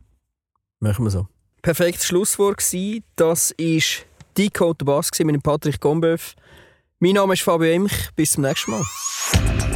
Machen 0.79 1.05
wir 1.05 1.11
so. 1.11 1.27
Perfektes 1.61 2.05
Schlusswort 2.07 2.59
war, 2.59 3.01
das 3.15 3.53
war 3.57 4.05
Decode 4.37 4.77
der 4.79 4.85
Bass 4.85 5.11
mit 5.19 5.35
dem 5.35 5.41
Patrick 5.41 5.79
Gombeuf. 5.79 6.35
Mein 6.99 7.13
Name 7.13 7.33
ist 7.33 7.43
Fabio 7.43 7.67
Emch. 7.67 8.11
Bis 8.15 8.31
zum 8.31 8.43
nächsten 8.43 8.71
Mal. 8.71 8.83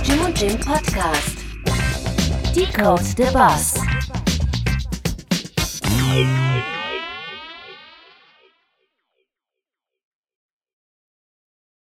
Jim 0.03 0.21
und 0.21 0.39
Jim 0.39 0.59
Podcast. 0.59 1.37
Decode 2.55 3.15
der 3.15 3.31
Bass. 3.31 3.73